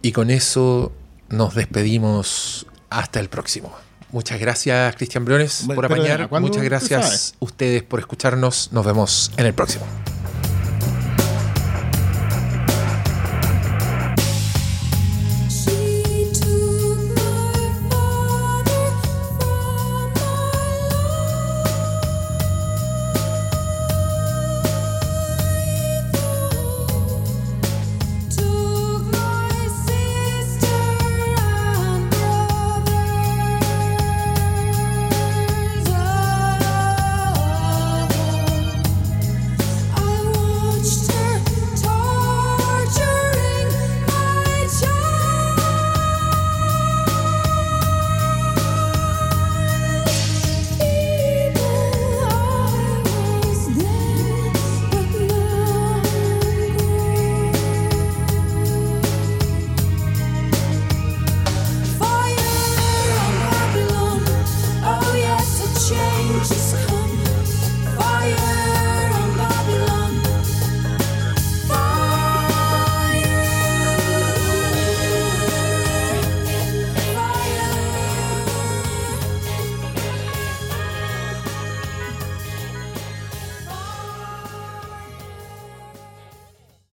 Y 0.02 0.12
con 0.12 0.30
eso 0.30 0.92
nos 1.28 1.54
despedimos 1.54 2.66
hasta 2.90 3.20
el 3.20 3.28
próximo. 3.28 3.72
Muchas 4.10 4.40
gracias, 4.40 4.96
Cristian 4.96 5.24
Briones, 5.24 5.62
Bueno, 5.66 5.76
por 5.76 5.84
apañar. 5.86 6.28
¿cuándo 6.28 6.48
Muchas 6.48 6.64
gracias 6.64 7.36
ustedes 7.38 7.84
por 7.84 8.00
escucharnos. 8.00 8.72
Nos 8.72 8.84
vemos 8.84 9.30
en 9.36 9.46
el 9.46 9.54
próximo. 9.54 9.86